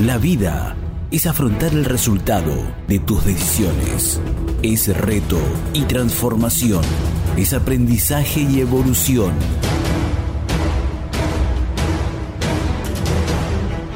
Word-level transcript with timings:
La 0.00 0.16
vida 0.16 0.76
es 1.10 1.26
afrontar 1.26 1.72
el 1.72 1.84
resultado 1.84 2.54
de 2.86 3.00
tus 3.00 3.24
decisiones. 3.24 4.20
Es 4.62 4.96
reto 4.96 5.40
y 5.72 5.82
transformación. 5.82 6.84
Es 7.36 7.52
aprendizaje 7.52 8.42
y 8.42 8.60
evolución. 8.60 9.32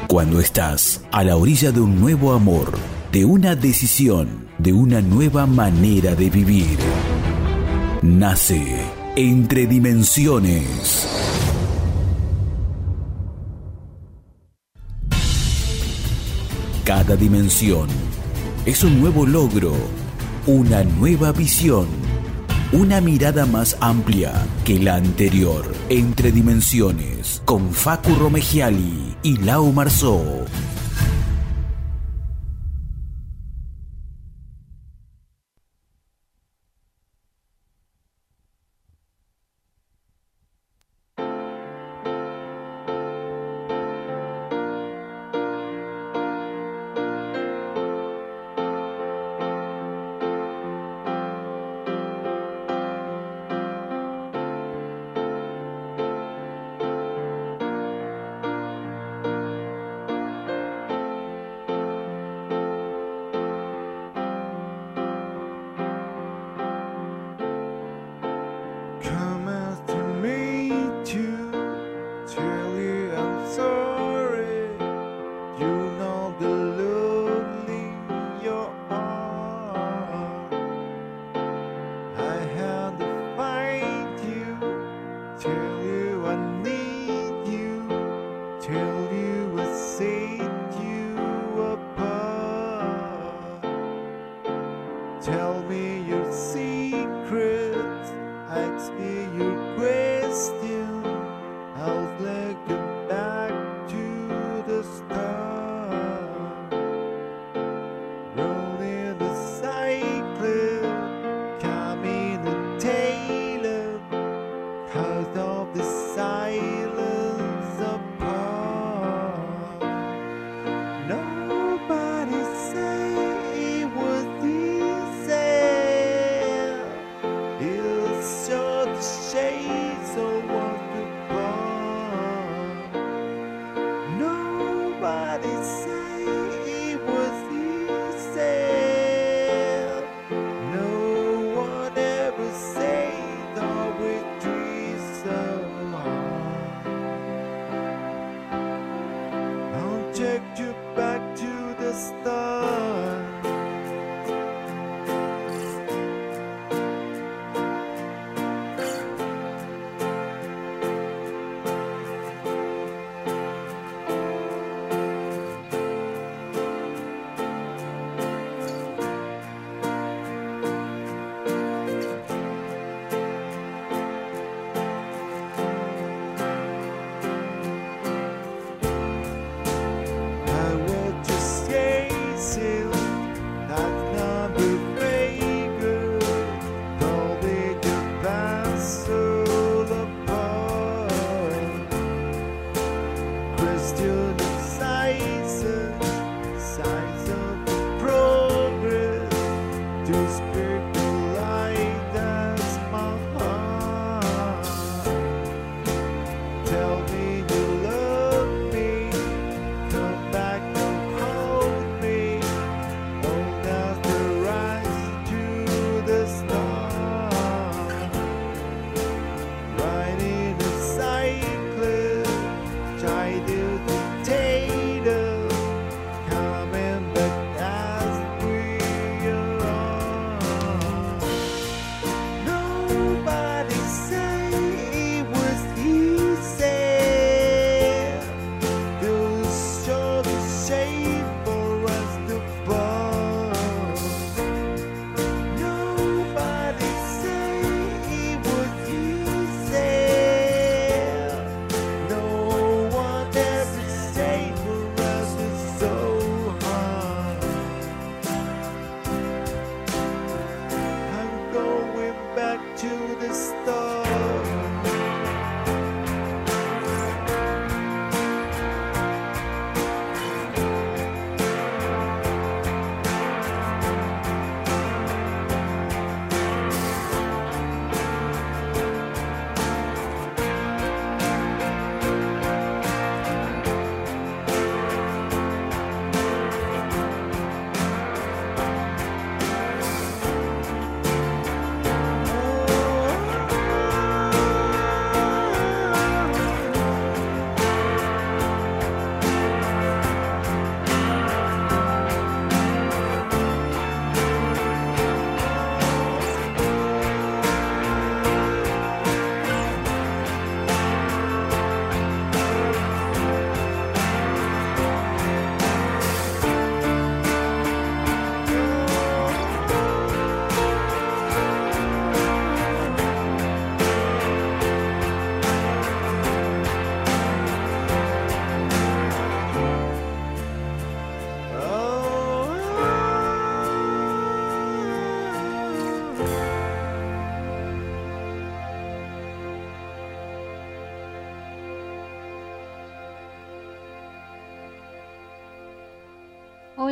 Cuando 0.09 0.41
estás 0.41 1.05
a 1.13 1.23
la 1.23 1.37
orilla 1.37 1.71
de 1.71 1.79
un 1.79 1.97
nuevo 2.01 2.33
amor, 2.33 2.73
de 3.13 3.23
una 3.23 3.55
decisión, 3.55 4.49
de 4.57 4.73
una 4.73 4.99
nueva 4.99 5.45
manera 5.45 6.15
de 6.15 6.29
vivir, 6.29 6.79
nace 8.01 8.61
Entre 9.15 9.67
Dimensiones. 9.67 11.32
Cada 16.85 17.15
dimensión 17.15 17.87
es 18.65 18.83
un 18.83 18.99
nuevo 18.99 19.25
logro, 19.25 19.73
una 20.45 20.83
nueva 20.83 21.31
visión, 21.31 21.87
una 22.73 22.99
mirada 22.99 23.45
más 23.45 23.77
amplia 23.79 24.33
que 24.65 24.79
la 24.79 24.95
anterior. 24.95 25.63
Entre 25.87 26.33
dimensiones, 26.33 27.41
con 27.45 27.71
Facu 27.71 28.13
Romegiali 28.15 29.15
y 29.23 29.37
Lau 29.37 29.71
Marzó. 29.71 30.43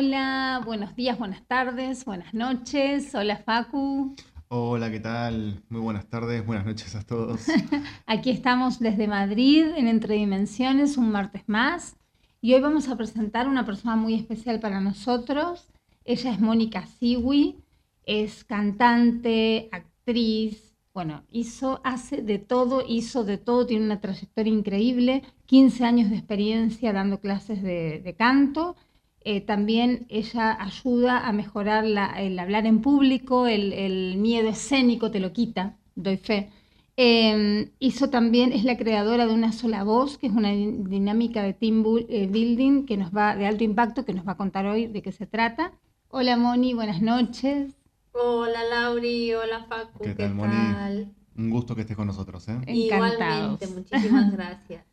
Hola, 0.04 0.60
buenos 0.64 0.96
días, 0.96 1.16
buenas 1.16 1.46
tardes, 1.46 2.04
buenas 2.04 2.34
noches. 2.34 3.14
Hola 3.14 3.36
Facu. 3.36 4.16
Hola, 4.48 4.90
¿qué 4.90 4.98
tal? 4.98 5.62
Muy 5.68 5.80
buenas 5.80 6.08
tardes, 6.08 6.44
buenas 6.44 6.66
noches 6.66 6.96
a 6.96 7.02
todos. 7.02 7.46
Aquí 8.06 8.30
estamos 8.30 8.80
desde 8.80 9.06
Madrid 9.06 9.64
en 9.76 9.86
Entre 9.86 10.16
Dimensiones, 10.16 10.96
un 10.96 11.12
martes 11.12 11.44
más. 11.46 11.96
Y 12.40 12.52
hoy 12.52 12.60
vamos 12.60 12.88
a 12.88 12.96
presentar 12.96 13.46
una 13.46 13.64
persona 13.64 13.94
muy 13.94 14.14
especial 14.14 14.58
para 14.58 14.80
nosotros. 14.80 15.68
Ella 16.04 16.32
es 16.32 16.40
Mónica 16.40 16.84
Siwi, 16.84 17.62
es 18.04 18.42
cantante, 18.42 19.68
actriz, 19.70 20.72
bueno, 20.94 21.22
hizo, 21.30 21.80
hace 21.84 22.22
de 22.22 22.38
todo, 22.38 22.84
hizo 22.86 23.24
de 23.24 23.38
todo, 23.38 23.66
tiene 23.66 23.86
una 23.86 24.00
trayectoria 24.00 24.52
increíble, 24.52 25.22
15 25.46 25.84
años 25.84 26.10
de 26.10 26.16
experiencia 26.16 26.92
dando 26.92 27.20
clases 27.20 27.62
de, 27.62 28.14
canto. 28.18 28.76
Eh, 29.24 29.40
también 29.40 30.06
ella 30.08 30.56
ayuda 30.60 31.26
a 31.26 31.32
mejorar 31.32 31.84
el 31.84 32.38
hablar 32.38 32.66
en 32.66 32.80
público, 32.80 33.46
el, 33.46 34.16
miedo 34.18 34.48
escénico 34.48 35.10
te 35.10 35.20
lo 35.20 35.32
quita, 35.32 35.76
doy 35.94 36.16
fe. 36.16 36.50
Em, 36.96 37.70
hizo 37.78 38.10
también, 38.10 38.52
es 38.52 38.64
la 38.64 38.76
creadora 38.76 39.26
de 39.26 39.32
Una 39.32 39.52
sola 39.52 39.82
voz, 39.82 40.18
que 40.18 40.26
es 40.26 40.32
una 40.32 40.50
dinámica 40.50 41.42
de 41.42 41.54
team 41.54 41.84
eh, 42.08 42.26
building 42.26 42.84
que 42.84 42.96
nos 42.96 43.10
va, 43.16 43.34
de 43.34 43.46
alto 43.46 43.64
impacto 43.64 44.04
que 44.04 44.12
nos 44.12 44.26
va 44.26 44.32
a 44.32 44.36
contar 44.36 44.66
hoy 44.66 44.86
de 44.86 45.02
qué 45.02 45.12
se 45.12 45.26
trata. 45.26 45.72
Hola 46.08 46.36
Moni, 46.36 46.74
buenas 46.74 47.00
noches. 47.00 47.74
Hola 48.12 48.62
Lauri, 48.64 49.32
hola 49.32 49.64
Facu, 49.64 50.04
¿qué, 50.04 50.14
tal? 50.14 51.14
Un 51.34 51.50
gusto 51.50 51.74
que 51.74 51.80
estés 51.80 51.96
con 51.96 52.06
nosotros, 52.06 52.46
¿eh? 52.48 52.60
Igualmente, 52.66 53.66
muchísimas 53.68 54.30
gracias. 54.32 54.91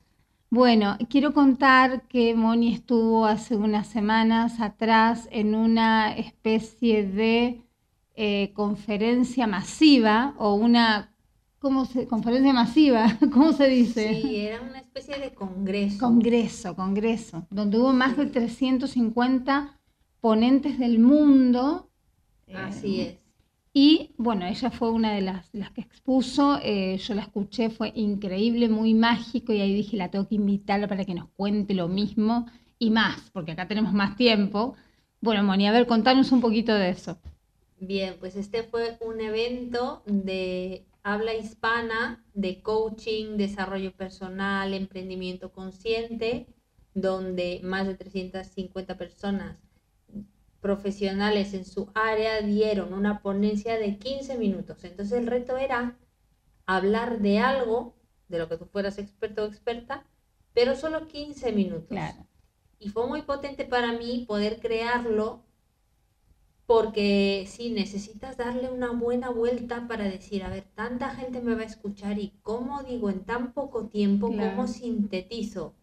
Bueno, 0.51 0.97
quiero 1.09 1.33
contar 1.33 2.07
que 2.07 2.33
Moni 2.33 2.73
estuvo 2.73 3.25
hace 3.25 3.55
unas 3.55 3.87
semanas 3.87 4.59
atrás 4.59 5.27
en 5.31 5.53
una 5.53 6.15
especie 6.15 7.05
de 7.05 7.61
eh, 8.15 8.51
conferencia 8.53 9.45
masiva 9.45 10.33
o 10.37 10.55
una 10.55 11.13
¿cómo 11.59 11.85
se, 11.85 12.07
conferencia 12.07 12.51
masiva, 12.51 13.17
¿cómo 13.31 13.53
se 13.53 13.67
dice? 13.67 14.21
Sí, 14.21 14.37
era 14.37 14.61
una 14.61 14.79
especie 14.79 15.19
de 15.19 15.33
congreso. 15.35 15.99
Congreso, 15.99 16.75
congreso, 16.75 17.47
donde 17.51 17.77
hubo 17.77 17.93
más 17.93 18.17
de 18.17 18.25
350 18.25 19.79
ponentes 20.19 20.79
del 20.79 20.99
mundo 20.99 21.89
Así 22.53 23.01
es. 23.01 23.28
Y 23.81 24.11
bueno, 24.17 24.45
ella 24.45 24.71
fue 24.71 24.91
una 24.91 25.13
de 25.13 25.21
las, 25.21 25.47
las 25.53 25.71
que 25.71 25.79
expuso, 25.79 26.59
eh, 26.61 26.97
yo 26.97 27.13
la 27.13 27.21
escuché, 27.21 27.69
fue 27.69 27.93
increíble, 27.95 28.67
muy 28.67 28.93
mágico 28.93 29.53
y 29.53 29.61
ahí 29.61 29.73
dije, 29.73 29.95
la 29.95 30.11
tengo 30.11 30.27
que 30.27 30.35
invitar 30.35 30.85
para 30.89 31.05
que 31.05 31.13
nos 31.13 31.29
cuente 31.29 31.73
lo 31.73 31.87
mismo 31.87 32.45
y 32.77 32.89
más, 32.89 33.29
porque 33.31 33.53
acá 33.53 33.69
tenemos 33.69 33.93
más 33.93 34.17
tiempo. 34.17 34.75
Bueno, 35.21 35.43
Moni, 35.43 35.65
a 35.65 35.71
ver, 35.71 35.87
contanos 35.87 36.33
un 36.33 36.41
poquito 36.41 36.73
de 36.73 36.89
eso. 36.89 37.19
Bien, 37.79 38.17
pues 38.19 38.35
este 38.35 38.63
fue 38.63 38.97
un 38.99 39.21
evento 39.21 40.03
de 40.05 40.83
habla 41.01 41.33
hispana, 41.33 42.21
de 42.33 42.61
coaching, 42.61 43.37
desarrollo 43.37 43.93
personal, 43.93 44.73
emprendimiento 44.73 45.53
consciente, 45.53 46.47
donde 46.93 47.61
más 47.63 47.87
de 47.87 47.95
350 47.95 48.97
personas 48.97 49.55
profesionales 50.61 51.53
en 51.53 51.65
su 51.65 51.89
área 51.93 52.41
dieron 52.41 52.93
una 52.93 53.21
ponencia 53.21 53.77
de 53.77 53.97
15 53.97 54.37
minutos. 54.37 54.83
Entonces 54.83 55.17
el 55.17 55.27
reto 55.27 55.57
era 55.57 55.97
hablar 56.65 57.19
de 57.19 57.39
algo, 57.39 57.95
de 58.27 58.39
lo 58.39 58.47
que 58.49 58.57
tú 58.57 58.65
fueras 58.65 58.97
experto 58.97 59.43
o 59.43 59.47
experta, 59.47 60.05
pero 60.53 60.75
solo 60.75 61.07
15 61.07 61.51
minutos. 61.51 61.97
Y 62.79 62.89
fue 62.89 63.07
muy 63.07 63.23
potente 63.23 63.65
para 63.65 63.91
mí 63.93 64.25
poder 64.27 64.59
crearlo 64.59 65.43
porque 66.65 67.45
si 67.47 67.71
necesitas 67.71 68.37
darle 68.37 68.69
una 68.69 68.91
buena 68.91 69.31
vuelta 69.31 69.87
para 69.87 70.03
decir, 70.03 70.43
a 70.43 70.49
ver, 70.49 70.65
tanta 70.75 71.09
gente 71.15 71.41
me 71.41 71.55
va 71.55 71.61
a 71.61 71.65
escuchar 71.65 72.19
y 72.19 72.33
cómo 72.43 72.83
digo 72.83 73.09
en 73.09 73.25
tan 73.25 73.53
poco 73.53 73.87
tiempo, 73.87 74.27
cómo 74.27 74.67
sintetizo 74.67 75.73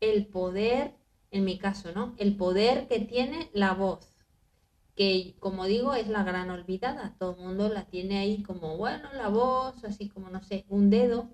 el 0.00 0.26
poder, 0.26 0.94
en 1.30 1.44
mi 1.44 1.58
caso, 1.58 1.92
¿no? 1.92 2.14
El 2.16 2.36
poder 2.36 2.88
que 2.88 3.00
tiene 3.00 3.50
la 3.52 3.74
voz 3.74 4.19
que 5.00 5.34
como 5.38 5.64
digo 5.64 5.94
es 5.94 6.08
la 6.08 6.24
gran 6.24 6.50
olvidada, 6.50 7.16
todo 7.18 7.30
el 7.30 7.42
mundo 7.42 7.70
la 7.70 7.86
tiene 7.86 8.18
ahí 8.18 8.42
como, 8.42 8.76
bueno, 8.76 9.08
la 9.14 9.28
voz, 9.28 9.82
así 9.82 10.10
como, 10.10 10.28
no 10.28 10.42
sé, 10.42 10.66
un 10.68 10.90
dedo, 10.90 11.30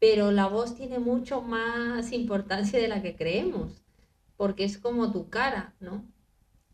pero 0.00 0.32
la 0.32 0.48
voz 0.48 0.74
tiene 0.74 0.98
mucho 0.98 1.40
más 1.40 2.10
importancia 2.10 2.76
de 2.80 2.88
la 2.88 3.02
que 3.02 3.14
creemos, 3.14 3.84
porque 4.36 4.64
es 4.64 4.78
como 4.78 5.12
tu 5.12 5.28
cara, 5.28 5.76
¿no? 5.78 6.04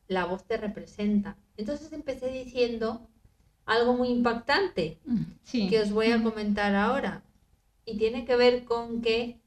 La 0.08 0.24
voz 0.24 0.46
te 0.46 0.56
representa. 0.56 1.36
Entonces 1.58 1.92
empecé 1.92 2.32
diciendo 2.32 3.06
algo 3.66 3.92
muy 3.92 4.08
impactante 4.08 4.98
mm, 5.04 5.68
que 5.68 5.78
os 5.78 5.92
voy 5.92 6.10
a 6.10 6.22
comentar 6.22 6.74
ahora, 6.74 7.22
y 7.84 7.98
tiene 7.98 8.24
que 8.24 8.36
ver 8.36 8.64
con 8.64 9.02
que 9.02 9.38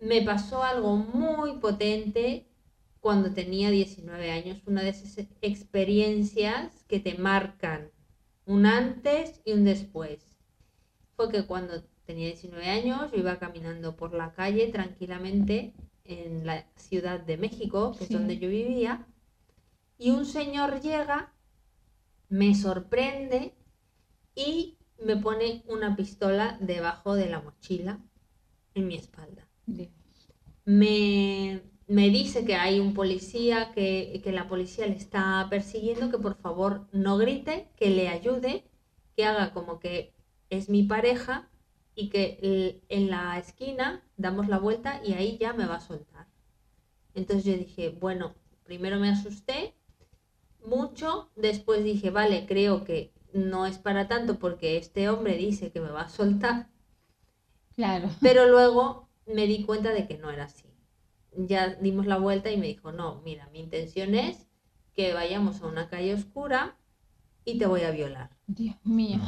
me 0.00 0.22
pasó 0.22 0.62
algo 0.62 0.96
muy 0.96 1.58
potente 1.58 2.47
cuando 3.08 3.32
tenía 3.32 3.70
19 3.70 4.30
años, 4.30 4.60
una 4.66 4.82
de 4.82 4.90
esas 4.90 5.16
experiencias 5.40 6.84
que 6.88 7.00
te 7.00 7.16
marcan 7.16 7.90
un 8.44 8.66
antes 8.66 9.40
y 9.46 9.54
un 9.54 9.64
después. 9.64 10.36
Fue 11.16 11.30
que 11.30 11.46
cuando 11.46 11.82
tenía 12.04 12.26
19 12.26 12.68
años 12.68 13.10
yo 13.10 13.16
iba 13.16 13.38
caminando 13.38 13.96
por 13.96 14.12
la 14.12 14.34
calle 14.34 14.66
tranquilamente 14.66 15.72
en 16.04 16.44
la 16.44 16.66
Ciudad 16.76 17.18
de 17.18 17.38
México, 17.38 17.94
que 17.96 18.04
es 18.04 18.10
donde 18.10 18.36
yo 18.36 18.50
vivía, 18.50 19.06
y 19.96 20.10
un 20.10 20.26
señor 20.26 20.82
llega, 20.82 21.32
me 22.28 22.54
sorprende 22.54 23.54
y 24.34 24.76
me 25.02 25.16
pone 25.16 25.64
una 25.66 25.96
pistola 25.96 26.58
debajo 26.60 27.14
de 27.14 27.30
la 27.30 27.40
mochila 27.40 28.00
en 28.74 28.86
mi 28.86 28.96
espalda. 28.96 29.48
Me 30.66 31.62
me 31.88 32.10
dice 32.10 32.44
que 32.44 32.54
hay 32.54 32.80
un 32.80 32.92
policía, 32.92 33.72
que, 33.74 34.22
la 34.26 34.46
policía 34.46 34.86
le 34.86 34.94
está 34.94 35.46
persiguiendo, 35.48 36.10
que 36.10 36.18
por 36.18 36.36
favor 36.36 36.86
no 36.92 37.16
grite, 37.16 37.70
que 37.76 37.88
le 37.88 38.08
ayude, 38.08 38.64
que 39.16 39.24
haga 39.24 39.52
como 39.54 39.80
que 39.80 40.12
es 40.50 40.68
mi 40.68 40.82
pareja 40.82 41.48
y 41.94 42.10
que 42.10 42.82
en 42.90 43.10
la 43.10 43.38
esquina 43.38 44.04
damos 44.18 44.48
la 44.48 44.58
vuelta 44.58 45.00
y 45.02 45.14
ahí 45.14 45.38
ya 45.38 45.54
me 45.54 45.66
va 45.66 45.76
a 45.76 45.80
soltar. 45.80 46.28
Entonces 47.14 47.44
yo 47.46 47.56
dije, 47.56 47.88
bueno, 47.88 48.34
primero 48.64 49.00
me 49.00 49.08
asusté 49.08 49.74
mucho, 50.66 51.30
después 51.36 51.84
dije, 51.84 52.10
vale, 52.10 52.44
creo 52.46 52.84
que 52.84 53.12
no 53.32 53.64
es 53.64 53.78
para 53.78 54.08
tanto 54.08 54.38
porque 54.38 54.76
este 54.76 55.08
hombre 55.08 55.38
dice 55.38 55.72
que 55.72 55.80
me 55.80 55.90
va 55.90 56.02
a 56.02 56.08
soltar. 56.10 56.68
Claro. 57.76 58.10
Pero 58.20 58.46
luego 58.46 59.08
me 59.26 59.46
di 59.46 59.64
cuenta 59.64 59.92
de 59.92 60.06
que 60.06 60.18
no 60.18 60.30
era 60.30 60.44
así 60.44 60.67
ya 61.46 61.74
dimos 61.76 62.06
la 62.06 62.18
vuelta 62.18 62.50
y 62.50 62.56
me 62.56 62.66
dijo, 62.66 62.92
no, 62.92 63.20
mira, 63.22 63.48
mi 63.52 63.60
intención 63.60 64.14
es 64.14 64.46
que 64.94 65.14
vayamos 65.14 65.62
a 65.62 65.66
una 65.66 65.88
calle 65.88 66.14
oscura 66.14 66.76
y 67.44 67.58
te 67.58 67.66
voy 67.66 67.82
a 67.82 67.90
violar. 67.90 68.30
Dios 68.46 68.76
mío. 68.84 69.20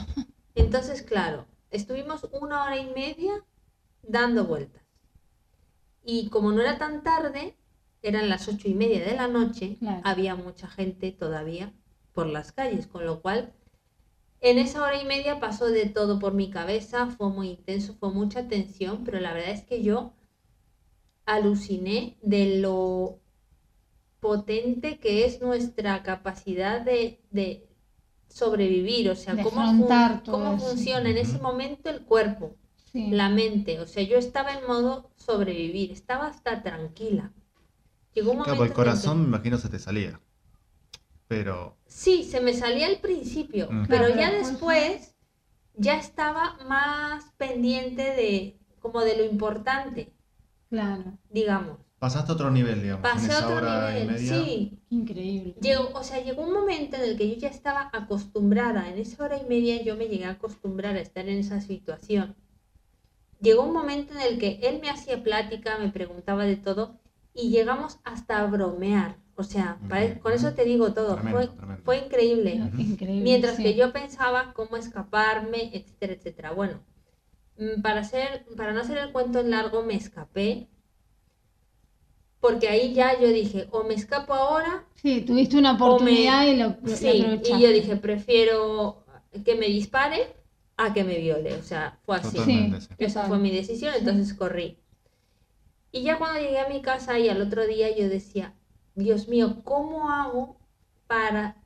Entonces, 0.54 1.02
claro, 1.02 1.46
estuvimos 1.70 2.28
una 2.32 2.64
hora 2.64 2.76
y 2.76 2.92
media 2.92 3.44
dando 4.02 4.44
vueltas. 4.44 4.82
Y 6.04 6.28
como 6.28 6.50
no 6.50 6.60
era 6.60 6.78
tan 6.78 7.02
tarde, 7.02 7.56
eran 8.02 8.28
las 8.28 8.48
ocho 8.48 8.68
y 8.68 8.74
media 8.74 9.04
de 9.04 9.14
la 9.14 9.28
noche, 9.28 9.78
había 10.02 10.34
mucha 10.34 10.66
gente 10.66 11.12
todavía 11.12 11.72
por 12.12 12.26
las 12.26 12.52
calles, 12.52 12.86
con 12.86 13.04
lo 13.04 13.20
cual 13.20 13.52
en 14.40 14.58
esa 14.58 14.82
hora 14.82 15.00
y 15.00 15.04
media 15.04 15.38
pasó 15.38 15.66
de 15.66 15.86
todo 15.86 16.18
por 16.18 16.32
mi 16.32 16.50
cabeza, 16.50 17.06
fue 17.06 17.28
muy 17.28 17.50
intenso, 17.50 17.94
fue 17.94 18.10
mucha 18.10 18.48
tensión, 18.48 19.04
pero 19.04 19.20
la 19.20 19.34
verdad 19.34 19.50
es 19.50 19.62
que 19.62 19.82
yo 19.82 20.14
aluciné 21.30 22.16
de 22.22 22.58
lo 22.58 23.20
potente 24.18 24.98
que 24.98 25.24
es 25.24 25.40
nuestra 25.40 26.02
capacidad 26.02 26.80
de, 26.80 27.66
sobrevivir, 28.28 29.10
o 29.10 29.16
sea, 29.16 29.36
cómo, 29.42 29.88
cómo 30.24 30.58
funciona 30.58 31.10
en 31.10 31.18
ese 31.18 31.38
momento 31.38 31.90
el 31.90 32.02
cuerpo, 32.02 32.54
la 32.92 33.28
mente, 33.28 33.80
o 33.80 33.86
sea, 33.86 34.02
yo 34.02 34.18
estaba 34.18 34.54
en 34.54 34.66
modo 34.66 35.10
sobrevivir, 35.16 35.90
estaba 35.90 36.26
hasta 36.28 36.62
tranquila. 36.62 37.32
Llegó 38.14 38.32
un 38.32 38.42
claro, 38.42 38.64
el 38.64 38.72
corazón 38.72 39.22
me 39.22 39.28
imagino 39.28 39.58
se 39.58 39.68
te 39.68 39.78
salía, 39.78 40.20
pero... 41.26 41.76
Sí, 41.86 42.24
se 42.24 42.40
me 42.40 42.54
salía 42.54 42.86
al 42.86 42.98
principio, 42.98 43.68
pero 43.88 44.08
ya 44.08 44.30
después 44.30 45.14
ya 45.74 45.98
estaba 45.98 46.58
más 46.68 47.24
pendiente 47.36 48.02
de 48.02 48.60
como 48.80 49.00
de 49.00 49.16
lo 49.16 49.24
importante. 49.24 50.12
Claro. 50.70 51.18
Digamos. 51.28 51.78
Pasaste 51.98 52.32
a 52.32 52.34
otro 52.34 52.50
nivel, 52.50 52.82
digamos. 52.82 53.02
Pasé 53.02 53.30
a 53.30 53.46
otro 53.46 53.60
nivel, 53.60 54.18
sí. 54.18 54.78
Increíble. 54.88 55.54
Llegó, 55.60 55.90
o 55.92 56.02
sea, 56.02 56.22
llegó 56.24 56.42
un 56.42 56.54
momento 56.54 56.96
en 56.96 57.02
el 57.02 57.18
que 57.18 57.28
yo 57.28 57.36
ya 57.36 57.48
estaba 57.48 57.90
acostumbrada, 57.92 58.88
en 58.88 58.98
esa 58.98 59.22
hora 59.22 59.36
y 59.36 59.44
media 59.46 59.82
yo 59.82 59.96
me 59.96 60.08
llegué 60.08 60.24
a 60.24 60.30
acostumbrar 60.30 60.96
a 60.96 61.00
estar 61.00 61.28
en 61.28 61.38
esa 61.38 61.60
situación. 61.60 62.36
Llegó 63.42 63.64
un 63.64 63.74
momento 63.74 64.14
en 64.14 64.20
el 64.20 64.38
que 64.38 64.60
él 64.62 64.80
me 64.80 64.88
hacía 64.88 65.22
plática, 65.22 65.76
me 65.78 65.90
preguntaba 65.90 66.44
de 66.44 66.56
todo, 66.56 66.98
y 67.34 67.50
llegamos 67.50 67.98
hasta 68.04 68.40
a 68.40 68.46
bromear. 68.46 69.16
O 69.36 69.42
sea, 69.42 69.78
con 70.22 70.32
eso 70.32 70.54
te 70.54 70.64
digo 70.64 70.92
todo. 70.92 71.14
Tremendo, 71.14 71.38
fue, 71.38 71.48
tremendo. 71.48 71.82
fue 71.84 71.98
increíble. 71.98 72.70
Increíble. 72.78 73.22
Mientras 73.22 73.56
sí. 73.56 73.62
que 73.62 73.74
yo 73.74 73.92
pensaba 73.92 74.52
cómo 74.54 74.76
escaparme, 74.76 75.70
etcétera, 75.74 76.12
etcétera. 76.12 76.52
Bueno, 76.52 76.80
para, 77.82 78.00
hacer, 78.00 78.46
para 78.56 78.72
no 78.72 78.80
hacer 78.80 78.98
el 78.98 79.12
cuento 79.12 79.42
largo, 79.42 79.82
me 79.82 79.94
escapé. 79.94 80.68
Porque 82.40 82.68
ahí 82.68 82.94
ya 82.94 83.18
yo 83.20 83.28
dije, 83.28 83.68
o 83.70 83.84
me 83.84 83.94
escapo 83.94 84.32
ahora, 84.34 84.84
Sí, 84.94 85.22
tuviste 85.22 85.56
una 85.56 85.72
oportunidad 85.74 86.46
y 86.46 86.56
lo, 86.56 86.76
lo 86.82 86.96
sí, 86.96 87.08
aprovechaste. 87.20 87.58
y 87.58 87.60
yo 87.62 87.68
dije, 87.70 87.96
prefiero 87.96 89.04
que 89.44 89.54
me 89.54 89.66
dispare 89.66 90.34
a 90.76 90.92
que 90.92 91.04
me 91.04 91.18
viole. 91.18 91.54
O 91.54 91.62
sea, 91.62 91.98
fue 92.04 92.16
así. 92.16 92.38
Sí. 92.38 92.72
Esa 92.98 93.24
fue 93.26 93.38
mi 93.38 93.50
decisión, 93.50 93.94
entonces 93.98 94.34
corrí. 94.34 94.78
Y 95.92 96.02
ya 96.02 96.18
cuando 96.18 96.40
llegué 96.40 96.58
a 96.58 96.68
mi 96.68 96.82
casa 96.82 97.18
y 97.18 97.28
al 97.28 97.40
otro 97.42 97.66
día 97.66 97.94
yo 97.96 98.08
decía, 98.08 98.54
Dios 98.94 99.28
mío, 99.28 99.62
¿cómo 99.64 100.10
hago 100.10 100.56
para 101.06 101.59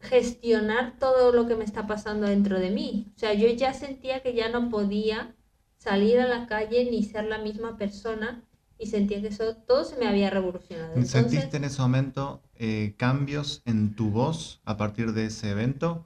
gestionar 0.00 0.96
todo 0.98 1.32
lo 1.32 1.46
que 1.46 1.56
me 1.56 1.64
está 1.64 1.86
pasando 1.86 2.26
dentro 2.26 2.58
de 2.58 2.70
mí? 2.70 3.12
O 3.16 3.18
sea, 3.18 3.34
yo 3.34 3.48
ya 3.48 3.74
sentía 3.74 4.20
que 4.22 4.34
ya 4.34 4.48
no 4.48 4.68
podía 4.70 5.34
salir 5.78 6.20
a 6.20 6.26
la 6.28 6.46
calle 6.46 6.88
ni 6.90 7.02
ser 7.02 7.24
la 7.24 7.38
misma 7.38 7.76
persona 7.76 8.42
y 8.78 8.86
sentía 8.86 9.20
que 9.20 9.28
eso 9.28 9.56
todo 9.56 9.84
se 9.84 9.96
me 9.96 10.06
había 10.06 10.30
revolucionado. 10.30 10.94
Entonces, 10.94 11.10
¿Sentiste 11.10 11.56
en 11.56 11.64
ese 11.64 11.82
momento 11.82 12.42
eh, 12.56 12.94
cambios 12.96 13.62
en 13.64 13.94
tu 13.94 14.10
voz 14.10 14.60
a 14.64 14.76
partir 14.76 15.12
de 15.12 15.26
ese 15.26 15.50
evento? 15.50 16.04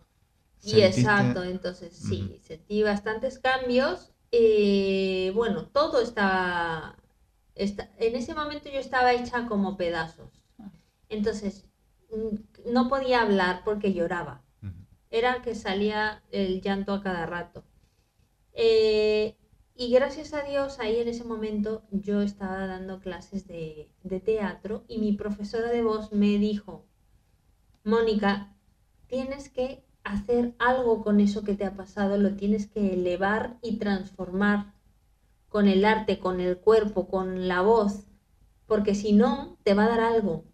Y 0.65 0.71
¿Sentiste- 0.71 1.01
exacto, 1.01 1.43
entonces 1.45 1.93
sí, 1.95 2.39
sentí 2.43 2.83
bastantes 2.83 3.39
cambios. 3.39 4.09
eh, 4.35 5.31
bueno, 5.35 5.67
todo 5.67 6.01
estaba, 6.01 6.97
esta- 7.55 7.91
En 7.99 8.17
ese 8.17 8.35
momento 8.35 8.71
yo 8.71 8.79
estaba 8.81 9.13
hecha 9.13 9.47
como 9.47 9.77
pedazos. 9.77 10.31
Entonces, 11.11 11.65
mm, 12.11 12.37
no 12.67 12.89
podía 12.89 13.23
hablar 13.23 13.63
porque 13.65 13.93
lloraba. 13.93 14.43
Era 15.11 15.43
que 15.43 15.55
salía 15.55 16.23
el 16.31 16.63
llanto 16.63 16.95
a 16.95 17.03
cada 17.03 17.27
rato. 17.27 17.65
Eh, 18.55 19.37
y 19.75 19.93
gracias 19.93 20.33
a 20.33 20.43
Dios, 20.43 20.79
ahí 20.79 20.97
en 21.01 21.09
ese 21.09 21.25
momento 21.25 21.83
yo 21.91 22.23
estaba 22.23 22.67
dando 22.67 23.01
clases 23.01 23.47
de, 23.47 23.91
de 24.03 24.21
teatro 24.21 24.85
y 24.89 24.99
mi 24.99 25.13
profesora 25.13 25.71
de 25.71 25.83
voz 25.83 26.13
me 26.13 26.39
dijo, 26.39 26.87
Mónica, 27.85 28.55
tienes 29.07 29.49
que 29.49 29.85
hacer 30.05 30.55
algo 30.59 31.03
con 31.03 31.21
eso 31.21 31.45
que 31.45 31.55
te 31.55 31.65
ha 31.65 31.77
pasado, 31.77 32.17
lo 32.17 32.35
tienes 32.37 32.67
que 32.67 32.95
elevar 32.95 33.59
y 33.63 33.79
transformar 33.79 34.75
con 35.49 35.69
el 35.69 35.85
arte, 35.85 36.19
con 36.19 36.41
el 36.41 36.59
cuerpo, 36.59 37.09
con 37.09 37.47
la 37.49 37.61
voz, 37.61 38.07
porque 38.67 38.95
si 38.95 39.13
no, 39.13 39.59
te 39.65 39.75
va 39.75 39.85
a 39.85 39.89
dar 39.89 40.01
algo. 40.01 40.45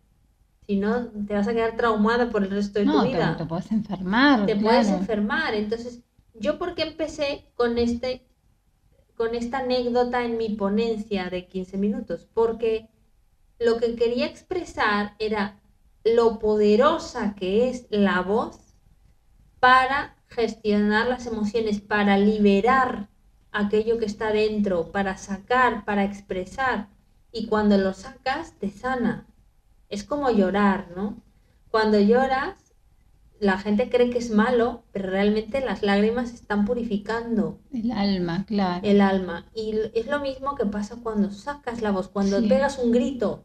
Si 0.69 0.77
no, 0.77 1.09
te 1.27 1.35
vas 1.35 1.49
a 1.49 1.55
quedar 1.55 1.77
traumada 1.77 2.31
por 2.31 2.45
el 2.45 2.51
resto 2.51 2.79
de 2.79 2.87
no, 2.87 3.03
tu 3.03 3.03
te, 3.03 3.09
vida 3.09 3.37
te 3.37 3.47
puedes 3.47 3.73
enfermar. 3.73 4.47
te 4.47 4.55
puedes 4.57 4.89
enfermar. 4.91 5.55
Entonces, 5.55 6.03
yo 6.35 6.59
porque 6.59 6.83
empecé 6.83 7.51
con 7.57 7.79
este 7.79 8.25
con 9.17 9.35
esta 9.35 9.59
anécdota 9.61 10.25
en 10.25 10.39
mi 10.39 10.51
ponencia 10.51 11.31
de 11.31 11.49
15 11.49 11.79
minutos, 11.79 12.29
porque 12.35 12.89
lo 13.59 13.79
que 13.79 13.97
quería 13.97 14.27
expresar 14.27 15.17
era 15.19 15.61
lo 16.05 16.39
poderosa 16.39 17.35
que 17.35 17.69
es 17.71 17.87
la 17.91 18.23
voz 18.23 18.77
para 19.61 20.17
gestionar 20.29 21.09
las 21.09 21.27
emociones, 21.27 21.81
para 21.81 22.19
liberar 22.19 23.09
aquello 23.53 23.99
que 23.99 24.07
está 24.07 24.33
dentro, 24.33 24.93
para 24.93 25.17
sacar, 25.17 25.85
para 25.85 26.05
expresar. 26.05 26.91
Y 27.33 27.47
cuando 27.49 27.79
lo 27.79 27.95
sacas, 27.95 28.59
te 28.59 28.71
sana. 28.71 29.28
Es 29.89 30.05
como 30.05 30.31
llorar, 30.31 30.89
¿no? 30.97 31.23
Cuando 31.71 31.99
lloras, 32.01 32.75
la 33.41 33.59
gente 33.59 33.89
cree 33.89 34.11
que 34.11 34.19
es 34.19 34.31
malo, 34.31 34.83
pero 34.93 35.11
realmente 35.11 35.61
las 35.61 35.83
lágrimas 35.83 36.33
están 36.35 36.65
purificando 36.65 37.61
El 37.73 37.93
alma, 37.93 38.45
claro. 38.47 38.87
el 38.87 39.01
alma. 39.01 39.47
Y 39.55 39.75
es 39.95 40.07
lo 40.09 40.21
mismo 40.21 40.57
que 40.57 40.67
pasa 40.67 40.97
cuando 41.03 41.31
sacas 41.31 41.81
la 41.83 41.91
voz, 41.91 42.09
cuando 42.09 42.41
Sí. 42.41 42.49
pegas 42.49 42.79
un 42.79 42.91
grito. 42.93 43.45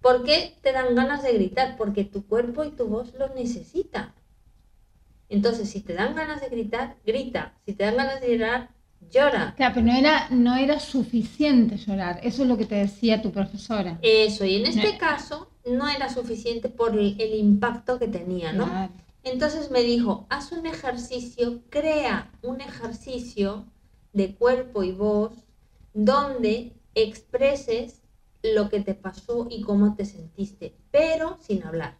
¿Por 0.00 0.24
qué 0.24 0.56
te 0.62 0.72
dan 0.72 0.94
ganas 0.94 1.22
de 1.22 1.32
gritar? 1.32 1.76
Porque 1.76 2.04
tu 2.04 2.26
cuerpo 2.26 2.64
y 2.64 2.70
tu 2.70 2.86
voz 2.86 3.14
lo 3.14 3.28
necesitan. 3.34 4.14
Entonces, 5.28 5.68
si 5.70 5.80
te 5.80 5.94
dan 5.94 6.14
ganas 6.14 6.40
de 6.40 6.48
gritar, 6.48 6.96
grita. 7.04 7.54
Si 7.66 7.74
te 7.74 7.84
dan 7.84 7.96
ganas 7.96 8.20
de 8.20 8.36
llorar, 8.36 8.70
llora. 9.10 9.54
Claro, 9.56 9.74
pero 9.74 9.86
no 9.86 9.92
era, 9.94 10.28
no 10.30 10.56
era 10.56 10.78
suficiente 10.80 11.76
llorar. 11.76 12.20
Eso 12.22 12.42
es 12.42 12.48
lo 12.48 12.56
que 12.56 12.66
te 12.66 12.76
decía 12.76 13.22
tu 13.22 13.32
profesora. 13.32 13.98
Eso, 14.02 14.44
y 14.44 14.56
en 14.56 14.66
este 14.66 14.92
No. 14.92 14.98
caso 14.98 15.50
no 15.66 15.88
era 15.88 16.08
suficiente 16.08 16.68
por 16.68 16.96
el, 16.98 17.20
el 17.20 17.34
impacto 17.34 17.98
que 17.98 18.08
tenía, 18.08 18.52
¿no? 18.52 18.66
Claro. 18.66 18.92
Entonces 19.24 19.70
me 19.70 19.82
dijo, 19.82 20.26
haz 20.30 20.52
un 20.52 20.66
ejercicio, 20.66 21.62
crea 21.70 22.30
un 22.42 22.60
ejercicio 22.60 23.66
de 24.12 24.34
cuerpo 24.34 24.82
y 24.84 24.92
voz 24.92 25.32
donde 25.92 26.72
expreses 26.94 28.02
lo 28.42 28.68
que 28.68 28.80
te 28.80 28.94
pasó 28.94 29.48
y 29.50 29.62
cómo 29.62 29.94
te 29.96 30.04
sentiste, 30.04 30.74
pero 30.90 31.38
sin 31.40 31.64
hablar. 31.64 31.98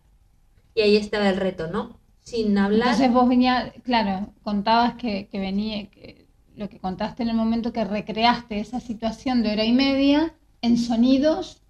Y 0.74 0.80
ahí 0.82 0.96
estaba 0.96 1.28
el 1.28 1.36
reto, 1.36 1.66
¿no? 1.68 1.98
Sin 2.20 2.56
hablar. 2.58 2.88
Entonces 2.88 3.12
vos 3.12 3.28
venías, 3.28 3.72
claro, 3.82 4.32
contabas 4.42 4.94
que, 4.94 5.28
que 5.28 5.38
venía, 5.38 5.90
que 5.90 6.17
lo 6.58 6.68
que 6.68 6.80
contaste 6.80 7.22
en 7.22 7.30
el 7.30 7.36
momento 7.36 7.72
que 7.72 7.84
recreaste 7.84 8.60
esa 8.60 8.80
situación 8.80 9.42
de 9.42 9.52
hora 9.52 9.64
y 9.64 9.72
media 9.72 10.34
en 10.62 10.76
sonidos, 10.78 11.62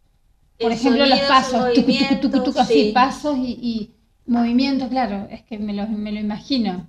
por 0.61 0.73
en 0.73 0.79
ejemplo, 0.79 1.07
los 1.07 1.23
sonidos, 1.23 1.23
pasos, 1.23 1.73
tucu, 1.73 1.93
tucu, 1.97 2.17
tucu, 2.19 2.41
movimientos, 2.41 2.59
así, 2.61 2.85
sí. 2.87 2.93
pasos 2.95 3.37
y, 3.39 3.53
y 3.73 3.95
movimientos, 4.27 4.89
claro, 4.91 5.29
es 5.31 5.43
que 5.45 5.59
me 5.59 5.75
lo, 5.75 5.87
me 5.89 6.13
lo 6.13 6.21
imagino, 6.21 6.89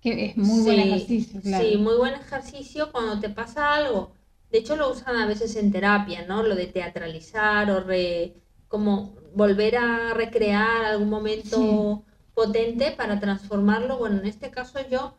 que 0.00 0.26
es 0.26 0.36
muy 0.36 0.62
buen 0.62 0.78
Sí, 0.78 0.80
ejercicio, 0.80 1.42
claro. 1.42 1.72
Sí, 1.72 1.76
muy 1.76 1.96
buen 1.96 2.14
ejercicio 2.14 2.90
cuando 2.92 3.20
te 3.20 3.28
pasa 3.28 3.74
algo. 3.74 4.14
De 4.50 4.58
hecho, 4.58 4.76
lo 4.76 4.90
usan 4.90 5.16
a 5.16 5.26
veces 5.26 5.56
en 5.56 5.72
terapia, 5.72 6.24
¿no? 6.26 6.42
Lo 6.42 6.54
de 6.54 6.66
teatralizar 6.66 7.70
o 7.70 7.80
re- 7.80 8.34
como 8.68 9.16
volver 9.34 9.76
a 9.76 10.14
recrear 10.14 10.84
algún 10.84 11.10
momento 11.10 12.04
potente 12.34 12.92
para 12.92 13.20
transformarlo. 13.20 13.98
Bueno, 13.98 14.18
en 14.20 14.26
este 14.26 14.50
caso 14.50 14.78
yo 14.88 15.14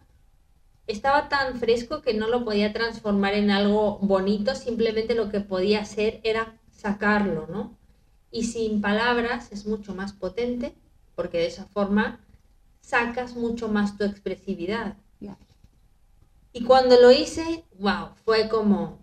estaba 0.88 1.30
tan 1.30 1.60
fresco 1.60 2.02
que 2.02 2.14
no 2.14 2.28
lo 2.28 2.46
podía 2.46 2.74
transformar 2.74 3.34
en 3.34 3.52
algo 3.52 3.98
bonito, 4.00 4.56
simplemente 4.56 5.16
lo 5.16 5.30
que 5.30 5.42
podía 5.42 5.82
hacer 5.82 6.20
era 6.24 6.54
sacarlo, 6.72 7.48
¿no? 7.48 7.76
Y 8.32 8.44
sin 8.44 8.82
palabras 8.82 9.52
es 9.52 9.66
mucho 9.66 9.96
más 9.96 10.14
potente, 10.14 10.74
porque 11.16 11.38
de 11.40 11.48
esa 11.48 11.66
forma 11.66 12.20
sacas 12.82 13.36
mucho 13.36 13.68
más 13.68 13.98
tu 13.98 14.04
expresividad. 14.04 14.98
Y 16.54 16.64
cuando 16.64 16.98
lo 17.02 17.12
hice, 17.12 17.66
wow, 17.80 18.12
fue 18.24 18.48
como 18.48 19.00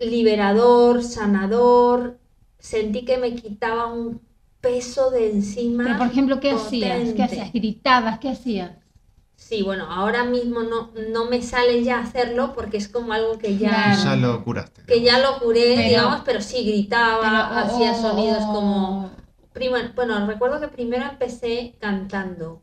liberador, 0.00 1.04
sanador, 1.04 2.18
sentí 2.58 3.04
que 3.04 3.16
me 3.16 3.36
quitaba 3.36 3.86
un 3.86 4.20
peso 4.60 5.12
de 5.12 5.30
encima. 5.30 5.84
Pero, 5.84 5.98
por 5.98 6.06
ejemplo, 6.08 6.40
¿qué 6.40 6.50
hacías? 6.50 7.12
¿Qué 7.12 7.22
hacías? 7.22 7.52
¿Gritabas? 7.52 8.18
¿Qué 8.18 8.30
hacías? 8.30 8.72
Sí, 9.48 9.62
bueno, 9.62 9.86
ahora 9.90 10.24
mismo 10.24 10.62
no, 10.62 10.90
no 11.10 11.26
me 11.26 11.42
sale 11.42 11.82
ya 11.84 11.98
hacerlo 11.98 12.52
porque 12.54 12.76
es 12.78 12.88
como 12.88 13.12
algo 13.12 13.36
que 13.38 13.58
ya, 13.58 13.68
Claro. 13.94 14.02
Ya 14.04 14.16
lo 14.16 14.44
curaste. 14.44 14.82
que 14.86 15.02
ya 15.02 15.18
lo 15.18 15.38
curé, 15.40 15.74
Pero- 15.76 15.88
digamos, 15.88 16.20
pero 16.24 16.40
sí 16.40 16.64
gritaba, 16.64 17.20
Pero, 17.20 17.60
hacía 17.60 17.92
oh, 17.92 18.00
sonidos 18.00 18.42
oh, 18.46 18.52
como... 18.52 19.10
Prima- 19.52 19.92
bueno, 19.94 20.26
recuerdo 20.26 20.60
que 20.60 20.68
primero 20.68 21.04
empecé 21.04 21.74
cantando, 21.78 22.62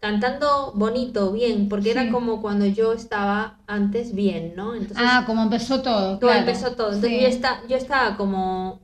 cantando 0.00 0.72
bonito, 0.74 1.30
bien, 1.32 1.68
porque 1.68 1.92
era 1.92 2.10
como 2.10 2.42
cuando 2.42 2.66
yo 2.66 2.92
estaba 2.92 3.58
antes 3.68 4.14
bien, 4.14 4.54
¿no? 4.56 4.74
Entonces, 4.74 4.98
Ah, 5.08 5.22
como 5.26 5.42
empezó 5.44 5.80
todo, 5.82 6.18
claro. 6.18 6.40
empezó 6.40 6.72
todo. 6.72 6.88
Entonces 6.88 7.10
Sí. 7.10 7.20
yo, 7.20 7.28
esta- 7.28 7.62
yo 7.68 7.76
estaba 7.76 8.16
como 8.16 8.80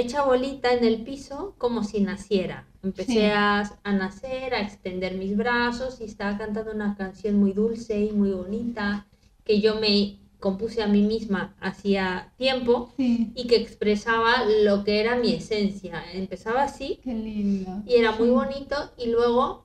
hecha 0.00 0.22
bolita 0.24 0.72
en 0.72 0.84
el 0.84 1.02
piso, 1.02 1.54
como 1.58 1.84
si 1.84 2.00
naciera. 2.00 2.66
Empecé 2.82 3.12
Sí. 3.12 3.20
a, 3.32 3.60
a 3.84 3.92
nacer, 3.92 4.54
a 4.54 4.60
extender 4.60 5.14
mis 5.16 5.36
brazos 5.36 6.00
y 6.00 6.04
estaba 6.04 6.38
cantando 6.38 6.72
una 6.72 6.94
canción 6.96 7.36
muy 7.36 7.52
dulce 7.52 7.98
y 8.00 8.10
muy 8.12 8.30
bonita 8.32 9.06
que 9.44 9.60
yo 9.60 9.78
me 9.80 10.18
compuse 10.38 10.82
a 10.82 10.86
mí 10.86 11.02
misma 11.02 11.54
hacía 11.60 12.32
tiempo 12.38 12.92
Sí, 12.96 13.30
y 13.34 13.46
que 13.46 13.56
expresaba 13.56 14.44
lo 14.64 14.84
que 14.84 15.00
era 15.00 15.16
mi 15.16 15.34
esencia. 15.34 16.02
Empezaba 16.14 16.62
así 16.62 16.98
qué 17.04 17.12
lindo. 17.14 17.82
y 17.86 17.96
era 17.96 18.12
muy 18.12 18.28
Sí. 18.28 18.34
bonito 18.34 18.76
y 18.96 19.06
luego 19.10 19.64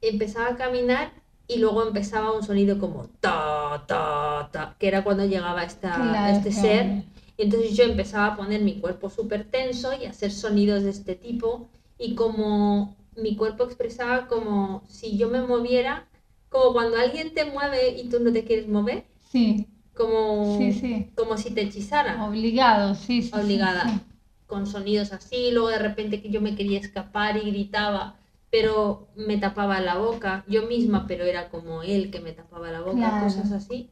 empezaba 0.00 0.48
a 0.48 0.56
caminar 0.56 1.12
y 1.46 1.58
luego 1.58 1.86
empezaba 1.86 2.32
un 2.32 2.42
sonido 2.42 2.78
como 2.78 3.06
ta 3.20 3.84
ta 3.86 4.48
ta 4.52 4.76
que 4.78 4.88
era 4.88 5.04
cuando 5.04 5.24
llegaba 5.26 5.62
esta, 5.62 5.94
Claro, 5.94 6.36
este 6.36 6.50
claro. 6.50 6.68
ser 6.68 7.04
y 7.42 7.46
entonces 7.46 7.76
yo 7.76 7.84
empezaba 7.84 8.26
a 8.28 8.36
poner 8.36 8.62
mi 8.62 8.80
cuerpo 8.80 9.10
súper 9.10 9.44
tenso 9.50 9.92
y 10.00 10.06
a 10.06 10.10
hacer 10.10 10.30
sonidos 10.30 10.84
de 10.84 10.90
este 10.90 11.16
tipo 11.16 11.68
y 11.98 12.14
como 12.14 12.96
mi 13.16 13.36
cuerpo 13.36 13.64
expresaba 13.64 14.28
como 14.28 14.82
si 14.88 15.16
yo 15.18 15.28
me 15.28 15.42
moviera 15.42 16.08
como 16.48 16.72
cuando 16.72 16.96
alguien 16.98 17.34
te 17.34 17.44
mueve 17.44 17.90
y 17.98 18.08
tú 18.08 18.20
no 18.20 18.32
te 18.32 18.44
quieres 18.44 18.68
mover 18.68 19.04
Sí, 19.30 19.66
como, 19.94 20.56
Sí, 20.58 20.72
sí. 20.72 21.10
como 21.16 21.36
si 21.36 21.50
te 21.50 21.62
hechizaran. 21.62 22.20
Obligado, 22.20 22.94
sí, 22.94 23.22
sí. 23.22 23.30
sí, 23.30 23.38
obligada, 23.38 23.88
sí. 23.88 24.00
con 24.46 24.66
sonidos 24.66 25.12
así, 25.12 25.50
luego 25.50 25.68
de 25.68 25.78
repente 25.78 26.20
que 26.22 26.30
yo 26.30 26.40
me 26.40 26.54
quería 26.54 26.78
escapar 26.78 27.36
y 27.36 27.50
gritaba, 27.50 28.16
pero 28.50 29.08
me 29.16 29.38
tapaba 29.38 29.80
la 29.80 29.96
boca, 29.96 30.44
yo 30.48 30.62
misma, 30.66 31.06
pero 31.06 31.24
era 31.24 31.48
como 31.50 31.82
él 31.82 32.10
que 32.10 32.20
me 32.20 32.32
tapaba 32.32 32.70
la 32.70 32.80
boca, 32.80 32.96
Claro. 32.96 33.24
cosas 33.24 33.52
así. 33.52 33.90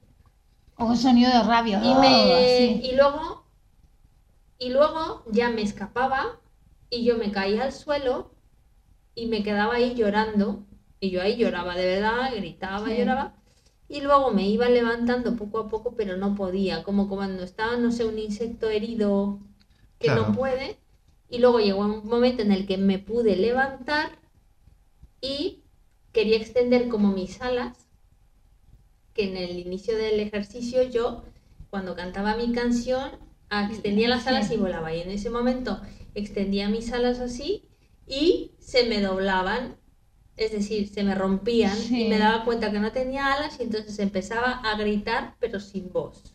O 0.80 0.86
un 0.86 0.96
sonido 0.96 1.30
de 1.30 1.42
rabia. 1.42 1.80
Y, 1.84 1.88
oh, 1.88 2.00
me, 2.00 2.34
así. 2.34 2.80
y 2.90 2.96
luego, 2.96 3.44
y 4.58 4.70
luego 4.70 5.24
ya 5.30 5.50
me 5.50 5.62
escapaba 5.62 6.40
y 6.88 7.04
yo 7.04 7.16
me 7.18 7.30
caía 7.32 7.64
al 7.64 7.72
suelo 7.72 8.30
y 9.14 9.26
me 9.26 9.42
quedaba 9.42 9.74
ahí 9.74 9.94
llorando, 9.94 10.64
y 10.98 11.10
yo 11.10 11.20
ahí 11.20 11.36
lloraba 11.36 11.74
de 11.76 11.86
verdad, 11.86 12.34
gritaba, 12.34 12.86
Sí. 12.88 12.96
lloraba. 12.96 13.34
Y 13.88 14.00
luego 14.02 14.30
me 14.30 14.48
iba 14.48 14.68
levantando 14.68 15.36
poco 15.36 15.58
a 15.58 15.68
poco, 15.68 15.94
pero 15.96 16.16
no 16.16 16.34
podía, 16.34 16.82
como 16.84 17.08
cuando 17.08 17.42
estaba, 17.42 17.76
no 17.76 17.90
sé, 17.92 18.04
un 18.04 18.18
insecto 18.18 18.70
herido 18.70 19.40
que 19.98 20.06
Claro. 20.06 20.28
no 20.28 20.32
puede. 20.34 20.78
Y 21.28 21.38
luego 21.38 21.58
llegó 21.60 21.80
un 21.80 22.06
momento 22.08 22.42
en 22.42 22.52
el 22.52 22.66
que 22.66 22.78
me 22.78 22.98
pude 22.98 23.36
levantar 23.36 24.18
y 25.20 25.64
quería 26.12 26.36
extender 26.36 26.88
como 26.88 27.08
mis 27.12 27.40
alas, 27.42 27.88
que 29.14 29.24
en 29.24 29.36
el 29.36 29.58
inicio 29.58 29.96
del 29.96 30.20
ejercicio 30.20 30.82
yo, 30.82 31.24
cuando 31.70 31.94
cantaba 31.96 32.36
mi 32.36 32.52
canción, 32.52 33.10
extendía 33.70 34.08
las 34.08 34.26
alas 34.26 34.50
y 34.50 34.56
volaba. 34.56 34.94
Y 34.94 35.00
en 35.00 35.10
ese 35.10 35.30
momento 35.30 35.80
extendía 36.14 36.68
mis 36.68 36.92
alas 36.92 37.20
así 37.20 37.64
y 38.06 38.52
se 38.58 38.86
me 38.86 39.00
doblaban, 39.00 39.76
es 40.36 40.52
decir, 40.52 40.88
se 40.88 41.04
me 41.04 41.14
rompían 41.14 41.76
Sí. 41.76 42.04
y 42.04 42.08
me 42.08 42.18
daba 42.18 42.44
cuenta 42.44 42.70
que 42.72 42.80
no 42.80 42.92
tenía 42.92 43.32
alas 43.34 43.58
y 43.60 43.64
entonces 43.64 43.98
empezaba 43.98 44.52
a 44.60 44.76
gritar 44.76 45.36
pero 45.40 45.60
sin 45.60 45.92
voz. 45.92 46.34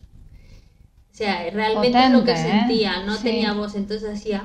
O 1.11 1.17
sea, 1.17 1.49
realmente 1.49 2.03
es 2.03 2.11
lo 2.11 2.23
que 2.23 2.35
Potente, 2.35 2.49
¿eh? 2.49 2.61
sentía, 2.61 3.03
no 3.05 3.17
Sí. 3.17 3.23
tenía 3.23 3.53
voz, 3.53 3.73
entonces 3.75 4.07
hacía 4.19 4.43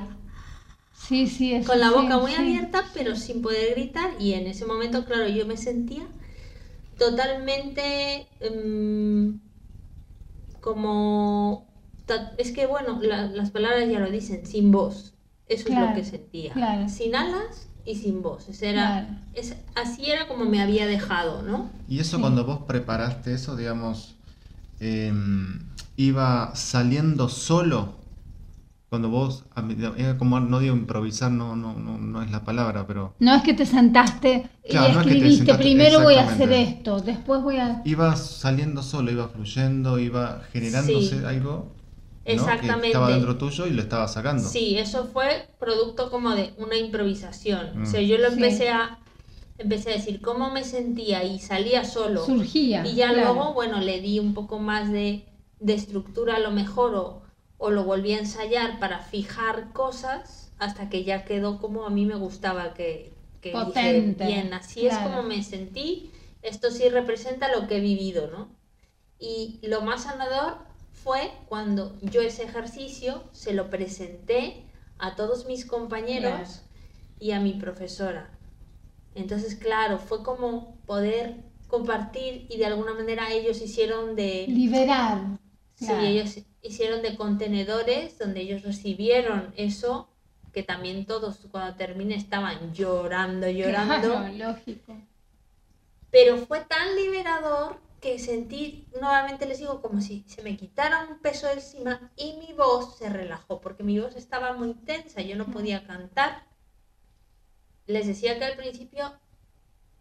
Sí, 0.93 1.27
sí, 1.27 1.53
eso 1.53 1.67
con 1.67 1.79
la 1.79 1.87
sí, 1.89 1.93
boca 1.93 2.17
muy 2.17 2.33
abierta, 2.35 2.83
pero 2.93 3.15
sin 3.15 3.41
poder 3.41 3.71
gritar. 3.75 4.11
Y 4.19 4.33
en 4.33 4.47
ese 4.47 4.65
momento, 4.65 5.05
claro, 5.05 5.27
yo 5.27 5.45
me 5.45 5.57
sentía 5.57 6.07
totalmente 7.01 8.27
em, 8.39 9.39
como... 10.59 11.67
Es 12.37 12.51
que, 12.51 12.65
bueno, 12.67 12.99
la- 13.01 13.27
las 13.27 13.51
palabras 13.51 13.89
ya 13.89 13.99
lo 13.99 14.11
dicen, 14.11 14.45
sin 14.45 14.71
voz. 14.71 15.13
Eso 15.47 15.69
es 15.69 15.75
lo 15.79 15.93
que 15.93 16.03
sentía. 16.03 16.53
claro. 16.53 16.89
Sin 16.89 17.15
alas 17.15 17.69
y 17.85 17.95
sin 17.95 18.21
voz. 18.21 18.47
O 18.49 18.53
sea, 18.53 18.69
era, 18.69 18.85
Claro. 18.87 19.07
es, 19.33 19.55
así 19.75 20.11
era 20.11 20.27
como 20.27 20.45
me 20.45 20.61
había 20.61 20.85
dejado, 20.87 21.41
¿no? 21.41 21.69
Y 21.87 21.99
eso 21.99 22.17
Sí. 22.17 22.21
cuando 22.21 22.45
vos 22.45 22.59
preparaste 22.67 23.33
eso, 23.33 23.55
digamos, 23.55 24.15
em, 24.79 25.59
iba 25.95 26.53
saliendo 26.55 27.29
solo. 27.29 27.95
Cuando 28.91 29.07
vos, 29.07 29.45
como, 30.19 30.41
no 30.41 30.59
digo 30.59 30.75
improvisar, 30.75 31.31
no, 31.31 31.55
no, 31.55 31.73
no, 31.79 31.97
no 31.97 32.21
es 32.21 32.29
la 32.29 32.43
palabra, 32.43 32.85
pero 32.85 33.13
No 33.19 33.33
es 33.33 33.41
que 33.41 33.53
te 33.53 33.65
sentaste 33.65 34.49
Claro, 34.69 34.89
y 34.89 34.93
no 34.95 34.99
es 34.99 35.05
que 35.07 35.11
te 35.13 35.15
escribiste, 35.17 35.45
sentaste- 35.45 35.61
primero 35.61 36.01
voy 36.01 36.15
a 36.15 36.23
hacer 36.23 36.51
exactamente. 36.51 36.61
esto, 36.77 36.99
después 36.99 37.41
voy 37.41 37.55
a... 37.55 37.81
iba 37.85 38.13
saliendo 38.17 38.83
solo, 38.83 39.09
iba 39.09 39.29
fluyendo, 39.29 39.97
iba 39.97 40.41
generándose 40.51 41.19
Sí. 41.19 41.25
algo 41.25 41.51
¿no? 41.51 41.71
que 42.25 42.33
Exactamente. 42.33 42.87
estaba 42.87 43.11
dentro 43.11 43.37
tuyo 43.37 43.65
y 43.65 43.69
lo 43.69 43.81
estaba 43.81 44.09
sacando. 44.09 44.43
Sí, 44.43 44.77
eso 44.77 45.05
fue 45.05 45.47
producto 45.57 46.11
como 46.11 46.31
de 46.31 46.53
una 46.57 46.75
improvisación. 46.75 47.79
Mm. 47.79 47.83
O 47.83 47.85
sea, 47.85 48.01
yo 48.01 48.17
lo 48.17 48.27
Sí. 48.27 48.33
empecé 48.33 48.69
a 48.71 48.97
empecé 49.57 49.91
a 49.91 49.93
decir 49.93 50.19
cómo 50.21 50.51
me 50.51 50.65
sentía 50.65 51.23
y 51.23 51.39
salía 51.39 51.85
solo. 51.85 52.25
Surgía. 52.25 52.85
Y 52.85 52.95
ya 52.95 53.13
claro. 53.13 53.35
luego, 53.35 53.53
bueno, 53.53 53.79
le 53.79 54.01
di 54.01 54.19
un 54.19 54.33
poco 54.33 54.59
más 54.59 54.91
de, 54.91 55.23
de 55.61 55.73
estructura 55.75 56.35
a 56.35 56.39
lo 56.39 56.51
mejor 56.51 56.95
o, 56.95 57.21
o 57.63 57.69
lo 57.69 57.83
volví 57.83 58.13
a 58.13 58.17
ensayar 58.17 58.79
para 58.79 58.99
fijar 58.99 59.71
cosas 59.71 60.51
hasta 60.57 60.89
que 60.89 61.03
ya 61.03 61.25
quedó 61.25 61.59
como 61.59 61.85
a 61.85 61.91
mí 61.91 62.07
me 62.07 62.15
gustaba 62.15 62.73
que, 62.73 63.13
que 63.39 63.53
dije, 63.53 64.15
bien, 64.17 64.51
así 64.55 64.87
es 64.87 64.97
como 64.97 65.21
me 65.21 65.43
sentí, 65.43 66.11
esto 66.41 66.71
sí 66.71 66.89
representa 66.89 67.55
lo 67.55 67.67
que 67.67 67.77
he 67.77 67.79
vivido, 67.79 68.31
¿no? 68.31 68.49
Y 69.19 69.59
lo 69.61 69.81
más 69.81 70.03
sanador 70.03 70.57
fue 70.91 71.31
cuando 71.47 71.95
yo 72.01 72.21
ese 72.21 72.45
ejercicio 72.45 73.23
se 73.31 73.53
lo 73.53 73.69
presenté 73.69 74.63
a 74.97 75.15
todos 75.15 75.45
mis 75.45 75.63
compañeros 75.63 76.63
y 77.19 77.29
a 77.31 77.39
mi 77.39 77.53
profesora. 77.53 78.31
Entonces, 79.13 79.53
claro, 79.53 79.99
fue 79.99 80.23
como 80.23 80.77
poder 80.87 81.35
compartir 81.67 82.47
y 82.49 82.57
de 82.57 82.65
alguna 82.65 82.95
manera 82.95 83.31
ellos 83.31 83.61
hicieron 83.61 84.15
de... 84.15 84.45
Liberar. 84.47 85.21
Claro. 85.81 86.01
Sí, 86.01 86.07
ellos 86.07 86.37
hicieron 86.61 87.01
de 87.01 87.17
contenedores 87.17 88.19
donde 88.19 88.41
ellos 88.41 88.61
recibieron 88.61 89.51
eso, 89.57 90.09
que 90.53 90.61
también 90.61 91.05
todos 91.05 91.39
cuando 91.49 91.75
terminé 91.75 92.15
estaban 92.15 92.73
llorando, 92.73 93.49
llorando. 93.49 94.09
Claro, 94.09 94.33
lógico. 94.33 94.95
Pero 96.11 96.37
fue 96.37 96.59
tan 96.65 96.95
liberador 96.95 97.79
que 97.99 98.19
sentí, 98.19 98.87
nuevamente 98.99 99.45
les 99.45 99.59
digo, 99.59 99.81
como 99.81 100.01
si 100.01 100.23
se 100.27 100.41
me 100.43 100.57
quitara 100.57 101.07
un 101.09 101.19
peso 101.19 101.49
encima 101.49 102.11
y 102.15 102.33
mi 102.33 102.53
voz 102.53 102.97
se 102.97 103.09
relajó, 103.09 103.61
porque 103.61 103.83
mi 103.83 103.99
voz 103.99 104.15
estaba 104.15 104.53
muy 104.53 104.73
tensa, 104.73 105.21
yo 105.21 105.35
no 105.35 105.45
podía 105.45 105.85
cantar. 105.85 106.45
Les 107.87 108.05
decía 108.07 108.37
que 108.37 108.45
al 108.45 108.57
principio 108.57 109.19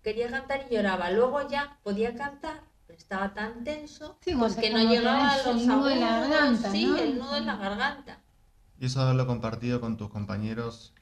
quería 0.03 0.31
cantar 0.31 0.67
y 0.69 0.75
lloraba, 0.75 1.11
luego 1.11 1.49
ya 1.49 1.79
podía 1.83 2.15
cantar, 2.15 2.63
pero 2.91 2.99
estaba 2.99 3.33
tan 3.35 3.63
tenso 3.63 4.19
Sí, 4.21 4.35
pues 4.35 4.57
que 4.57 4.71
no 4.71 4.79
llegaba 4.79 5.33
a 5.33 5.37
los 5.39 5.47
el 5.63 5.67
nudo 5.69 5.91
en 5.91 6.01
la 6.01 6.21
garganta, 6.21 6.73
sí, 6.73 6.87
¿no? 6.87 6.97
el 6.97 7.19
nudo 7.19 7.37
en 7.37 7.47
la 7.47 7.57
garganta. 7.57 8.19
Y 8.81 8.87
eso 8.87 9.01
haberlo 9.01 9.27
compartido 9.27 9.81
con 9.81 9.97
tus 9.97 10.11
compañeros, 10.11 10.93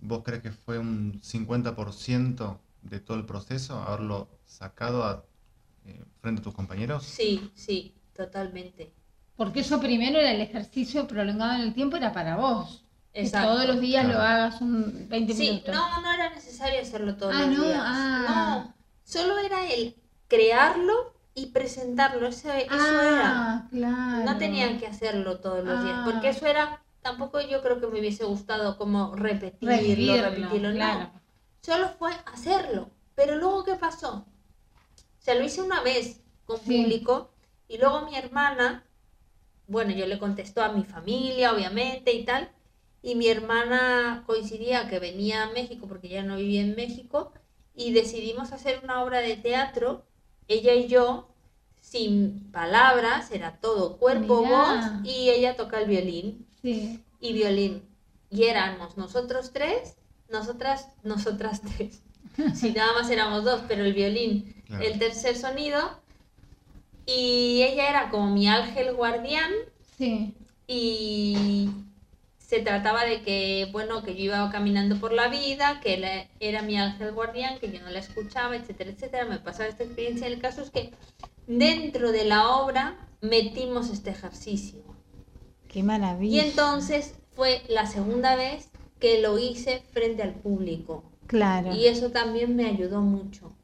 ¿vos 0.00 0.22
crees 0.24 0.42
que 0.42 0.52
fue 0.52 0.78
un 0.78 1.20
50% 1.20 2.58
de 2.82 3.00
todo 3.00 3.16
el 3.16 3.26
proceso? 3.26 3.80
Haberlo 3.82 4.28
sacado 4.44 5.04
a- 5.04 5.24
eh, 5.86 6.04
frente 6.20 6.40
a 6.40 6.44
tus 6.44 6.54
compañeros. 6.54 7.04
Sí, 7.04 7.50
sí, 7.54 7.96
totalmente. 8.14 8.92
Porque 9.36 9.60
eso 9.60 9.80
primero 9.80 10.18
era 10.20 10.30
el 10.30 10.40
ejercicio 10.40 11.08
prolongado 11.08 11.54
en 11.54 11.62
el 11.62 11.74
tiempo, 11.74 11.96
era 11.96 12.12
para 12.12 12.36
vos. 12.36 12.84
Que 13.12 13.22
Exacto. 13.22 13.48
todos 13.52 13.66
los 13.66 13.80
días 13.80 14.04
lo 14.04 14.12
Claro. 14.12 14.28
hagas 14.28 14.60
un 14.60 15.06
20 15.08 15.34
Sí, 15.34 15.50
minutos. 15.50 15.74
no, 15.74 16.00
no 16.02 16.12
era 16.12 16.30
necesario 16.30 16.80
hacerlo 16.80 17.16
todos 17.16 17.34
Ah, 17.34 17.46
los 17.46 17.58
no, 17.58 17.64
días. 17.64 17.80
ah. 17.82 18.64
No, 18.68 18.74
solo 19.04 19.38
era 19.38 19.66
el 19.66 19.96
crearlo 20.28 21.12
y 21.34 21.46
presentarlo. 21.46 22.26
Ese, 22.28 22.64
eso 22.64 22.74
era. 22.74 23.22
ah, 23.24 23.68
claro. 23.70 24.24
No 24.24 24.38
tenían 24.38 24.78
que 24.78 24.86
hacerlo 24.86 25.40
todos 25.40 25.64
los 25.64 25.82
días, 25.84 25.96
Ah. 26.00 26.02
porque 26.10 26.28
eso 26.28 26.46
era. 26.46 26.82
Tampoco 27.02 27.40
yo 27.40 27.62
creo 27.62 27.80
que 27.80 27.88
me 27.88 27.98
hubiese 27.98 28.24
gustado 28.24 28.76
como 28.78 29.16
repetirlo, 29.16 29.74
Revivirlo, 29.74 30.22
repetirlo. 30.30 30.68
No, 30.70 30.74
claro. 30.76 31.10
solo 31.60 31.88
fue 31.98 32.12
hacerlo. 32.32 32.90
Pero 33.16 33.36
luego, 33.36 33.64
¿qué 33.64 33.74
pasó? 33.74 34.18
O 34.18 35.24
sea, 35.24 35.34
lo 35.34 35.44
hice 35.44 35.62
una 35.62 35.80
vez 35.82 36.20
con 36.44 36.58
Sí. 36.60 36.82
público 36.82 37.32
y 37.68 37.78
luego 37.78 38.02
mi 38.02 38.16
hermana, 38.16 38.84
bueno, 39.66 39.90
yo 39.92 40.06
le 40.06 40.18
contestó 40.18 40.62
a 40.62 40.68
mi 40.72 40.84
familia, 40.84 41.52
obviamente, 41.52 42.12
y 42.12 42.24
tal, 42.24 42.50
y 43.02 43.14
mi 43.16 43.26
hermana 43.28 44.22
coincidía 44.26 44.88
que 44.88 44.98
venía 45.00 45.44
a 45.44 45.50
México 45.50 45.86
porque 45.88 46.08
ya 46.08 46.22
no 46.22 46.36
vivía 46.36 46.60
en 46.60 46.76
México 46.76 47.32
y 47.74 47.92
decidimos 47.92 48.52
hacer 48.52 48.80
una 48.84 49.02
obra 49.02 49.18
de 49.20 49.36
teatro, 49.36 50.04
ella 50.48 50.74
y 50.74 50.88
yo, 50.88 51.28
sin 51.80 52.50
palabras, 52.52 53.30
era 53.32 53.56
todo 53.60 53.96
cuerpo, 53.98 54.42
voz 54.42 54.84
y 55.04 55.30
ella 55.30 55.56
toca 55.56 55.80
el 55.80 55.88
violín 55.88 56.46
Sí. 56.62 57.00
y 57.20 57.32
violín. 57.32 57.82
Y 58.30 58.44
éramos 58.44 58.96
nosotros 58.96 59.52
tres, 59.52 59.96
nosotras, 60.28 60.88
nosotras 61.02 61.60
tres. 61.62 62.02
Si 62.54 62.70
nada 62.72 62.92
más 62.94 63.10
éramos 63.10 63.44
dos, 63.44 63.62
pero 63.68 63.84
el 63.84 63.92
violín, 63.92 64.54
Claro. 64.66 64.84
el 64.84 64.98
tercer 64.98 65.36
sonido. 65.36 65.78
Y 67.04 67.62
ella 67.62 67.90
era 67.90 68.10
como 68.10 68.30
mi 68.30 68.48
ángel 68.48 68.94
guardián 68.94 69.50
Sí. 69.98 70.34
y 70.66 71.68
se 72.52 72.60
trataba 72.60 73.04
de 73.06 73.22
que, 73.22 73.68
bueno, 73.72 74.02
que 74.04 74.14
yo 74.14 74.24
iba 74.24 74.50
caminando 74.50 75.00
por 75.00 75.12
la 75.14 75.28
vida, 75.28 75.80
que 75.80 75.94
él 75.94 76.04
era 76.38 76.60
mi 76.62 76.76
ángel 76.76 77.12
guardián, 77.12 77.58
que 77.58 77.72
yo 77.72 77.80
no 77.80 77.88
la 77.88 77.98
escuchaba, 78.00 78.54
etcétera, 78.56 78.90
etcétera. 78.90 79.24
Me 79.24 79.38
pasaba 79.38 79.68
esta 79.70 79.84
experiencia. 79.84 80.26
El 80.26 80.38
caso 80.38 80.60
es 80.60 80.70
que 80.70 80.92
dentro 81.46 82.12
de 82.12 82.24
la 82.26 82.50
obra 82.50 83.08
metimos 83.22 83.88
este 83.90 84.10
ejercicio. 84.10 84.82
Qué 85.68 85.80
Y 85.80 85.82
maravilla. 85.82 86.42
entonces 86.44 87.14
fue 87.34 87.62
la 87.68 87.86
segunda 87.86 88.36
vez 88.36 88.70
que 89.00 89.20
lo 89.22 89.38
hice 89.38 89.82
frente 89.92 90.22
al 90.22 90.34
público. 90.34 91.04
Claro. 91.26 91.72
Y 91.72 91.86
eso 91.86 92.10
también 92.10 92.54
me 92.56 92.66
ayudó 92.66 93.00
mucho. 93.00 93.56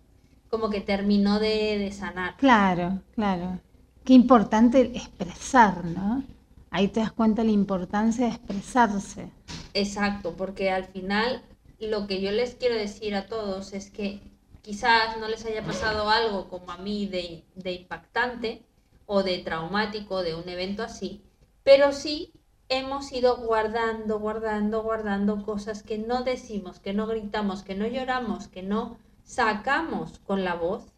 Como 0.49 0.71
que 0.71 0.81
terminó 0.81 1.39
de, 1.41 1.79
de 1.79 1.93
sanar. 1.93 2.37
Claro, 2.37 3.03
claro. 3.15 3.61
Qué 4.05 4.15
importante 4.15 4.81
expresar, 4.97 5.85
¿no? 5.85 6.25
Ahí 6.71 6.89
te 6.89 7.01
das 7.01 7.13
cuenta 7.13 7.45
la 7.45 7.51
importancia 7.51 8.27
de 8.27 8.33
expresarse. 8.33 9.31
Exacto, 9.75 10.35
porque 10.37 10.71
al 10.71 10.85
final 10.87 11.43
lo 11.81 12.07
que 12.07 12.21
yo 12.21 12.31
les 12.31 12.55
quiero 12.55 12.75
decir 12.75 13.15
a 13.15 13.27
todos 13.27 13.73
es 13.73 13.91
que 13.91 14.21
quizás 14.63 15.19
no 15.19 15.29
les 15.29 15.45
haya 15.47 15.65
pasado 15.65 16.11
algo 16.11 16.49
como 16.49 16.71
a 16.73 16.79
mí 16.79 17.07
de, 17.07 17.45
de 17.55 17.73
impactante, 17.73 18.69
o 19.11 19.23
de 19.23 19.39
traumático 19.39 20.23
de 20.23 20.35
un 20.35 20.47
evento 20.51 20.83
así, 20.83 21.25
pero 21.65 21.93
sí 21.93 22.31
hemos 22.69 23.11
ido 23.11 23.39
guardando, 23.39 24.21
guardando, 24.21 24.83
guardando 24.83 25.43
cosas 25.45 25.83
que 25.83 25.97
no 25.97 26.25
decimos, 26.25 26.79
que 26.79 26.93
no 26.93 27.07
gritamos, 27.07 27.63
que 27.63 27.75
no 27.75 27.87
lloramos, 27.87 28.49
que 28.49 28.63
no 28.63 28.99
sacamos 29.25 30.19
con 30.19 30.45
la 30.45 30.55
voz, 30.55 30.93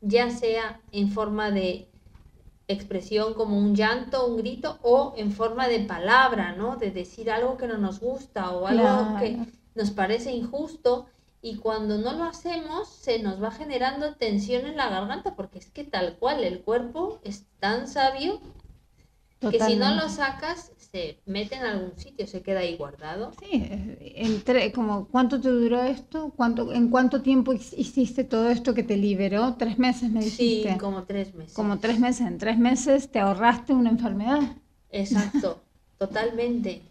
ya 0.00 0.30
sea 0.30 0.80
en 0.92 1.10
forma 1.10 1.50
de 1.50 1.87
expresión 2.68 3.34
como 3.34 3.58
un 3.58 3.74
llanto, 3.74 4.26
un 4.26 4.36
grito, 4.36 4.78
o 4.82 5.14
en 5.16 5.32
forma 5.32 5.66
de 5.68 5.80
palabra, 5.80 6.52
¿no? 6.52 6.76
De 6.76 6.90
decir 6.90 7.30
algo 7.30 7.56
que 7.56 7.66
no 7.66 7.78
nos 7.78 7.98
gusta 7.98 8.50
o 8.50 8.66
algo 8.66 9.18
que 9.18 9.38
nos 9.74 9.90
parece 9.90 10.32
injusto. 10.32 11.06
Y 11.40 11.56
cuando 11.56 11.98
no 11.98 12.12
lo 12.12 12.24
hacemos, 12.24 12.88
se 12.88 13.20
nos 13.20 13.42
va 13.42 13.50
generando 13.50 14.14
tensión 14.16 14.66
en 14.66 14.76
la 14.76 14.88
garganta, 14.88 15.34
porque 15.34 15.58
es 15.58 15.70
que 15.70 15.84
tal 15.84 16.16
cual 16.18 16.44
el 16.44 16.60
cuerpo 16.60 17.20
es 17.24 17.46
tan 17.58 17.88
sabio 17.88 18.40
que 19.40 19.60
si 19.60 19.76
no 19.76 19.94
lo 19.94 20.08
sacas, 20.08 20.72
se 20.90 21.18
mete 21.26 21.56
en 21.56 21.62
algún 21.62 21.98
sitio, 21.98 22.26
se 22.26 22.42
queda 22.42 22.60
ahí 22.60 22.76
guardado. 22.76 23.32
Sí, 23.40 23.62
entre, 24.16 24.72
como, 24.72 25.08
¿cuánto 25.08 25.40
te 25.40 25.48
duró 25.48 25.82
esto? 25.82 26.32
¿Cuánto, 26.34 26.72
¿En 26.72 26.88
cuánto 26.88 27.20
tiempo 27.20 27.52
hiciste 27.52 28.24
todo 28.24 28.48
esto 28.48 28.74
que 28.74 28.82
te 28.82 28.96
liberó? 28.96 29.54
¿Tres 29.54 29.78
meses 29.78 30.10
me 30.10 30.20
dijiste? 30.20 30.72
Sí, 30.72 30.78
como 30.78 31.04
tres 31.04 31.34
meses. 31.34 31.54
Como 31.54 31.78
tres 31.78 31.98
meses. 31.98 32.26
En 32.26 32.38
tres 32.38 32.58
meses 32.58 33.10
te 33.10 33.18
ahorraste 33.18 33.74
una 33.74 33.90
enfermedad. 33.90 34.56
Exacto, 34.90 35.60
totalmente. 35.98 36.82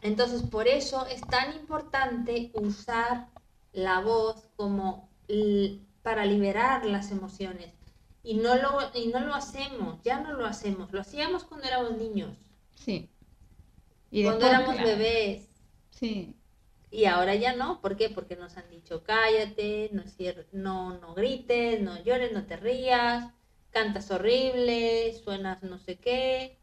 Entonces, 0.00 0.42
por 0.42 0.66
eso 0.66 1.06
es 1.06 1.20
tan 1.22 1.54
importante 1.54 2.50
usar 2.54 3.26
la 3.72 4.00
voz 4.00 4.48
como 4.56 5.08
para 6.02 6.24
liberar 6.24 6.86
las 6.86 7.10
emociones. 7.10 7.68
Y 8.22 8.34
no, 8.34 8.56
lo, 8.56 8.78
y 8.94 9.08
no 9.08 9.20
lo 9.20 9.34
hacemos, 9.34 10.02
ya 10.02 10.20
no 10.20 10.32
lo 10.32 10.46
hacemos. 10.46 10.92
Lo 10.92 11.00
hacíamos 11.00 11.44
cuando 11.44 11.66
éramos 11.66 11.96
niños. 11.98 12.30
Sí. 12.74 13.10
Y 14.10 14.24
cuando 14.24 14.46
éramos 14.46 14.76
bebés. 14.76 15.48
Sí. 15.90 16.34
Y 16.90 17.04
ahora 17.04 17.34
ya 17.34 17.54
no. 17.54 17.80
¿Por 17.80 17.96
qué? 17.96 18.08
Porque 18.08 18.36
nos 18.36 18.56
han 18.56 18.70
dicho 18.70 19.02
cállate, 19.02 19.90
no, 19.92 20.02
no, 20.52 20.98
no 20.98 21.14
grites, 21.14 21.80
no 21.82 22.02
llores, 22.02 22.32
no 22.32 22.44
te 22.44 22.56
rías, 22.56 23.30
cantas 23.70 24.10
horrible, 24.10 25.14
suenas 25.22 25.62
no 25.62 25.78
sé 25.78 25.96
qué, 25.96 26.58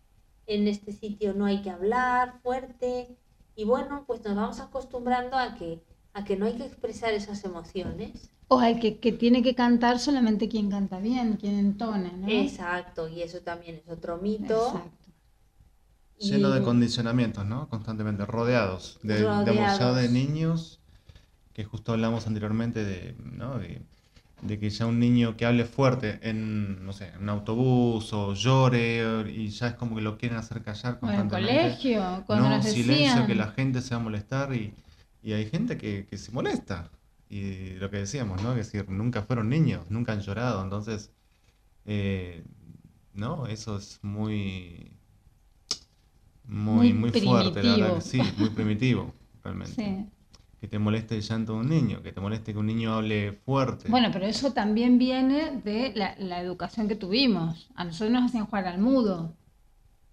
en 0.48 0.68
este 0.68 0.92
sitio 0.92 1.34
no 1.34 1.46
hay 1.46 1.62
que 1.62 1.70
hablar 1.70 2.40
fuerte. 2.42 3.16
Y 3.56 3.64
bueno, 3.64 4.04
pues 4.06 4.24
nos 4.24 4.36
vamos 4.36 4.60
acostumbrando 4.60 5.38
a 5.38 5.56
que, 5.56 5.82
a 6.14 6.26
que 6.26 6.36
no 6.36 6.46
hay 6.46 6.54
que 6.54 6.66
expresar 6.66 7.14
esas 7.14 7.44
emociones. 7.46 8.32
O 8.48 8.60
al 8.60 8.80
que, 8.80 9.00
que, 9.00 9.12
tiene 9.12 9.42
que 9.42 9.56
cantar 9.56 9.98
solamente 9.98 10.50
quien 10.50 10.70
canta 10.70 11.00
bien, 11.00 11.38
quien 11.38 11.58
entona, 11.58 12.12
¿no? 12.12 12.28
Exacto, 12.28 13.08
y 13.08 13.22
eso 13.22 13.40
también 13.40 13.82
es 13.84 13.90
otro 13.90 14.18
mito. 14.18 14.68
Exacto. 14.68 15.05
Lleno 16.20 16.50
de 16.50 16.62
condicionamientos, 16.62 17.46
¿no? 17.46 17.68
Constantemente 17.68 18.26
rodeados. 18.26 19.00
De, 19.04 19.22
rodeados. 19.22 19.96
de 19.98 20.10
niños, 20.10 20.80
que 21.54 21.66
justo 21.66 21.92
hablamos 21.92 22.26
anteriormente 22.28 22.84
de, 22.86 23.16
¿no? 23.22 23.60
de, 23.60 23.82
que 24.60 24.70
ya 24.70 24.86
un 24.86 25.00
niño 25.00 25.36
que 25.36 25.46
hable 25.46 25.66
fuerte 25.66 26.20
en, 26.22 26.86
no 26.86 26.94
sé, 26.94 27.10
en 27.16 27.24
un 27.24 27.30
autobús 27.30 28.14
o 28.14 28.34
llore 28.34 29.26
y 29.30 29.50
ya 29.50 29.70
es 29.70 29.74
como 29.74 29.96
que 29.96 30.02
lo 30.02 30.18
quieren 30.18 30.38
hacer 30.38 30.62
callar 30.62 31.00
constantemente. 31.00 31.52
En 31.52 31.58
el 31.58 31.72
colegio, 31.72 32.24
cuando 32.28 32.50
no, 32.50 32.62
silencio, 32.62 33.26
que 33.26 33.36
la 33.36 33.48
gente 33.48 33.82
se 33.82 33.96
va 33.96 34.02
a 34.02 34.04
molestar 34.04 34.54
y, 34.54 34.74
y 35.24 35.34
hay 35.34 35.50
gente 35.50 35.78
que, 35.78 36.06
que, 36.06 36.18
se 36.18 36.32
molesta. 36.32 36.92
Y 37.30 37.72
lo 37.74 37.90
que 37.90 37.98
decíamos, 37.98 38.42
¿no? 38.44 38.52
Es 38.52 38.72
decir, 38.72 38.90
nunca 38.90 39.24
fueron 39.24 39.50
niños, 39.50 39.90
nunca 39.90 40.14
han 40.14 40.22
llorado, 40.22 40.64
entonces, 40.64 41.12
eh, 41.86 42.44
¿no? 43.14 43.48
Eso 43.48 43.78
es 43.78 44.00
muy 44.04 44.95
muy, 46.48 46.94
muy, 46.94 47.12
fuerte, 47.12 47.64
la 47.64 47.78
verdad 47.78 47.96
que 47.96 48.02
sí, 48.02 48.22
muy 48.38 48.50
primitivo, 48.50 49.14
realmente. 49.44 50.08
Que 50.60 50.68
te 50.68 50.80
moleste 50.80 51.16
el 51.16 51.22
llanto 51.22 51.54
de 51.54 51.60
un 51.60 51.70
niño, 51.70 52.02
que 52.02 52.12
te 52.12 52.20
moleste 52.20 52.54
que 52.54 52.60
un 52.60 52.68
niño 52.68 52.94
hable 52.94 53.34
fuerte. 53.34 53.90
Bueno, 53.90 54.10
pero 54.12 54.26
eso 54.26 54.54
también 54.54 54.98
viene 54.98 55.62
de 55.64 55.94
la, 55.96 56.42
educación 56.42 56.88
que 56.88 56.96
tuvimos. 56.96 57.70
A 57.76 57.84
nosotros 57.84 58.12
nos 58.12 58.26
hacían 58.26 58.46
jugar 58.46 58.68
al 58.68 58.80
mudo 58.80 59.36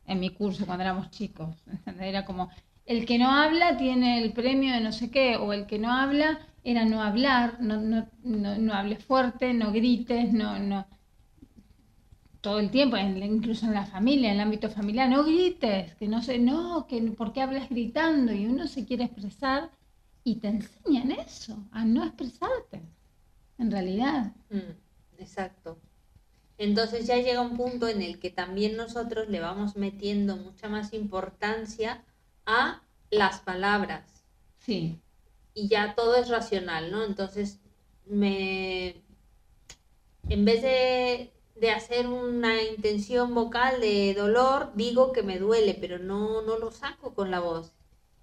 en 0.07 0.21
mi 0.21 0.31
curso 0.31 0.66
cuando 0.66 0.83
éramos 0.83 1.11
chicos. 1.11 1.57
Era 2.01 2.25
como, 2.25 2.51
el 2.85 3.07
que 3.07 3.18
no 3.18 3.31
habla 3.31 3.77
tiene 3.77 4.23
el 4.23 4.33
premio 4.33 4.75
de 4.75 4.81
no 4.81 4.92
sé 4.92 5.11
qué, 5.11 5.37
o 5.37 5.53
el 5.53 5.66
que 5.66 5.79
no 5.79 5.92
habla 5.92 6.40
era 6.64 6.85
no 6.85 7.03
hablar, 7.03 7.57
no, 7.61 7.81
no, 7.81 8.07
no, 8.23 8.57
no 8.57 8.75
hables 8.75 9.05
fuerte, 9.05 9.53
no 9.53 9.73
grites, 9.73 10.33
no, 10.33 10.59
no, 10.59 10.87
todo 12.43 12.59
el 12.59 12.71
tiempo, 12.71 12.97
incluso 12.99 13.67
en 13.67 13.73
la 13.73 13.87
familia, 13.87 14.29
en 14.31 14.35
el 14.35 14.41
ámbito 14.41 14.69
familiar, 14.69 15.09
no 15.09 15.25
grites, 15.25 15.95
que 15.95 16.09
no 16.09 16.21
sé, 16.23 16.41
no, 16.41 16.89
que 16.89 17.01
por 17.13 17.33
qué 17.33 17.41
hablas 17.41 17.71
gritando 17.71 18.33
y 18.33 18.47
uno 18.47 18.67
se 18.67 18.85
quiere 18.85 19.05
expresar 19.05 19.71
y 20.25 20.37
te 20.37 20.49
enseñan 20.49 21.13
eso, 21.13 21.57
a 21.71 21.85
no 21.85 22.05
expresarte, 22.05 22.83
en 23.59 23.71
realidad. 23.71 24.33
Mm, 24.51 25.21
exacto. 25.23 25.79
Entonces 26.59 27.07
ya 27.07 27.17
llega 27.17 27.41
un 27.41 27.57
punto 27.57 27.87
en 27.87 28.03
el 28.03 28.19
que 28.19 28.31
también 28.31 28.77
nosotros 28.77 29.29
le 29.29 29.39
vamos 29.39 29.77
metiendo 29.77 30.37
mucha 30.37 30.69
más 30.69 30.93
importancia 30.93 32.05
a 32.45 32.83
las 33.11 33.39
palabras. 33.41 34.25
Sí. 34.59 34.99
Y 35.55 35.69
ya 35.69 35.95
todo 35.95 36.17
es 36.17 36.29
racional, 36.29 36.91
¿no? 36.91 37.05
Entonces, 37.05 37.61
me... 38.05 38.97
En 40.29 40.45
vez 40.45 40.63
de 40.63 41.33
de 41.55 41.71
hacer 41.71 42.07
una 42.07 42.62
intención 42.62 43.35
vocal 43.35 43.81
de 43.81 44.15
dolor, 44.15 44.73
digo 44.75 45.12
que 45.12 45.23
me 45.23 45.38
duele, 45.38 45.77
pero 45.81 45.99
no, 45.99 46.43
no 46.43 46.59
lo 46.59 46.71
saco 46.71 47.15
con 47.15 47.31
la 47.31 47.41
voz. 47.41 47.73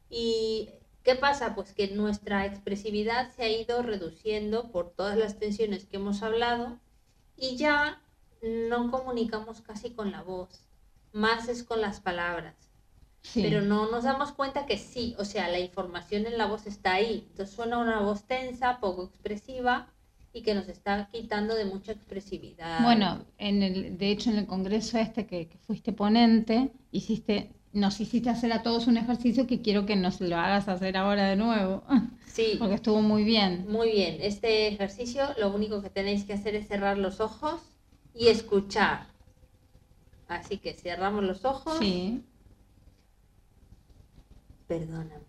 ¿Y 0.09 0.69
qué 1.03 1.15
pasa? 1.15 1.55
Pues 1.55 1.73
que 1.73 1.89
nuestra 1.89 2.45
expresividad 2.45 3.31
se 3.31 3.43
ha 3.43 3.49
ido 3.49 3.81
reduciendo 3.83 4.71
por 4.71 4.91
todas 4.91 5.17
las 5.17 5.37
tensiones 5.39 5.85
que 5.85 5.97
hemos 5.97 6.23
hablado 6.23 6.79
y 7.37 7.55
ya 7.55 8.01
no 8.41 8.91
comunicamos 8.91 9.61
casi 9.61 9.91
con 9.91 10.11
la 10.11 10.21
voz, 10.21 10.65
más 11.11 11.47
es 11.47 11.63
con 11.63 11.81
las 11.81 11.99
palabras. 11.99 12.55
Pero 13.33 13.61
no 13.61 13.91
nos 13.91 14.05
damos 14.05 14.31
cuenta 14.31 14.65
que 14.65 14.77
sí, 14.77 15.13
o 15.19 15.25
sea, 15.25 15.49
la 15.49 15.59
información 15.59 16.25
en 16.25 16.37
la 16.37 16.45
voz 16.45 16.65
está 16.65 16.93
ahí. 16.93 17.27
Entonces 17.29 17.53
suena 17.53 17.77
una 17.77 17.99
voz 17.99 18.23
tensa, 18.23 18.79
poco 18.79 19.03
expresiva, 19.03 19.93
y 20.33 20.41
que 20.41 20.53
nos 20.53 20.67
está 20.67 21.09
quitando 21.11 21.55
de 21.55 21.65
mucha 21.65 21.91
expresividad. 21.91 22.83
Bueno, 22.83 23.25
en 23.37 23.63
el, 23.63 23.97
de 23.97 24.11
hecho 24.11 24.29
en 24.29 24.37
el 24.37 24.45
congreso 24.45 24.97
este 24.97 25.25
que, 25.25 25.49
fuiste 25.65 25.91
ponente, 25.91 26.71
hiciste, 26.91 27.51
nos 27.73 27.99
hiciste 27.99 28.29
hacer 28.29 28.53
a 28.53 28.61
todos 28.61 28.87
un 28.87 28.97
ejercicio 28.97 29.47
que 29.47 29.61
quiero 29.61 29.85
que 29.85 29.95
nos 29.95 30.21
lo 30.21 30.37
hagas 30.37 30.67
hacer 30.67 30.97
ahora 30.97 31.27
de 31.27 31.35
nuevo. 31.35 31.83
Sí. 32.29 32.55
Porque 32.59 32.75
estuvo 32.75 33.01
muy 33.01 33.23
bien. 33.23 33.65
Muy 33.67 33.91
bien. 33.91 34.19
Este 34.21 34.67
ejercicio 34.67 35.23
lo 35.39 35.53
único 35.53 35.81
que 35.81 35.89
tenéis 35.89 36.23
que 36.23 36.33
hacer 36.33 36.53
es 36.55 36.67
cerrar 36.67 36.97
los 36.97 37.19
ojos 37.19 37.59
y 38.13 38.27
escuchar. 38.27 39.07
Así 40.27 40.59
que 40.59 40.73
cerramos 40.73 41.23
los 41.23 41.43
ojos. 41.43 41.79
Sí. 41.79 42.23
Perdóname. 44.67 45.25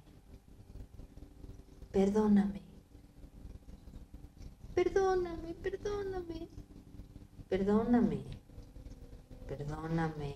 Perdóname 1.91 2.70
Perdóname, 4.83 5.53
perdóname. 5.63 6.49
Perdóname. 7.51 8.25
Perdóname. 9.47 10.35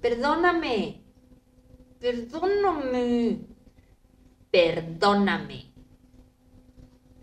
Perdóname. 0.00 1.00
Perdóname. 2.00 3.46
Perdóname. 4.50 5.72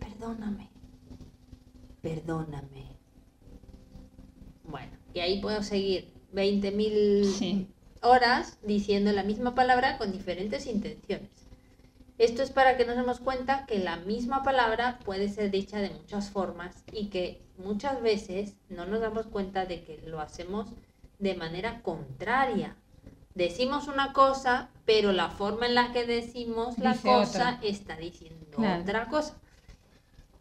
Perdóname. 0.00 0.70
Perdóname. 2.00 2.84
Bueno, 4.64 4.92
y 5.12 5.20
ahí 5.20 5.42
puedo 5.42 5.62
seguir 5.62 6.14
20.000 6.32 7.68
horas 8.00 8.58
diciendo 8.62 9.12
la 9.12 9.24
misma 9.24 9.54
palabra 9.54 9.98
con 9.98 10.12
diferentes 10.12 10.66
intenciones. 10.66 11.47
Esto 12.18 12.42
es 12.42 12.50
para 12.50 12.76
que 12.76 12.84
nos 12.84 12.96
demos 12.96 13.20
cuenta 13.20 13.64
que 13.66 13.78
la 13.78 13.96
misma 13.96 14.42
palabra 14.42 14.98
puede 15.04 15.28
ser 15.28 15.52
dicha 15.52 15.78
de 15.78 15.90
muchas 15.90 16.30
formas 16.30 16.82
y 16.92 17.10
que 17.10 17.40
muchas 17.56 18.02
veces 18.02 18.54
no 18.68 18.86
nos 18.86 19.00
damos 19.00 19.26
cuenta 19.26 19.66
de 19.66 19.84
que 19.84 20.02
lo 20.04 20.20
hacemos 20.20 20.68
de 21.20 21.34
manera 21.34 21.80
contraria. 21.82 22.76
Decimos 23.34 23.86
una 23.86 24.12
cosa, 24.12 24.68
pero 24.84 25.12
la 25.12 25.30
forma 25.30 25.66
en 25.66 25.76
la 25.76 25.92
que 25.92 26.06
decimos 26.06 26.76
la 26.78 26.96
cosa 26.96 27.60
está 27.62 27.96
diciendo 27.96 28.58
otra 28.80 29.06
cosa. 29.06 29.36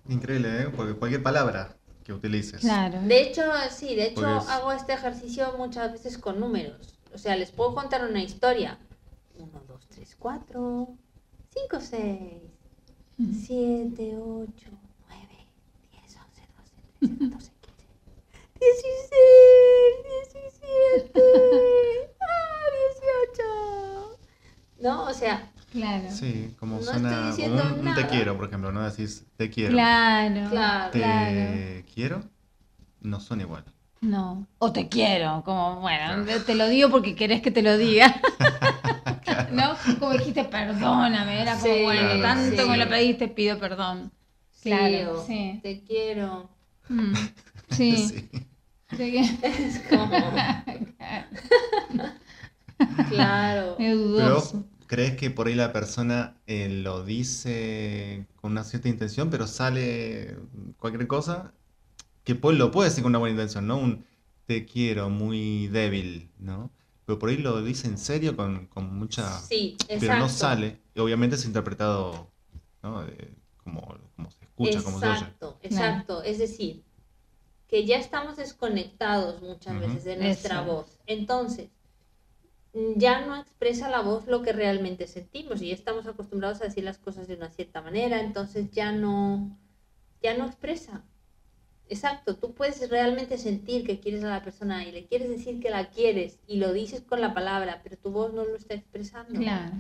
Increíble, 0.10 0.64
¿eh? 0.64 0.70
Porque 0.76 0.94
cualquier 0.94 1.22
palabra 1.22 1.76
que 2.04 2.14
utilices. 2.14 2.62
Claro. 2.62 3.00
De 3.02 3.22
hecho, 3.22 3.44
sí, 3.70 3.96
de 3.96 4.08
hecho 4.08 4.26
hago 4.26 4.72
este 4.72 4.94
ejercicio 4.94 5.54
muchas 5.58 5.92
veces 5.92 6.18
con 6.18 6.40
números. 6.40 6.98
O 7.14 7.20
sea, 7.20 7.36
les 7.36 7.52
puedo 7.52 7.76
contar 7.76 8.04
una 8.04 8.24
historia. 8.24 8.80
Uno, 9.38 9.62
dos, 9.68 9.86
tres, 9.90 10.16
cuatro. 10.18 10.98
5, 11.70 11.80
6, 11.80 11.98
7, 13.48 14.18
8, 14.18 14.70
9, 15.08 15.28
10, 15.92 16.18
11, 16.18 16.42
12, 16.58 17.18
13, 17.18 17.30
14, 17.30 17.52
16, 18.60 19.14
17, 20.34 21.22
ah, 22.22 22.66
18. 23.40 24.20
¿No? 24.80 25.06
O 25.10 25.14
sea, 25.14 25.52
Claro. 25.72 26.10
Sí, 26.10 26.56
como 26.60 26.78
No 26.78 26.82
suena 26.82 27.10
estoy 27.10 27.28
diciendo 27.28 27.62
como 27.62 27.82
un, 27.82 27.88
un 27.90 27.96
te 27.96 28.08
quiero, 28.08 28.38
por 28.38 28.48
ejemplo, 28.48 28.72
no 28.72 28.90
decís 28.90 29.26
te 29.36 29.50
quiero. 29.50 29.74
Claro. 29.74 30.50
Claro. 30.50 30.92
Te 30.92 31.00
claro. 31.00 31.86
quiero, 31.94 32.24
no 33.02 33.20
son 33.20 33.42
igual. 33.42 33.66
No. 34.02 34.46
O 34.60 34.72
te 34.72 34.88
quiero, 34.90 35.42
como, 35.46 35.82
bueno, 35.82 36.24
Claro. 36.24 36.44
te 36.46 36.56
lo 36.56 36.68
digo 36.68 36.90
porque 36.90 37.16
querés 37.16 37.42
que 37.42 37.52
te 37.52 37.62
lo 37.62 37.78
diga. 37.78 38.22
¿No? 39.52 39.76
Como 40.00 40.14
dijiste, 40.14 40.44
perdóname, 40.46 41.42
era 41.42 41.54
como, 41.60 41.74
Sí, 41.74 41.84
bueno, 41.84 42.02
Claro. 42.02 42.22
tanto 42.22 42.64
sí. 42.64 42.70
me 42.70 42.78
lo 42.78 42.90
pediste, 42.90 43.28
pido 43.28 43.58
perdón. 43.60 44.12
Claro, 44.62 45.24
sí, 45.26 45.60
te 45.64 45.82
quiero. 45.84 46.50
Mm, 46.90 47.14
Sí. 47.70 48.30
Es 48.98 49.80
como, 49.90 50.10
claro. 53.10 53.76
Pero 53.78 53.98
vos 53.98 54.08
dudoso. 54.08 54.66
crees 54.88 55.16
que 55.18 55.30
por 55.32 55.48
ahí 55.48 55.56
la 55.56 55.74
persona 55.74 56.36
eh, 56.48 56.70
lo 56.70 57.04
dice 57.04 58.26
con 58.42 58.52
una 58.52 58.64
cierta 58.64 58.88
intención, 58.90 59.30
pero 59.30 59.48
sale 59.48 60.38
cualquier 60.80 61.08
cosa, 61.08 61.52
que 62.28 62.36
pues 62.36 62.58
lo 62.58 62.72
puede 62.72 62.90
decir 62.90 63.04
con 63.04 63.12
una 63.12 63.20
buena 63.20 63.36
intención, 63.36 63.68
¿no? 63.68 63.78
Un 63.78 64.06
te 64.46 64.66
quiero 64.66 65.10
muy 65.10 65.70
débil, 65.70 66.30
¿no? 66.38 66.72
Pero 67.06 67.18
por 67.18 67.30
ahí 67.30 67.38
lo 67.38 67.64
dice 67.64 67.88
en 67.88 67.98
serio 67.98 68.36
con, 68.36 68.68
con 68.68 68.94
mucha... 69.00 69.40
Sí, 69.40 69.78
exacto. 69.84 69.96
pero 70.02 70.18
no 70.18 70.28
sale. 70.28 70.82
Y 70.94 71.00
obviamente 71.00 71.38
es 71.38 71.46
interpretado, 71.46 72.30
¿no? 72.84 73.06
Eh, 73.06 73.34
como, 73.64 73.98
como 74.18 74.30
se 74.30 74.44
escucha, 74.44 74.84
como 74.84 75.00
se 75.00 75.06
oye. 75.06 75.16
Exacto, 75.20 75.58
exacto. 75.62 76.24
Es 76.24 76.38
decir, 76.38 76.84
que 77.70 77.86
ya 77.86 77.98
estamos 77.98 78.36
desconectados 78.36 79.42
muchas 79.42 79.80
veces 79.80 80.04
de 80.04 80.18
nuestra 80.18 80.64
Eso. 80.64 80.66
voz. 80.66 81.00
Entonces, 81.06 81.70
ya 82.98 83.26
no 83.26 83.38
expresa 83.38 83.90
la 83.90 84.02
voz 84.02 84.28
lo 84.28 84.42
que 84.42 84.52
realmente 84.52 85.08
sentimos 85.08 85.62
y 85.62 85.70
ya 85.70 85.76
estamos 85.76 86.06
acostumbrados 86.08 86.60
a 86.60 86.66
decir 86.66 86.84
las 86.84 86.98
cosas 86.98 87.30
de 87.30 87.36
una 87.36 87.52
cierta 87.52 87.82
manera, 87.82 88.20
entonces 88.20 88.70
ya 88.72 88.92
no, 88.92 89.58
ya 90.22 90.38
no 90.38 90.46
expresa. 90.46 91.06
Exacto, 91.90 92.36
tú 92.36 92.54
puedes 92.54 92.90
realmente 92.90 93.38
sentir 93.38 93.86
que 93.86 94.00
quieres 94.00 94.24
a 94.24 94.30
la 94.30 94.44
persona 94.44 94.86
y 94.86 94.92
le 94.92 95.06
quieres 95.08 95.30
decir 95.30 95.60
que 95.62 95.70
la 95.70 95.90
quieres 95.90 96.40
y 96.48 96.58
lo 96.58 96.74
dices 96.74 97.02
con 97.02 97.22
la 97.22 97.34
palabra, 97.34 97.80
pero 97.84 97.98
tu 97.98 98.12
voz 98.12 98.34
no 98.34 98.44
lo 98.44 98.56
está 98.56 98.74
expresando 98.74 99.40
Claro. 99.40 99.74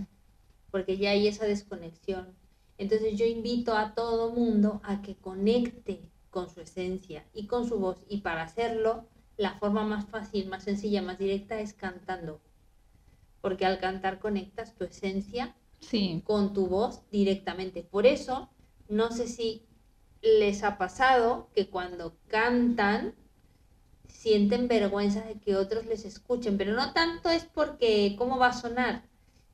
porque 0.71 0.97
ya 0.97 1.11
hay 1.11 1.27
esa 1.27 1.45
desconexión. 1.45 2.33
Entonces 2.77 3.17
yo 3.17 3.25
invito 3.25 3.75
a 3.75 3.93
todo 3.95 4.31
mundo 4.31 4.79
a 4.83 5.01
que 5.01 5.15
conecte 5.15 6.11
con 6.29 6.49
su 6.49 6.61
esencia 6.61 7.25
y 7.33 7.47
con 7.47 7.67
su 7.67 7.79
voz 7.79 8.03
y 8.07 8.21
para 8.21 8.43
hacerlo 8.43 9.07
la 9.35 9.53
forma 9.55 9.83
más 9.83 10.05
fácil, 10.05 10.47
más 10.47 10.63
sencilla, 10.63 11.01
más 11.01 11.17
directa 11.19 11.59
es 11.59 11.73
cantando. 11.73 12.39
Porque 13.41 13.65
al 13.65 13.79
cantar 13.79 14.19
conectas 14.19 14.75
tu 14.75 14.83
esencia 14.85 15.55
Sí. 15.79 16.21
con 16.25 16.53
tu 16.53 16.67
voz 16.67 17.01
directamente. 17.11 17.83
Por 17.83 18.05
eso, 18.07 18.49
no 18.89 19.11
sé 19.11 19.27
si 19.27 19.63
les 20.21 20.63
ha 20.63 20.77
pasado 20.77 21.49
que 21.53 21.69
cuando 21.69 22.17
cantan 22.27 23.15
sienten 24.07 24.67
vergüenza 24.67 25.21
de 25.21 25.39
que 25.39 25.55
otros 25.55 25.85
les 25.85 26.05
escuchen, 26.05 26.57
pero 26.57 26.73
no 26.73 26.93
tanto 26.93 27.29
es 27.29 27.45
porque 27.45 28.15
cómo 28.17 28.37
va 28.37 28.47
a 28.47 28.53
sonar, 28.53 29.03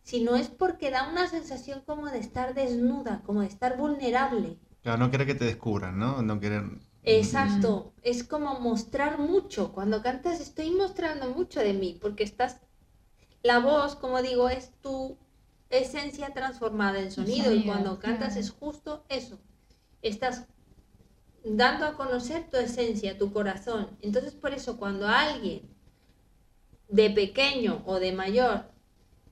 sino 0.03 0.35
es 0.35 0.47
porque 0.47 0.89
da 0.91 1.09
una 1.09 1.27
sensación 1.27 1.81
como 1.85 2.07
de 2.07 2.19
estar 2.19 2.53
desnuda, 2.53 3.21
como 3.25 3.41
de 3.41 3.47
estar 3.47 3.77
vulnerable. 3.77 4.57
Claro, 4.81 4.97
no 4.97 5.11
querer 5.11 5.27
que 5.27 5.35
te 5.35 5.45
descubran, 5.45 5.97
¿no? 5.97 6.21
No 6.21 6.39
querer... 6.39 6.63
Exacto, 7.03 7.93
es 8.01 8.23
como 8.23 8.59
mostrar 8.59 9.19
mucho. 9.19 9.73
Cuando 9.73 10.01
cantas 10.01 10.39
estoy 10.39 10.71
mostrando 10.71 11.29
mucho 11.29 11.59
de 11.59 11.73
mí, 11.73 11.97
porque 12.01 12.23
estás, 12.23 12.61
la 13.43 13.59
voz, 13.59 13.95
como 13.95 14.21
digo, 14.21 14.49
es 14.49 14.71
tu 14.81 15.17
esencia 15.69 16.33
transformada 16.33 16.99
en 16.99 17.11
sonido, 17.11 17.53
y 17.53 17.65
cuando 17.65 17.99
cantas 17.99 18.33
claro. 18.33 18.41
es 18.41 18.51
justo 18.51 19.05
eso. 19.09 19.39
Estás 20.03 20.45
dando 21.43 21.85
a 21.85 21.93
conocer 21.95 22.49
tu 22.51 22.57
esencia, 22.57 23.17
tu 23.17 23.33
corazón. 23.33 23.97
Entonces 24.01 24.33
por 24.35 24.53
eso 24.53 24.77
cuando 24.77 25.07
alguien 25.07 25.61
de 26.87 27.09
pequeño 27.09 27.81
o 27.85 27.99
de 27.99 28.11
mayor 28.11 28.65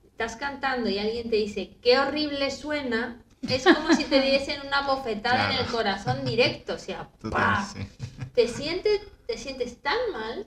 estás 0.04 0.36
cantando 0.36 0.88
y 0.90 0.98
alguien 0.98 1.30
te 1.30 1.36
dice 1.36 1.78
qué 1.80 1.98
horrible 1.98 2.50
suena, 2.50 3.22
es 3.42 3.64
como 3.64 3.94
si 3.94 4.04
te 4.04 4.20
diesen 4.20 4.66
una 4.66 4.86
bofetada 4.86 5.52
en 5.52 5.58
el 5.58 5.66
corazón 5.66 6.24
directo, 6.24 6.74
o 6.74 6.78
sea, 6.78 7.10
Total, 7.20 7.64
te 8.34 8.48
sientes, 8.48 9.00
te 9.26 9.36
sientes 9.38 9.80
tan 9.82 9.98
mal 10.12 10.46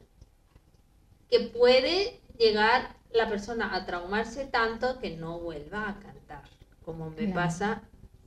que 1.30 1.40
puede 1.42 2.22
llegar 2.38 2.96
la 3.12 3.28
persona 3.30 3.76
a 3.76 3.86
traumarse 3.86 4.46
tanto 4.46 5.00
que 5.00 5.16
no 5.18 5.40
vuelva 5.40 5.90
a 5.90 6.00
cantar, 6.00 6.44
como 6.84 7.10
me 7.10 7.16
Claro. 7.18 7.34
pasa 7.34 7.84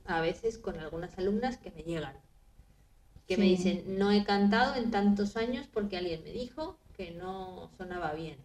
a 0.09 0.21
veces 0.21 0.57
con 0.57 0.79
algunas 0.79 1.17
alumnas 1.17 1.57
que 1.57 1.71
me 1.71 1.83
llegan, 1.83 2.15
que 3.27 3.37
me 3.37 3.43
Sí. 3.45 3.49
dicen, 3.51 3.83
no 3.99 4.11
he 4.11 4.23
cantado 4.23 4.75
en 4.75 4.91
tantos 4.91 5.37
años 5.37 5.67
porque 5.71 5.97
alguien 5.97 6.23
me 6.23 6.31
dijo 6.31 6.77
que 6.97 7.11
no 7.11 7.69
sonaba 7.77 8.13
bien. 8.13 8.37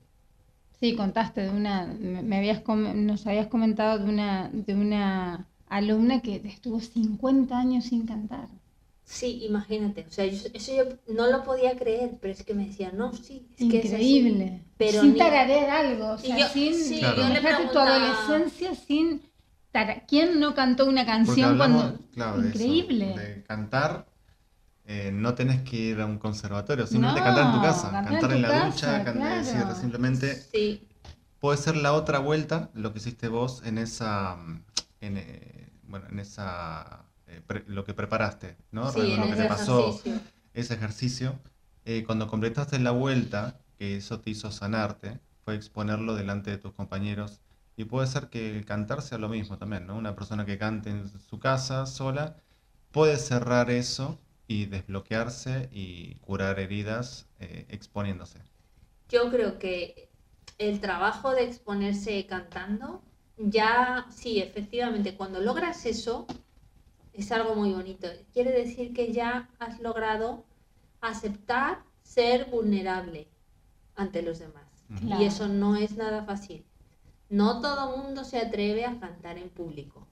Sí, 0.79 0.94
contaste 0.94 1.42
de 1.42 1.50
una, 1.50 1.87
me 1.87 2.22
me 2.22 2.37
habías 2.37 2.61
com- 2.61 3.07
nos 3.07 3.27
habías 3.27 3.46
comentado 3.46 3.98
de 3.98 4.05
una, 4.05 4.50
de 4.53 4.74
una 4.74 5.46
alumna 5.68 6.20
que 6.20 6.37
estuvo 6.44 6.81
50 6.81 7.59
años 7.59 7.85
sin 7.87 8.07
cantar. 8.07 8.48
Sí, 9.07 9.44
imagínate, 9.44 10.05
o 10.09 10.11
sea, 10.11 10.27
yo- 10.27 10.48
eso 10.53 10.72
yo 10.74 10.85
no 11.14 11.27
lo 11.31 11.44
podía 11.44 11.77
creer, 11.77 12.16
pero 12.20 12.33
es 12.33 12.42
que 12.42 12.55
me 12.55 12.66
decían, 12.66 12.96
no, 12.96 13.12
sí, 13.12 13.46
es 13.59 13.70
que 13.70 13.79
es 13.81 13.92
así". 13.92 14.18
Increíble. 14.18 14.61
pero 14.77 15.00
sin 15.03 15.12
ni- 15.12 15.18
tararear 15.18 15.70
algo, 15.70 16.11
o 16.12 16.18
sea, 16.18 16.37
yo- 16.38 16.48
sin, 16.48 16.74
sí, 16.74 16.98
Claro. 16.98 17.16
yo 17.18 17.22
le 17.29 17.38
imagínate 17.38 17.68
tu 17.72 17.79
adolescencia 17.79 18.74
sin 18.74 19.22
¿Quién 20.07 20.39
no 20.41 20.55
cantó 20.55 20.87
una 20.87 21.05
canción 21.05 21.57
cuando 21.57 21.99
claro, 22.13 22.41
de 22.41 22.51
eso, 22.51 22.59
increíble? 22.59 23.07
de 23.19 23.43
cantar, 23.45 24.07
eh, 24.87 25.11
no 25.13 25.35
tenés 25.35 25.63
que 25.63 25.77
ir 25.77 26.01
a 26.01 26.07
un 26.07 26.19
conservatorio, 26.19 26.87
simplemente 26.87 27.21
No, 27.21 27.25
cantar 27.27 27.47
en 27.47 27.53
tu 27.53 27.61
casa, 27.63 27.91
cantar 27.91 28.13
en 28.13 28.21
cantar 28.21 28.31
tu 28.31 28.37
en 28.37 28.43
la 28.43 28.49
casa, 28.49 28.65
ducha, 28.67 29.05
can- 29.05 29.15
claro. 29.19 29.35
decir, 29.37 29.65
simplemente 29.81 30.35
Sí, 30.35 30.87
puede 31.41 31.59
ser 31.59 31.77
la 31.77 31.93
otra 31.93 32.19
vuelta, 32.21 32.71
lo 32.75 32.93
que 32.93 32.99
hiciste 32.99 33.29
vos 33.29 33.63
en 33.65 33.79
esa, 33.79 34.37
mm, 34.37 34.65
en, 35.01 35.17
eh, 35.19 35.71
bueno, 35.85 36.07
en 36.11 36.19
esa, 36.21 37.05
eh, 37.27 37.41
pre- 37.47 37.65
lo 37.67 37.85
que 37.85 37.95
preparaste, 37.95 38.57
¿no? 38.71 38.91
sí, 38.93 39.01
en 39.01 39.21
lo 39.21 39.27
que 39.29 39.35
ese 39.35 39.43
te 39.43 39.49
pasó, 39.49 39.91
ejercicio. 39.91 40.21
ese 40.55 40.75
ejercicio, 40.75 41.39
eh, 41.85 42.05
cuando 42.07 42.29
completaste 42.29 42.79
la 42.79 42.93
vuelta, 42.93 43.61
que 43.79 43.97
eso 43.97 44.21
te 44.21 44.31
hizo 44.31 44.51
sanarte, 44.53 45.21
fue 45.45 45.57
exponerlo 45.57 46.15
delante 46.15 46.51
de 46.51 46.59
tus 46.59 46.73
compañeros. 46.73 47.41
Y 47.77 47.85
puede 47.85 48.07
ser 48.07 48.29
que 48.29 48.57
el 48.57 48.65
cantar 48.65 49.03
sea 49.03 49.19
lo 49.19 49.29
mismo 49.29 49.59
también, 49.59 49.87
¿no? 49.87 49.97
Una 49.97 50.15
persona 50.15 50.47
que 50.47 50.59
cante 50.59 50.91
en 50.91 51.09
su 51.21 51.39
casa 51.39 51.87
sola 51.87 52.37
puede 52.93 53.17
cerrar 53.17 53.71
eso 53.71 54.19
y 54.47 54.67
desbloquearse 54.67 55.69
y 55.73 56.15
curar 56.17 56.61
heridas 56.61 57.27
eh, 57.41 57.67
exponiéndose. 57.69 58.39
Yo 59.09 59.31
creo 59.31 59.59
que 59.59 60.09
el 60.59 60.81
trabajo 60.81 61.33
de 61.33 61.45
exponerse 61.45 62.27
cantando, 62.27 63.03
ya 63.37 64.07
sí, 64.11 64.41
efectivamente, 64.41 65.17
cuando 65.17 65.41
logras 65.41 65.87
eso, 65.87 66.27
es 67.13 67.33
algo 67.33 67.55
muy 67.55 67.73
bonito. 67.73 68.09
Quiere 68.33 68.53
decir 68.53 68.93
que 68.93 69.13
ya 69.13 69.49
has 69.59 69.81
logrado 69.81 70.45
aceptar 71.01 71.83
ser 72.03 72.47
vulnerable 72.47 73.29
ante 73.97 74.23
los 74.23 74.39
demás. 74.39 74.65
Claro. 75.01 75.23
Y 75.23 75.27
eso 75.27 75.49
no 75.49 75.77
es 75.77 75.97
nada 75.97 76.25
fácil. 76.25 76.65
No 77.29 77.61
todo 77.61 77.97
mundo 77.97 78.25
se 78.25 78.39
atreve 78.39 78.85
a 78.85 78.99
cantar 79.01 79.39
en 79.39 79.49
público. 79.49 80.07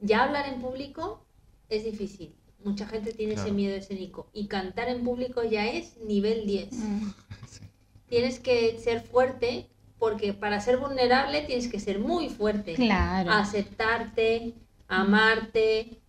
Ya 0.00 0.24
hablar 0.24 0.46
en 0.48 0.60
público 0.60 1.24
es 1.68 1.84
difícil. 1.84 2.34
Mucha 2.64 2.86
gente 2.86 3.12
tiene 3.12 3.34
ese 3.34 3.50
miedo 3.52 3.74
escénico. 3.74 4.28
Y 4.32 4.46
cantar 4.46 4.88
en 4.88 5.04
público 5.04 5.42
ya 5.42 5.66
es 5.68 5.96
nivel 5.98 6.46
10 6.46 6.72
Mm, 6.72 7.10
Sí. 7.48 7.60
tienes 8.08 8.40
que 8.40 8.78
ser 8.78 9.00
fuerte 9.00 9.68
porque 9.98 10.32
para 10.32 10.60
ser 10.60 10.78
vulnerable 10.78 11.42
tienes 11.42 11.68
que 11.68 11.78
ser 11.80 11.98
muy 11.98 12.28
fuerte. 12.28 12.74
Claro. 12.74 13.30
Aceptarte, 13.30 14.54
amarte, 14.88 16.02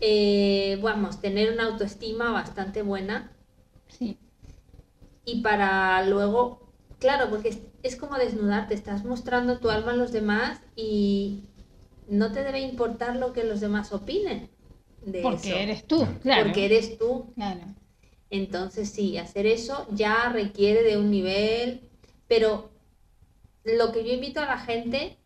eh, 0.00 0.78
vamos, 0.82 1.20
tener 1.20 1.52
una 1.52 1.64
autoestima 1.64 2.30
bastante 2.32 2.82
buena 2.82 3.30
Sí, 3.88 4.18
y 5.24 5.40
para 5.42 6.04
luego, 6.06 6.72
claro, 6.98 7.30
porque 7.30 7.56
es, 7.84 7.96
como 7.96 8.16
desnudarte, 8.16 8.74
estás 8.74 9.04
mostrando 9.04 9.58
tu 9.58 9.70
alma 9.70 9.92
a 9.92 9.96
los 9.96 10.10
demás 10.12 10.60
y 10.74 11.44
no 12.08 12.32
te 12.32 12.42
debe 12.42 12.60
importar 12.60 13.16
lo 13.16 13.32
que 13.32 13.44
los 13.44 13.60
demás 13.60 13.92
opinen 13.92 14.50
de 15.02 15.22
porque 15.22 15.50
eso, 15.50 15.58
eres 15.58 15.86
tú, 15.86 16.06
claro. 16.22 16.44
porque 16.44 16.64
eres 16.64 16.98
tú. 16.98 17.32
Claro. 17.34 17.60
Entonces 18.30 18.90
sí, 18.90 19.16
hacer 19.18 19.46
eso 19.46 19.86
ya 19.92 20.30
requiere 20.30 20.82
de 20.82 20.98
un 20.98 21.10
nivel, 21.10 21.82
pero 22.26 22.70
lo 23.64 23.92
que 23.92 24.04
yo 24.04 24.12
invito 24.12 24.40
a 24.40 24.46
la 24.46 24.58
gente 24.58 25.18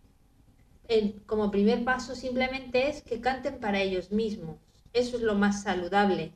el- 0.89 1.23
como 1.27 1.51
primer 1.51 1.85
paso 1.85 2.15
simplemente 2.15 2.89
es 2.89 3.03
que 3.03 3.21
canten 3.21 3.59
para 3.59 3.81
ellos 3.81 4.11
mismos. 4.11 4.57
Eso 4.93 5.17
es 5.17 5.23
lo 5.23 5.35
más 5.35 5.63
saludable. 5.63 6.33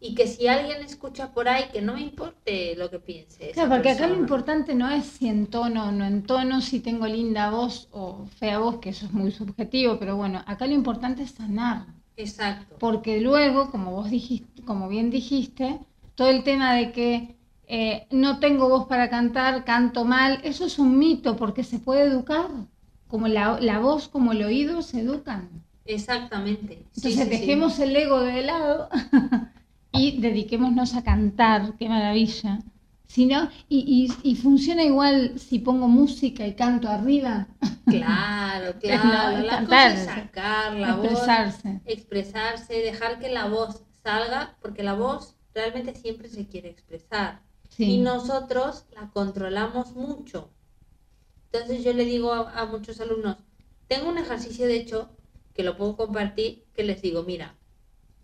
Y 0.00 0.14
que 0.14 0.26
si 0.26 0.46
alguien 0.46 0.82
escucha 0.82 1.32
por 1.32 1.48
ahí, 1.48 1.64
que 1.72 1.82
no 1.82 1.94
me 1.94 2.02
importe 2.02 2.76
lo 2.76 2.88
que 2.88 3.00
piense. 3.00 3.50
Claro, 3.50 3.70
porque 3.70 3.90
acá 3.90 4.06
lo 4.06 4.14
importante 4.14 4.74
no 4.74 4.88
es 4.88 5.04
si 5.04 5.28
entono 5.28 5.88
o 5.88 5.92
no 5.92 6.04
entono, 6.04 6.60
si 6.60 6.80
tengo 6.80 7.06
linda 7.06 7.50
voz 7.50 7.88
o 7.90 8.26
fea 8.38 8.58
voz, 8.58 8.78
que 8.78 8.90
eso 8.90 9.06
es 9.06 9.12
muy 9.12 9.32
subjetivo, 9.32 9.98
pero 9.98 10.16
bueno, 10.16 10.42
acá 10.46 10.66
lo 10.66 10.74
importante 10.74 11.22
es 11.22 11.32
sanar. 11.32 11.86
Exacto. 12.16 12.76
Porque 12.78 13.20
luego, 13.20 13.70
como 13.70 13.90
vos 13.92 14.10
dijiste, 14.10 14.62
como 14.62 14.88
bien 14.88 15.10
dijiste, 15.10 15.80
todo 16.14 16.28
el 16.28 16.44
tema 16.44 16.74
de 16.74 16.92
que 16.92 17.36
eh, 17.66 18.06
no 18.10 18.38
tengo 18.38 18.68
voz 18.68 18.86
para 18.86 19.10
cantar, 19.10 19.64
canto 19.64 20.04
mal, 20.04 20.40
eso 20.44 20.64
es 20.64 20.78
un 20.78 20.98
mito 20.98 21.36
porque 21.36 21.64
se 21.64 21.78
puede 21.78 22.04
educar. 22.04 22.48
Como 23.08 23.26
la, 23.26 23.58
la 23.60 23.78
voz 23.78 24.08
como 24.08 24.32
el 24.32 24.44
oído 24.44 24.82
se 24.82 25.00
educan. 25.00 25.48
Exactamente. 25.86 26.74
Entonces 26.74 27.14
sí, 27.14 27.22
sí. 27.22 27.28
dejemos 27.28 27.78
el 27.78 27.96
ego 27.96 28.20
de 28.20 28.42
lado 28.42 28.90
y 29.92 30.20
dediquémonos 30.20 30.94
a 30.94 31.02
cantar, 31.04 31.74
qué 31.78 31.88
maravilla. 31.88 32.60
Si 33.06 33.26
no, 33.26 33.48
y, 33.68 34.08
y- 34.22 34.30
y 34.30 34.36
funciona 34.36 34.84
igual 34.84 35.38
si 35.38 35.58
pongo 35.60 35.88
música 35.88 36.46
y 36.46 36.54
canto 36.54 36.88
arriba, 36.88 37.48
Claro, 37.86 38.72
No, 38.74 38.80
claro. 38.80 39.38
es 39.38 39.44
la 39.46 39.64
cosa 39.64 39.86
es 39.92 40.04
sacar 40.04 40.74
la 40.74 40.96
voz, 40.96 41.04
expresarse. 41.06 41.80
expresarse, 41.86 42.74
dejar 42.74 43.18
que 43.18 43.30
la 43.30 43.46
voz 43.48 43.82
salga, 44.02 44.56
porque 44.60 44.82
la 44.82 44.94
voz 44.94 45.36
realmente 45.54 45.94
siempre 45.94 46.28
se 46.28 46.46
quiere 46.46 46.68
expresar. 46.70 47.40
Sí. 47.68 47.84
Y 47.94 47.98
nosotros 47.98 48.84
la 48.94 49.10
controlamos 49.10 49.94
mucho. 49.94 50.50
Entonces 51.52 51.84
yo 51.84 51.92
le 51.92 52.04
digo 52.04 52.32
a, 52.32 52.50
a 52.60 52.66
muchos 52.66 53.00
alumnos, 53.00 53.36
tengo 53.88 54.08
un 54.08 54.18
ejercicio 54.18 54.66
de 54.66 54.76
hecho 54.76 55.10
que 55.54 55.62
lo 55.62 55.76
puedo 55.76 55.96
compartir, 55.96 56.64
que 56.74 56.84
les 56.84 57.02
digo, 57.02 57.22
mira, 57.22 57.56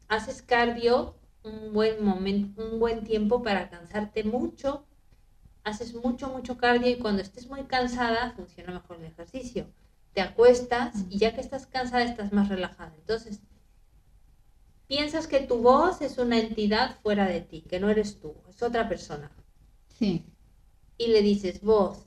haces 0.09 0.43
cardio 0.43 1.17
un 1.45 1.73
buen 1.73 2.03
momento, 2.05 2.67
un 2.67 2.81
buen 2.81 3.05
tiempo 3.05 3.43
para 3.43 3.69
cansarte 3.69 4.25
mucho, 4.25 4.87
haces 5.63 5.95
mucho, 5.95 6.29
mucho 6.29 6.57
cardio 6.57 6.91
y 6.91 6.97
cuando 6.97 7.23
estés 7.23 7.49
muy 7.49 7.65
cansada 7.65 8.33
funciona 8.33 8.73
mejor 8.73 8.97
el 8.99 9.05
ejercicio. 9.05 9.67
Te 10.15 10.21
acuestas 10.21 10.95
y 11.11 11.19
ya 11.19 11.35
que 11.35 11.41
estás 11.41 11.67
cansada 11.67 12.05
estás 12.05 12.33
más 12.33 12.49
relajada. 12.49 12.95
Entonces, 12.97 13.41
piensas 14.87 15.27
que 15.27 15.41
tu 15.41 15.59
voz 15.59 16.01
es 16.01 16.19
una 16.19 16.39
entidad 16.39 16.99
fuera 17.03 17.27
de 17.27 17.41
ti, 17.41 17.63
que 17.63 17.81
no 17.81 17.91
eres 17.91 18.21
tú, 18.21 18.35
es 18.49 18.63
otra 18.63 18.89
persona. 18.89 19.31
Sí. 19.99 20.25
Y 20.97 21.09
le 21.09 21.23
dices, 21.23 21.61
voz, 21.61 22.07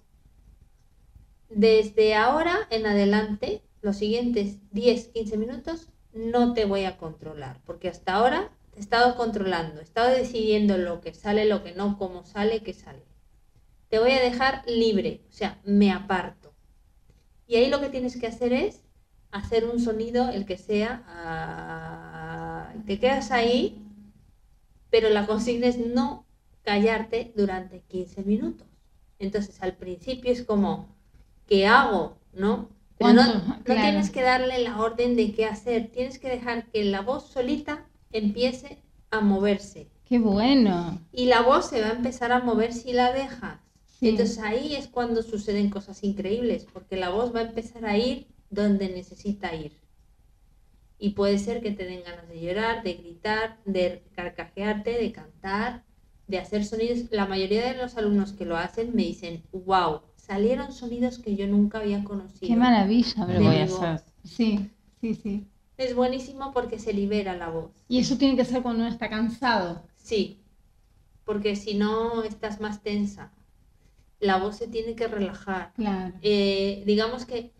desde 1.49 2.15
ahora 2.15 2.67
en 2.69 2.85
adelante, 2.85 3.61
los 3.81 3.97
siguientes 3.97 4.57
10, 4.71 5.09
15 5.09 5.37
minutos, 5.37 5.89
no 6.13 6.53
te 6.53 6.65
voy 6.65 6.85
a 6.85 6.97
controlar, 6.97 7.61
porque 7.65 7.89
hasta 7.89 8.15
ahora 8.15 8.51
te 8.77 8.81
he 8.81 8.83
estado 8.83 9.15
controlando, 9.15 9.79
he 9.81 9.83
estado 9.83 10.11
decidiendo 10.11 10.77
lo 10.77 11.01
que 11.01 11.11
sale, 11.11 11.45
lo 11.45 11.63
que 11.63 11.73
no, 11.73 11.97
cómo 11.97 12.23
sale, 12.23 12.61
qué 12.61 12.73
sale. 12.73 13.01
Te 13.89 13.97
voy 13.97 14.11
a 14.11 14.21
dejar 14.21 14.61
libre, 14.67 15.23
o 15.29 15.31
sea, 15.31 15.59
me 15.65 15.91
aparto. 15.91 16.53
Y 17.47 17.55
ahí 17.55 17.71
lo 17.71 17.81
que 17.81 17.89
tienes 17.89 18.17
que 18.17 18.27
hacer 18.27 18.53
es 18.53 18.83
hacer 19.31 19.65
un 19.65 19.79
sonido, 19.79 20.29
el 20.29 20.45
que 20.45 20.59
sea, 20.59 21.03
ah, 21.07 22.71
te 22.85 22.99
quedas 22.99 23.31
ahí, 23.31 23.81
pero 24.91 25.09
la 25.09 25.25
consigna 25.25 25.65
es 25.67 25.79
no 25.79 26.27
callarte 26.61 27.33
durante 27.35 27.81
15 27.81 28.21
minutos. 28.21 28.67
Entonces, 29.17 29.59
al 29.63 29.75
principio 29.75 30.31
es 30.31 30.43
como, 30.43 30.87
¿qué 31.47 31.65
hago? 31.65 32.19
¿No? 32.31 32.69
Pero 32.99 33.13
no, 33.13 33.23
Claro. 33.63 33.81
tienes 33.81 34.11
que 34.11 34.21
darle 34.21 34.59
la 34.59 34.79
orden 34.79 35.15
de 35.15 35.33
qué 35.33 35.45
hacer, 35.45 35.87
tienes 35.91 36.19
que 36.19 36.29
dejar 36.29 36.67
que 36.69 36.83
la 36.83 37.01
voz 37.01 37.27
solita 37.27 37.87
empiece 38.11 38.77
a 39.11 39.21
moverse. 39.21 39.87
Qué 40.05 40.19
bueno. 40.19 41.01
Y 41.11 41.25
la 41.25 41.41
voz 41.41 41.69
se 41.69 41.81
va 41.81 41.87
a 41.87 41.93
empezar 41.93 42.31
a 42.31 42.39
mover 42.39 42.73
si 42.73 42.93
la 42.93 43.11
dejas. 43.11 43.59
Sí. 43.99 44.09
Entonces 44.09 44.39
ahí 44.39 44.75
es 44.75 44.87
cuando 44.87 45.23
suceden 45.23 45.69
cosas 45.69 46.03
increíbles, 46.03 46.65
porque 46.71 46.97
la 46.97 47.09
voz 47.09 47.35
va 47.35 47.39
a 47.39 47.47
empezar 47.49 47.85
a 47.85 47.97
ir 47.97 48.27
donde 48.49 48.89
necesita 48.89 49.53
ir. 49.55 49.73
Y 50.99 51.11
puede 51.11 51.37
ser 51.39 51.61
que 51.61 51.71
te 51.71 51.85
den 51.85 52.03
ganas 52.03 52.27
de 52.27 52.39
llorar, 52.39 52.83
de 52.83 52.93
gritar, 52.93 53.57
de 53.65 54.03
carcajearte, 54.15 54.91
de 54.91 55.11
cantar, 55.11 55.83
de 56.27 56.39
hacer 56.39 56.65
sonidos. 56.65 57.11
La 57.11 57.25
mayoría 57.25 57.67
de 57.67 57.77
los 57.77 57.97
alumnos 57.97 58.33
que 58.33 58.45
lo 58.45 58.57
hacen 58.57 58.95
me 58.95 59.03
dicen, 59.03 59.43
wow, 59.51 60.01
salieron 60.15 60.71
sonidos 60.71 61.19
que 61.19 61.35
yo 61.35 61.47
nunca 61.47 61.79
había 61.79 62.03
conocido. 62.03 62.47
Qué 62.47 62.55
maravilla, 62.55 63.25
De 63.25 63.33
lo 63.35 63.45
voy 63.45 63.57
a 63.57 63.63
hacer. 63.65 64.01
Sí, 64.23 64.69
sí, 65.01 65.15
sí. 65.15 65.47
Es 65.77 65.95
buenísimo 65.95 66.51
porque 66.53 66.79
se 66.79 66.93
libera 66.93 67.35
la 67.35 67.49
voz. 67.49 67.71
Y 67.87 67.99
eso 67.99 68.17
tiene 68.17 68.35
que 68.35 68.45
ser 68.45 68.61
cuando 68.63 68.81
uno 68.83 68.91
está 68.91 69.09
cansado. 69.09 69.83
Sí, 69.95 70.41
porque 71.23 71.55
si 71.55 71.75
no 71.75 72.23
estás 72.23 72.59
más 72.59 72.81
tensa. 72.81 73.31
La 74.19 74.37
voz 74.37 74.57
se 74.57 74.67
tiene 74.67 74.95
que 74.95 75.07
relajar. 75.07 75.73
Claro. 75.75 76.15
Eh, 76.23 76.83
digamos 76.87 77.25
que 77.25 77.53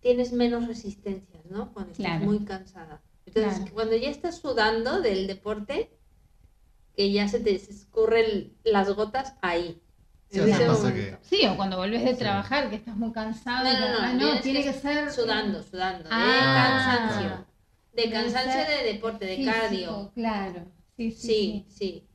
tienes 0.00 0.32
menos 0.32 0.66
resistencias, 0.66 1.46
¿no? 1.46 1.72
Cuando 1.72 1.92
estás 1.92 2.06
Claro. 2.06 2.24
muy 2.26 2.44
cansada. 2.44 3.02
Entonces, 3.24 3.56
Claro. 3.56 3.72
cuando 3.72 3.96
ya 3.96 4.10
estás 4.10 4.38
sudando 4.38 5.00
del 5.00 5.26
deporte, 5.26 5.96
que 6.94 7.10
ya 7.10 7.26
se 7.28 7.40
te 7.40 7.54
escurren 7.54 8.52
las 8.64 8.94
gotas 8.94 9.34
ahí. 9.40 9.80
Sí, 10.32 10.40
ese 10.50 10.66
pasa 10.66 10.88
o 11.46 11.56
cuando 11.56 11.76
volvés 11.76 12.04
de 12.04 12.12
Sí. 12.12 12.18
trabajar, 12.20 12.70
que 12.70 12.76
estás 12.76 12.96
muy 12.96 13.12
cansado. 13.12 13.64
No, 13.64 13.70
y 13.70 13.74
no, 13.74 13.80
no, 13.80 13.98
ah, 14.00 14.10
tienes 14.18 14.42
tiene 14.42 14.62
que 14.62 14.72
que 14.72 14.78
ser 14.78 15.10
Sudando, 15.12 15.62
sudando, 15.62 16.04
de 16.04 16.10
Ah. 16.10 16.84
cansancio. 16.86 17.46
De 17.92 18.10
cansancio 18.10 18.52
ser 18.52 18.68
de 18.84 18.92
deporte, 18.94 19.24
de 19.26 19.36
físico, 19.36 19.52
cardio. 19.60 20.12
Claro. 20.14 20.72
Sí, 20.96 21.10
sí. 21.10 21.20
Sí, 21.20 21.66
sí. 21.68 22.08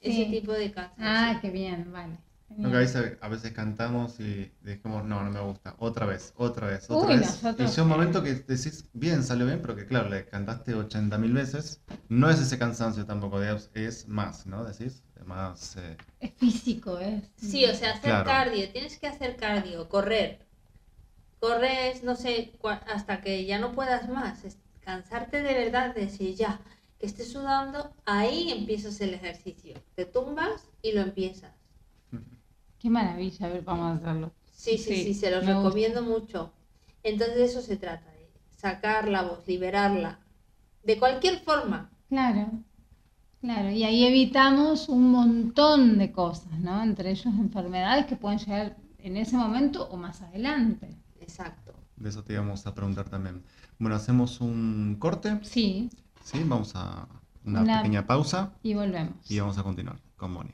Ese 0.00 0.24
Sí. 0.24 0.30
tipo 0.30 0.52
de 0.52 0.72
cansancio. 0.72 1.04
Ah, 1.06 1.38
qué 1.42 1.50
bien, 1.50 1.92
vale. 1.92 2.16
Lo 2.62 2.70
que 2.70 2.76
a 2.76 2.80
veces, 2.80 3.18
a 3.20 3.28
veces 3.28 3.52
cantamos 3.52 4.20
y 4.20 4.52
decimos, 4.60 5.04
no, 5.04 5.22
no 5.24 5.30
me 5.30 5.40
gusta, 5.40 5.74
otra 5.78 6.04
vez, 6.06 6.32
otra 6.36 6.66
vez, 6.68 6.90
otra 6.90 7.08
Uy, 7.08 7.16
vez. 7.16 7.26
nosotros 7.26 7.56
Y 7.56 7.66
llega 7.66 7.82
un 7.82 7.88
momento 7.88 8.22
que 8.22 8.34
decís, 8.34 8.88
bien, 8.92 9.22
salió 9.22 9.46
bien, 9.46 9.60
pero 9.62 9.74
que 9.76 9.86
claro, 9.86 10.08
le 10.10 10.26
cantaste 10.26 10.74
80.000 10.74 11.32
veces. 11.32 11.82
No 12.08 12.28
es 12.28 12.38
ese 12.40 12.58
cansancio 12.58 13.06
tampoco, 13.06 13.40
digamos, 13.40 13.70
es 13.74 14.08
más, 14.08 14.46
¿no? 14.46 14.64
Decís, 14.64 15.02
más... 15.24 15.76
eh, 15.76 15.96
Es 16.20 16.32
físico, 16.34 16.98
es. 16.98 17.24
Sí, 17.36 17.64
o 17.66 17.74
sea, 17.74 17.92
hacer 17.92 18.10
Claro. 18.10 18.24
cardio, 18.24 18.70
tienes 18.70 18.98
que 18.98 19.08
hacer 19.08 19.36
cardio, 19.36 19.88
correr. 19.88 20.46
Corres, 21.40 22.04
no 22.04 22.16
sé, 22.16 22.58
hasta 22.94 23.20
que 23.22 23.44
ya 23.46 23.58
no 23.58 23.72
puedas 23.72 24.08
más. 24.08 24.44
es 24.44 24.58
cansarte 24.80 25.42
de 25.42 25.54
verdad, 25.54 25.94
de 25.94 26.02
decir 26.06 26.34
ya, 26.36 26.60
que 26.98 27.06
estés 27.06 27.32
sudando, 27.32 27.94
ahí 28.06 28.52
empiezas 28.52 29.00
el 29.02 29.14
ejercicio. 29.14 29.82
Te 29.96 30.06
tumbas 30.06 30.70
y 30.82 30.92
lo 30.92 31.02
empiezas. 31.02 31.54
Qué 32.80 32.88
maravilla, 32.90 33.46
a 33.46 33.48
ver, 33.50 33.62
vamos 33.62 33.86
a 33.92 33.94
hacerlo. 33.96 34.32
Sí, 34.50 34.78
sí, 34.78 34.94
Sí, 34.94 35.04
sí, 35.04 35.14
se 35.14 35.30
los 35.30 35.40
gusta. 35.44 35.56
recomiendo 35.62 36.02
mucho. 36.02 36.52
Entonces 37.02 37.36
de 37.36 37.44
eso 37.44 37.60
se 37.60 37.76
trata, 37.76 38.10
de 38.12 38.30
sacar 38.56 39.08
la 39.08 39.22
voz, 39.22 39.46
liberarla. 39.46 40.18
De 40.82 40.98
cualquier 40.98 41.40
forma. 41.40 41.90
Claro, 42.08 42.50
claro. 43.40 43.70
Y 43.70 43.84
ahí 43.84 44.04
evitamos 44.04 44.88
un 44.88 45.10
montón 45.10 45.98
de 45.98 46.10
cosas, 46.10 46.58
¿no? 46.58 46.82
Entre 46.82 47.10
ellos 47.10 47.26
enfermedades 47.26 48.06
que 48.06 48.16
pueden 48.16 48.38
llegar 48.38 48.76
en 48.98 49.16
ese 49.16 49.36
momento 49.36 49.86
o 49.90 49.96
más 49.96 50.22
adelante. 50.22 50.96
Exacto. 51.20 51.74
de 51.96 52.08
eso 52.08 52.24
te 52.24 52.32
íbamos 52.32 52.66
a 52.66 52.74
preguntar 52.74 53.08
también. 53.10 53.42
Bueno, 53.78 53.94
hacemos 53.94 54.40
un 54.40 54.96
corte, 54.98 55.38
Sí, 55.42 55.90
¿sí? 56.24 56.42
Vamos 56.46 56.74
a 56.74 57.06
una, 57.44 57.60
Una- 57.60 57.76
pequeña 57.82 58.06
pausa 58.06 58.52
y 58.62 58.72
volvemos. 58.72 59.30
y 59.30 59.38
vamos 59.38 59.58
a 59.58 59.62
continuar 59.62 59.98
con 60.16 60.32
Moni. 60.32 60.50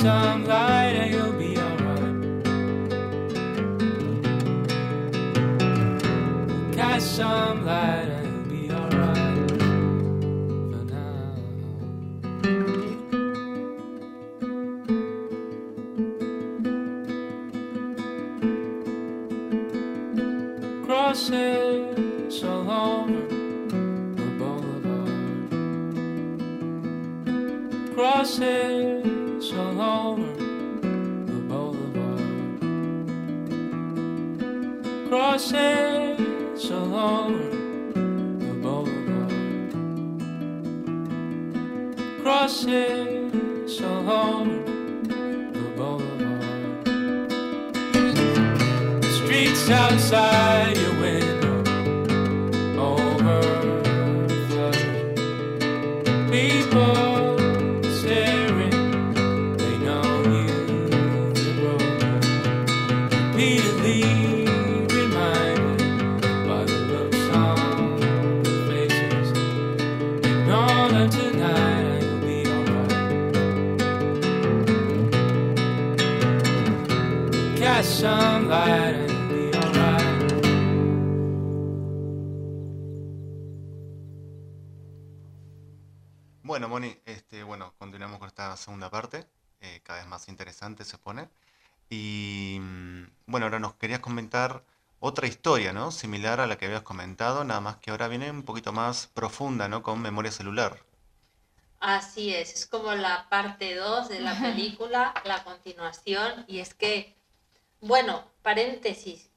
some 0.00 0.46
light. 0.46 0.69
¿No? 95.90 95.96
Similar 95.96 96.40
a 96.40 96.46
la 96.46 96.56
que 96.56 96.66
habías 96.66 96.82
comentado, 96.82 97.42
nada 97.42 97.60
más 97.60 97.76
que 97.78 97.90
ahora 97.90 98.06
viene 98.06 98.30
un 98.30 98.44
poquito 98.44 98.72
más 98.72 99.08
profunda, 99.08 99.68
¿no? 99.68 99.82
Con 99.82 100.00
memoria 100.00 100.30
celular. 100.30 100.78
Así 101.80 102.32
es, 102.34 102.52
es 102.54 102.66
como 102.66 102.92
la 102.92 103.28
parte 103.28 103.74
2 103.74 104.08
de 104.08 104.20
la 104.20 104.38
película, 104.38 105.14
la 105.24 105.42
continuación, 105.42 106.44
y 106.46 106.60
es 106.60 106.74
que, 106.74 107.16
bueno, 107.80 108.24
paréntesis, 108.42 109.30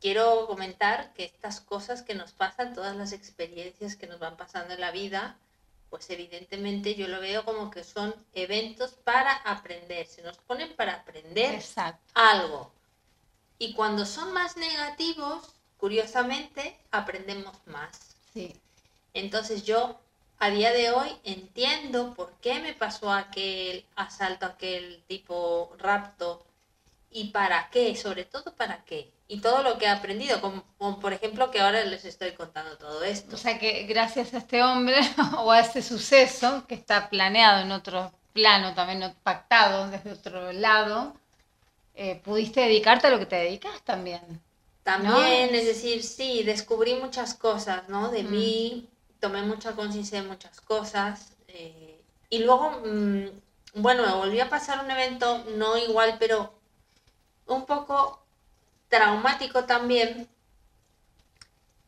quiero 0.00 0.46
comentar 0.46 1.12
que 1.12 1.24
estas 1.24 1.60
cosas 1.60 2.02
que 2.02 2.14
nos 2.14 2.32
pasan, 2.32 2.74
todas 2.74 2.96
las 2.96 3.12
experiencias 3.12 3.96
que 3.96 4.06
nos 4.06 4.18
van 4.18 4.36
pasando 4.36 4.74
en 4.74 4.80
la 4.80 4.92
vida, 4.92 5.36
pues 5.90 6.08
evidentemente 6.10 6.94
yo 6.94 7.08
lo 7.08 7.20
veo 7.20 7.44
como 7.44 7.70
que 7.70 7.82
son 7.82 8.14
eventos 8.32 8.92
para 8.92 9.32
aprender, 9.32 10.06
se 10.06 10.22
nos 10.22 10.38
ponen 10.38 10.74
para 10.76 10.94
aprender 10.94 11.56
Exacto. 11.56 12.12
algo. 12.14 12.72
Y 13.58 13.74
cuando 13.74 14.06
son 14.06 14.32
más 14.32 14.56
negativos, 14.56 15.57
curiosamente, 15.78 16.76
aprendemos 16.90 17.56
más. 17.66 18.14
Sí. 18.34 18.54
Entonces 19.14 19.64
yo 19.64 19.98
a 20.38 20.50
día 20.50 20.72
de 20.72 20.90
hoy 20.90 21.08
entiendo 21.24 22.14
por 22.14 22.32
qué 22.40 22.60
me 22.60 22.74
pasó 22.74 23.12
aquel 23.12 23.84
asalto, 23.96 24.46
aquel 24.46 25.02
tipo 25.08 25.74
rapto 25.78 26.44
y 27.10 27.30
para 27.30 27.68
qué, 27.70 27.96
sobre 27.96 28.24
todo 28.24 28.54
para 28.54 28.84
qué. 28.84 29.10
Y 29.26 29.40
todo 29.40 29.62
lo 29.62 29.76
que 29.78 29.86
he 29.86 29.88
aprendido, 29.88 30.40
como, 30.40 30.64
como 30.78 31.00
por 31.00 31.12
ejemplo 31.12 31.50
que 31.50 31.60
ahora 31.60 31.84
les 31.84 32.04
estoy 32.04 32.32
contando 32.32 32.78
todo 32.78 33.02
esto. 33.02 33.36
O 33.36 33.38
sea 33.38 33.58
que 33.58 33.84
gracias 33.84 34.32
a 34.32 34.38
este 34.38 34.62
hombre 34.62 35.00
o 35.38 35.50
a 35.50 35.60
este 35.60 35.82
suceso 35.82 36.64
que 36.66 36.74
está 36.74 37.10
planeado 37.10 37.62
en 37.62 37.72
otro 37.72 38.12
plano, 38.32 38.74
también 38.74 39.14
pactado 39.22 39.90
desde 39.90 40.12
otro 40.12 40.52
lado, 40.52 41.14
eh, 41.94 42.20
pudiste 42.24 42.60
dedicarte 42.60 43.08
a 43.08 43.10
lo 43.10 43.18
que 43.18 43.26
te 43.26 43.36
dedicas 43.36 43.82
también. 43.82 44.40
También, 44.88 45.52
¿no? 45.52 45.58
es 45.58 45.66
decir, 45.66 46.02
sí, 46.02 46.42
descubrí 46.44 46.94
muchas 46.94 47.34
cosas, 47.34 47.88
¿no? 47.88 48.10
De 48.10 48.22
Mm. 48.22 48.30
mí, 48.30 48.88
tomé 49.20 49.42
mucha 49.42 49.72
conciencia 49.74 50.22
de 50.22 50.28
muchas 50.28 50.60
cosas. 50.60 51.32
eh, 51.48 52.00
y 52.30 52.38
luego, 52.40 52.70
mm, 52.84 53.26
bueno, 53.82 54.02
me 54.06 54.12
volvió 54.14 54.44
a 54.44 54.48
pasar 54.50 54.84
un 54.84 54.90
evento 54.90 55.44
no 55.56 55.76
igual, 55.78 56.16
pero 56.18 56.52
un 57.46 57.64
poco 57.66 58.18
traumático 58.88 59.64
también. 59.64 60.28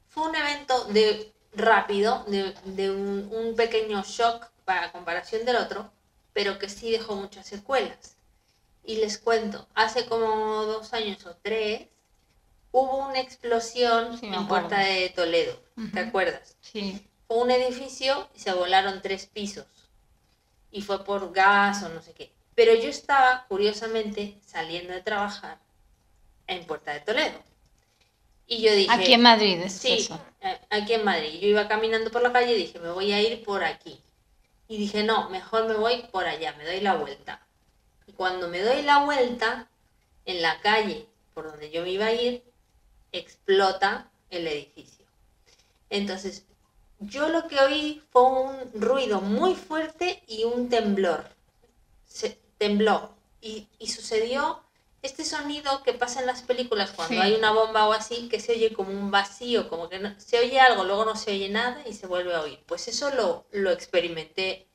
Fue 0.08 0.28
un 0.28 0.34
evento 0.34 0.84
de 0.86 1.32
rápido, 1.54 2.24
de, 2.26 2.52
de 2.64 2.90
un, 2.90 3.28
un 3.32 3.54
pequeño 3.56 4.02
shock 4.02 4.48
para 4.64 4.92
comparación 4.92 5.44
del 5.44 5.56
otro, 5.56 5.90
pero 6.32 6.58
que 6.58 6.68
sí 6.68 6.90
dejó 6.90 7.16
muchas 7.16 7.46
secuelas. 7.46 8.16
Y 8.84 8.96
les 8.96 9.18
cuento, 9.18 9.66
hace 9.74 10.06
como 10.06 10.64
dos 10.66 10.92
años 10.94 11.24
o 11.26 11.36
tres, 11.42 11.86
hubo 12.72 13.08
una 13.08 13.20
explosión 13.20 14.18
Sí, 14.18 14.26
en. 14.26 14.46
Puerta 14.48 14.78
de 14.78 15.10
Toledo, 15.10 15.60
¿te 15.92 16.00
acuerdas? 16.00 16.56
Sí. 16.60 17.06
Fue 17.26 17.38
un 17.38 17.50
edificio 17.50 18.28
y 18.34 18.40
se 18.40 18.52
volaron 18.52 19.02
tres 19.02 19.26
pisos. 19.26 19.66
Y 20.72 20.82
fue 20.82 21.04
por 21.04 21.32
gas 21.32 21.82
o 21.82 21.88
no 21.88 22.02
sé 22.02 22.12
qué. 22.12 22.30
Pero 22.54 22.74
yo 22.74 22.88
estaba, 22.88 23.46
curiosamente, 23.48 24.38
saliendo 24.44 24.92
de 24.92 25.00
trabajar 25.00 25.58
en 26.46 26.64
Puerta 26.66 26.92
de 26.92 27.00
Toledo. 27.00 27.38
Y 28.46 28.62
yo 28.62 28.72
dije... 28.74 28.92
Aquí 28.92 29.12
en 29.14 29.22
Madrid 29.22 29.60
es 29.62 29.74
Sí, 29.74 29.92
eso. 29.92 30.20
aquí 30.70 30.94
en 30.94 31.04
Madrid. 31.04 31.38
Yo 31.40 31.48
iba 31.48 31.68
caminando 31.68 32.10
por 32.10 32.22
la 32.22 32.32
calle 32.32 32.52
y 32.52 32.56
dije, 32.56 32.78
me 32.80 32.90
voy 32.90 33.12
a 33.12 33.20
ir 33.22 33.44
por 33.44 33.62
aquí. 33.64 34.00
Y 34.68 34.76
dije, 34.76 35.02
no, 35.04 35.30
mejor 35.30 35.66
me 35.66 35.74
voy 35.74 36.02
por 36.10 36.26
allá, 36.26 36.52
me 36.58 36.64
doy 36.64 36.80
la 36.80 36.94
vuelta. 36.96 37.46
Y 38.06 38.12
cuando 38.12 38.48
me 38.48 38.60
doy 38.60 38.82
la 38.82 39.04
vuelta, 39.04 39.68
en 40.24 40.42
la 40.42 40.60
calle 40.60 41.06
por 41.34 41.50
donde 41.50 41.70
yo 41.70 41.82
me 41.82 41.90
iba 41.90 42.06
a 42.06 42.12
ir, 42.12 42.42
explota 43.12 44.10
el 44.30 44.46
edificio. 44.46 45.04
Entonces, 45.90 46.44
yo 47.00 47.28
lo 47.28 47.48
que 47.48 47.58
oí 47.60 48.02
fue 48.12 48.22
un 48.22 48.56
ruido 48.74 49.20
muy 49.20 49.54
fuerte 49.54 50.22
y 50.26 50.44
un 50.44 50.68
temblor. 50.68 51.24
Se 52.06 52.38
tembló. 52.58 53.14
Y, 53.40 53.66
y 53.78 53.88
sucedió 53.88 54.60
este 55.02 55.24
sonido 55.24 55.82
que 55.82 55.94
pasa 55.94 56.20
en 56.20 56.26
las 56.26 56.42
películas 56.42 56.90
cuando 56.90 57.14
Sí. 57.14 57.20
hay 57.20 57.32
una 57.34 57.52
bomba 57.52 57.88
o 57.88 57.92
así, 57.92 58.28
que 58.28 58.38
se 58.38 58.52
oye 58.52 58.74
como 58.74 58.90
un 58.90 59.10
vacío, 59.10 59.68
como 59.70 59.88
que 59.88 59.98
no- 59.98 60.14
se 60.20 60.38
oye 60.38 60.60
algo, 60.60 60.84
luego 60.84 61.06
no 61.06 61.16
se 61.16 61.30
oye 61.30 61.48
nada 61.48 61.82
y 61.88 61.94
se 61.94 62.06
vuelve 62.06 62.34
a 62.34 62.42
oír. 62.42 62.60
Pues 62.66 62.86
eso 62.86 63.10
lo, 63.14 63.46
lo 63.50 63.70
experimenté 63.70 64.66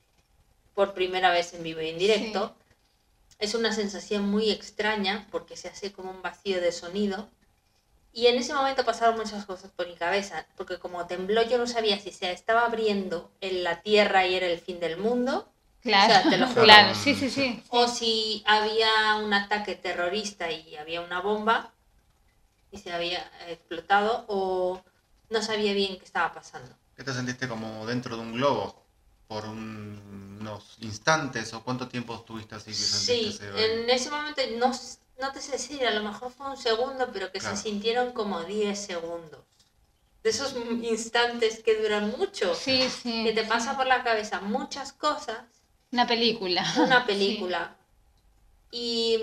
por 0.74 0.94
primera 0.96 1.30
vez 1.32 1.54
en 1.54 1.62
vivo 1.64 1.80
y 1.82 1.90
en 1.90 2.00
directo. 2.00 2.56
Es 3.38 3.54
una 3.54 3.72
sensación 3.72 4.28
muy 4.28 4.50
extraña 4.50 5.28
porque 5.32 5.56
se 5.58 5.68
hace 5.68 5.92
como 5.92 6.10
un 6.10 6.22
vacío 6.24 6.60
de 6.60 6.72
sonido. 6.72 7.30
Y 8.16 8.28
en 8.28 8.38
ese 8.38 8.54
momento 8.54 8.86
pasaron 8.86 9.18
muchas 9.18 9.46
cosas 9.46 9.72
por 9.72 9.88
mi 9.88 9.96
cabeza, 9.96 10.48
porque 10.56 10.80
como 10.80 11.06
tembló 11.06 11.44
yo 11.44 11.58
no 11.58 11.68
sabía 11.68 12.00
si 12.00 12.12
se 12.14 12.32
estaba 12.32 12.66
abriendo 12.66 13.30
en 13.42 13.64
la 13.66 13.82
tierra 13.82 14.26
y 14.26 14.36
era 14.36 14.48
el 14.48 14.58
fin 14.60 14.80
del 14.80 14.96
mundo, 14.98 15.52
Claro, 15.82 16.06
O 16.14 16.22
sea, 16.22 16.30
te 16.32 16.38
lo 16.38 16.48
juro. 16.54 16.64
claro, 16.64 16.96
sí, 16.96 17.14
sí, 17.14 17.30
sí. 17.30 17.62
o 17.70 17.88
si 17.90 18.42
había 18.48 19.18
un 19.18 19.34
ataque 19.34 19.76
terrorista 19.76 20.50
y 20.50 20.78
había 20.78 21.02
una 21.02 21.20
bomba 21.20 21.74
y 22.72 22.78
se 22.78 22.94
había 22.94 23.30
explotado, 23.50 24.24
o 24.30 24.82
no 25.30 25.42
sabía 25.42 25.74
bien 25.74 25.98
qué 25.98 26.06
estaba 26.06 26.34
pasando. 26.34 26.74
¿Qué 26.96 27.04
te 27.04 27.14
sentiste 27.14 27.50
como 27.50 27.86
dentro 27.86 28.16
de 28.16 28.22
un 28.22 28.32
globo 28.34 28.82
por 29.28 29.46
un- 29.46 30.38
unos 30.40 30.78
instantes 30.80 31.54
o 31.54 31.64
cuánto 31.64 31.90
tiempo 31.90 32.16
estuviste 32.16 32.56
así 32.56 32.72
que 32.72 32.78
Sí, 32.78 33.28
ese 33.30 33.50
en 33.74 33.90
ese 33.90 34.10
momento 34.10 34.42
no, 34.58 34.72
no 35.20 35.32
te 35.32 35.42
sé 35.42 35.54
decir, 35.54 35.86
a 35.86 35.92
lo 35.92 36.04
mejor 36.04 36.32
fue 36.32 36.48
un 36.50 36.58
segundo, 36.58 37.10
pero 37.14 37.32
que 37.32 37.40
Claro. 37.40 37.56
se 37.56 37.64
sintieron 37.64 38.12
como 38.14 38.44
10 38.44 38.78
segundos. 38.80 39.42
De 40.24 40.32
esos 40.32 40.56
instantes 40.82 41.62
que 41.64 41.76
duran 41.82 42.10
mucho, 42.18 42.54
Sí, 42.56 42.90
sí. 42.90 43.24
que 43.24 43.32
te 43.34 43.44
pasa 43.44 43.78
por 43.78 43.86
la 43.86 44.04
cabeza 44.04 44.42
muchas 44.42 44.92
cosas, 44.94 45.38
Una 45.92 46.08
película. 46.08 46.66
una 46.78 47.06
película. 47.08 47.76
Y 48.72 49.20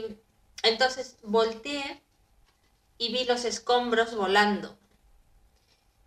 entonces 0.62 1.16
volteé 1.22 2.00
y 2.98 3.12
vi 3.12 3.24
los 3.24 3.44
escombros 3.44 4.14
volando. 4.14 4.76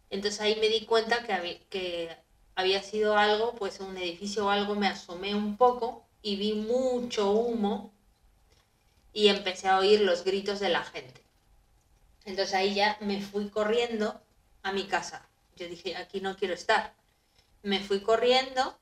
Entonces 0.10 0.40
ahí 0.42 0.56
me 0.60 0.70
di 0.70 0.86
cuenta 0.86 1.24
que 1.24 1.34
había, 1.34 1.60
que 1.70 2.16
había 2.56 2.82
sido 2.82 3.18
algo, 3.18 3.54
pues 3.56 3.80
un 3.82 3.98
edificio 3.98 4.46
o 4.46 4.50
algo, 4.50 4.76
me 4.76 4.88
asomé 4.88 5.36
un 5.36 5.58
poco 5.58 6.06
y 6.22 6.38
vi 6.38 6.54
mucho 6.54 7.32
humo 7.32 7.92
y 9.16 9.30
empecé 9.30 9.70
a 9.70 9.78
oír 9.78 10.02
los 10.02 10.26
gritos 10.26 10.60
de 10.60 10.68
la 10.68 10.84
gente. 10.84 11.24
Entonces 12.26 12.54
ahí 12.54 12.76
ya 12.76 12.98
me 13.00 13.22
fui 13.22 13.50
corriendo 13.50 14.22
a 14.62 14.74
mi 14.74 14.88
casa. 14.88 15.26
Yo 15.56 15.70
dije, 15.70 15.96
aquí 15.96 16.20
no 16.20 16.36
quiero 16.36 16.54
estar. 16.54 16.94
Me 17.64 17.80
fui 17.80 18.02
corriendo, 18.02 18.78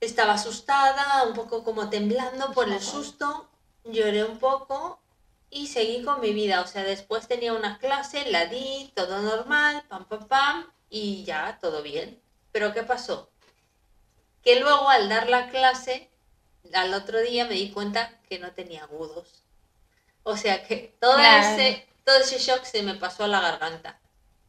estaba 0.00 0.34
asustada, 0.34 1.24
un 1.24 1.32
poco 1.32 1.64
como 1.64 1.88
temblando 1.88 2.52
por 2.52 2.68
el 2.68 2.78
susto, 2.82 3.48
lloré 3.84 4.22
un 4.22 4.38
poco 4.38 5.00
y 5.48 5.68
seguí 5.68 6.04
con 6.04 6.20
mi 6.20 6.34
vida. 6.34 6.60
O 6.60 6.66
sea, 6.66 6.82
después 6.82 7.26
tenía 7.26 7.54
una 7.54 7.78
clase, 7.78 8.30
la 8.30 8.44
di, 8.44 8.92
todo 8.94 9.22
normal, 9.22 9.82
pam, 9.88 10.04
pam, 10.04 10.28
pam, 10.28 10.72
y 10.90 11.24
ya, 11.24 11.58
todo 11.58 11.82
bien. 11.82 12.20
Pero 12.52 12.74
¿qué 12.74 12.82
pasó? 12.82 13.30
Que 14.42 14.60
luego 14.60 14.90
al 14.90 15.08
dar 15.08 15.30
la 15.30 15.48
clase, 15.48 16.10
al 16.74 16.92
otro 16.92 17.18
día 17.20 17.46
me 17.46 17.54
di 17.54 17.70
cuenta 17.70 18.20
que 18.32 18.38
no 18.38 18.52
tenía 18.52 18.84
agudos. 18.84 19.42
O 20.22 20.38
sea 20.38 20.66
que 20.66 20.96
todo, 20.98 21.16
Claro. 21.16 21.48
ese, 21.54 21.86
todo 22.04 22.16
ese 22.16 22.38
shock 22.38 22.64
se 22.64 22.82
me 22.82 22.94
pasó 22.94 23.24
a 23.24 23.28
la 23.28 23.40
garganta. 23.40 23.98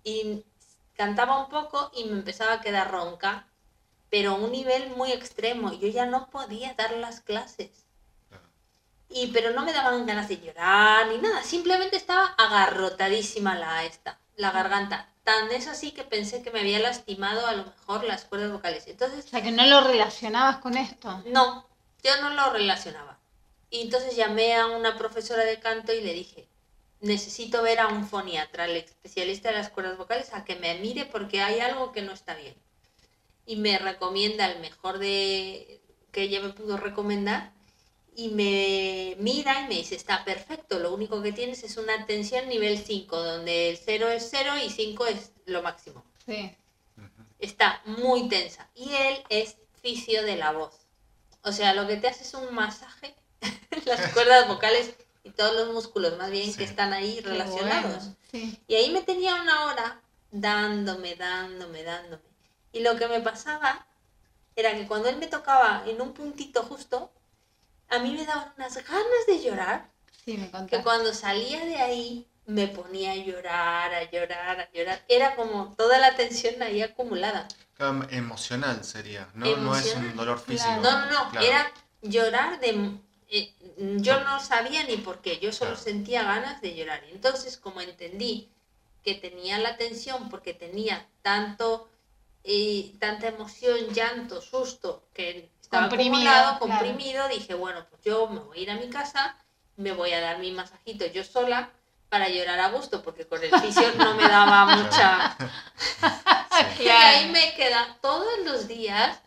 Y 0.05 0.45
cantaba 0.95 1.37
un 1.39 1.49
poco 1.49 1.91
y 1.93 2.05
me 2.05 2.13
empezaba 2.13 2.53
a 2.53 2.61
quedar 2.61 2.91
ronca, 2.91 3.45
pero 4.09 4.31
a 4.31 4.35
un 4.35 4.53
nivel 4.53 4.91
muy 4.91 5.11
extremo. 5.11 5.73
Yo 5.73 5.89
ya 5.89 6.05
no 6.05 6.29
podía 6.29 6.73
dar 6.75 6.91
las 6.93 7.19
clases. 7.19 7.71
Y 9.09 9.27
pero 9.27 9.51
no 9.51 9.63
me 9.65 9.73
daban 9.73 10.05
ganas 10.05 10.29
de 10.29 10.39
llorar 10.39 11.07
ni 11.07 11.17
nada, 11.17 11.43
simplemente 11.43 11.97
estaba 11.97 12.27
agarrotadísima 12.37 13.53
la 13.55 13.83
esta, 13.83 14.17
la 14.37 14.51
garganta. 14.51 15.09
Tan 15.25 15.51
es 15.51 15.67
así 15.67 15.91
que 15.91 16.03
pensé 16.03 16.41
que 16.41 16.51
me 16.51 16.61
había 16.61 16.79
lastimado 16.79 17.45
a 17.47 17.51
lo 17.53 17.65
mejor 17.65 18.03
las 18.05 18.23
cuerdas 18.23 18.51
vocales. 18.51 18.87
Entonces 18.87 19.25
O 19.25 19.27
sea, 19.27 19.41
que 19.41 19.51
no 19.51 19.65
lo 19.65 19.81
relacionabas 19.81 20.57
con 20.57 20.77
esto. 20.77 21.21
no, 21.27 21.65
yo 22.01 22.21
no 22.21 22.29
lo 22.31 22.51
relacionaba. 22.53 23.19
Y 23.73 23.81
entonces 23.81 24.15
llamé 24.15 24.53
a 24.53 24.67
una 24.67 24.99
profesora 24.99 25.43
de 25.45 25.59
canto 25.59 25.93
y 25.93 26.01
le 26.01 26.13
dije, 26.13 26.47
necesito 26.99 27.63
ver 27.63 27.79
a 27.79 27.87
un 27.87 28.07
foniatra, 28.07 28.65
el 28.65 28.77
especialista 28.77 29.49
de 29.49 29.57
las 29.57 29.71
cuerdas 29.71 29.97
vocales, 29.97 30.31
a 30.31 30.45
que 30.45 30.55
me 30.55 30.77
mire 30.77 31.05
porque 31.05 31.41
hay 31.41 31.59
algo 31.59 31.91
que 31.91 32.03
no 32.03 32.11
está 32.11 32.35
bien. 32.35 32.53
Y 33.47 33.55
me 33.55 33.79
recomienda 33.79 34.45
el 34.45 34.59
mejor 34.59 34.99
de 34.99 35.81
que 36.11 36.21
ella 36.21 36.39
me 36.41 36.53
pudo 36.53 36.77
recomendar 36.77 37.51
y 38.15 38.27
me 38.27 39.15
mira 39.17 39.61
y 39.61 39.69
me 39.69 39.75
dice, 39.77 39.95
está 39.95 40.23
perfecto, 40.23 40.77
lo 40.77 40.93
único 40.93 41.23
que 41.23 41.31
tienes 41.31 41.63
es 41.63 41.77
una 41.77 42.05
tensión 42.05 42.47
nivel 42.49 42.77
5, 42.77 43.23
donde 43.23 43.71
el 43.71 43.77
0 43.77 44.07
es 44.09 44.27
0 44.29 44.51
y 44.63 44.69
5 44.69 45.07
es 45.07 45.31
lo 45.47 45.63
máximo 45.63 46.05
Sí. 46.27 46.55
está 47.39 47.81
muy 47.85 48.29
tensa. 48.29 48.69
Y 48.75 48.93
él 48.93 49.23
es 49.29 49.57
fisio 49.81 50.21
de 50.21 50.35
la 50.35 50.51
voz. 50.51 50.85
O 51.41 51.51
sea, 51.51 51.73
lo 51.73 51.87
que 51.87 51.97
te 51.97 52.07
hace 52.07 52.23
es 52.23 52.35
un 52.35 52.53
masaje 52.53 53.15
las 53.85 54.13
cuerdas 54.13 54.47
vocales 54.47 54.93
y 55.23 55.31
todos 55.31 55.55
los 55.55 55.73
músculos 55.73 56.17
más 56.17 56.31
bien 56.31 56.51
Sí. 56.51 56.57
que 56.57 56.63
están 56.63 56.93
ahí 56.93 57.19
relacionados. 57.21 58.03
bueno, 58.03 58.15
Sí. 58.31 58.59
Y 58.67 58.75
ahí 58.75 58.89
me 58.91 59.01
tenía 59.03 59.35
una 59.35 59.65
hora 59.65 59.99
dándome, 60.31 61.15
dándome, 61.15 61.83
dándome. 61.83 62.23
Y 62.71 62.79
lo 62.81 62.95
que 62.97 63.07
me 63.07 63.19
pasaba 63.21 63.85
era 64.55 64.73
que 64.73 64.87
cuando 64.87 65.09
él 65.09 65.17
me 65.17 65.27
tocaba 65.27 65.83
en 65.85 66.01
un 66.01 66.13
puntito 66.13 66.63
justo, 66.63 67.11
a 67.89 67.99
mí 67.99 68.11
me 68.13 68.25
daban 68.25 68.51
unas 68.57 68.75
ganas 68.75 69.25
de 69.27 69.41
llorar 69.43 69.89
Sí, 70.25 70.37
me 70.37 70.45
que 70.45 70.51
contaste. 70.51 70.83
cuando 70.83 71.13
salía 71.13 71.63
de 71.65 71.77
ahí 71.77 72.27
me 72.45 72.67
ponía 72.67 73.11
a 73.11 73.15
llorar, 73.15 73.93
a 73.93 74.09
llorar, 74.11 74.59
a 74.59 74.71
llorar. 74.71 75.03
Era 75.07 75.35
como 75.35 75.73
toda 75.77 75.99
la 75.99 76.15
tensión 76.15 76.61
ahí 76.63 76.81
acumulada. 76.81 77.47
Claro, 77.75 78.05
Emocional 78.09 78.83
sería, 78.83 79.27
¿no? 79.35 79.45
No 79.57 79.75
es 79.75 79.85
Emocional. 79.85 80.05
un 80.11 80.15
dolor 80.17 80.39
físico. 80.39 80.69
Claro. 80.81 80.81
No, 80.81 81.05
no, 81.05 81.23
no, 81.25 81.29
Claro. 81.31 81.45
era 81.45 81.71
llorar 82.01 82.59
de... 82.59 82.91
eh, 83.29 83.53
yo 84.01 84.19
no 84.23 84.39
sabía 84.39 84.83
ni 84.83 84.97
por 84.97 85.21
qué, 85.21 85.39
yo 85.39 85.51
solo 85.51 85.71
Claro. 85.71 85.83
sentía 85.83 86.23
ganas 86.23 86.61
de 86.61 86.75
llorar. 86.75 87.03
Y 87.09 87.11
entonces, 87.11 87.57
como 87.57 87.81
entendí 87.81 88.49
que 89.03 89.15
tenía 89.15 89.57
la 89.59 89.75
tensión 89.77 90.29
porque 90.29 90.53
tenía 90.53 91.05
tanto, 91.21 91.89
eh, 92.43 92.93
tanta 92.99 93.27
emoción, 93.27 93.77
llanto, 93.93 94.41
susto, 94.41 95.03
que 95.13 95.49
estaba 95.61 95.89
Comprimido, 95.89 96.29
acumulado, 96.29 96.59
claro. 96.59 96.59
comprimido, 96.85 97.27
dije, 97.29 97.53
bueno, 97.53 97.85
pues 97.89 98.01
yo 98.03 98.27
me 98.27 98.39
voy 98.39 98.59
a 98.59 98.61
ir 98.61 98.71
a 98.71 98.75
mi 98.75 98.89
casa, 98.89 99.35
me 99.77 99.91
voy 99.91 100.13
a 100.13 100.21
dar 100.21 100.39
mi 100.39 100.51
masajito 100.51 101.05
yo 101.07 101.23
sola 101.23 101.71
para 102.09 102.29
llorar 102.29 102.59
a 102.59 102.69
gusto, 102.69 103.01
porque 103.01 103.25
con 103.27 103.43
el 103.43 103.49
fisio 103.61 103.91
no 103.97 104.13
me 104.15 104.23
daba 104.27 104.65
mucha... 104.77 105.37
Y 106.79 106.87
ahí 106.87 107.29
me 107.31 107.55
queda 107.55 107.97
todos 108.01 108.27
los 108.45 108.67
días, 108.67 109.19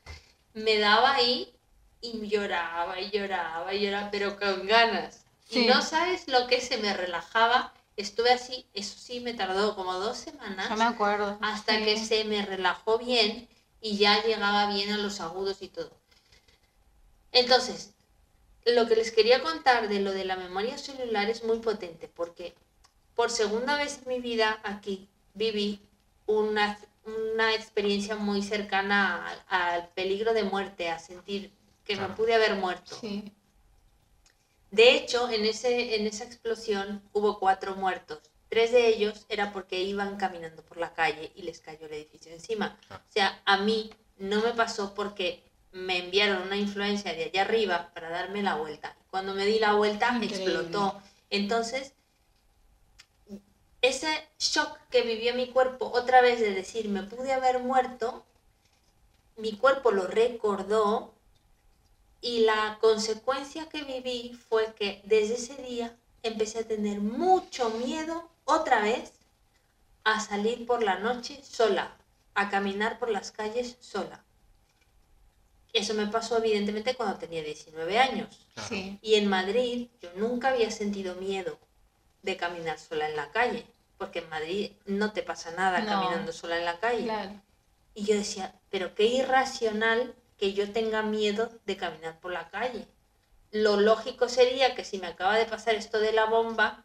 me 0.55 0.79
daba 0.79 1.15
ahí 1.17 1.53
y 2.01 2.27
lloraba 2.29 3.01
y 3.01 3.11
lloraba 3.11 3.73
y 3.75 3.81
lloraba, 3.85 4.11
pero 4.11 4.39
con 4.39 4.67
ganas. 4.67 5.25
Sí. 5.49 5.65
Y 5.65 5.67
no 5.67 5.83
sabes 5.83 6.29
lo 6.29 6.47
que 6.47 6.61
se 6.61 6.79
me 6.79 6.93
relajaba. 6.95 7.73
Estuve 7.97 8.31
así, 8.31 8.67
eso 8.75 8.99
sí 8.99 9.21
me 9.21 9.33
tardó 9.33 9.75
como 9.75 9.95
dos 9.95 10.19
semanas 10.19 10.69
Yo 10.69 10.77
me 10.77 10.85
acuerdo. 10.85 11.39
hasta 11.41 11.79
sí. 11.79 11.85
que 11.85 11.99
se 11.99 12.25
me 12.25 12.45
relajó 12.45 12.99
bien 12.99 13.49
y 13.81 13.97
ya 13.97 14.23
llegaba 14.23 14.67
bien 14.73 14.93
a 14.93 14.99
los 14.99 15.21
agudos 15.21 15.63
y 15.63 15.69
todo. 15.69 15.91
Entonces, 17.33 17.93
lo 18.65 18.87
que 18.87 18.97
les 18.97 19.13
quería 19.13 19.43
contar 19.43 19.89
de 19.89 20.01
lo 20.01 20.13
de 20.13 20.25
la 20.25 20.37
memoria 20.37 20.77
celular 20.79 21.31
es 21.31 21.45
muy 21.45 21.59
potente 21.61 22.09
porque 22.09 22.55
por 23.15 23.31
segunda 23.31 23.77
vez 23.77 24.01
en 24.03 24.09
mi 24.09 24.21
vida 24.21 24.61
aquí 24.65 25.09
viví 25.35 25.81
una, 26.27 26.79
una 27.05 27.55
experiencia 27.55 28.17
muy 28.17 28.43
cercana 28.43 29.27
al, 29.29 29.43
al 29.49 29.89
peligro 29.91 30.35
de 30.35 30.43
muerte, 30.43 30.91
a 30.91 30.99
sentir 30.99 31.51
que 31.87 31.97
me 31.97 32.09
pude 32.09 32.35
haber 32.35 32.57
muerto. 32.57 32.97
Sí. 33.01 33.33
De 34.71 34.95
hecho, 34.97 35.31
en, 35.31 35.45
ese, 35.47 35.97
en 35.97 36.07
esa 36.07 36.25
explosión 36.25 37.03
hubo 37.13 37.39
cuatro 37.39 37.77
muertos. 37.77 38.19
Tres 38.49 38.73
de 38.73 38.89
ellos 38.89 39.25
era 39.29 39.53
porque 39.53 39.81
iban 39.83 40.17
caminando 40.17 40.63
por 40.63 40.77
la 40.77 40.93
calle 40.93 41.33
y 41.35 41.43
les 41.43 41.61
cayó 41.61 41.87
el 41.87 41.95
edificio 41.95 42.33
encima. 42.33 42.79
Ah. 42.91 43.01
O 43.09 43.13
sea, 43.13 43.41
a 43.45 43.59
mí 43.59 43.91
no 44.19 44.43
me 44.43 44.53
pasó 44.53 44.95
porque 44.95 45.43
me 45.73 45.99
enviaron 45.99 46.43
una 46.43 46.57
influencia 46.57 47.13
de 47.15 47.25
allá 47.25 47.43
arriba 47.43 47.91
para 47.95 48.11
darme 48.11 48.43
la 48.43 48.57
vuelta. 48.57 48.97
Cuando 49.11 49.35
me 49.35 49.47
di 49.47 49.59
la 49.59 49.75
vuelta, 49.75 50.11
Increíble. 50.15 50.37
explotó. 50.37 51.01
Entonces, 51.31 51.93
ese 53.83 54.09
shock 54.39 54.79
que 54.91 55.03
vivió 55.03 55.35
mi 55.35 55.49
cuerpo 55.49 55.91
otra 55.95 56.21
vez 56.21 56.41
de 56.41 56.53
decir, 56.53 56.89
me 56.89 57.03
pude 57.03 57.33
haber 57.33 57.61
muerto, 57.61 58.25
mi 59.37 59.53
cuerpo 59.57 59.91
lo 59.91 60.07
recordó 60.07 61.16
y 62.21 62.41
la 62.41 62.79
consecuencia 62.81 63.69
que 63.69 63.83
viví 63.85 64.39
fue 64.49 64.75
que 64.75 65.01
desde 65.05 65.35
ese 65.35 65.57
día 65.63 65.97
empecé 66.23 66.61
a 66.61 66.67
tener 66.67 67.01
mucho 67.01 67.71
miedo 67.71 68.29
otra 68.45 68.81
vez 68.81 69.13
a 70.05 70.21
salir 70.21 70.67
por 70.67 70.83
la 70.83 70.99
noche 70.99 71.43
sola, 71.45 71.97
a 72.35 72.49
caminar 72.51 72.99
por 72.99 73.11
las 73.11 73.33
calles 73.33 73.77
sola. 73.81 74.25
Eso 75.73 75.95
me 75.95 76.07
pasó 76.07 76.39
evidentemente 76.39 76.95
cuando 76.95 77.19
tenía 77.19 77.43
19 77.43 77.99
años. 77.99 78.29
Claro. 78.55 78.69
Sí. 78.69 78.99
Y 79.03 79.15
en 79.17 79.29
Madrid 79.29 79.89
yo 80.01 80.11
nunca 80.17 80.49
había 80.49 80.71
sentido 80.71 81.17
miedo 81.17 81.59
de 82.23 82.37
caminar 82.37 82.79
sola 82.79 83.09
en 83.09 83.17
la 83.17 83.31
calle, 83.31 83.67
porque 83.99 84.21
en 84.21 84.29
Madrid 84.31 84.73
no 84.87 85.13
te 85.13 85.23
pasa 85.23 85.51
nada 85.51 85.81
No. 85.81 85.87
caminando 85.87 86.33
sola 86.33 86.59
en 86.59 86.65
la 86.65 86.79
calle. 86.81 87.05
Claro. 87.05 87.43
Y 87.95 88.05
yo 88.05 88.15
decía, 88.15 88.55
pero 88.71 88.95
qué 88.95 89.05
irracional 89.05 90.15
que 90.39 90.53
yo 90.53 90.71
tenga 90.73 91.03
miedo 91.03 91.51
de 91.65 91.77
caminar 91.77 92.19
por 92.21 92.33
la 92.33 92.49
calle. 92.51 92.87
Lo 93.53 93.79
lógico 93.81 94.29
sería 94.29 94.75
que 94.75 94.85
si 94.85 94.99
me 94.99 95.07
acaba 95.07 95.37
de 95.37 95.47
pasar 95.47 95.75
esto 95.75 95.99
de 95.99 96.13
la 96.13 96.27
bomba 96.27 96.85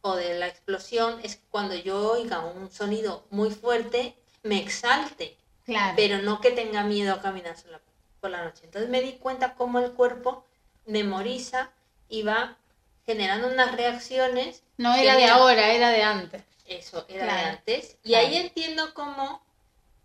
o 0.00 0.14
de 0.16 0.38
la 0.38 0.46
explosión, 0.46 1.20
es 1.22 1.40
cuando 1.50 1.74
yo 1.74 2.12
oiga 2.12 2.40
un 2.40 2.70
sonido 2.70 3.26
muy 3.30 3.50
fuerte, 3.50 4.16
me 4.42 4.58
exalte, 4.60 5.36
Claro. 5.64 5.94
pero 5.96 6.18
no 6.22 6.40
que 6.40 6.52
tenga 6.52 6.84
miedo 6.84 7.12
a 7.12 7.20
caminar 7.20 7.56
sola 7.58 7.80
por 8.20 8.30
la 8.30 8.44
noche. 8.44 8.62
Entonces 8.64 8.88
me 8.88 9.02
di 9.02 9.14
cuenta 9.14 9.54
cómo 9.54 9.80
el 9.80 9.92
cuerpo 9.92 10.44
memoriza 10.86 11.72
y 12.08 12.22
va 12.22 12.56
generando 13.04 13.48
unas 13.48 13.74
reacciones. 13.76 14.62
no 14.78 14.94
era 14.94 15.16
de 15.16 15.24
ahora, 15.26 15.72
era 15.72 15.90
de 15.90 16.02
antes. 16.02 16.42
Eso, 16.66 17.04
era 17.08 17.24
de 17.26 17.30
antes. 17.30 17.96
Y 18.04 18.10
Claro. 18.10 18.26
ahí 18.26 18.36
entiendo 18.36 18.94
cómo, 18.94 19.42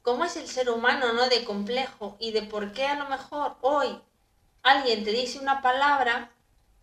cómo 0.02 0.26
es 0.26 0.36
el 0.38 0.48
ser 0.48 0.70
humano, 0.70 1.14
¿no? 1.14 1.30
De 1.30 1.44
complejo 1.44 2.18
y 2.20 2.32
de 2.32 2.42
por 2.44 2.72
qué 2.74 2.88
a 2.88 2.96
lo 2.96 3.08
mejor 3.10 3.58
hoy 3.62 4.00
alguien 4.64 5.04
te 5.04 5.12
dice 5.12 5.40
una 5.40 5.62
palabra 5.62 6.32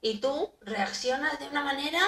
y 0.01 0.19
tú 0.19 0.53
reaccionas 0.61 1.39
de 1.39 1.49
una 1.49 1.63
manera 1.65 2.01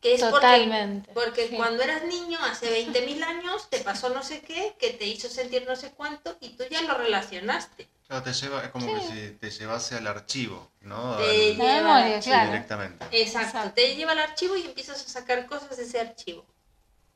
que 0.00 0.14
es 0.14 0.20
porque, 0.20 0.34
Totalmente. 0.36 1.10
porque 1.14 1.48
sí. 1.48 1.56
cuando 1.56 1.82
eras 1.82 2.04
niño, 2.04 2.38
hace 2.44 2.70
20.000 2.70 3.22
años, 3.24 3.68
te 3.70 3.78
pasó 3.80 4.10
no 4.10 4.22
sé 4.22 4.40
qué, 4.42 4.76
que 4.78 4.90
te 4.90 5.06
hizo 5.06 5.28
sentir 5.28 5.64
no 5.66 5.74
sé 5.74 5.90
cuánto 5.92 6.36
y 6.40 6.50
tú 6.50 6.64
ya 6.70 6.82
lo 6.82 6.94
relacionaste. 6.94 7.88
Claro, 8.06 8.22
te 8.22 8.32
lleva, 8.32 8.62
es 8.62 8.68
como 8.70 8.86
que 8.94 9.00
si 9.00 9.30
te 9.40 9.50
llevase 9.50 9.96
al 9.96 10.06
archivo, 10.06 10.70
¿no? 10.82 11.16
Te 11.16 11.24
Al- 11.24 11.56
lleva- 11.56 11.64
memoria, 11.82 12.22
sí, 12.22 12.30
claro. 12.30 12.52
directamente. 12.52 13.04
Exacto, 13.10 13.48
Exacto. 13.48 13.72
te 13.74 13.96
lleva 13.96 14.12
al 14.12 14.20
archivo 14.20 14.54
y 14.56 14.62
empiezas 14.66 15.04
a 15.04 15.08
sacar 15.08 15.46
cosas 15.46 15.76
de 15.76 15.82
ese 15.82 15.98
archivo 15.98 16.46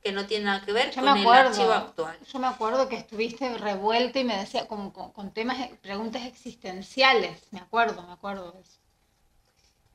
que 0.03 0.13
no 0.13 0.27
tiene 0.27 0.47
nada 0.47 0.65
que 0.65 0.73
ver 0.73 0.95
Yo 0.95 1.01
con 1.01 1.13
me 1.13 1.23
el 1.23 1.33
archivo 1.33 1.73
acuerdo, 1.73 1.73
actual. 1.73 2.19
yo 2.33 2.39
me 2.39 2.47
acuerdo 2.47 2.89
que 2.89 2.97
estuviste 2.97 3.57
revuelta 3.59 4.19
y 4.19 4.25
me 4.25 4.37
decía 4.37 4.67
como 4.69 4.93
con, 4.93 5.13
con 5.13 5.33
temas, 5.33 5.59
preguntas 5.81 6.25
existenciales. 6.27 7.47
Me 7.51 7.61
acuerdo, 7.61 8.03
me 8.03 8.13
acuerdo 8.13 8.53
de 8.53 8.61
eso. 8.61 8.79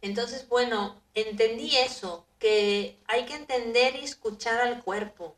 Entonces, 0.01 0.47
bueno, 0.47 1.01
entendí 1.15 1.75
eso, 1.75 2.25
que 2.39 2.97
hay 3.07 3.25
que 3.25 3.35
entender 3.35 3.97
y 3.97 4.05
escuchar 4.05 4.61
al 4.61 4.81
cuerpo. 4.81 5.35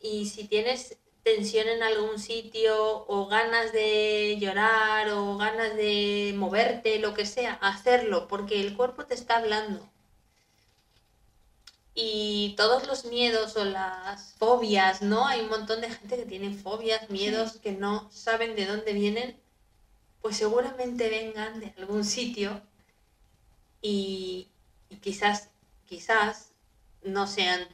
y 0.00 0.26
si 0.26 0.44
tienes 0.48 0.96
tensión 1.22 1.68
en 1.68 1.82
algún 1.82 2.18
sitio 2.18 3.04
o 3.08 3.26
ganas 3.26 3.72
de 3.72 4.36
llorar 4.40 5.10
o 5.10 5.36
ganas 5.36 5.76
de 5.76 6.32
moverte, 6.36 6.98
lo 6.98 7.14
que 7.14 7.26
sea, 7.26 7.54
hacerlo, 7.54 8.28
porque 8.28 8.60
el 8.60 8.76
cuerpo 8.76 9.04
te 9.06 9.14
está 9.14 9.36
hablando. 9.38 9.90
Y 11.98 12.52
todos 12.58 12.86
los 12.86 13.06
miedos 13.06 13.56
o 13.56 13.64
las 13.64 14.34
fobias, 14.34 15.00
¿no? 15.00 15.26
Hay 15.26 15.40
un 15.40 15.48
montón 15.48 15.80
de 15.80 15.88
gente 15.90 16.16
que 16.16 16.26
tiene 16.26 16.52
fobias, 16.54 17.08
miedos 17.08 17.52
que 17.56 17.72
no 17.72 18.10
saben 18.12 18.54
de 18.54 18.66
dónde 18.66 18.92
vienen, 18.92 19.40
pues 20.20 20.36
seguramente 20.36 21.08
vengan 21.08 21.58
de 21.58 21.72
algún 21.78 22.04
sitio 22.04 22.60
y, 23.80 24.48
y 24.90 24.96
quizás, 24.96 25.48
quizás 25.86 26.50
no 27.02 27.26
sean 27.26 27.66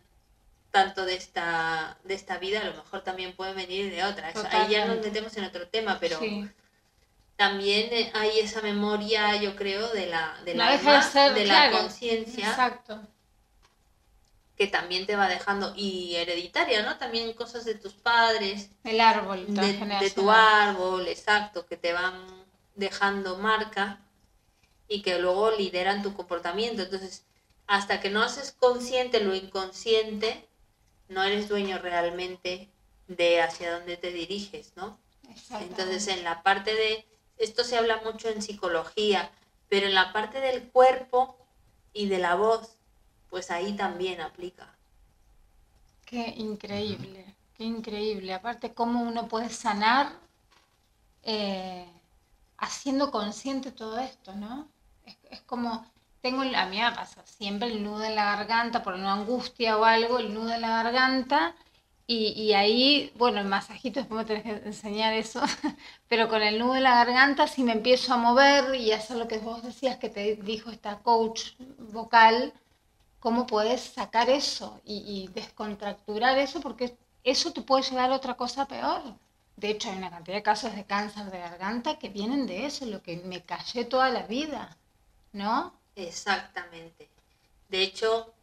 tanto 0.71 1.05
de 1.05 1.15
esta, 1.17 1.99
de 2.05 2.15
esta 2.15 2.39
vida, 2.39 2.61
a 2.61 2.65
lo 2.65 2.75
mejor 2.75 3.03
también 3.03 3.35
pueden 3.35 3.57
venir 3.57 3.91
de 3.91 4.05
otra. 4.05 4.31
Eso- 4.31 4.47
ahí 4.51 4.71
ya 4.71 4.87
nos 4.87 5.01
metemos 5.05 5.37
en 5.37 5.45
otro 5.45 5.67
tema, 5.69 5.99
pero 6.01 6.19
Sí. 6.21 6.49
también 7.37 7.93
eh, 7.93 8.11
hay 8.15 8.39
esa 8.39 8.63
memoria, 8.63 9.37
yo 9.37 9.57
creo, 9.57 9.89
de 9.89 10.07
la, 10.07 10.39
del 10.45 10.57
No 10.59 10.71
deja 10.71 10.97
de 10.97 11.03
ser, 11.11 11.35
de 11.35 11.45
claro, 11.45 11.73
la 11.73 11.81
conciencia, 11.83 12.49
Exacto. 12.51 13.01
Que 14.63 14.69
también 14.69 15.07
te 15.07 15.17
va 15.17 15.27
dejando, 15.27 15.73
y 15.75 16.15
hereditaria, 16.15 16.85
¿no? 16.85 16.97
También 16.97 17.33
cosas 17.33 17.65
de 17.65 17.75
tus 17.75 17.95
padres, 17.95 18.71
El 18.85 19.01
árbol 19.01 19.45
de, 19.49 19.73
de 19.73 20.11
tu 20.11 20.31
árbol, 20.31 21.09
exacto, 21.09 21.67
que 21.67 21.77
te 21.77 21.93
van 21.93 22.15
dejando 22.77 23.39
marca 23.39 23.99
y 24.87 25.03
que 25.03 25.19
luego 25.19 25.51
lideran 25.51 26.05
tu 26.05 26.15
comportamiento. 26.15 26.83
Entonces, 26.83 27.25
hasta 27.67 28.01
que 28.01 28.09
no 28.09 28.23
haces 28.23 28.53
consciente 28.53 29.19
lo 29.19 29.35
inconsciente, 29.35 30.47
no 31.09 31.25
eres 31.25 31.49
dueño 31.49 31.79
realmente 31.79 32.71
de 33.09 33.43
hacia 33.43 33.77
dónde 33.77 33.97
te 33.97 34.13
diriges, 34.13 34.75
¿no? 34.77 34.97
Entonces, 35.61 36.07
en 36.07 36.23
la 36.23 36.45
parte 36.45 36.73
de, 36.73 37.05
esto 37.37 37.65
se 37.65 37.77
habla 37.77 38.01
mucho 38.05 38.29
en 38.29 38.43
psicología, 38.43 39.29
pero 39.69 39.89
en 39.89 39.95
la 39.95 40.13
parte 40.13 40.39
del 40.39 40.71
cuerpo 40.71 41.37
y 41.93 42.07
de 42.07 42.19
la 42.19 42.37
voz, 42.37 42.77
pues 43.33 43.51
ahí 43.51 43.73
también 43.73 44.21
aplica. 44.21 44.69
Qué 46.05 46.35
increíble, 46.37 47.25
qué 47.57 47.65
increíble. 47.65 48.35
Aparte, 48.35 48.75
cómo 48.75 49.01
uno 49.01 49.27
puede 49.27 49.49
sanar 49.49 50.13
eh, 51.23 51.87
haciendo 52.59 53.11
consciente 53.11 53.73
todo 53.73 53.99
esto, 54.01 54.35
¿no? 54.35 54.69
Es, 55.31 55.41
como, 55.47 55.83
tengo, 56.21 56.43
a 56.43 56.67
mí 56.67 56.79
me 56.79 56.93
pasa 56.93 57.25
siempre 57.25 57.69
el 57.69 57.83
nudo 57.83 58.05
en 58.05 58.17
la 58.17 58.37
garganta, 58.37 58.83
por 58.83 58.93
una 58.93 59.15
angustia 59.15 59.79
o 59.79 59.85
algo, 59.87 60.19
el 60.19 60.35
nudo 60.35 60.53
en 60.53 60.61
la 60.61 60.83
garganta, 60.83 61.55
y, 62.07 62.35
y 62.37 62.53
ahí, 62.53 63.15
bueno, 63.17 63.41
el 63.41 63.47
masajito, 63.47 64.01
después 64.01 64.19
me 64.19 64.25
tenés 64.27 64.43
que 64.43 64.69
enseñar 64.69 65.15
eso, 65.15 65.41
pero 66.07 66.29
con 66.29 66.43
el 66.43 66.59
nudo 66.59 66.77
en 66.77 66.83
la 66.83 66.97
garganta, 66.97 67.47
si 67.47 67.65
me 67.65 67.73
empiezo 67.73 68.13
a 68.13 68.19
mover 68.19 68.75
y 68.75 68.93
hacer 68.93 69.17
lo 69.17 69.27
que 69.27 69.39
vos 69.39 69.63
decías 69.63 69.97
que 69.97 70.11
te 70.11 70.37
dijo 70.37 70.71
esta 70.71 70.99
coach 70.99 71.53
vocal, 71.79 72.53
cómo 73.23 73.47
puedes 73.47 73.81
sacar 73.81 74.29
eso 74.29 74.81
y, 74.85 74.97
y 75.07 75.33
descontracturar 75.33 76.39
eso, 76.39 76.61
porque 76.61 76.97
eso 77.23 77.53
te 77.53 77.63
puede 77.63 77.85
llevar 77.85 78.11
a 78.11 78.17
otra 78.17 78.35
cosa 78.37 78.67
peor. 78.67 79.01
De 79.57 79.71
hecho, 79.71 79.91
hay 79.91 79.99
una 79.99 80.11
cantidad 80.11 80.37
de 80.37 80.43
casos 80.43 80.75
de 80.75 80.85
cáncer 80.85 81.31
de 81.31 81.39
garganta 81.39 81.99
que 81.99 82.09
vienen 82.09 82.47
de 82.47 82.67
eso, 82.67 82.85
lo 82.85 83.01
que 83.01 83.19
me 83.19 83.45
callé 83.45 83.85
toda 83.85 84.11
la 84.11 84.23
vida, 84.27 84.77
¿no? 85.33 85.73
Exactamente. 85.95 87.09
De 87.69 87.83
hecho, 87.83 88.35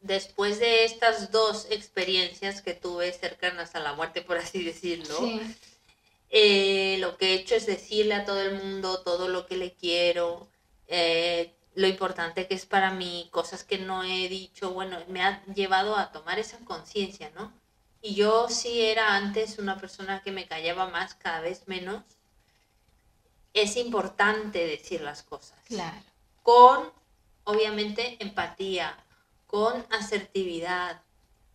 después 0.00 0.60
de 0.60 0.84
estas 0.84 1.32
dos 1.32 1.66
experiencias 1.70 2.62
que 2.62 2.74
tuve 2.74 3.12
cercanas 3.12 3.74
a 3.74 3.80
la 3.80 3.94
muerte, 3.94 4.22
por 4.22 4.38
así 4.38 4.62
decirlo, 4.62 5.16
Sí, 5.18 5.40
eh, 6.30 6.98
lo 7.00 7.16
que 7.16 7.32
he 7.32 7.34
hecho 7.34 7.56
es 7.56 7.66
decirle 7.66 8.14
a 8.14 8.24
todo 8.24 8.40
el 8.40 8.62
mundo 8.62 9.02
todo 9.02 9.28
lo 9.28 9.46
que 9.46 9.56
le 9.56 9.72
quiero, 9.72 10.48
eh, 10.86 11.52
lo 11.74 11.88
importante 11.88 12.46
que 12.46 12.54
es 12.54 12.66
para 12.66 12.90
mí, 12.90 13.28
cosas 13.32 13.64
que 13.64 13.78
no 13.78 14.04
he 14.04 14.28
dicho, 14.28 14.72
bueno, 14.72 14.98
me 15.08 15.22
ha 15.22 15.44
llevado 15.46 15.96
a 15.96 16.12
tomar 16.12 16.38
esa 16.38 16.58
conciencia, 16.58 17.30
¿no? 17.34 17.52
Y 18.00 18.14
yo 18.14 18.48
sí 18.48 18.82
era 18.82 19.16
antes 19.16 19.58
una 19.58 19.78
persona 19.78 20.22
que 20.22 20.30
me 20.30 20.46
callaba 20.46 20.88
más, 20.88 21.14
cada 21.14 21.40
vez 21.40 21.66
menos. 21.66 22.02
Es 23.54 23.76
importante 23.76 24.66
decir 24.66 25.00
las 25.00 25.22
cosas 25.22 25.58
claro. 25.66 25.96
con, 26.42 26.92
obviamente, 27.44 28.16
empatía, 28.20 28.96
con 29.46 29.86
asertividad, 29.90 31.00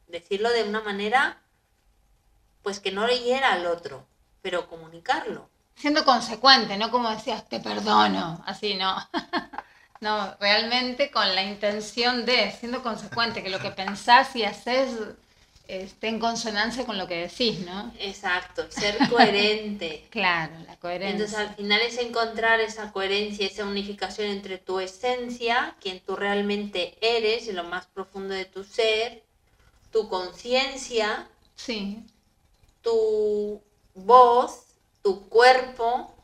decirlo 0.08 0.50
de 0.50 0.64
una 0.64 0.82
manera, 0.82 1.42
pues 2.64 2.80
que 2.80 2.92
no 2.92 3.06
le 3.06 3.20
hiera 3.20 3.54
al 3.54 3.68
otro, 3.68 4.06
pero 4.42 4.68
comunicarlo. 4.68 5.50
Siendo 5.76 6.04
consecuente, 6.04 6.78
no 6.78 6.92
como 6.92 7.10
decías, 7.10 7.48
te 7.48 7.60
perdono, 7.60 8.44
así 8.46 8.76
no. 8.76 8.98
No, 10.02 10.34
realmente 10.40 11.12
con 11.12 11.36
la 11.36 11.44
intención 11.44 12.26
de, 12.26 12.52
siendo 12.52 12.82
consecuente, 12.82 13.44
que 13.44 13.50
lo 13.50 13.60
que 13.60 13.72
pensás 13.72 14.36
y 14.36 14.44
haces 14.44 14.92
esté 15.68 16.08
en 16.08 16.20
consonancia 16.20 16.86
con 16.86 16.98
lo 16.98 17.08
que 17.08 17.28
decís, 17.28 17.60
¿no? 17.66 17.94
Exacto, 18.00 18.66
ser 18.70 18.98
coherente. 19.10 20.08
Claro, 20.10 20.54
la 20.66 20.76
coherencia. 20.78 21.12
Entonces 21.12 21.38
al 21.38 21.56
final 21.56 21.82
es 21.82 21.98
encontrar 21.98 22.60
esa 22.60 22.92
coherencia, 22.92 23.46
esa 23.46 23.66
unificación 23.66 24.30
entre 24.30 24.58
tu 24.58 24.80
esencia, 24.80 25.76
quien 25.82 26.00
tú 26.00 26.16
realmente 26.16 26.98
eres, 27.02 27.48
en 27.48 27.58
lo 27.58 27.64
más 27.66 27.86
profundo 27.88 28.34
de 28.34 28.46
tu 28.46 28.64
ser, 28.64 29.24
tu 29.92 30.08
conciencia, 30.10 31.28
Sí, 31.56 32.04
tu 32.82 33.62
voz, 33.94 34.64
tu 35.04 35.28
cuerpo, 35.28 36.16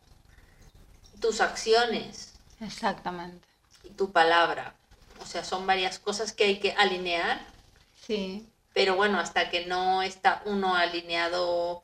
tus 1.19 1.41
acciones 1.41 2.35
exactamente. 2.61 3.54
Tu 3.95 4.11
palabra. 4.11 4.75
O 5.19 5.25
sea, 5.25 5.43
son 5.43 5.65
varias 5.67 5.99
cosas 5.99 6.33
que 6.33 6.45
hay 6.45 6.59
que 6.59 6.73
alinear, 6.73 7.39
Sí, 7.95 8.47
pero 8.73 8.95
bueno, 8.95 9.19
hasta 9.19 9.49
que 9.49 9.65
no 9.65 10.01
está 10.01 10.41
uno 10.45 10.75
alineado 10.75 11.83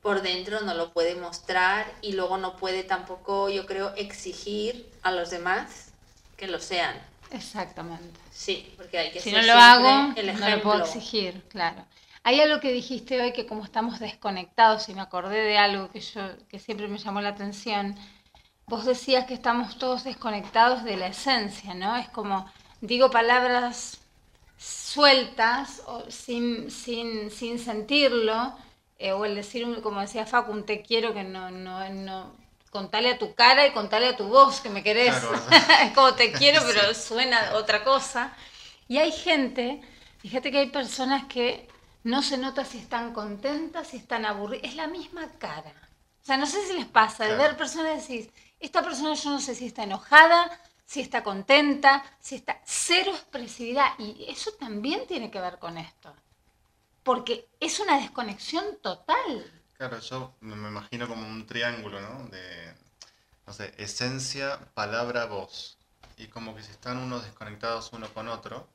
por 0.00 0.22
dentro 0.22 0.60
no 0.60 0.74
lo 0.74 0.92
puede 0.92 1.16
mostrar 1.16 1.92
y 2.02 2.12
luego 2.12 2.38
no 2.38 2.56
puede 2.56 2.84
tampoco, 2.84 3.50
yo 3.50 3.66
creo, 3.66 3.94
exigir 3.96 4.88
a 5.02 5.10
los 5.12 5.30
demás 5.30 5.92
que 6.36 6.46
lo 6.48 6.60
sean. 6.60 6.96
exactamente. 7.30 8.20
Sí, 8.30 8.72
porque 8.76 8.98
hay 8.98 9.10
que 9.12 9.20
Si 9.20 9.30
ser 9.30 9.40
no 9.40 9.46
lo 9.46 9.54
hago, 9.54 10.12
el 10.16 10.38
no 10.38 10.48
lo 10.48 10.62
puedo 10.62 10.78
exigir, 10.80 11.42
claro. 11.48 11.84
Hay 12.22 12.40
algo 12.40 12.60
que 12.60 12.72
dijiste 12.72 13.20
hoy 13.20 13.32
que 13.32 13.46
como 13.46 13.64
estamos 13.64 13.98
desconectados 14.00 14.88
y 14.88 14.94
me 14.94 15.00
acordé 15.00 15.40
de 15.40 15.58
algo 15.58 15.90
que 15.90 16.00
yo 16.00 16.22
que 16.48 16.58
siempre 16.58 16.88
me 16.88 16.98
llamó 16.98 17.20
la 17.20 17.30
atención. 17.30 17.96
Vos 18.68 18.84
decías 18.84 19.26
que 19.26 19.34
estamos 19.34 19.78
todos 19.78 20.04
desconectados 20.04 20.84
de 20.84 20.96
la 20.96 21.08
esencia, 21.08 21.74
¿no? 21.74 21.96
Es 21.96 22.08
como 22.10 22.50
digo 22.80 23.10
palabras 23.10 23.98
sueltas 24.58 25.82
o 25.86 26.04
sin, 26.10 26.70
sin, 26.70 27.30
sin 27.30 27.58
sentirlo, 27.58 28.56
eh, 28.98 29.12
o 29.12 29.24
el 29.24 29.34
decir, 29.36 29.80
como 29.82 30.00
decía 30.00 30.26
Facu, 30.26 30.52
un 30.52 30.64
te 30.66 30.82
quiero 30.82 31.14
que 31.14 31.24
no, 31.24 31.50
no, 31.50 31.88
no, 31.90 32.36
contale 32.70 33.10
a 33.10 33.18
tu 33.18 33.34
cara 33.34 33.66
y 33.66 33.72
contale 33.72 34.08
a 34.08 34.16
tu 34.16 34.28
voz 34.28 34.60
que 34.60 34.70
me 34.70 34.82
querés. 34.82 35.14
Claro. 35.14 35.42
es 35.84 35.92
como 35.94 36.14
te 36.14 36.32
quiero, 36.32 36.60
pero 36.66 36.92
suena 36.94 37.52
otra 37.54 37.84
cosa. 37.84 38.34
Y 38.88 38.98
hay 38.98 39.12
gente, 39.12 39.80
fíjate 40.18 40.50
que 40.50 40.58
hay 40.58 40.70
personas 40.70 41.24
que 41.26 41.68
no 42.04 42.22
se 42.22 42.38
nota 42.38 42.64
si 42.64 42.78
están 42.78 43.12
contentas, 43.12 43.88
si 43.88 43.96
están 43.98 44.24
aburridas, 44.26 44.64
es 44.70 44.76
la 44.76 44.88
misma 44.88 45.28
cara. 45.38 45.72
O 46.22 46.24
sea, 46.26 46.36
no 46.36 46.46
sé 46.46 46.66
si 46.66 46.74
les 46.74 46.86
pasa 46.86 47.24
de 47.24 47.34
Claro. 47.34 47.42
ver 47.42 47.56
personas 47.56 48.08
y 48.10 48.18
decís, 48.18 48.32
esta 48.60 48.82
persona 48.82 49.14
yo 49.14 49.30
no 49.30 49.40
sé 49.40 49.54
si 49.54 49.66
está 49.66 49.84
enojada, 49.84 50.60
si 50.84 51.00
está 51.00 51.22
contenta, 51.22 52.02
si 52.20 52.36
está 52.36 52.60
cero 52.64 53.12
expresividad. 53.12 53.98
Y 53.98 54.26
eso 54.28 54.52
también 54.52 55.06
tiene 55.06 55.30
que 55.30 55.40
ver 55.40 55.58
con 55.58 55.78
esto. 55.78 56.14
Porque 57.02 57.48
es 57.60 57.78
una 57.80 57.98
desconexión 57.98 58.78
total. 58.82 59.52
Claro, 59.74 60.00
yo 60.00 60.34
me 60.40 60.68
imagino 60.68 61.06
como 61.06 61.26
un 61.26 61.46
triángulo, 61.46 62.00
¿no? 62.00 62.28
De, 62.28 62.74
no 63.46 63.52
sé, 63.52 63.74
esencia, 63.78 64.58
palabra, 64.74 65.26
voz. 65.26 65.78
Y 66.16 66.26
como 66.26 66.54
que 66.54 66.62
si 66.62 66.72
están 66.72 66.98
unos 66.98 67.24
desconectados 67.24 67.92
uno 67.92 68.12
con 68.12 68.28
otro, 68.28 68.68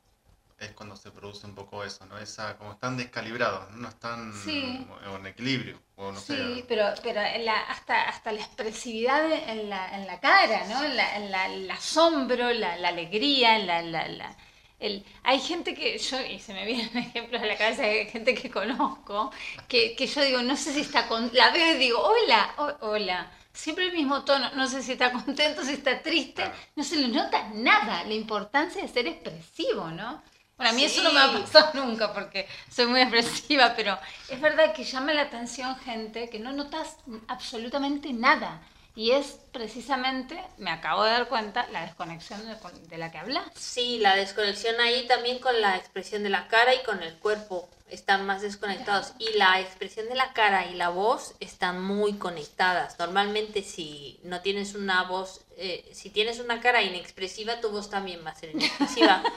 es 0.58 0.70
cuando 0.72 0.96
se 0.96 1.10
produce 1.10 1.46
un 1.46 1.54
poco 1.54 1.84
eso, 1.84 2.06
¿no? 2.06 2.16
Esa, 2.18 2.56
como 2.56 2.72
están 2.72 2.96
descalibrados, 2.96 3.70
no 3.72 3.88
están 3.88 4.32
Sí. 4.32 4.86
en 5.16 5.26
equilibrio, 5.26 5.80
o 5.96 6.12
no 6.12 6.20
Sí, 6.20 6.64
pero, 6.68 6.86
pero 7.02 7.20
en 7.20 7.44
la- 7.44 7.60
hasta, 7.62 8.08
hasta 8.08 8.32
la 8.32 8.40
expresividad 8.40 9.30
en 9.50 9.68
la, 9.68 9.94
en 9.96 10.06
la 10.06 10.20
cara, 10.20 10.64
¿no? 10.68 10.82
En 10.84 10.96
la, 10.96 11.16
en 11.16 11.30
la- 11.30 11.46
el 11.46 11.70
asombro, 11.70 12.52
la, 12.52 12.76
la 12.76 12.88
alegría, 12.88 13.58
la, 13.58 13.82
la, 13.82 14.08
la- 14.08 14.36
el... 14.80 15.04
hay 15.22 15.40
gente 15.40 15.74
que 15.74 15.98
yo, 15.98 16.20
y 16.20 16.38
se 16.40 16.52
me 16.54 16.64
vienen 16.66 16.96
ejemplos 16.98 17.42
a 17.42 17.46
la 17.46 17.56
cabeza 17.56 17.82
de 17.82 18.06
gente 18.06 18.34
que 18.34 18.50
conozco, 18.50 19.30
que, 19.68 19.94
que 19.96 20.06
yo 20.06 20.22
digo, 20.22 20.42
no 20.42 20.56
sé 20.56 20.72
si 20.72 20.80
está 20.80 21.08
con... 21.08 21.30
La 21.32 21.50
veo 21.50 21.74
y 21.74 21.78
digo, 21.78 21.98
hola, 22.00 22.54
ho- 22.58 22.76
hola. 22.90 23.30
Siempre 23.52 23.86
el 23.86 23.92
mismo 23.92 24.24
tono, 24.24 24.50
no 24.56 24.66
sé 24.66 24.82
si 24.82 24.92
está 24.92 25.12
contento, 25.12 25.62
si 25.62 25.74
está 25.74 26.02
triste, 26.02 26.44
no 26.74 26.82
se 26.82 26.96
le 26.96 27.06
nota 27.06 27.50
nada, 27.54 28.02
la 28.02 28.12
importancia 28.14 28.82
de 28.82 28.88
ser 28.88 29.06
expresivo, 29.06 29.90
¿no? 29.90 30.20
Bueno, 30.56 30.70
a 30.70 30.74
mí 30.74 30.84
eso 30.84 31.02
no 31.02 31.12
me 31.12 31.20
ha 31.20 31.32
pasado 31.32 31.70
nunca 31.84 32.12
porque 32.12 32.46
soy 32.70 32.86
muy 32.86 33.00
expresiva, 33.00 33.74
pero 33.76 33.98
es 34.28 34.40
verdad 34.40 34.72
que 34.72 34.84
llama 34.84 35.12
la 35.12 35.22
atención 35.22 35.76
gente 35.78 36.30
que 36.30 36.38
no 36.38 36.52
notas 36.52 36.96
absolutamente 37.26 38.12
nada. 38.12 38.60
Y 38.96 39.10
es 39.10 39.38
precisamente, 39.52 40.40
me 40.56 40.70
acabo 40.70 41.02
de 41.02 41.10
dar 41.10 41.28
cuenta, 41.28 41.66
la 41.72 41.84
desconexión 41.84 42.40
de, 42.46 42.56
de 42.88 42.98
la 42.98 43.10
que 43.10 43.18
hablas. 43.18 43.44
Sí, 43.56 43.98
la 43.98 44.14
desconexión 44.14 44.80
ahí 44.80 45.06
también 45.08 45.40
con 45.40 45.60
la 45.60 45.76
expresión 45.76 46.22
de 46.22 46.30
la 46.30 46.46
cara 46.46 46.74
y 46.74 46.82
con 46.84 47.02
el 47.02 47.14
cuerpo 47.14 47.68
están 47.88 48.24
más 48.24 48.42
desconectados. 48.42 49.12
Y 49.18 49.36
la 49.36 49.60
expresión 49.60 50.08
de 50.08 50.14
la 50.14 50.32
cara 50.32 50.66
y 50.66 50.74
la 50.74 50.90
voz 50.90 51.34
están 51.40 51.82
muy 51.82 52.14
conectadas. 52.14 52.98
Normalmente 52.98 53.62
si 53.62 54.20
no 54.22 54.40
tienes 54.42 54.74
una 54.74 55.02
voz, 55.02 55.40
eh, 55.56 55.90
si 55.92 56.10
tienes 56.10 56.38
una 56.38 56.60
cara 56.60 56.82
inexpresiva, 56.82 57.60
tu 57.60 57.70
voz 57.70 57.90
también 57.90 58.24
va 58.24 58.30
a 58.30 58.36
ser 58.36 58.50
inexpresiva. 58.50 59.22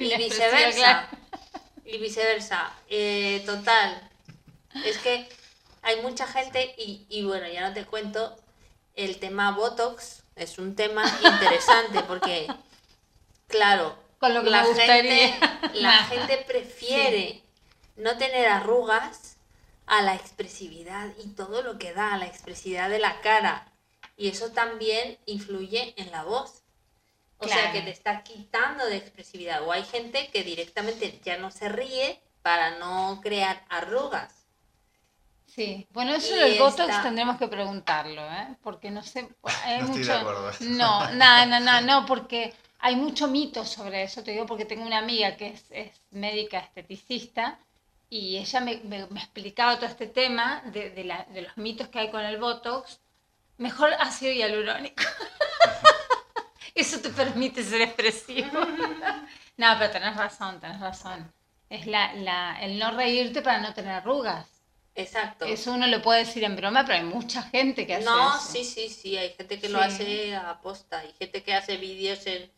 Y 0.00 0.16
viceversa. 0.16 1.06
Y 1.84 1.98
viceversa. 1.98 2.72
Eh, 2.88 3.42
total. 3.46 4.10
Es 4.84 4.98
que 4.98 5.28
hay 5.82 6.00
mucha 6.02 6.26
gente 6.26 6.74
y, 6.78 7.06
y 7.08 7.24
bueno, 7.24 7.46
ya 7.46 7.68
no 7.68 7.74
te 7.74 7.84
cuento, 7.84 8.36
el 8.96 9.18
tema 9.18 9.52
Botox 9.52 10.24
es 10.34 10.58
un 10.58 10.74
tema 10.74 11.04
interesante 11.22 12.02
porque, 12.02 12.48
claro, 13.46 13.96
Con 14.18 14.32
lo 14.32 14.42
que 14.42 14.50
la, 14.50 14.64
gente, 14.64 15.34
la 15.74 16.04
gente 16.04 16.38
prefiere 16.46 17.42
no 17.96 18.16
tener 18.16 18.48
arrugas 18.48 19.36
a 19.86 20.02
la 20.02 20.14
expresividad 20.14 21.12
y 21.22 21.28
todo 21.28 21.62
lo 21.62 21.78
que 21.78 21.92
da 21.92 22.14
a 22.14 22.18
la 22.18 22.26
expresividad 22.26 22.88
de 22.88 22.98
la 22.98 23.20
cara. 23.20 23.70
Y 24.16 24.28
eso 24.28 24.52
también 24.52 25.18
influye 25.26 25.92
en 25.98 26.10
la 26.10 26.24
voz. 26.24 26.62
O 27.38 27.46
sea 27.46 27.70
que 27.72 27.82
te 27.82 27.90
está 27.90 28.22
quitando 28.22 28.86
de 28.86 28.96
expresividad. 28.96 29.62
O 29.62 29.72
hay 29.72 29.84
gente 29.84 30.30
que 30.32 30.42
directamente 30.42 31.20
ya 31.22 31.36
no 31.36 31.50
se 31.50 31.68
ríe 31.68 32.18
para 32.40 32.78
no 32.78 33.20
crear 33.22 33.66
arrugas. 33.68 34.45
Sí, 35.56 35.86
bueno, 35.90 36.12
eso 36.14 36.36
Y 36.36 36.38
del 36.38 36.58
Botox 36.58 37.02
tendremos 37.02 37.38
que 37.38 37.48
preguntarlo, 37.48 38.22
¿eh? 38.30 38.56
Porque 38.62 38.90
no 38.90 39.02
sé, 39.02 39.26
hay 39.64 39.78
No 39.78 39.86
estoy 39.86 39.98
mucho... 40.00 40.12
de 40.12 40.18
acuerdo. 40.18 40.50
No, 40.60 41.10
no, 41.12 41.46
no, 41.46 41.60
no, 41.60 41.80
no, 41.80 42.06
porque 42.06 42.54
hay 42.78 42.94
mucho 42.94 43.26
mito 43.26 43.64
sobre 43.64 44.02
eso, 44.02 44.22
te 44.22 44.32
digo, 44.32 44.44
porque 44.46 44.66
tengo 44.66 44.84
una 44.86 44.98
amiga 44.98 45.36
que 45.36 45.48
es, 45.48 45.64
es 45.70 45.90
médica 46.10 46.58
esteticista 46.58 47.58
y 48.10 48.36
ella 48.36 48.60
me, 48.60 48.76
me- 48.84 49.06
me 49.06 49.18
explicaba 49.20 49.76
todo 49.76 49.86
este 49.86 50.06
tema 50.06 50.62
de, 50.66 50.90
de 50.90 51.04
la- 51.04 51.24
de 51.30 51.42
los 51.42 51.56
mitos 51.56 51.88
que 51.88 52.00
hay 52.00 52.10
con 52.10 52.20
el 52.22 52.38
Botox. 52.38 53.00
Mejor 53.58 53.90
ácido 53.98 54.32
hialurónico. 54.34 55.02
Eso 56.74 57.00
te 57.00 57.08
permite 57.08 57.62
ser 57.64 57.80
expresivo. 57.80 58.60
No, 59.56 59.68
pero 59.78 59.90
tenés 59.90 60.14
razón, 60.14 60.60
tenés 60.60 60.80
razón. 60.80 61.32
Es 61.70 61.86
la, 61.86 62.12
la, 62.12 62.58
el 62.60 62.78
no 62.78 62.90
reírte 62.90 63.40
para 63.40 63.58
no 63.60 63.72
tener 63.72 63.92
arrugas. 63.92 64.46
Exacto. 64.96 65.44
Eso 65.44 65.72
uno 65.72 65.86
lo 65.86 66.00
puede 66.02 66.24
decir 66.24 66.42
en 66.44 66.56
broma, 66.56 66.84
pero 66.86 66.98
hay 66.98 67.04
mucha 67.04 67.42
gente 67.42 67.86
que 67.86 67.96
hace 67.96 68.04
No, 68.06 68.36
eso. 68.36 68.46
sí, 68.52 68.64
sí, 68.64 68.88
sí, 68.88 69.16
hay 69.16 69.30
gente 69.34 69.58
que 69.60 69.68
lo 69.68 69.80
hace 69.80 70.34
a 70.34 70.60
posta, 70.60 71.00
hay 71.00 71.12
gente 71.18 71.42
que 71.42 71.54
hace 71.54 71.76
vídeos 71.76 72.26
en 72.26 72.50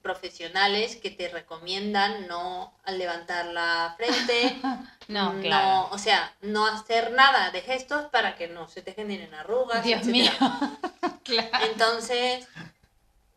profesionales 0.00 0.96
que 0.96 1.10
te 1.10 1.28
recomiendan 1.28 2.26
no 2.26 2.72
levantar 2.86 3.46
la 3.46 3.94
frente, 3.98 4.56
No, 5.08 5.38
claro. 5.42 5.88
o 5.92 5.98
sea, 5.98 6.32
no 6.40 6.66
hacer 6.66 7.12
nada 7.12 7.50
de 7.50 7.60
gestos 7.60 8.06
para 8.06 8.34
que 8.36 8.48
no 8.48 8.68
se 8.68 8.80
te 8.82 8.94
generen 8.94 9.34
arrugas, 9.34 9.84
Dios 9.84 10.00
etcétera. 10.06 10.48
mío. 10.48 10.78
claro. 11.24 11.66
Entonces, 11.70 12.48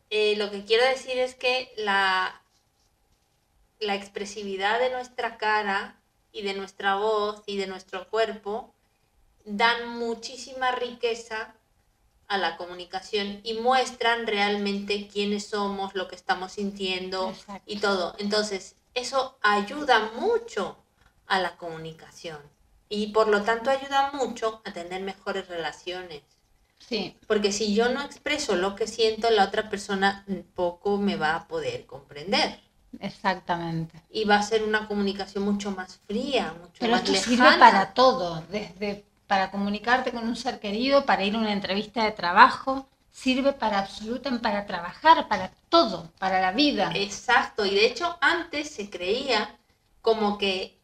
eh, 0.10 0.36
lo 0.38 0.50
que 0.50 0.64
quiero 0.64 0.86
decir 0.86 1.18
es 1.18 1.36
que 1.36 1.74
la, 1.78 2.42
la 3.80 3.96
expresividad 3.96 4.80
de 4.80 4.92
nuestra 4.92 5.38
cara 5.38 5.96
y 6.36 6.42
de 6.42 6.54
nuestra 6.54 6.96
voz 6.96 7.42
y 7.46 7.58
de 7.58 7.66
nuestro 7.66 8.10
cuerpo 8.10 8.74
dan 9.46 9.98
muchísima 9.98 10.72
riqueza 10.72 11.56
a 12.28 12.38
la 12.38 12.58
comunicación 12.58 13.40
y 13.44 13.54
muestran 13.54 14.28
realmente 14.28 15.08
quiénes 15.08 15.48
somos, 15.48 15.96
lo 15.96 16.08
que 16.08 16.16
estamos 16.16 16.54
sintiendo 16.54 17.30
Exacto. 17.30 17.64
y 17.66 17.80
todo. 17.80 18.16
Entonces, 18.18 18.76
eso 18.96 19.38
ayuda 19.42 20.12
mucho 20.16 20.78
a 21.28 21.40
la 21.40 21.56
comunicación 21.58 22.40
y 22.90 23.08
por 23.08 23.28
lo 23.28 23.44
tanto 23.44 23.70
ayuda 23.70 24.12
mucho 24.14 24.62
a 24.66 24.74
tener 24.74 25.02
mejores 25.02 25.48
relaciones. 25.48 26.24
Sí, 26.80 27.18
Porque 27.28 27.52
si 27.52 27.74
yo 27.74 27.90
no 27.90 28.02
expreso 28.02 28.56
lo 28.56 28.76
que 28.76 28.88
siento, 28.88 29.30
la 29.32 29.46
otra 29.46 29.70
persona 29.70 30.26
poco 30.54 30.98
me 30.98 31.16
va 31.16 31.36
a 31.36 31.48
poder 31.48 31.86
comprender. 31.86 32.60
Exactamente. 33.02 34.02
Y 34.10 34.26
va 34.26 34.38
a 34.38 34.44
ser 34.44 34.64
una 34.64 34.88
comunicación 34.88 35.44
mucho 35.44 35.72
más 35.72 36.00
fría, 36.08 36.54
mucho 36.60 36.74
Pero 36.80 36.92
más 36.92 37.02
esto 37.02 37.12
lejana. 37.12 37.36
sirve 37.52 37.60
para 37.60 37.94
todo, 37.94 38.44
desde 38.50 39.04
para 39.28 39.52
comunicarte 39.52 40.12
con 40.12 40.28
un 40.28 40.36
ser 40.36 40.60
querido, 40.60 41.06
para 41.06 41.24
ir 41.24 41.36
a 41.36 41.40
una 41.40 41.52
entrevista 41.52 42.04
de 42.04 42.12
trabajo, 42.12 42.88
sirve 43.12 43.54
para 43.54 43.80
absolutamente 43.80 44.44
para 44.44 44.66
trabajar, 44.66 45.28
para 45.28 45.52
todo, 45.70 46.12
para 46.20 46.42
la 46.42 46.52
vida. 46.52 46.92
Exacto. 46.94 47.66
Y 47.66 47.72
de 47.74 47.86
hecho, 47.88 48.18
antes 48.22 48.70
se 48.70 48.90
creía 48.90 49.56
como 50.02 50.38
que 50.38 50.75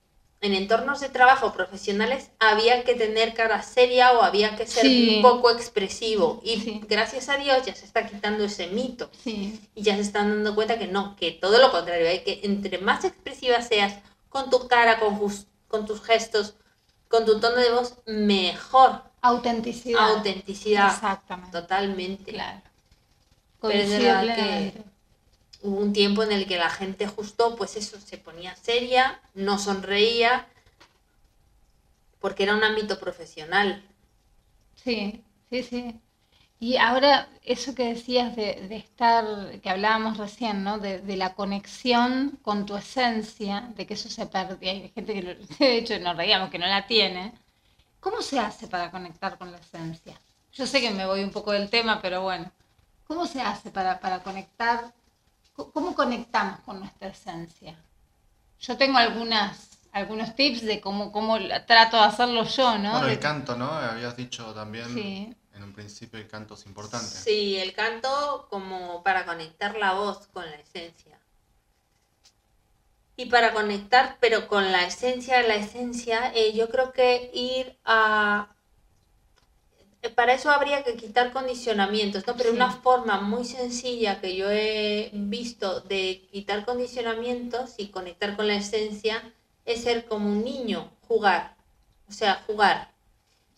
en 0.42 0.56
entornos 0.56 1.00
de 1.00 1.10
trabajo 1.10 1.54
profesionales 1.54 2.32
había 2.39 2.84
que 2.84 2.96
tener 2.96 3.34
cara 3.36 3.62
seria 3.62 4.14
o 4.14 4.24
había 4.24 4.56
que 4.56 4.66
ser 4.66 4.84
Sí. 4.86 5.16
un 5.18 5.22
poco 5.22 5.52
expresivo. 5.52 6.42
Y 6.44 6.60
Sí. 6.60 6.82
gracias 6.89 7.30
a 7.30 7.38
Dios 7.38 7.64
ya 7.66 7.76
se 7.76 7.86
está 7.86 8.08
quitando 8.08 8.44
ese 8.44 8.68
mito. 8.68 9.10
Sí, 9.24 9.60
y 9.76 9.84
ya 9.84 9.96
se 9.96 10.02
están 10.02 10.30
dando 10.30 10.56
cuenta 10.56 10.80
que 10.80 10.88
no, 10.88 11.16
que 11.16 11.32
todo 11.32 11.60
lo 11.60 11.72
contrario, 11.72 12.08
hay 12.10 12.20
que 12.24 12.39
entre 12.44 12.80
más 12.80 13.06
expresiva 13.06 13.62
seas 13.62 13.96
con 14.30 14.50
tu 14.50 14.68
cara, 14.68 15.00
con, 15.00 15.20
con 15.68 15.86
tus 15.86 16.02
gestos, 16.02 16.56
con 17.08 17.26
tu 17.26 17.39
tono 17.39 17.58
de 17.58 17.70
voz, 17.72 17.96
mejor 18.08 19.04
autenticidad. 19.22 20.16
autenticidad. 20.16 20.92
Exactamente. 20.92 21.52
Totalmente. 21.52 22.32
Claro. 22.32 22.62
Pero 23.62 23.74
es 23.74 23.89
verdad 23.92 24.36
que-. 24.36 24.91
Hubo 25.64 25.78
un 25.78 25.93
tiempo 25.93 26.24
en 26.24 26.32
el 26.34 26.47
que 26.47 26.57
la 26.57 26.70
gente 26.70 27.07
justo, 27.07 27.55
pues 27.55 27.76
eso, 27.78 27.99
se 28.01 28.18
ponía 28.18 28.55
seria, 28.55 29.22
no 29.36 29.57
sonreía, 29.59 30.47
porque 32.22 32.43
era 32.43 32.55
un 32.55 32.64
ámbito 32.64 32.97
profesional. 32.99 33.84
Sí, 34.76 35.24
sí, 35.49 35.64
sí. 35.64 36.01
Y 36.59 36.78
ahora, 36.78 37.30
eso 37.43 37.76
que 37.76 37.86
decías 37.93 38.36
de, 38.36 38.68
de 38.70 38.78
estar, 38.78 39.26
que 39.62 39.70
hablábamos 39.70 40.18
recién, 40.18 40.64
¿no? 40.64 40.80
De, 40.80 40.99
de 41.01 41.18
la 41.18 41.36
conexión 41.36 42.39
con 42.43 42.66
tu 42.66 42.76
esencia, 42.78 43.72
de 43.76 43.88
que 43.88 43.95
eso 43.95 44.09
se 44.09 44.28
pierde. 44.28 44.70
Hay 44.70 44.89
gente 44.95 45.14
que, 45.14 45.24
lo- 45.24 45.36
de 45.59 45.78
hecho, 45.78 45.99
nos 45.99 46.18
reíamos 46.18 46.49
que 46.51 46.59
no 46.59 46.68
la 46.68 46.88
tiene. 46.88 47.34
¿Cómo 47.99 48.22
se 48.22 48.39
hace 48.39 48.68
para 48.68 48.91
conectar 48.91 49.38
con 49.38 49.51
la 49.51 49.59
esencia? 49.59 50.20
Yo 50.53 50.68
sé 50.68 50.82
que 50.82 50.91
me 50.91 51.05
voy 51.07 51.24
un 51.24 51.32
poco 51.32 51.51
del 51.53 51.70
tema, 51.70 52.01
pero 52.01 52.24
bueno. 52.24 52.51
¿Cómo 53.07 53.28
se 53.28 53.41
hace 53.41 53.72
para, 53.72 53.99
para 53.99 54.24
conectar? 54.24 54.93
¿Cómo 55.72 55.95
conectamos 55.95 56.59
con 56.62 56.80
nuestra 56.80 57.09
esencia? 57.09 57.76
Yo 58.59 58.78
tengo 58.78 58.97
algunas, 58.97 59.70
algunos 59.91 60.36
tips 60.36 60.62
de 60.64 60.82
cómo, 60.82 61.12
cómo 61.12 61.38
trato 61.68 61.97
de 61.97 62.03
hacerlo 62.03 62.43
yo, 62.45 62.78
¿no? 62.78 62.91
Bueno, 62.91 63.07
el 63.07 63.20
canto, 63.20 63.55
¿no? 63.55 63.72
Habías 63.72 64.16
dicho 64.16 64.53
también 64.53 64.88
Sí. 64.93 65.36
en 65.53 65.64
un 65.64 65.74
principio 65.74 66.20
el 66.20 66.28
canto 66.28 66.53
es 66.53 66.66
importante. 66.66 67.05
Sí, 67.05 67.57
el 67.57 67.74
canto 67.74 68.47
como 68.49 69.03
para 69.03 69.26
conectar 69.26 69.76
la 69.78 69.93
voz 69.93 70.28
con 70.28 70.45
la 70.49 70.55
esencia. 70.57 71.20
Y 73.18 73.26
para 73.26 73.53
conectar, 73.53 74.18
pero 74.20 74.47
con 74.47 74.72
la 74.72 74.86
esencia, 74.86 75.41
la 75.43 75.55
esencia, 75.55 76.32
eh, 76.34 76.53
yo 76.53 76.70
creo 76.70 76.91
que 76.91 77.30
ir 77.34 77.78
a... 77.86 78.55
Para 80.16 80.34
eso 80.34 80.49
habría 80.49 80.84
que 80.84 80.95
quitar 80.95 81.32
condicionamientos, 81.32 82.26
¿no? 82.26 82.36
Pero 82.36 82.49
Sí. 82.49 82.56
una 82.56 82.72
forma 82.72 83.22
muy 83.22 83.45
sencilla 83.45 84.20
que 84.20 84.36
yo 84.36 84.49
he 84.49 85.12
visto 85.14 85.82
de 85.82 86.28
quitar 86.32 86.66
condicionamientos 86.66 87.76
y 87.78 87.88
conectar 87.89 88.36
con 88.36 88.47
la 88.47 88.56
esencia 88.56 89.32
es 89.66 89.84
ser 89.84 90.06
como 90.06 90.28
un 90.30 90.43
niño, 90.43 90.91
jugar. 91.08 91.56
O 92.10 92.14
sea, 92.14 92.43
jugar. 92.47 92.89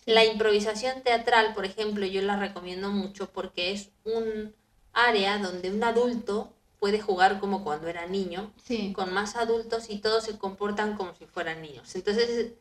La 0.05 0.25
improvisación 0.25 1.01
teatral, 1.01 1.53
por 1.53 1.63
ejemplo, 1.63 2.05
yo 2.05 2.21
la 2.21 2.35
recomiendo 2.35 2.89
mucho 2.89 3.29
porque 3.29 3.71
es 3.71 3.89
un 4.03 4.53
área 4.91 5.37
donde 5.37 5.71
un 5.71 5.81
adulto 5.81 6.51
puede 6.81 6.99
jugar 6.99 7.39
como 7.39 7.63
cuando 7.63 7.87
era 7.87 8.05
niño, 8.05 8.51
Sí. 8.61 8.91
con 8.93 9.13
más 9.13 9.37
adultos 9.37 9.89
y 9.89 9.99
todos 9.99 10.25
se 10.25 10.37
comportan 10.37 10.97
como 10.97 11.15
si 11.15 11.25
fueran 11.25 11.61
niños. 11.61 11.95
Entonces, 11.95 12.51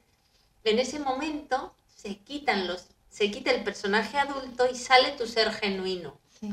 en 0.62 0.78
ese 0.78 1.01
momento 1.01 1.74
se 1.97 2.16
quitan 2.18 2.68
los, 2.68 2.87
se 3.12 3.30
quita 3.30 3.50
el 3.52 3.62
personaje 3.62 4.16
adulto 4.18 4.66
y 4.72 4.74
sale 4.74 5.10
tu 5.12 5.26
ser 5.26 5.52
genuino. 5.52 6.18
Sí. 6.40 6.48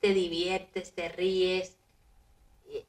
Te 0.00 0.14
diviertes, 0.14 0.92
te 0.94 1.08
ríes. 1.10 1.74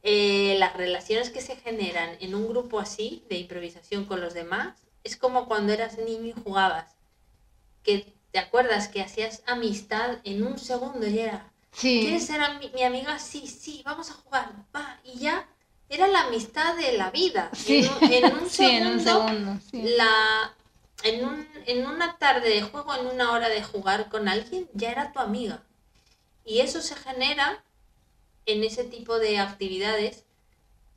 Eh, 0.04 0.56
las 0.58 0.76
relaciones 0.76 1.30
que 1.30 1.42
se 1.42 1.56
generan 1.58 2.18
en 2.22 2.34
un 2.36 2.48
grupo 2.48 2.80
así 2.80 3.24
de 3.30 3.38
improvisación 3.38 4.06
con 4.06 4.20
los 4.22 4.34
demás 4.34 4.78
es 5.04 5.16
como 5.18 5.48
cuando 5.48 5.74
eras 5.74 5.98
niño 5.98 6.28
y 6.36 6.42
jugabas. 6.44 6.96
Que 7.84 8.14
te 8.32 8.40
acuerdas 8.40 8.88
que 8.88 9.02
hacías 9.02 9.42
amistad 9.48 10.18
en 10.24 10.46
un 10.46 10.58
segundo 10.58 11.08
y 11.08 11.20
era, 11.20 11.52
Sí. 11.72 12.00
¿quieres 12.02 12.26
ser 12.26 12.42
mi 12.74 12.84
amiga? 12.84 13.20
Sí, 13.20 13.48
sí, 13.48 13.82
vamos 13.86 14.10
a 14.10 14.14
jugar, 14.14 14.52
va, 14.76 15.00
y 15.04 15.20
ya 15.20 15.48
era 15.88 16.08
la 16.08 16.22
amistad 16.24 16.76
de 16.78 16.94
la 16.94 17.12
vida. 17.12 17.50
Sí, 17.56 17.88
En, 18.02 18.04
un, 18.04 18.14
en 18.14 18.38
un 18.38 18.50
sí, 18.50 18.66
en 18.66 18.88
un 18.88 19.00
segundo, 19.00 19.60
segundo. 19.70 19.90
la, 19.98 20.56
en, 21.04 21.26
un, 21.26 21.48
en 21.66 21.86
una 21.88 22.18
tarde 22.18 22.50
de 22.50 22.62
juego, 22.62 22.94
en 22.96 23.08
una 23.08 23.32
hora 23.32 23.50
de 23.50 23.64
jugar 23.64 24.10
con 24.10 24.28
alguien, 24.28 24.70
ya 24.74 24.92
era 24.92 25.12
tu 25.12 25.20
amiga. 25.20 25.64
Y 26.46 26.60
eso 26.60 26.82
se 26.82 26.96
genera 26.96 27.64
en 28.46 28.64
ese 28.64 28.84
tipo 28.84 29.20
de 29.20 29.40
actividades 29.40 30.26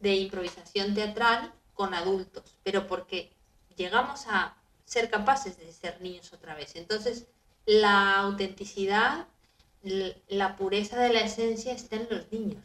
de 0.01 0.17
improvisación 0.17 0.95
teatral 0.95 1.53
con 1.75 1.95
adultos, 1.95 2.57
pero 2.63 2.87
porque 2.87 3.33
llegamos 3.77 4.27
a 4.29 4.57
ser 4.85 5.11
capaces 5.11 5.59
de 5.59 5.73
ser 5.73 6.01
niños 6.01 6.33
otra 6.33 6.55
vez. 6.55 6.77
Entonces, 6.77 7.27
la 7.67 8.17
autenticidad, 8.17 9.27
la 10.29 10.57
pureza 10.57 11.01
de 11.01 11.13
la 11.13 11.21
esencia 11.21 11.73
está 11.73 11.97
en 11.97 12.09
los 12.11 12.31
niños. 12.33 12.65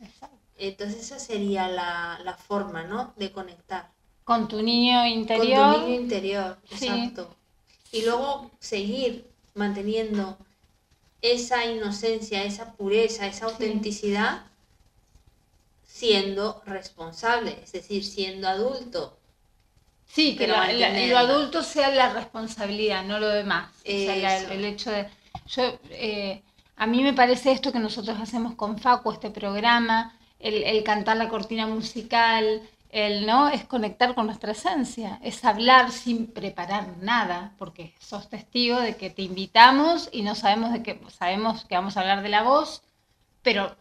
Exacto. 0.00 0.36
Entonces, 0.56 1.00
esa 1.00 1.18
sería 1.18 1.68
la, 1.68 2.20
la 2.24 2.34
forma, 2.34 2.84
¿no? 2.84 3.12
De 3.16 3.32
conectar. 3.32 3.90
Con 4.24 4.48
tu 4.48 4.62
niño 4.62 5.00
Con 5.00 5.08
interior. 5.08 5.74
tu 5.76 5.80
niño 5.86 6.00
interior, 6.00 6.58
Sí. 6.74 6.86
exacto. 6.88 7.34
Y 7.92 8.02
luego 8.04 8.50
seguir 8.60 9.26
manteniendo 9.54 10.36
esa 11.22 11.66
inocencia, 11.66 12.44
esa 12.44 12.72
pureza, 12.74 13.26
esa 13.26 13.46
Sí. 13.48 13.52
autenticidad, 13.52 14.42
siendo 15.86 16.62
responsable, 16.66 17.58
es 17.62 17.72
decir, 17.72 18.04
siendo 18.04 18.48
adulto. 18.48 19.16
Sí, 20.06 20.36
que 20.36 20.46
la- 20.46 20.72
la- 20.72 21.06
lo 21.06 21.18
adulto 21.18 21.62
sea 21.62 21.90
la 21.90 22.12
responsabilidad, 22.12 23.04
no 23.04 23.18
lo 23.20 23.28
demás. 23.28 23.70
O 23.82 23.86
sea, 23.86 24.16
la- 24.16 24.38
Eso. 24.38 24.50
el 24.50 24.64
hecho 24.64 24.90
de... 24.90 25.08
Yo, 25.48 25.78
eh, 25.90 26.42
a 26.76 26.86
mí 26.86 27.02
me 27.02 27.12
parece 27.12 27.52
esto 27.52 27.70
que 27.72 27.78
nosotros 27.78 28.18
hacemos 28.20 28.54
con 28.54 28.78
Facu, 28.78 29.12
este 29.12 29.30
programa, 29.30 30.16
el, 30.38 30.62
el 30.64 30.82
cantar 30.84 31.16
la 31.16 31.28
cortina 31.28 31.66
musical, 31.66 32.62
el 32.92 33.26
no 33.26 33.48
es 33.48 33.64
conectar 33.64 34.14
con 34.14 34.26
nuestra 34.26 34.52
esencia, 34.52 35.18
es 35.22 35.44
hablar 35.44 35.90
sin 35.92 36.26
preparar 36.28 36.96
nada, 37.00 37.54
porque 37.58 37.94
sos 38.00 38.28
testigo 38.28 38.80
de 38.80 38.96
que 38.96 39.10
te 39.10 39.22
invitamos 39.22 40.08
y 40.12 40.22
no 40.22 40.34
sabemos 40.34 40.72
de 40.72 40.82
qué, 40.82 41.00
sabemos 41.10 41.64
que 41.64 41.74
vamos 41.76 41.96
a 41.96 42.00
hablar 42.00 42.22
de 42.22 42.28
la 42.30 42.42
voz, 42.42 42.82
pero 43.42 43.76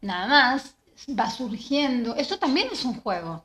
nada 0.00 0.26
más 0.28 0.76
va 1.18 1.30
surgiendo. 1.30 2.16
Eso 2.16 2.38
también 2.38 2.68
es 2.72 2.84
un 2.84 3.00
juego. 3.00 3.44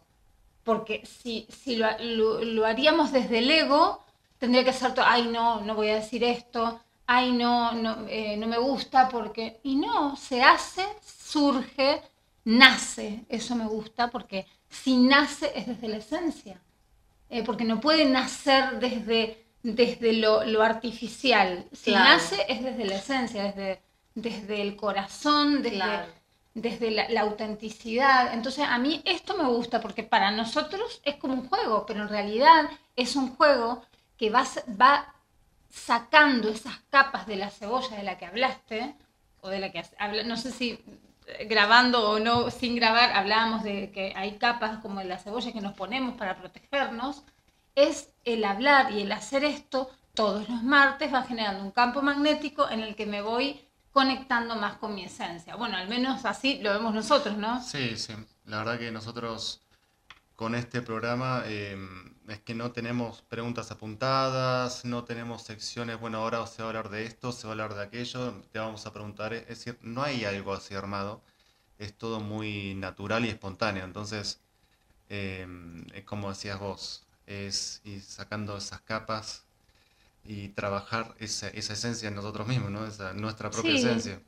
Porque 0.64 1.06
si, 1.06 1.48
si 1.50 1.76
lo, 1.78 1.88
lo- 2.00 2.66
haríamos 2.66 3.12
desde 3.12 3.40
el 3.40 3.50
ego, 3.52 4.04
tendría 4.38 4.64
que 4.64 4.74
ser 4.74 4.94
todo, 4.94 5.06
ay 5.08 5.28
no, 5.28 5.62
no 5.62 5.76
voy 5.76 5.90
a 5.90 5.96
decir 5.96 6.24
esto, 6.24 6.80
ay 7.08 7.32
no, 7.32 7.72
no, 7.74 8.06
eh, 8.08 8.38
no 8.38 8.48
me 8.48 8.58
gusta 8.58 9.10
porque... 9.10 9.60
Y 9.64 9.76
no, 9.76 10.16
se 10.16 10.44
hace, 10.44 10.86
surge, 11.02 12.02
nace, 12.50 13.26
eso 13.30 13.56
me 13.56 13.66
gusta, 13.68 14.10
porque 14.10 14.46
si 14.70 14.98
nace 14.98 15.52
es 15.56 15.68
desde 15.68 15.88
la 15.88 15.98
esencia, 15.98 16.58
Eh, 17.32 17.44
porque 17.44 17.64
no 17.64 17.80
puede 17.80 18.06
nacer 18.06 18.80
desde, 18.80 19.22
desde 19.62 20.14
lo, 20.14 20.44
lo 20.46 20.64
artificial, 20.64 21.64
si 21.72 21.92
Claro. 21.92 22.06
nace 22.10 22.38
es 22.50 22.64
desde 22.64 22.86
la 22.86 22.96
esencia, 22.96 23.44
desde, 23.44 23.82
desde 24.16 24.62
el 24.64 24.76
corazón, 24.76 25.62
desde, 25.62 25.76
Claro. 25.78 26.12
desde 26.56 26.90
la, 26.90 27.08
la 27.10 27.22
autenticidad. 27.22 28.34
Entonces 28.34 28.66
a 28.68 28.80
mí 28.80 29.02
esto 29.06 29.38
me 29.38 29.44
gusta 29.48 29.80
porque 29.80 30.02
para 30.02 30.32
nosotros 30.32 31.02
es 31.04 31.18
como 31.18 31.36
un 31.36 31.48
juego, 31.48 31.86
pero 31.86 32.02
en 32.02 32.10
realidad 32.10 32.68
es 32.96 33.16
un 33.16 33.36
juego 33.36 33.84
que 34.18 34.32
va, 34.32 34.44
va 34.82 35.14
sacando 35.70 36.50
esas 36.50 36.78
capas 36.90 37.28
de 37.28 37.36
la 37.36 37.52
cebolla 37.52 37.96
de 37.96 38.04
la 38.04 38.18
que 38.18 38.26
hablaste, 38.26 38.96
o 39.42 39.50
de 39.50 39.60
la 39.60 39.72
que 39.72 39.84
habla- 40.00 40.24
no 40.24 40.36
sé 40.36 40.52
si 40.52 40.80
grabando 41.48 42.10
o 42.10 42.20
no, 42.20 42.52
sin 42.52 42.76
grabar, 42.76 43.12
hablábamos 43.12 43.64
de 43.64 43.92
que 43.92 44.14
hay 44.16 44.38
capas 44.38 44.80
como 44.80 45.02
la 45.04 45.18
cebolla 45.18 45.52
que 45.52 45.62
nos 45.62 45.74
ponemos 45.74 46.16
para 46.16 46.38
protegernos, 46.38 47.24
es 47.76 48.10
el 48.26 48.44
hablar 48.44 48.92
y 48.92 49.02
el 49.02 49.12
hacer 49.12 49.44
esto 49.44 49.90
todos 50.14 50.50
los 50.50 50.64
martes 50.64 51.14
va 51.14 51.24
generando 51.24 51.64
un 51.64 51.72
campo 51.72 52.02
magnético 52.02 52.70
en 52.70 52.82
el 52.82 52.96
que 52.96 53.06
me 53.06 53.22
voy 53.22 53.62
conectando 53.92 54.56
más 54.56 54.78
con 54.78 54.94
mi 54.94 55.04
esencia. 55.04 55.56
Bueno, 55.56 55.78
al 55.78 55.88
menos 55.88 56.26
así 56.26 56.60
lo 56.62 56.74
vemos 56.74 56.94
nosotros, 56.94 57.38
¿no? 57.38 57.62
Sí, 57.62 57.96
sí. 57.98 58.14
La 58.46 58.58
verdad 58.58 58.80
que 58.80 58.92
nosotros 58.92 59.62
con 60.36 60.56
este 60.56 60.82
programa 60.82 61.44
eh, 61.46 61.78
es 62.30 62.40
que 62.42 62.54
no 62.56 62.72
tenemos 62.72 63.22
preguntas 63.24 63.72
apuntadas, 63.72 64.86
no 64.86 65.04
tenemos 65.06 65.44
secciones, 65.44 66.00
bueno, 66.00 66.20
ahora 66.20 66.46
se 66.48 66.62
va 66.62 66.68
a 66.68 66.70
hablar 66.70 66.90
de 66.90 67.06
esto, 67.06 67.32
se 67.32 67.48
va 67.48 67.52
a 67.52 67.54
hablar 67.54 67.74
de 67.76 67.84
aquello, 67.84 68.34
te 68.52 68.60
vamos 68.60 68.86
a 68.86 68.94
preguntar. 68.94 69.34
Es 69.34 69.48
decir, 69.48 69.78
no 69.82 70.04
hay 70.04 70.26
algo 70.26 70.54
así 70.54 70.76
armado, 70.76 71.22
es 71.80 71.98
todo 71.98 72.20
muy 72.22 72.76
natural 72.76 73.26
y 73.26 73.30
espontáneo. 73.30 73.86
Entonces, 73.86 74.42
eh, 75.10 75.48
es 75.94 76.04
como 76.06 76.30
decías 76.30 76.60
vos, 76.60 77.08
es 77.28 77.82
ir 77.86 78.02
sacando 78.04 78.58
esas 78.58 78.82
capas 78.82 79.46
y 80.24 80.50
trabajar 80.50 81.16
esa, 81.20 81.48
esa 81.50 81.74
esencia 81.74 82.08
en 82.10 82.16
nosotros 82.16 82.48
mismos, 82.48 82.72
¿no? 82.72 82.86
Esa, 82.86 83.14
nuestra 83.14 83.50
propia 83.52 83.76
Sí. 83.76 83.78
esencia. 83.78 84.22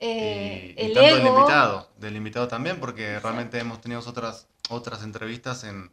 Eh, 0.00 0.74
Y, 0.78 0.84
y 0.84 0.86
el 0.86 0.92
tanto 0.92 1.14
del 1.16 1.26
invitado, 1.26 1.90
del 1.98 2.16
invitado 2.16 2.48
también, 2.48 2.80
porque 2.80 3.16
Exacto. 3.16 3.28
realmente 3.28 3.58
hemos 3.60 3.80
tenido 3.80 4.00
otras, 4.00 4.48
otras 4.70 5.02
entrevistas 5.02 5.64
en, 5.64 5.92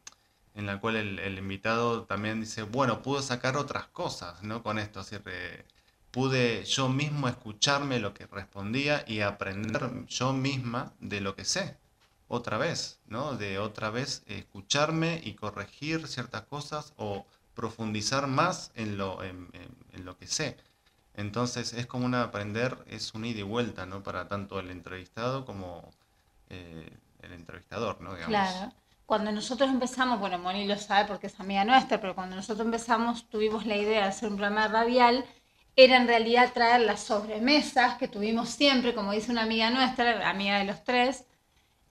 en 0.55 0.65
la 0.65 0.79
cual 0.79 0.95
el, 0.95 1.37
invitado 1.37 2.03
también 2.03 2.41
dice, 2.41 2.63
bueno, 2.63 3.01
pude 3.01 3.21
sacar 3.21 3.57
otras 3.57 3.87
cosas, 3.87 4.43
¿no? 4.43 4.61
Con 4.61 4.77
esto, 4.79 4.99
así 4.99 5.17
que 5.19 5.65
pude 6.11 6.63
yo 6.65 6.89
mismo 6.89 7.27
escucharme 7.27 7.99
lo 7.99 8.13
que 8.13 8.27
respondía 8.27 9.03
y 9.07 9.21
aprender 9.21 10.05
yo 10.07 10.31
misma 10.31 10.93
de 10.99 11.21
lo 11.21 11.35
que 11.35 11.43
sé, 11.43 11.77
otra 12.27 12.57
vez, 12.57 12.99
¿no? 13.07 13.35
De 13.35 13.57
otra 13.57 13.89
vez 13.89 14.23
escucharme 14.27 15.21
y 15.23 15.33
corregir 15.33 16.07
ciertas 16.07 16.43
cosas 16.43 16.93
o 16.97 17.25
profundizar 17.55 18.27
más 18.27 18.71
en 18.75 18.97
lo, 18.97 19.23
en, 19.23 19.49
lo 20.03 20.17
que 20.17 20.27
sé. 20.27 20.57
Entonces 21.15 21.73
es 21.73 21.87
como 21.87 22.05
un 22.05 22.15
aprender, 22.15 22.77
es 22.87 23.13
un 23.13 23.25
ida 23.25 23.39
y 23.39 23.43
vuelta, 23.43 23.85
¿no? 23.85 24.03
Para 24.03 24.27
tanto 24.27 24.59
el 24.59 24.69
entrevistado 24.69 25.45
como 25.45 25.91
eh, 26.49 26.91
el 27.21 27.33
entrevistador, 27.33 28.01
¿no? 28.01 28.13
Digamos. 28.15 28.29
Claro. 28.29 28.73
Cuando 29.13 29.31
nosotros 29.31 29.69
empezamos, 29.69 30.19
bueno, 30.19 30.39
Moni 30.39 30.65
lo 30.65 30.75
sabe 30.75 31.07
porque 31.07 31.27
es 31.27 31.39
amiga 31.39 31.63
nuestra, 31.63 32.01
pero 32.01 32.15
cuando 32.15 32.35
nosotros 32.35 32.65
empezamos 32.65 33.29
tuvimos 33.29 33.67
la 33.67 33.77
idea 33.77 34.01
de 34.01 34.07
hacer 34.07 34.27
un 34.27 34.37
programa 34.37 34.67
radial, 34.67 35.23
era 35.75 35.97
en 35.97 36.07
realidad 36.07 36.51
traer 36.51 36.81
las 36.81 37.01
sobremesas 37.01 37.99
que 37.99 38.07
tuvimos 38.07 38.49
siempre, 38.49 38.95
como 38.95 39.11
dice 39.11 39.31
una 39.31 39.43
amiga 39.43 39.69
nuestra, 39.69 40.27
amiga 40.27 40.57
de 40.57 40.65
los 40.65 40.83
tres, 40.83 41.25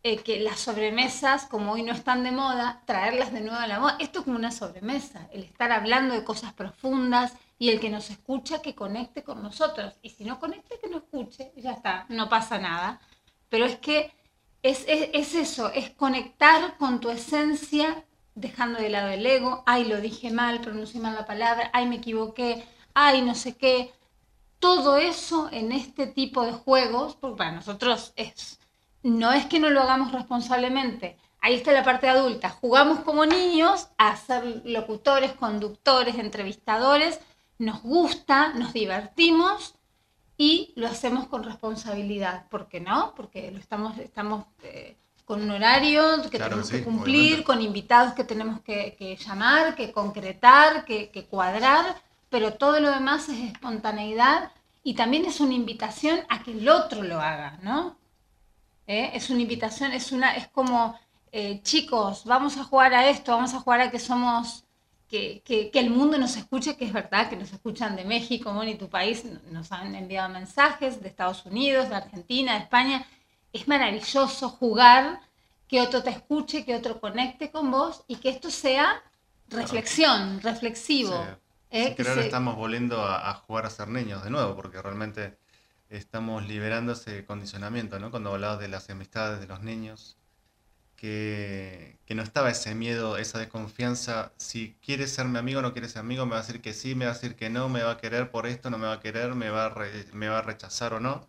eh, 0.03 0.17
que 0.17 0.41
las 0.41 0.59
sobremesas, 0.59 1.45
como 1.45 1.71
hoy 1.75 1.85
no 1.85 1.93
están 1.93 2.25
de 2.25 2.33
moda, 2.33 2.83
traerlas 2.87 3.33
de 3.33 3.43
nuevo 3.43 3.61
a 3.61 3.69
la 3.69 3.79
moda. 3.79 3.97
Esto 4.01 4.19
es 4.19 4.25
como 4.25 4.37
una 4.37 4.51
sobremesa, 4.51 5.29
el 5.31 5.45
estar 5.45 5.71
hablando 5.71 6.15
de 6.15 6.25
cosas 6.25 6.53
profundas 6.55 7.35
y 7.57 7.71
el 7.71 7.79
que 7.79 7.89
nos 7.89 8.11
escucha 8.11 8.61
que 8.61 8.75
conecte 8.75 9.23
con 9.23 9.45
nosotros. 9.45 9.95
Y 10.03 10.11
si 10.11 10.25
no 10.25 10.41
conecte, 10.41 10.81
que 10.83 10.91
no 10.91 10.97
escuche, 10.97 11.53
ya 11.55 11.71
está, 11.71 12.05
no 12.09 12.29
pasa 12.29 12.59
nada. 12.59 13.01
Pero 13.49 13.65
es 13.65 13.77
que 13.77 14.13
es, 14.63 14.85
es- 14.89 15.11
es 15.13 15.35
eso, 15.35 15.71
es 15.73 15.91
conectar 15.91 16.77
con 16.79 17.01
tu 17.01 17.11
esencia, 17.11 18.05
dejando 18.35 18.79
de 18.81 18.89
lado 18.91 19.09
el 19.09 19.25
ego, 19.27 19.63
ay, 19.67 19.85
lo 19.85 20.01
dije 20.01 20.31
mal, 20.31 20.61
pronuncié 20.61 21.01
mal 21.01 21.15
la 21.15 21.27
palabra, 21.27 21.71
ay, 21.73 21.87
me 21.87 21.97
equivoqué, 21.97 22.65
ay, 22.95 23.23
no 23.23 23.35
sé 23.35 23.57
qué. 23.57 23.93
Todo 24.59 24.97
eso 24.97 25.49
en 25.53 25.73
este 25.73 26.07
tipo 26.07 26.45
de 26.47 26.53
juegos, 26.53 27.17
porque 27.17 27.37
para 27.39 27.53
nosotros 27.53 28.13
es, 28.17 28.61
no 29.03 29.33
es 29.33 29.47
que 29.47 29.59
no 29.59 29.71
lo 29.71 29.83
hagamos 29.83 30.13
responsablemente, 30.13 31.19
ahí 31.41 31.55
está 31.55 31.73
la 31.73 31.83
parte 31.85 32.09
adulta, 32.09 32.51
jugamos 32.51 33.01
como 33.01 33.27
niños 33.27 33.89
a 33.99 34.17
ser 34.17 34.63
locutores, 34.65 35.33
conductores, 35.33 36.17
entrevistadores, 36.19 37.21
nos 37.59 37.83
gusta, 37.83 38.53
nos 38.55 38.73
divertimos 38.73 39.75
y 40.43 40.73
lo 40.75 40.89
hacemos 40.89 41.29
con 41.29 41.45
responsabilidad. 41.45 42.49
¿Por 42.49 42.67
qué 42.67 42.81
no? 42.81 43.15
Porque 43.15 43.53
lo 43.53 43.59
estamos, 43.61 43.97
estamos 43.99 44.45
eh, 44.65 44.97
con 45.25 45.41
un 45.41 45.51
horario 45.53 46.03
que 46.31 46.31
Claro 46.31 46.31
que 46.31 46.39
tenemos 46.39 46.67
sí, 46.67 46.77
que 46.79 46.85
cumplir, 46.85 47.17
obviamente. 47.21 47.45
con 47.45 47.63
invitados 47.63 48.13
que 48.15 48.25
tenemos 48.25 48.61
que, 48.61 48.97
que 48.99 49.15
llamar, 49.17 49.77
que 49.77 49.93
concretar, 49.93 50.85
que, 50.85 51.11
que 51.11 51.27
cuadrar, 51.27 51.85
pero 52.29 52.55
todo 52.55 52.81
lo 52.81 52.91
demás 52.91 53.29
es 53.29 53.39
espontaneidad 53.53 54.51
y 54.83 54.95
también 54.95 55.25
es 55.27 55.39
una 55.39 55.55
invitación 55.55 56.19
a 56.29 56.43
que 56.43 56.51
el 56.59 56.69
otro 56.69 57.05
lo 57.05 57.21
haga, 57.21 57.61
¿no? 57.63 57.97
¿Eh? 58.89 59.13
Es 59.15 59.31
una 59.31 59.43
invitación, 59.43 59.93
es 59.93 60.11
una, 60.11 60.35
es 60.35 60.49
como, 60.49 60.99
eh, 61.31 61.61
chicos, 61.63 62.25
vamos 62.25 62.57
a 62.57 62.65
jugar 62.65 62.93
a 62.95 63.09
esto, 63.09 63.31
vamos 63.31 63.55
a 63.55 63.61
jugar 63.61 63.81
a 63.81 63.91
que 63.93 64.01
somos, 64.01 64.65
que, 65.13 65.43
que- 65.45 65.71
que 65.71 65.79
el 65.79 65.91
mundo 65.91 66.17
nos 66.17 66.37
escuche, 66.37 66.77
que 66.79 66.87
es 66.87 66.93
verdad, 66.93 67.29
que 67.29 67.37
nos 67.37 67.53
escuchan 67.53 67.95
de 67.97 68.05
México, 68.05 68.53
Moni, 68.55 68.77
tu 68.77 68.89
país, 68.89 69.25
nos 69.51 69.71
han 69.71 69.95
enviado 69.95 70.31
mensajes 70.31 71.03
de 71.03 71.09
Estados 71.09 71.45
Unidos, 71.45 71.91
de 71.91 71.97
Argentina, 71.97 72.55
de 72.55 72.61
España. 72.61 73.07
Es 73.53 73.69
maravilloso 73.69 74.49
jugar, 74.49 75.21
que 75.69 75.83
otro 75.83 76.03
te 76.03 76.11
escuche, 76.11 76.65
que 76.65 76.75
otro 76.75 76.99
conecte 76.99 77.51
con 77.51 77.71
vos 77.71 78.05
y 78.09 78.17
que 78.17 78.31
esto 78.31 78.51
sea 78.51 79.03
reflexión, 79.51 80.41
reflexivo. 80.41 81.13
Sí. 81.23 81.31
¿eh? 81.79 81.95
Que 81.95 82.05
se- 82.05 82.21
estamos 82.25 82.57
volviendo 82.57 83.03
a, 83.03 83.31
a 83.31 83.35
jugar 83.35 83.67
a 83.67 83.71
ser 83.71 83.89
niños 83.89 84.25
de 84.25 84.31
nuevo, 84.31 84.57
porque 84.57 84.81
realmente 84.81 85.37
estamos 85.91 86.47
liberando 86.47 86.93
ese 86.93 87.25
condicionamiento, 87.27 87.99
¿no? 87.99 88.11
Cuando 88.11 88.33
hablabas 88.33 88.61
de 88.61 88.69
las 88.69 88.89
amistades 88.89 89.41
de 89.41 89.47
los 89.47 89.61
niños, 89.61 90.17
que, 91.03 91.99
que 92.07 92.15
no 92.15 92.23
estaba 92.23 92.49
ese 92.51 92.77
miedo, 92.77 93.19
esa 93.19 93.41
desconfianza. 93.41 94.33
Si 94.37 94.77
quiere 94.81 95.09
ser 95.09 95.27
mi 95.27 95.39
amigo 95.39 95.59
o 95.59 95.63
no 95.63 95.73
quiere 95.73 95.89
ser 95.89 95.99
amigo, 95.99 96.27
me 96.27 96.33
va 96.33 96.39
a 96.39 96.43
decir 96.43 96.61
que 96.63 96.73
sí, 96.75 96.95
me 96.95 97.07
va 97.07 97.11
a 97.11 97.15
decir 97.15 97.35
que 97.35 97.51
no, 97.51 97.69
me 97.69 97.83
va 97.83 97.93
a 97.93 97.97
querer 97.99 98.31
por 98.31 98.47
esto, 98.47 98.71
no 98.71 98.79
me 98.79 98.87
va 98.87 98.95
a 98.95 99.01
querer, 99.01 99.35
me 99.35 99.51
va 99.51 99.67
a, 99.67 99.69
re- 99.71 100.07
me 100.13 100.29
va 100.29 100.39
a 100.39 100.43
rechazar 100.43 100.95
o 100.95 101.01
no. 101.01 101.27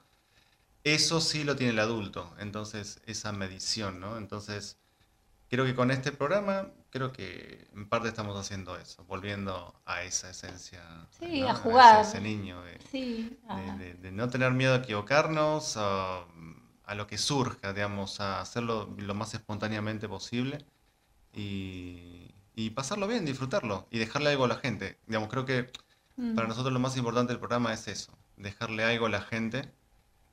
Eso 0.84 1.21
sí 1.21 1.43
lo 1.43 1.55
tiene 1.55 1.74
el 1.74 1.80
adulto, 1.80 2.34
entonces 2.39 3.01
esa 3.07 3.32
medición, 3.32 3.99
¿no? 3.99 4.17
Entonces, 4.17 4.78
creo 5.49 5.65
que 5.65 5.76
con 5.76 5.91
este 5.91 6.11
programa, 6.11 6.67
creo 6.91 7.11
que 7.11 7.67
en 7.74 7.89
parte 7.89 8.09
estamos 8.09 8.38
haciendo 8.39 8.78
eso, 8.78 9.03
volviendo 9.05 9.82
a 9.86 10.03
esa 10.03 10.30
esencia, 10.30 10.82
Sí, 11.19 11.41
¿no? 11.41 11.47
a 11.49 11.51
ese- 11.53 11.61
jugar. 11.63 12.01
ese 12.05 12.21
niño, 12.21 12.63
de, 12.63 12.80
Sí, 12.91 13.39
de- 13.49 13.86
de- 13.86 13.93
de 13.95 14.11
no 14.11 14.30
tener 14.30 14.51
miedo 14.51 14.74
a 14.76 14.78
equivocarnos, 14.78 15.76
a, 15.78 16.26
a 16.86 16.95
lo 16.95 17.07
que 17.07 17.17
surja, 17.17 17.73
digamos, 17.73 18.19
a 18.19 18.41
hacerlo 18.41 18.93
lo 18.97 19.13
más 19.13 19.34
espontáneamente 19.34 20.07
posible 20.07 20.65
y, 21.34 22.34
y 22.55 22.71
pasarlo 22.71 23.07
bien, 23.07 23.25
disfrutarlo 23.25 23.88
y 23.89 23.99
dejarle 23.99 24.31
algo 24.31 24.45
a 24.45 24.49
la 24.49 24.57
gente. 24.57 24.99
Digamos, 25.07 25.29
creo 25.29 25.45
que 25.45 25.71
mm. 26.17 26.36
para 26.36 26.47
nosotros 26.47 26.73
lo 26.73 26.79
más 26.79 26.97
importante 26.97 27.34
del 27.34 27.39
programa 27.39 27.73
es 27.73 27.88
eso, 27.88 28.17
dejarle 28.38 28.84
algo 28.84 29.05
a 29.07 29.09
la 29.09 29.21
gente 29.21 29.71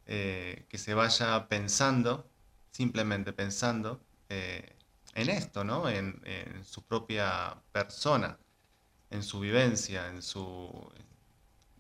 eh, 0.07 0.67
que 0.69 0.79
se 0.79 0.95
vaya 0.95 1.49
pensando, 1.49 2.29
simplemente 2.73 3.33
pensando 3.33 4.01
eh, 4.29 4.77
en 5.15 5.29
esto, 5.29 5.65
¿no? 5.65 5.89
En, 5.89 6.21
en 6.25 6.65
su 6.65 6.83
propia 6.83 7.57
persona, 7.73 8.39
en 9.11 9.23
su 9.23 9.41
vivencia, 9.41 10.09
en 10.09 10.23
su, 10.23 10.71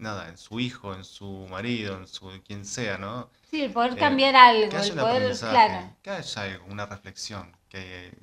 nada, 0.01 0.29
en 0.29 0.39
su 0.39 0.61
hijo, 0.61 0.95
en 0.95 1.05
su 1.05 1.47
marido, 1.51 1.97
en 1.99 2.07
su 2.09 2.31
quien 2.45 2.65
sea, 2.65 2.99
¿no? 2.99 3.31
Sí, 3.51 3.61
el 3.63 3.73
poder 3.73 3.97
Eh, 3.97 3.97
cambiar 3.99 4.35
algo, 4.37 4.69
que 4.71 4.77
haya 4.79 4.95
el 4.95 4.99
poder, 4.99 5.37
claro. 5.49 5.95
que 6.03 6.11
haya 6.11 6.43
algo, 6.43 6.65
una 6.67 6.87
reflexión, 6.87 7.57
que 7.69 8.17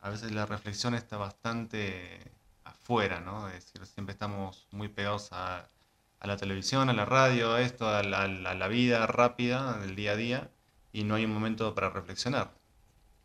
a 0.00 0.10
veces 0.10 0.30
la 0.32 0.46
reflexión 0.46 0.94
está 0.94 1.16
bastante 1.16 2.32
afuera, 2.64 3.20
¿no? 3.20 3.48
Es 3.48 3.54
decir, 3.72 3.86
siempre 3.86 4.12
estamos 4.12 4.66
muy 4.70 4.88
pegados 4.88 5.30
a, 5.32 5.68
a 6.20 6.26
la 6.26 6.36
televisión, 6.36 6.88
a 6.90 6.92
la 6.92 7.04
radio, 7.06 7.54
a 7.54 7.60
esto, 7.62 7.88
a 7.88 8.02
la, 8.02 8.22
a 8.22 8.28
la- 8.28 8.50
a 8.52 8.54
la 8.54 8.68
vida 8.68 9.06
rápida 9.06 9.78
del 9.78 9.96
día 9.96 10.12
a 10.12 10.16
día, 10.16 10.50
y 10.92 11.04
no 11.04 11.14
hay 11.16 11.24
un 11.24 11.32
momento 11.34 11.74
para 11.74 11.90
reflexionar. 11.90 12.52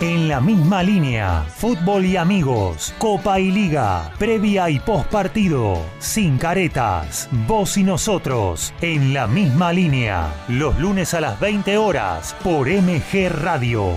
En 0.00 0.28
la 0.28 0.42
misma 0.42 0.82
línea, 0.82 1.46
fútbol 1.56 2.04
y 2.04 2.18
amigos, 2.18 2.92
Copa 2.98 3.40
y 3.40 3.50
Liga, 3.50 4.12
previa 4.18 4.68
y 4.68 4.78
post 4.78 5.08
partido, 5.08 5.82
sin 6.00 6.36
caretas, 6.36 7.30
vos 7.46 7.78
y 7.78 7.82
nosotros, 7.82 8.74
en 8.82 9.14
la 9.14 9.26
misma 9.26 9.72
línea, 9.72 10.34
los 10.48 10.78
lunes 10.78 11.14
a 11.14 11.22
las 11.22 11.40
20 11.40 11.78
horas 11.78 12.36
por 12.44 12.68
MG 12.68 13.30
Radio. 13.30 13.94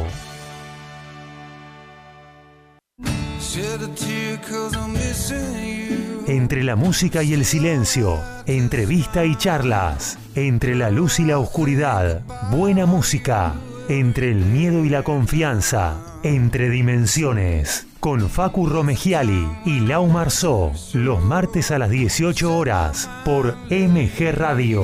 Entre 6.27 6.63
la 6.63 6.77
música 6.77 7.23
y 7.23 7.33
el 7.33 7.43
silencio, 7.43 8.21
entrevista 8.45 9.25
y 9.25 9.35
charlas, 9.35 10.17
entre 10.35 10.75
la 10.75 10.91
luz 10.91 11.19
y 11.19 11.25
la 11.25 11.39
oscuridad, 11.39 12.21
buena 12.51 12.85
música, 12.85 13.53
entre 13.89 14.29
el 14.29 14.37
miedo 14.37 14.85
y 14.85 14.89
la 14.89 15.01
confianza, 15.01 15.97
entre 16.21 16.69
dimensiones, 16.69 17.87
con 17.99 18.29
Facu 18.29 18.67
Romegiali 18.67 19.47
y 19.65 19.79
Lau 19.79 20.05
Marzó, 20.07 20.71
los 20.93 21.23
martes 21.23 21.71
a 21.71 21.79
las 21.79 21.89
18 21.89 22.55
horas 22.55 23.09
por 23.25 23.57
MG 23.71 24.31
Radio. 24.31 24.83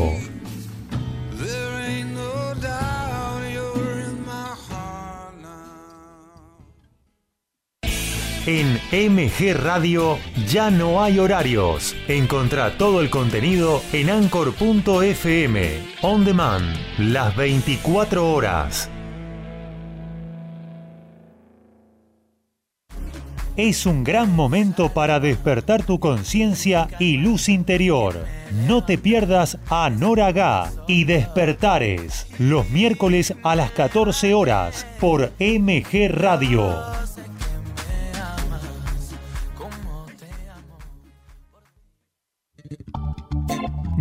En 8.47 8.79
MG 8.91 9.55
Radio 9.55 10.19
ya 10.47 10.69
no 10.69 11.03
hay 11.03 11.17
horarios. 11.17 11.95
Encontrá 12.07 12.77
todo 12.77 13.01
el 13.01 13.09
contenido 13.09 13.81
en 13.91 14.11
anchor.fm. 14.11 15.79
On 16.03 16.23
demand, 16.23 16.75
las 16.99 17.35
24 17.35 18.31
horas. 18.31 18.91
Es 23.57 23.85
un 23.85 24.03
gran 24.03 24.35
momento 24.35 24.89
para 24.89 25.21
despertar 25.21 25.85
tu 25.85 25.97
conciencia 25.97 26.89
y 26.99 27.15
luz 27.15 27.47
interior. 27.47 28.25
No 28.67 28.83
te 28.83 28.97
pierdas 28.97 29.57
a 29.69 29.89
Nora 29.89 30.69
y 30.87 31.05
Despertares 31.05 32.27
los 32.37 32.69
miércoles 32.69 33.33
a 33.43 33.55
las 33.55 33.71
14 33.71 34.33
horas 34.33 34.85
por 34.99 35.31
MG 35.39 36.09
Radio. 36.09 36.95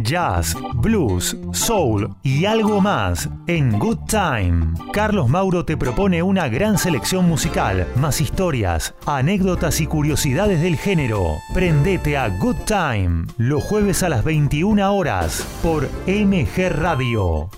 Jazz, 0.04 0.54
blues, 0.74 1.34
soul 1.52 2.14
y 2.22 2.44
algo 2.44 2.82
más 2.82 3.28
en 3.46 3.78
Good 3.78 4.00
Time. 4.06 4.74
Carlos 4.92 5.30
Mauro 5.30 5.64
te 5.64 5.78
propone 5.78 6.22
una 6.22 6.48
gran 6.48 6.76
selección 6.76 7.26
musical, 7.26 7.88
más 7.96 8.20
historias, 8.20 8.94
anécdotas 9.06 9.80
y 9.80 9.86
curiosidades 9.86 10.60
del 10.60 10.76
género. 10.76 11.38
Prendete 11.54 12.18
a 12.18 12.28
Good 12.28 12.56
Time 12.66 13.26
los 13.38 13.64
jueves 13.64 14.02
a 14.02 14.10
las 14.10 14.24
21 14.24 14.94
horas 14.94 15.42
por 15.62 15.88
MG 16.06 16.68
Radio. 16.68 17.48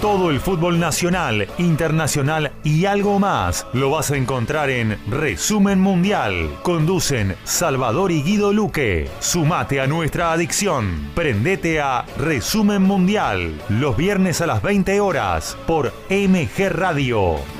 Todo 0.00 0.30
el 0.30 0.40
fútbol 0.40 0.80
nacional, 0.80 1.46
internacional 1.58 2.52
y 2.64 2.86
algo 2.86 3.18
más 3.18 3.66
lo 3.74 3.90
vas 3.90 4.10
a 4.10 4.16
encontrar 4.16 4.70
en 4.70 4.98
Resumen 5.10 5.78
Mundial. 5.78 6.56
Conducen 6.62 7.36
Salvador 7.44 8.10
y 8.10 8.22
Guido 8.22 8.54
Luque. 8.54 9.10
Sumate 9.20 9.78
a 9.78 9.86
nuestra 9.86 10.32
adicción. 10.32 11.10
Prendete 11.14 11.82
a 11.82 12.06
Resumen 12.16 12.80
Mundial 12.80 13.60
los 13.68 13.94
viernes 13.94 14.40
a 14.40 14.46
las 14.46 14.62
20 14.62 15.00
horas 15.00 15.58
por 15.66 15.92
MG 16.08 16.70
Radio. 16.70 17.59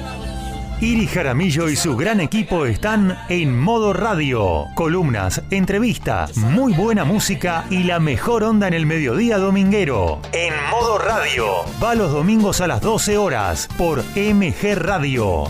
Iri 0.81 1.05
Jaramillo 1.05 1.69
y 1.69 1.75
su 1.75 1.95
gran 1.95 2.19
equipo 2.21 2.65
están 2.65 3.15
en 3.29 3.55
modo 3.55 3.93
radio. 3.93 4.65
Columnas, 4.73 5.43
entrevistas, 5.51 6.35
muy 6.37 6.73
buena 6.73 7.05
música 7.05 7.65
y 7.69 7.83
la 7.83 7.99
mejor 7.99 8.43
onda 8.43 8.67
en 8.67 8.73
el 8.73 8.87
mediodía 8.87 9.37
dominguero. 9.37 10.19
En 10.31 10.55
modo 10.71 10.97
radio. 10.97 11.45
Va 11.81 11.93
los 11.93 12.11
domingos 12.11 12.61
a 12.61 12.67
las 12.67 12.81
12 12.81 13.15
horas 13.19 13.69
por 13.77 14.03
MG 14.15 14.73
Radio. 14.73 15.43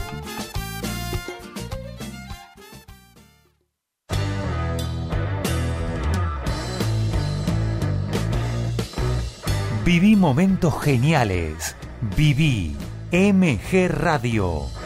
Viví 9.86 10.18
momentos 10.18 10.74
geniales. 10.84 11.78
Viví 12.18 12.76
MG 13.14 13.88
Radio. 13.88 14.81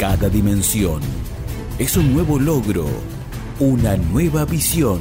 Cada 0.00 0.30
dimensión 0.30 1.02
es 1.78 1.94
un 1.94 2.14
nuevo 2.14 2.38
logro, 2.38 2.86
una 3.58 3.98
nueva 3.98 4.46
visión, 4.46 4.98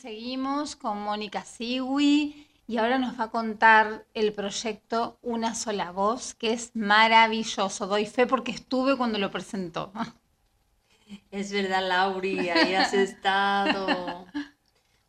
Seguimos 0.00 0.76
con 0.76 1.02
Mónica 1.02 1.44
Siwi 1.44 2.46
y 2.68 2.76
ahora 2.76 2.98
nos 2.98 3.18
va 3.18 3.24
a 3.24 3.30
contar 3.30 4.06
el 4.14 4.32
proyecto 4.32 5.18
Una 5.22 5.54
sola 5.54 5.90
voz, 5.90 6.34
que 6.34 6.52
es 6.52 6.76
maravilloso. 6.76 7.86
Doy 7.86 8.06
fe 8.06 8.26
porque 8.26 8.52
estuve 8.52 8.96
cuando 8.96 9.18
lo 9.18 9.30
presentó. 9.30 9.92
Es 11.30 11.50
verdad, 11.52 11.88
Lauri, 11.88 12.50
ahí 12.50 12.74
has 12.74 12.94
estado. 12.94 14.26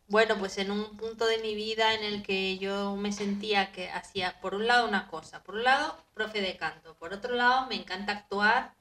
Bueno, 0.08 0.36
pues 0.40 0.58
en 0.58 0.72
un 0.72 0.96
punto 0.96 1.24
de 1.24 1.38
mi 1.38 1.54
vida 1.54 1.94
en 1.94 2.02
el 2.02 2.24
que 2.24 2.58
yo 2.58 2.96
me 2.96 3.12
sentía 3.12 3.70
que 3.70 3.90
hacía, 3.90 4.40
por 4.40 4.56
un 4.56 4.66
lado, 4.66 4.88
una 4.88 5.06
cosa, 5.06 5.44
por 5.44 5.54
un 5.54 5.62
lado, 5.62 5.96
profe 6.14 6.40
de 6.40 6.56
canto, 6.56 6.96
por 6.96 7.12
otro 7.12 7.36
lado, 7.36 7.68
me 7.68 7.76
encanta 7.76 8.10
actuar, 8.10 8.74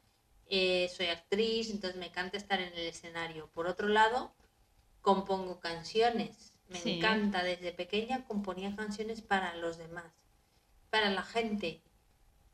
eh, 0.47 0.89
soy 0.97 1.05
actriz, 1.05 1.69
entonces 1.69 1.99
me 1.99 2.07
encanta 2.07 2.35
estar 2.35 2.59
en 2.59 2.73
el 2.73 2.87
escenario, 2.87 3.47
por 3.53 3.67
otro 3.67 3.87
lado, 3.89 4.33
compongo 5.01 5.59
canciones, 5.59 6.53
me 6.67 6.79
Sí. 6.79 6.97
encanta, 6.97 7.43
desde 7.43 7.71
pequeña 7.71 8.25
componía 8.25 8.75
canciones 8.75 9.21
para 9.21 9.55
los 9.55 9.77
demás, 9.77 10.11
para 10.89 11.09
la 11.09 11.23
gente, 11.23 11.81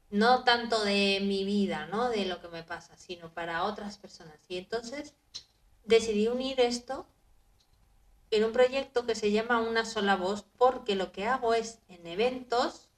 no 0.10 0.44
tanto 0.44 0.84
de 0.84 1.20
mi 1.22 1.44
vida, 1.44 1.88
¿no? 1.88 2.10
De 2.10 2.26
lo 2.26 2.40
que 2.40 2.48
me 2.48 2.64
pasa, 2.64 2.96
sino 2.98 3.34
para 3.34 3.64
otras 3.64 3.98
personas. 3.98 4.40
Y 4.48 4.58
entonces 4.58 5.16
decidí 5.84 6.28
unir 6.28 6.60
esto 6.62 7.08
en 8.32 8.44
un 8.46 8.52
proyecto 8.52 9.06
que 9.06 9.16
se 9.16 9.32
llama 9.32 9.62
Una 9.62 9.86
sola 9.86 10.16
voz, 10.16 10.46
porque 10.58 10.96
lo 10.96 11.12
que 11.12 11.26
hago 11.28 11.54
es 11.54 11.80
en 11.88 12.06
eventos, 12.08 12.90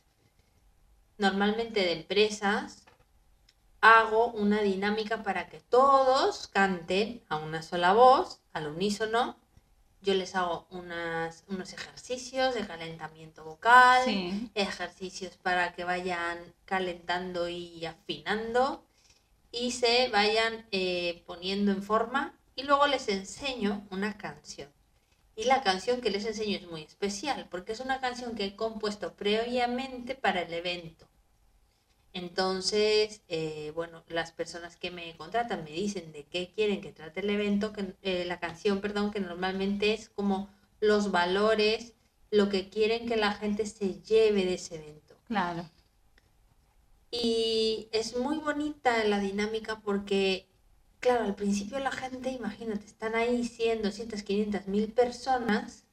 normalmente 1.17 1.79
de 1.81 1.93
empresas, 1.93 2.85
hago 3.81 4.27
una 4.27 4.61
dinámica 4.61 5.23
para 5.23 5.49
que 5.49 5.59
todos 5.59 6.47
canten 6.47 7.23
a 7.29 7.37
una 7.37 7.61
sola 7.61 7.93
voz, 7.93 8.41
al 8.57 8.67
unísono. 8.67 9.37
Yo 10.01 10.13
les 10.13 10.35
hago 10.35 10.67
unas, 10.69 11.43
unos 11.47 11.73
ejercicios 11.73 12.53
de 12.53 12.65
calentamiento 12.67 13.43
vocal, 13.43 14.03
Sí. 14.05 14.49
ejercicios 14.53 15.35
para 15.37 15.73
que 15.73 15.83
vayan 15.83 16.37
calentando 16.65 17.49
y 17.49 17.85
afinando 17.85 18.83
y 19.51 19.71
se 19.71 20.09
vayan 20.09 20.67
eh, 20.71 21.23
poniendo 21.25 21.71
en 21.71 21.81
forma 21.81 22.33
y 22.55 22.63
luego 22.63 22.85
les 22.87 23.07
enseño 23.09 23.87
una 23.89 24.17
canción. 24.17 24.69
Y 25.35 25.45
la 25.45 25.61
canción 25.61 26.01
que 26.01 26.09
les 26.09 26.25
enseño 26.25 26.57
es 26.57 26.67
muy 26.67 26.83
especial 26.83 27.47
porque 27.49 27.71
es 27.71 27.79
una 27.79 27.99
canción 27.99 28.35
que 28.35 28.45
he 28.45 28.55
compuesto 28.55 29.13
previamente 29.13 30.15
para 30.15 30.41
el 30.41 30.53
evento. 30.53 31.07
Entonces, 32.13 33.21
eh, 33.27 33.71
bueno, 33.75 34.03
las 34.07 34.31
personas 34.31 34.75
que 34.75 34.91
me 34.91 35.15
contratan 35.17 35.63
me 35.63 35.71
dicen 35.71 36.11
de 36.11 36.25
qué 36.25 36.51
quieren 36.53 36.81
que 36.81 36.91
trate 36.91 37.19
el 37.19 37.29
evento, 37.29 37.73
que, 37.73 37.93
eh, 38.01 38.25
la 38.25 38.39
canción, 38.39 38.81
perdón, 38.81 39.11
que 39.11 39.19
normalmente 39.19 39.93
es 39.93 40.09
como 40.09 40.49
los 40.79 41.11
valores, 41.11 41.93
lo 42.31 42.49
que 42.49 42.69
quieren 42.69 43.07
que 43.07 43.17
la 43.17 43.33
gente 43.33 43.65
se 43.65 44.01
lleve 44.01 44.45
de 44.45 44.55
ese 44.55 44.75
evento. 44.75 45.15
Claro. 45.27 45.69
Y 47.11 47.87
es 47.91 48.17
muy 48.17 48.37
bonita 48.37 49.03
la 49.05 49.19
dinámica 49.19 49.79
porque, 49.79 50.47
claro, 50.99 51.23
al 51.23 51.35
principio 51.35 51.79
la 51.79 51.91
gente, 51.91 52.29
imagínate, 52.31 52.85
están 52.85 53.15
ahí 53.15 53.45
100, 53.45 53.81
200, 53.81 54.23
500, 54.23 54.67
1000 54.67 54.91
personas 54.91 55.85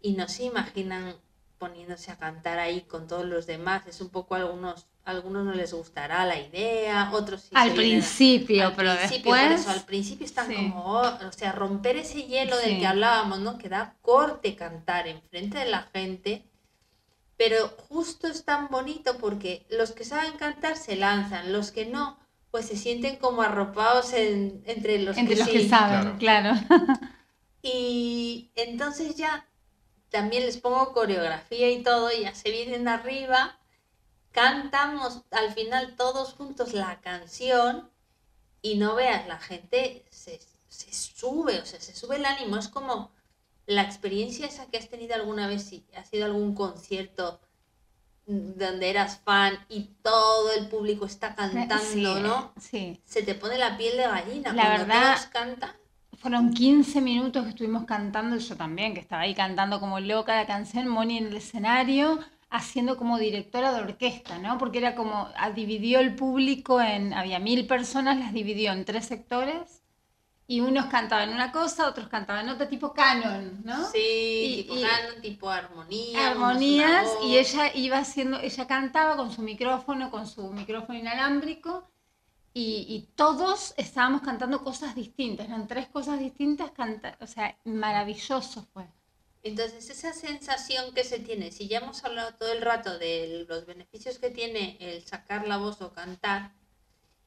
y 0.00 0.12
no 0.12 0.28
se 0.28 0.44
imaginan 0.44 1.16
poniéndose 1.58 2.10
a 2.10 2.18
cantar 2.18 2.58
ahí 2.58 2.82
con 2.82 3.06
todos 3.06 3.24
los 3.24 3.46
demás. 3.46 3.86
Es 3.86 4.00
un 4.00 4.10
poco 4.10 4.34
algunos, 4.34 4.86
a 5.04 5.10
algunos 5.10 5.44
no 5.44 5.52
les 5.54 5.72
gustará 5.74 6.24
la 6.26 6.38
idea, 6.40 7.10
otros 7.12 7.42
sí 7.42 7.50
Al 7.54 7.72
principio, 7.74 8.66
al 8.68 8.74
pero 8.74 8.94
principio, 8.96 9.30
por 9.30 9.38
después... 9.38 9.60
eso, 9.60 9.70
al 9.70 9.84
principio 9.84 10.26
están 10.26 10.48
sí. 10.48 10.54
como, 10.54 10.84
oh, 10.84 11.18
o 11.28 11.32
sea, 11.32 11.52
romper 11.52 11.96
ese 11.96 12.22
hielo 12.24 12.56
del 12.58 12.70
Sí. 12.74 12.78
que 12.80 12.86
hablábamos, 12.86 13.40
¿no? 13.40 13.58
Que 13.58 13.68
da 13.68 13.96
corte 14.02 14.56
cantar 14.56 15.06
enfrente 15.08 15.58
de 15.58 15.66
la 15.66 15.82
gente, 15.94 16.44
pero 17.36 17.68
justo 17.88 18.28
es 18.28 18.44
tan 18.44 18.68
bonito 18.68 19.18
porque 19.18 19.66
los 19.70 19.92
que 19.92 20.04
saben 20.04 20.32
cantar 20.38 20.76
se 20.76 20.96
lanzan, 20.96 21.52
los 21.52 21.70
que 21.72 21.86
no, 21.86 22.18
pues 22.50 22.66
se 22.66 22.76
sienten 22.76 23.16
como 23.16 23.42
arropados 23.42 24.12
en- 24.12 24.62
entre 24.66 24.98
los 25.00 25.16
Entre 25.16 25.34
que 25.34 25.40
los 25.40 25.48
sí. 25.50 25.58
que 25.58 25.68
saben, 25.68 26.16
claro. 26.18 26.54
Y 27.62 28.50
entonces 28.56 29.16
ya 29.16 29.46
también 30.10 30.44
les 30.46 30.58
pongo 30.58 30.92
coreografía 30.92 31.70
y 31.70 31.82
todo, 31.82 32.10
ya 32.12 32.34
se 32.34 32.50
vienen 32.50 32.88
arriba, 32.88 33.58
cantamos 34.34 35.22
al 35.30 35.52
final 35.54 35.94
todos 35.96 36.34
juntos 36.34 36.72
la 36.74 37.00
canción 37.00 37.88
y 38.62 38.74
no 38.76 38.94
veas, 38.96 39.26
la 39.28 39.38
gente 39.38 40.04
se, 40.10 40.40
se 40.68 40.92
sube, 40.92 41.60
o 41.60 41.64
sea, 41.64 41.80
se 41.80 41.94
sube 41.94 42.16
el 42.16 42.26
ánimo, 42.26 42.56
es 42.56 42.68
como 42.68 43.12
la 43.66 43.82
experiencia 43.82 44.46
esa 44.46 44.66
que 44.66 44.76
has 44.76 44.88
tenido 44.88 45.14
alguna 45.14 45.46
vez, 45.46 45.62
si 45.62 45.86
has 45.96 46.12
ido 46.12 46.24
a 46.24 46.26
algún 46.26 46.54
concierto 46.54 47.40
donde 48.26 48.90
eras 48.90 49.20
fan 49.22 49.54
y 49.68 49.90
todo 50.02 50.50
el 50.52 50.68
público 50.68 51.04
está 51.04 51.34
cantando, 51.34 51.78
Sí, 51.78 52.02
¿no? 52.02 52.52
Sí. 52.60 53.00
Se 53.04 53.22
te 53.22 53.34
pone 53.34 53.56
la 53.58 53.76
piel 53.76 53.96
de 53.98 54.04
gallina 54.04 54.52
La 54.52 54.62
cuando 54.64 54.86
verdad- 54.86 55.14
todos 55.14 55.26
cantan. 55.26 55.72
Fueron 56.18 56.54
15 56.54 57.02
minutos 57.02 57.42
que 57.44 57.50
estuvimos 57.50 57.84
cantando, 57.84 58.36
yo 58.38 58.56
también, 58.56 58.94
que 58.94 59.00
estaba 59.00 59.22
ahí 59.22 59.34
cantando 59.34 59.78
como 59.78 60.00
loca 60.00 60.34
la 60.34 60.46
canción, 60.46 60.88
Moni 60.88 61.18
en 61.18 61.26
el 61.26 61.36
escenario, 61.36 62.18
haciendo 62.56 62.96
como 62.96 63.18
directora 63.18 63.72
de 63.72 63.80
orquesta, 63.82 64.38
¿no? 64.38 64.58
Porque 64.58 64.78
era 64.78 64.94
como, 64.94 65.28
ah, 65.36 65.50
dividió 65.50 65.98
el 66.00 66.14
público 66.14 66.80
en, 66.80 67.12
había 67.12 67.40
mil 67.40 67.66
personas, 67.66 68.18
las 68.18 68.32
dividió 68.32 68.72
en 68.72 68.84
tres 68.84 69.06
sectores, 69.06 69.82
y 70.46 70.60
unos 70.60 70.86
cantaban 70.86 71.30
una 71.34 71.50
cosa, 71.52 71.88
otros 71.88 72.08
cantaban 72.08 72.48
otra, 72.50 72.68
tipo 72.68 72.92
canon, 72.92 73.62
¿no? 73.64 73.84
Sí, 73.86 73.98
Y- 73.98 74.56
tipo 74.62 74.76
y- 74.76 74.82
canon, 74.82 75.22
tipo 75.22 75.50
armonía. 75.50 76.30
armonías 76.30 77.08
y 77.24 77.38
ella 77.38 77.74
iba 77.74 77.98
haciendo, 77.98 78.38
ella 78.40 78.66
cantaba 78.66 79.16
con 79.16 79.32
su 79.32 79.42
micrófono, 79.42 80.10
con 80.10 80.26
su 80.26 80.50
micrófono 80.52 80.98
inalámbrico 80.98 81.90
y, 82.52 82.86
y 82.88 83.08
todos 83.16 83.74
estábamos 83.76 84.22
cantando 84.22 84.62
cosas 84.62 84.94
distintas, 84.94 85.46
eran 85.48 85.66
tres 85.66 85.88
cosas 85.88 86.20
distintas, 86.20 86.70
canta, 86.70 87.16
o 87.20 87.26
sea, 87.26 87.56
maravilloso 87.64 88.64
fue. 88.72 88.86
Entonces, 89.44 89.90
esa 89.90 90.14
sensación 90.14 90.94
que 90.94 91.04
se 91.04 91.18
tiene, 91.18 91.52
si 91.52 91.68
ya 91.68 91.78
hemos 91.78 92.02
hablado 92.02 92.34
todo 92.34 92.50
el 92.50 92.62
rato 92.62 92.98
de 92.98 93.44
los 93.46 93.66
beneficios 93.66 94.18
que 94.18 94.30
tiene 94.30 94.78
el 94.80 95.04
sacar 95.04 95.46
la 95.46 95.58
voz 95.58 95.82
o 95.82 95.92
cantar, 95.92 96.52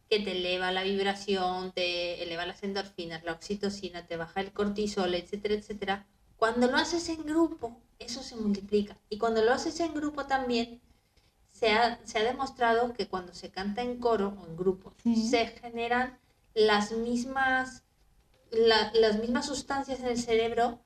que 0.09 0.19
te 0.19 0.31
eleva 0.31 0.71
la 0.71 0.81
vibración, 0.83 1.71
te 1.73 2.23
eleva 2.23 2.47
las 2.47 2.63
endorfinas, 2.63 3.23
la 3.23 3.33
oxitocina, 3.33 4.07
te 4.07 4.17
baja 4.17 4.41
el 4.41 4.51
cortisol, 4.51 5.13
etcétera, 5.13 5.53
etcétera. 5.53 6.07
Cuando 6.37 6.67
lo 6.67 6.77
haces 6.77 7.07
en 7.09 7.23
grupo, 7.23 7.79
eso 7.99 8.23
se 8.23 8.35
multiplica. 8.35 8.97
Y 9.09 9.19
cuando 9.19 9.43
lo 9.43 9.53
haces 9.53 9.79
en 9.79 9.93
grupo 9.93 10.25
también, 10.25 10.81
se 11.51 11.71
ha, 11.71 11.99
se 12.03 12.17
ha 12.17 12.23
demostrado 12.23 12.93
que 12.93 13.07
cuando 13.07 13.33
se 13.35 13.51
canta 13.51 13.83
en 13.83 13.99
coro 13.99 14.35
o 14.41 14.47
en 14.47 14.57
grupo, 14.57 14.93
Sí. 15.03 15.27
se 15.29 15.45
generan 15.47 16.17
las 16.55 16.91
mismas, 16.93 17.83
la- 18.49 18.91
las 18.95 19.19
mismas 19.19 19.45
sustancias 19.45 19.99
en 19.99 20.07
el 20.07 20.17
cerebro 20.19 20.79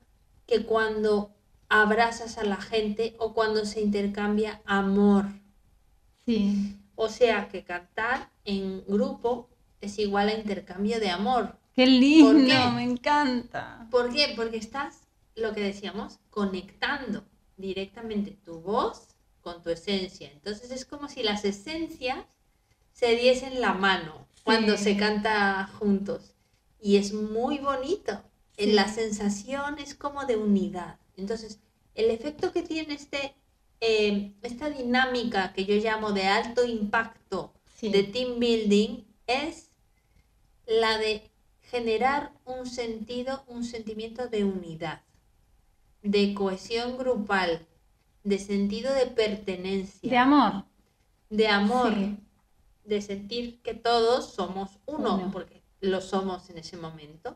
que 0.47 0.65
cuando 0.65 1.31
abrazas 1.69 2.38
a 2.38 2.43
la 2.43 2.57
gente 2.57 3.15
o 3.19 3.34
cuando 3.34 3.65
se 3.65 3.81
intercambia 3.81 4.61
amor. 4.65 5.26
Sí. 6.26 6.77
O 6.95 7.09
sea 7.09 7.47
que 7.49 7.63
cantar 7.63 8.30
en 8.45 8.84
grupo 8.85 9.49
es 9.80 9.97
igual 9.97 10.30
a 10.30 10.34
intercambio 10.34 10.99
de 10.99 11.09
amor. 11.09 11.57
Qué 11.73 11.88
lindo, 11.88 12.34
qué? 12.45 12.69
me 12.76 12.84
encanta. 12.84 13.88
¿Por 13.89 14.11
qué? 14.11 14.34
Porque 14.35 14.57
estás, 14.57 15.07
lo 15.35 15.53
que 15.53 15.61
decíamos, 15.61 16.19
conectando 16.30 17.23
directamente 17.57 18.31
tu 18.43 18.59
voz 18.59 19.07
con 19.41 19.63
tu 19.63 19.69
esencia. 19.69 20.30
Entonces 20.31 20.72
es 20.72 20.85
como 20.85 21.07
si 21.07 21.23
las 21.23 21.45
esencias 21.45 22.18
se 22.91 23.15
diesen 23.15 23.61
la 23.61 23.73
mano 23.73 24.27
cuando 24.43 24.77
Sí. 24.77 24.84
se 24.84 24.97
canta 24.97 25.69
juntos. 25.80 26.34
Y 26.81 26.97
es 26.97 27.13
muy 27.13 27.59
bonito. 27.59 28.22
Sí. 28.57 28.72
La 28.73 28.88
sensación 28.88 29.80
es 29.80 29.95
como 29.95 30.26
de 30.26 30.38
unidad. 30.38 30.98
Entonces, 31.18 31.60
el 31.95 32.10
efecto 32.11 32.52
que 32.52 32.61
tiene 32.61 32.94
este, 32.94 33.34
eh, 33.80 34.34
esta 34.44 34.69
dinámica 34.69 35.53
que 35.53 35.65
yo 35.65 35.76
llamo 35.76 36.11
de 36.11 36.28
alto 36.28 36.65
impacto 36.65 37.53
Sí. 37.76 37.90
de 37.90 38.03
team 38.03 38.40
building 38.40 39.03
es 39.28 39.69
la 40.68 40.98
de 40.99 41.30
generar 41.61 42.32
un 42.45 42.65
sentido, 42.68 43.44
un 43.48 43.64
sentimiento 43.64 44.28
de 44.28 44.44
unidad, 44.44 45.02
de 46.03 46.34
cohesión 46.34 46.98
grupal, 46.98 47.65
de 48.23 48.38
sentido 48.40 48.94
de 48.94 49.07
pertenencia, 49.07 50.10
De 50.10 50.18
amor. 50.18 50.65
de 51.30 51.48
amor, 51.48 51.94
Sí. 51.95 52.18
de 52.86 53.02
sentir 53.02 53.61
que 53.61 53.73
todos 53.73 54.34
somos 54.34 54.78
uno, 54.86 55.15
Uno. 55.15 55.32
porque 55.32 55.61
lo 55.80 56.02
somos 56.02 56.49
en 56.49 56.57
ese 56.60 56.78
momento. 56.78 57.36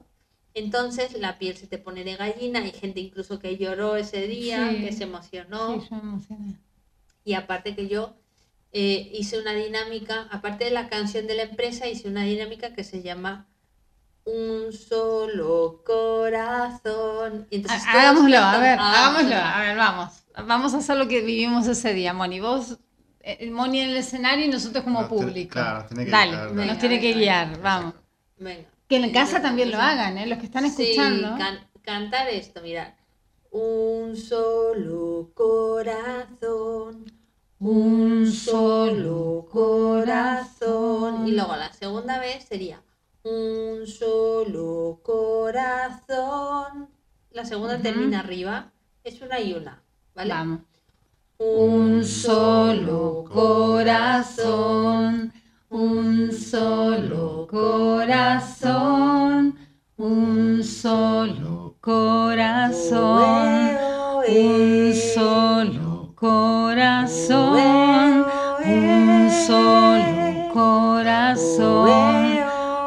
Entonces 0.56 1.14
la 1.19 1.38
piel 1.38 1.56
se 1.57 1.68
te 1.68 1.77
pone 1.77 2.03
de 2.03 2.15
gallina, 2.15 2.60
hay 2.61 2.72
gente 2.72 2.99
incluso 3.02 3.40
que 3.40 3.57
lloró 3.57 3.98
ese 3.98 4.26
día, 4.26 4.69
Sí. 4.72 4.82
que 4.86 4.91
se 4.94 5.03
emocionó. 5.03 5.80
Sí, 5.82 5.88
yo 5.91 5.98
emocioné. 5.98 6.56
Y 7.23 7.34
aparte 7.34 7.76
que 7.76 7.88
yo 7.88 8.15
eh, 8.72 9.10
hice 9.14 9.40
una 9.40 9.53
dinámica, 9.53 10.27
aparte 10.32 10.65
de 10.65 10.72
la 10.72 10.90
canción 10.90 11.27
de 11.27 11.36
la 11.36 11.44
empresa, 11.44 11.88
hice 11.88 12.07
una 12.07 12.23
dinámica 12.23 12.73
que 12.73 12.84
se 12.84 13.02
llama 13.03 13.48
un 14.26 14.73
solo 14.73 15.84
corazón. 15.86 17.48
Entonces 17.52 17.84
Hagámoslo, 17.88 18.38
a 18.38 18.57
ver, 18.57 18.80
hagámoslo. 18.80 19.36
hagámoslo, 19.36 19.36
a 19.36 19.61
ver, 19.61 19.77
vamos. 19.77 20.14
Vamos 20.48 20.73
a 20.73 20.77
hacer 20.77 20.98
lo 20.98 21.07
que 21.07 21.22
vivimos 21.22 21.68
ese 21.68 21.94
día, 21.94 22.14
Moni. 22.14 22.40
Vos, 22.41 22.77
eh, 23.22 23.49
Moni 23.52 23.80
en 23.82 23.90
el 23.91 23.98
escenario 23.98 24.45
y 24.45 24.49
nosotros 24.49 24.84
como 24.84 25.02
Nos 25.02 25.10
público. 25.10 25.53
claro, 25.53 25.86
tiene 25.88 26.06
que 26.06 26.11
Dale, 26.11 26.32
guiar, 26.32 26.52
nos 26.68 26.77
tiene 26.80 26.99
que 26.99 27.14
guiar, 27.14 27.61
vamos. 27.61 27.94
Venga. 28.38 28.69
Que 28.88 28.98
en 28.98 29.12
casa 29.12 29.41
también 29.41 29.72
lo 29.72 29.80
hagan, 29.80 30.18
¿eh? 30.18 30.28
Los 30.28 30.40
que 30.40 30.45
están 30.45 30.66
escuchando. 30.66 31.30
Sí, 31.30 31.34
can- 31.38 31.68
cantar 31.82 32.28
esto, 32.30 32.62
mira. 32.62 32.95
Un 33.52 34.16
solo 34.16 35.32
corazón, 35.34 37.06
un 37.60 38.32
solo 38.32 39.48
corazón. 39.49 41.28
Y 41.28 41.32
luego 41.32 41.56
la 41.56 41.72
segunda 41.74 42.20
vez 42.20 42.45
sería 42.45 42.82
un 43.24 43.88
solo 43.88 44.99
corazón. 45.03 46.90
La 47.32 47.45
segunda 47.45 47.80
termina 47.82 48.20
arriba. 48.20 48.72
Es 49.03 49.22
una 49.22 49.40
y 49.40 49.53
una, 49.53 49.82
¿vale? 50.14 50.30
Vamos. 50.30 50.60
Un 51.38 52.03
solo 52.03 53.26
corazón, 53.32 55.32
un 55.76 56.32
solo 56.32 57.46
corazón, 57.52 58.64
un 59.98 60.64
solo 60.64 61.76
corazón, 61.82 63.02
un 64.26 64.94
solo 64.94 66.14
corazón, 66.16 67.36
un 68.64 69.30
solo 69.30 70.48
corazón, 70.54 71.86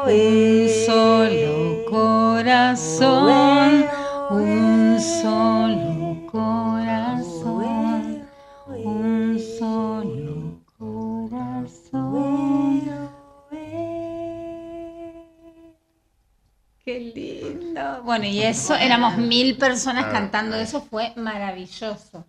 un 0.07 0.67
solo 0.87 1.85
corazón, 1.91 3.85
un 4.31 4.99
solo 4.99 5.58
Bueno, 18.09 18.25
y 18.25 18.41
eso, 18.41 18.73
éramos 18.73 19.17
mil 19.19 19.55
personas 19.55 20.05
Claro, 20.05 20.17
cantando 20.19 20.51
claro. 20.55 20.63
eso, 20.63 20.81
fue 20.81 21.13
maravilloso. 21.15 22.25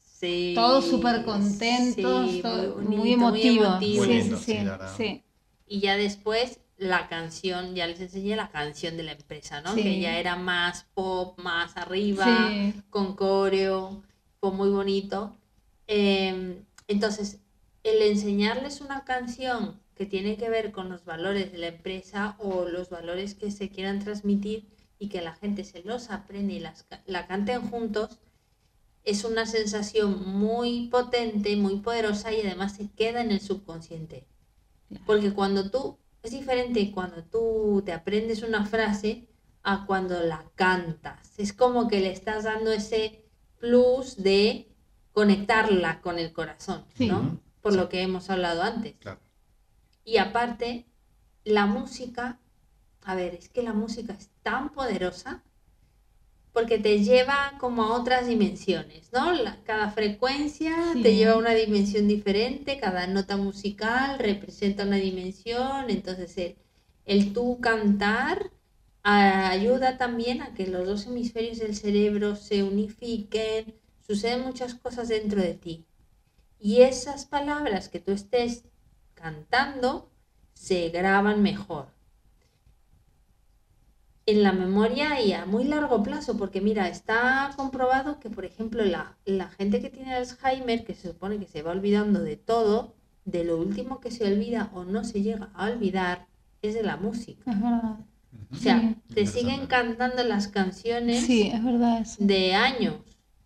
Sí, 0.00 0.52
Todos 0.54 0.84
súper 0.86 1.24
contentos, 1.24 2.30
sí, 2.30 2.42
todo- 2.42 2.74
bonito, 2.76 2.92
muy 2.96 3.12
emotivo. 3.12 3.64
emotivo. 3.64 3.80
Sí, 3.80 3.96
Muy 3.96 4.06
sí, 4.06 4.12
lindo, 4.14 4.38
sí, 4.38 4.58
sí. 4.96 5.22
Y 5.66 5.80
ya 5.80 5.96
después 5.96 6.60
la 6.78 7.08
canción, 7.08 7.74
ya 7.74 7.88
les 7.88 7.98
enseñé 8.00 8.36
la 8.36 8.50
canción 8.50 8.96
de 8.96 9.02
la 9.02 9.12
empresa, 9.12 9.60
¿no? 9.62 9.74
Sí. 9.74 9.82
Que 9.82 9.98
ya 9.98 10.16
era 10.16 10.36
más 10.36 10.86
pop, 10.94 11.36
más 11.40 11.76
arriba, 11.76 12.24
Sí. 12.24 12.74
con 12.90 13.16
coreo, 13.16 14.04
fue 14.38 14.52
muy 14.52 14.68
bonito. 14.70 15.36
Eh, 15.88 16.62
entonces, 16.86 17.40
el 17.82 18.00
enseñarles 18.00 18.80
una 18.80 19.02
canción 19.04 19.80
que 19.96 20.06
tiene 20.06 20.36
que 20.36 20.48
ver 20.48 20.70
con 20.70 20.88
los 20.88 21.04
valores 21.04 21.50
de 21.50 21.58
la 21.58 21.66
empresa 21.66 22.36
o 22.38 22.64
los 22.66 22.90
valores 22.90 23.34
que 23.34 23.50
se 23.50 23.68
quieran 23.70 23.98
transmitir 23.98 24.68
y 24.98 25.08
que 25.08 25.20
la 25.22 25.34
gente 25.34 25.64
se 25.64 25.82
los 25.82 26.10
aprende 26.10 26.54
y 26.54 26.60
las, 26.60 26.86
la 27.06 27.26
canten 27.26 27.62
juntos, 27.68 28.18
es 29.04 29.24
una 29.24 29.46
sensación 29.46 30.26
muy 30.38 30.88
potente, 30.88 31.54
muy 31.56 31.76
poderosa 31.80 32.32
y 32.32 32.40
además 32.40 32.74
se 32.76 32.90
queda 32.90 33.20
en 33.20 33.30
el 33.30 33.40
subconsciente. 33.40 34.26
Porque 35.04 35.32
cuando 35.32 35.70
tú, 35.70 35.98
es 36.22 36.32
diferente 36.32 36.90
cuando 36.92 37.22
tú 37.24 37.82
te 37.84 37.92
aprendes 37.92 38.42
una 38.42 38.64
frase 38.66 39.28
a 39.62 39.84
cuando 39.86 40.20
la 40.20 40.44
cantas. 40.54 41.38
Es 41.38 41.52
como 41.52 41.88
que 41.88 42.00
le 42.00 42.10
estás 42.12 42.44
dando 42.44 42.72
ese 42.72 43.24
plus 43.58 44.16
de 44.22 44.68
conectarla 45.12 46.00
con 46.00 46.18
el 46.18 46.32
corazón, 46.32 46.84
Sí. 46.94 47.06
¿no? 47.08 47.40
Por 47.62 47.72
Sí. 47.72 47.78
lo 47.78 47.88
que 47.88 48.02
hemos 48.02 48.28
hablado 48.30 48.62
antes. 48.62 48.94
Claro. 49.00 49.20
Y 50.04 50.18
aparte, 50.18 50.86
la 51.44 51.66
música, 51.66 52.38
a 53.02 53.14
ver, 53.16 53.34
es 53.34 53.48
que 53.48 53.62
la 53.62 53.72
música 53.72 54.12
es 54.12 54.30
tan 54.48 54.62
poderosa 54.76 55.42
porque 56.52 56.78
te 56.78 57.00
lleva 57.04 57.52
como 57.60 57.82
a 57.84 57.92
otras 58.00 58.26
dimensiones, 58.26 59.12
¿no? 59.12 59.32
La- 59.32 59.62
cada 59.64 59.90
frecuencia 59.90 60.74
Sí. 60.94 61.02
te 61.02 61.14
lleva 61.14 61.32
a 61.32 61.38
una 61.38 61.54
dimensión 61.54 62.08
diferente, 62.08 62.78
cada 62.78 63.06
nota 63.06 63.36
musical 63.36 64.18
representa 64.18 64.84
una 64.84 64.96
dimensión, 64.96 65.90
entonces 65.90 66.36
el, 66.38 66.56
el 67.04 67.32
tú 67.34 67.60
cantar 67.60 68.50
a- 69.02 69.50
ayuda 69.50 69.98
también 69.98 70.40
a 70.42 70.54
que 70.54 70.66
los 70.66 70.86
dos 70.86 71.06
hemisferios 71.06 71.58
del 71.58 71.76
cerebro 71.76 72.36
se 72.36 72.62
unifiquen, 72.62 73.74
suceden 74.06 74.42
muchas 74.42 74.74
cosas 74.74 75.08
dentro 75.08 75.42
de 75.42 75.54
ti. 75.54 75.84
Y 76.58 76.82
esas 76.82 77.26
palabras 77.26 77.88
que 77.90 78.00
tú 78.00 78.12
estés 78.12 78.64
cantando 79.14 80.10
se 80.54 80.88
graban 80.90 81.42
mejor 81.42 81.88
en 84.26 84.42
la 84.42 84.52
memoria 84.52 85.20
y 85.22 85.32
a 85.32 85.46
muy 85.46 85.64
largo 85.64 86.02
plazo, 86.02 86.36
porque 86.36 86.60
mira, 86.60 86.88
está 86.88 87.52
comprobado 87.56 88.18
que, 88.18 88.28
por 88.28 88.44
ejemplo, 88.44 88.84
la, 88.84 89.16
la 89.24 89.48
gente 89.50 89.80
que 89.80 89.88
tiene 89.90 90.14
Alzheimer, 90.14 90.84
que 90.84 90.94
se 90.94 91.08
supone 91.08 91.38
que 91.38 91.46
se 91.46 91.62
va 91.62 91.70
olvidando 91.70 92.20
de 92.20 92.36
todo, 92.36 92.94
de 93.24 93.44
lo 93.44 93.56
último 93.58 94.00
que 94.00 94.10
se 94.10 94.24
olvida 94.30 94.70
o 94.74 94.84
no 94.84 95.04
se 95.04 95.22
llega 95.22 95.50
a 95.54 95.66
olvidar, 95.66 96.26
es 96.62 96.74
de 96.74 96.82
la 96.82 96.96
música. 96.96 97.50
Es 97.52 97.60
verdad. 97.60 97.96
O 98.52 98.56
sea, 98.56 98.80
Sí. 98.80 99.14
te 99.14 99.26
siguen 99.26 99.66
cantando 99.66 100.22
las 100.24 100.48
canciones 100.48 101.24
Sí, 101.24 101.48
es 101.52 101.62
verdad 101.64 102.00
eso. 102.00 102.16
de 102.18 102.54
años. 102.54 102.96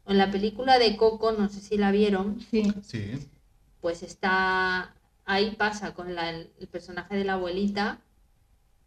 En 0.07 0.19
la 0.19 0.31
película 0.31 0.79
de 0.79 0.97
Coco, 0.97 1.33
no 1.33 1.49
sé 1.49 1.61
si 1.61 1.77
la 1.77 1.91
vieron, 1.93 2.41
Sí. 2.51 2.73
Sí. 2.83 3.29
pues 3.81 4.03
está 4.03 4.95
ahí 5.27 5.53
pasa 5.57 5.95
con 5.95 6.15
la- 6.15 6.31
el 6.31 6.69
personaje 6.71 7.17
de 7.17 7.25
la 7.25 7.35
abuelita 7.35 8.01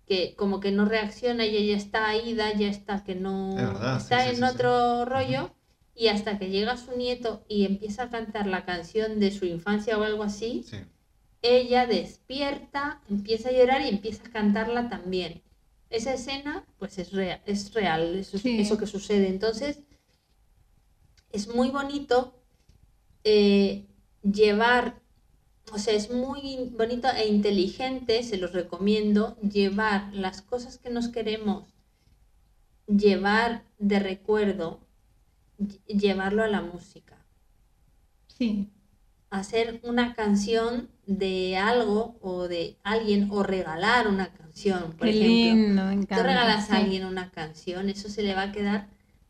que 0.05 0.35
como 0.35 0.59
que 0.59 0.71
no 0.71 0.85
reacciona 0.85 1.45
y 1.45 1.55
ella 1.55 1.77
está 1.77 2.15
ida, 2.15 2.53
ya 2.53 2.67
está 2.67 3.03
que 3.03 3.15
no 3.15 3.49
Es 3.51 3.55
verdad, 3.67 3.97
sí, 3.99 4.03
está 4.03 4.23
sí, 4.23 4.30
en 4.30 4.35
sí, 4.35 4.41
sí. 4.41 4.47
otro 4.53 5.05
rollo 5.05 5.51
y 5.95 6.07
hasta 6.07 6.38
que 6.39 6.49
llega 6.49 6.75
su 6.77 6.97
nieto 6.97 7.45
y 7.47 7.65
empieza 7.65 8.03
a 8.03 8.09
cantar 8.09 8.47
la 8.47 8.65
canción 8.65 9.19
de 9.19 9.31
su 9.31 9.45
infancia 9.45 9.97
o 9.97 10.03
algo 10.03 10.23
así, 10.23 10.65
Sí. 10.67 10.77
ella 11.41 11.85
despierta, 11.88 13.01
empieza 13.09 13.49
a 13.49 13.51
llorar 13.53 13.81
y 13.81 13.89
empieza 13.89 14.23
a 14.27 14.31
cantarla 14.31 14.89
también. 14.89 15.41
Esa 15.89 16.13
escena, 16.15 16.65
pues 16.80 16.97
es 16.97 17.11
real, 17.11 17.41
es 17.45 17.71
real 17.73 18.15
eso, 18.15 18.38
Sí. 18.39 18.59
eso 18.59 18.77
que 18.77 18.88
sucede. 18.88 19.27
Entonces, 19.27 19.84
es 21.31 21.47
muy 21.53 21.69
bonito 21.69 22.39
eh, 23.23 23.85
llevar, 24.23 25.01
o 25.72 25.77
sea, 25.77 25.94
es 25.94 26.11
muy 26.11 26.72
bonito 26.77 27.07
e 27.15 27.27
inteligente, 27.27 28.22
se 28.23 28.38
los 28.38 28.53
recomiendo, 28.53 29.38
llevar 29.41 30.14
las 30.14 30.41
cosas 30.41 30.77
que 30.77 30.90
nos 30.90 31.07
queremos 31.10 31.73
llevar 32.88 33.64
de 33.80 33.99
recuerdo, 33.99 34.81
lle- 35.57 35.80
llevarlo 35.88 36.44
a 36.44 36.48
la 36.48 36.61
música 36.61 37.26
Sí. 38.27 38.69
hacer 39.30 39.80
una 39.84 40.14
canción 40.15 40.90
de 41.07 41.57
algo 41.57 42.18
o 42.22 42.48
de 42.48 42.77
alguien 42.84 43.30
o 43.31 43.41
regalar 43.44 44.07
una 44.07 44.34
canción, 44.34 44.91
por 44.98 45.07
Qué 45.07 45.11
ejemplo. 45.11 45.90
lindo. 45.90 46.07
Tú 46.15 46.22
regalas 46.23 46.68
sí. 46.68 46.73
a 46.73 46.77
alguien 46.77 47.06
una 47.06 47.31
canción, 47.31 47.90
eso 47.90 48.10
se 48.10 48.22
le 48.22 48.35
va 48.35 48.44
a 48.44 48.52
quedar 48.52 48.90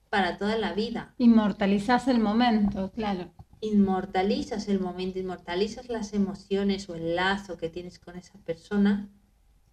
para 0.10 0.38
toda 0.38 0.58
la 0.58 0.74
vida. 0.74 1.14
Inmortalizás 1.20 2.08
el 2.08 2.20
momento, 2.20 2.92
claro. 2.92 3.32
Inmortalizas 3.64 4.68
el 4.68 4.82
momento, 4.82 5.20
inmortalizas 5.20 5.88
las 5.88 6.12
emociones 6.12 6.90
o 6.90 6.96
el 6.96 7.16
lazo 7.16 7.56
que 7.56 7.70
tienes 7.70 7.98
con 7.98 8.18
esa 8.18 8.38
persona, 8.40 9.08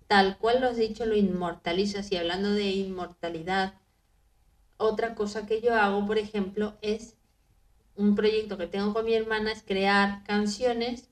tal 0.07 0.39
cual 0.39 0.61
lo 0.61 0.69
has 0.69 0.77
dicho, 0.77 1.07
lo 1.07 1.17
inmortalizas. 1.17 2.13
Y 2.13 2.17
hablando 2.17 2.53
de 2.53 2.71
inmortalidad, 2.71 3.75
otra 4.77 5.17
cosa 5.17 5.45
que 5.45 5.61
yo 5.61 5.75
hago, 5.75 6.07
por 6.07 6.19
ejemplo, 6.19 6.79
es 6.83 7.17
un 7.97 8.15
proyecto 8.15 8.57
que 8.57 8.69
tengo 8.69 8.95
con 8.95 9.07
mi 9.07 9.15
hermana, 9.15 9.51
es 9.51 9.65
crear 9.65 10.23
canciones 10.23 11.09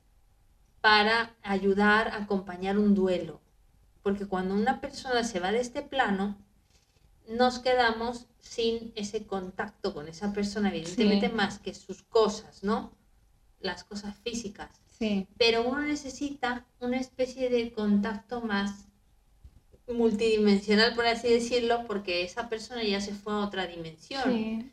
para 0.80 1.34
ayudar 1.42 2.06
a 2.06 2.18
acompañar 2.18 2.78
un 2.78 2.94
duelo. 2.94 3.40
Porque 4.04 4.26
cuando 4.26 4.54
una 4.54 4.80
persona 4.80 5.24
se 5.24 5.40
va 5.40 5.50
de 5.50 5.58
este 5.58 5.82
plano, 5.82 6.38
nos 7.28 7.58
quedamos 7.58 8.26
sin 8.40 8.92
ese 8.96 9.26
contacto 9.26 9.92
con 9.94 10.08
esa 10.08 10.32
persona, 10.32 10.70
evidentemente 10.70 11.28
Sí. 11.28 11.34
más 11.34 11.58
que 11.58 11.74
sus 11.74 12.02
cosas, 12.02 12.62
¿no? 12.64 12.92
Las 13.60 13.84
cosas 13.84 14.16
físicas. 14.24 14.70
Sí. 14.98 15.26
Pero 15.36 15.62
uno 15.68 15.82
necesita 15.82 16.66
una 16.80 16.98
especie 16.98 17.50
de 17.50 17.72
contacto 17.72 18.40
más 18.40 18.86
multidimensional, 19.86 20.94
por 20.94 21.06
así 21.06 21.28
decirlo, 21.28 21.84
porque 21.86 22.22
esa 22.22 22.48
persona 22.48 22.82
ya 22.82 23.00
se 23.00 23.14
fue 23.14 23.32
a 23.32 23.38
otra 23.38 23.66
dimensión. 23.66 24.22
Sí. 24.24 24.72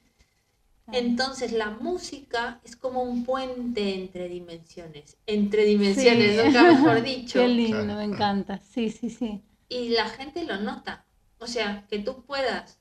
Entonces 0.91 1.52
la 1.52 1.72
música 1.72 2.60
es 2.64 2.76
como 2.76 3.02
un 3.02 3.23
puente 3.23 3.95
entre 3.95 4.30
dimensiones, 4.30 5.18
entre 5.26 5.65
dimensiones, 5.65 6.36
Sí. 6.40 6.45
nunca 6.45 6.64
mejor 6.64 7.02
dicho. 7.02 7.40
Qué 7.40 7.48
lindo, 7.48 7.95
me 7.95 8.03
encanta. 8.03 8.60
Sí, 8.60 8.90
sí, 8.91 9.10
sí. 9.10 9.41
Y 9.68 9.90
la 9.90 10.06
gente 10.10 10.44
lo 10.44 10.57
nota. 10.57 11.06
O 11.40 11.48
sea, 11.48 11.86
que 11.90 11.99
tú 11.99 12.24
puedas 12.24 12.80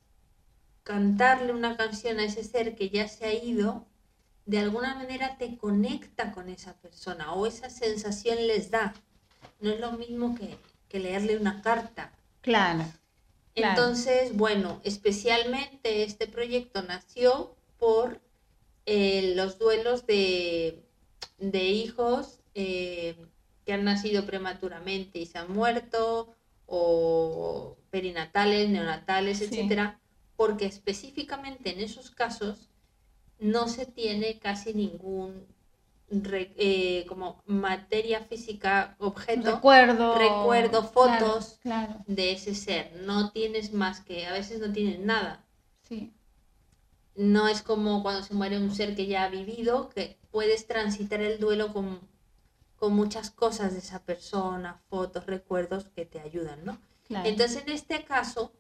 cantarle 0.83 1.53
una 1.53 1.77
canción 1.77 2.19
a 2.19 2.25
ese 2.25 2.45
ser 2.45 2.77
que 2.77 2.91
ya 2.91 3.09
se 3.09 3.27
ha 3.27 3.33
ido, 3.33 3.87
de 4.47 4.59
alguna 4.59 4.95
manera 4.95 5.37
te 5.39 5.57
conecta 5.57 6.33
con 6.33 6.49
esa 6.49 6.75
persona 6.75 7.33
o 7.33 7.47
esa 7.47 7.71
sensación 7.71 8.47
les 8.47 8.71
da. 8.71 8.95
No 9.61 9.71
es 9.71 9.81
lo 9.81 9.93
mismo 9.93 10.35
que, 10.35 10.57
que 10.89 10.99
leerle 10.99 11.37
una 11.37 11.63
carta. 11.63 12.13
Claro. 12.43 12.85
Claro. 13.55 13.81
Entonces, 13.81 14.37
bueno, 14.37 14.81
especialmente 14.85 16.03
este 16.03 16.27
proyecto 16.27 16.83
nació 16.83 17.55
por 17.79 18.21
eh, 18.87 19.33
los 19.37 19.59
duelos 19.59 20.07
de, 20.07 20.83
de 21.39 21.65
hijos 21.65 22.41
eh, 22.55 23.17
que 23.65 23.73
han 23.73 23.85
nacido 23.85 24.27
prematuramente 24.27 25.19
y 25.21 25.27
se 25.27 25.39
han 25.39 25.53
muerto, 25.53 26.35
o 26.67 27.77
perinatales, 27.95 28.69
neonatales, 28.71 29.39
Sí. 29.39 29.45
etcétera, 29.45 30.01
porque 30.37 30.67
específicamente 30.67 31.71
en 31.73 31.79
esos 31.79 32.11
casos 32.11 32.69
no 33.39 33.69
se 33.69 33.87
tiene 33.87 34.41
casi 34.41 34.75
ningún 34.75 35.47
re- 36.11 36.53
eh, 36.57 37.05
como 37.07 37.41
materia 37.47 38.21
física, 38.25 38.97
objeto 38.99 39.55
Recuerdo. 39.55 40.19
recuerdo, 40.19 40.91
Claro, 40.91 40.93
fotos. 41.29 41.59
Claro, 41.63 41.95
de 42.09 42.33
ese 42.33 42.55
ser. 42.57 42.85
No 43.07 43.31
tienes 43.31 43.73
más 43.73 44.01
que, 44.01 44.27
a 44.27 44.33
veces 44.33 44.59
no 44.61 44.73
tienes 44.73 44.99
nada. 44.99 45.45
sí. 45.89 46.13
No 47.17 47.47
es 47.47 47.63
como 47.63 48.03
cuando 48.03 48.25
se 48.25 48.35
muere 48.35 48.59
un 48.59 48.75
ser 48.75 48.97
que 48.97 49.07
ya 49.07 49.23
ha 49.23 49.29
vivido, 49.29 49.89
que 49.91 50.19
puedes 50.33 50.67
transitar 50.67 51.21
el 51.21 51.39
duelo 51.39 51.73
con, 51.73 52.01
con 52.77 52.93
muchas 52.93 53.31
cosas 53.31 53.73
de 53.73 53.79
esa 53.79 54.01
persona, 54.05 54.81
fotos, 54.91 55.25
recuerdos 55.27 55.85
que 55.95 56.05
te 56.07 56.19
ayudan, 56.19 56.65
¿no? 56.65 56.77
Claro. 57.05 57.29
Entonces, 57.29 57.63
en 57.67 57.73
este 57.73 58.05
caso, 58.05 58.53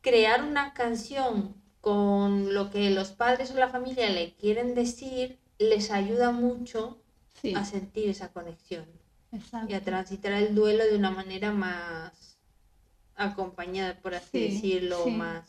crear 0.00 0.42
una 0.42 0.72
canción 0.74 1.54
con 1.80 2.52
lo 2.54 2.70
que 2.70 2.90
los 2.90 3.10
padres 3.10 3.50
o 3.50 3.54
la 3.54 3.68
familia 3.68 4.10
le 4.10 4.34
quieren 4.34 4.74
decir 4.74 5.38
les 5.58 5.90
ayuda 5.90 6.30
mucho 6.30 6.98
sí, 7.40 7.54
a 7.54 7.64
sentir 7.64 8.08
esa 8.08 8.32
conexión 8.32 8.86
exacto. 9.32 9.70
y 9.70 9.74
a 9.74 9.82
transitar 9.82 10.32
el 10.32 10.54
duelo 10.54 10.84
de 10.84 10.96
una 10.96 11.10
manera 11.10 11.52
más 11.52 12.38
acompañada, 13.14 13.98
por 14.00 14.14
así 14.14 14.28
Sí, 14.32 14.48
decirlo, 14.54 15.04
sí. 15.04 15.10
más. 15.10 15.44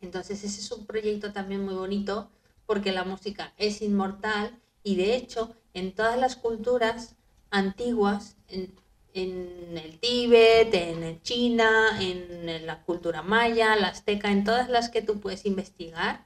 Entonces 0.00 0.42
ese 0.44 0.60
es 0.60 0.70
un 0.72 0.86
proyecto 0.86 1.32
también 1.32 1.64
muy 1.64 1.74
bonito 1.74 2.30
porque 2.66 2.92
la 2.92 3.04
música 3.04 3.52
es 3.58 3.82
inmortal 3.82 4.58
y 4.82 4.96
de 4.96 5.14
hecho 5.14 5.54
en 5.74 5.92
todas 5.94 6.18
las 6.18 6.36
culturas 6.36 7.16
antiguas, 7.50 8.36
en, 8.48 8.74
en 9.14 9.76
el 9.76 9.98
Tíbet, 9.98 10.72
en 10.74 11.20
China, 11.22 11.98
en 12.00 12.66
la 12.66 12.82
cultura 12.82 13.22
maya, 13.22 13.76
la 13.76 13.88
azteca, 13.88 14.30
en 14.30 14.44
todas 14.44 14.68
las 14.68 14.88
que 14.88 15.02
tú 15.02 15.20
puedes 15.20 15.46
investigar 15.46 16.24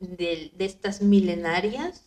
de, 0.00 0.52
de 0.54 0.64
estas 0.64 1.02
milenarias, 1.02 2.04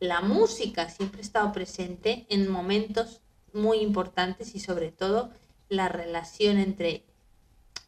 la 0.00 0.20
música 0.20 0.88
siempre 0.88 1.20
ha 1.20 1.24
estado 1.24 1.52
presente 1.52 2.26
en 2.30 2.48
momentos 2.48 3.20
muy 3.52 3.78
importantes 3.78 4.54
y 4.54 4.60
sobre 4.60 4.90
todo 4.90 5.30
la 5.68 5.88
relación 5.88 6.58
entre 6.58 7.04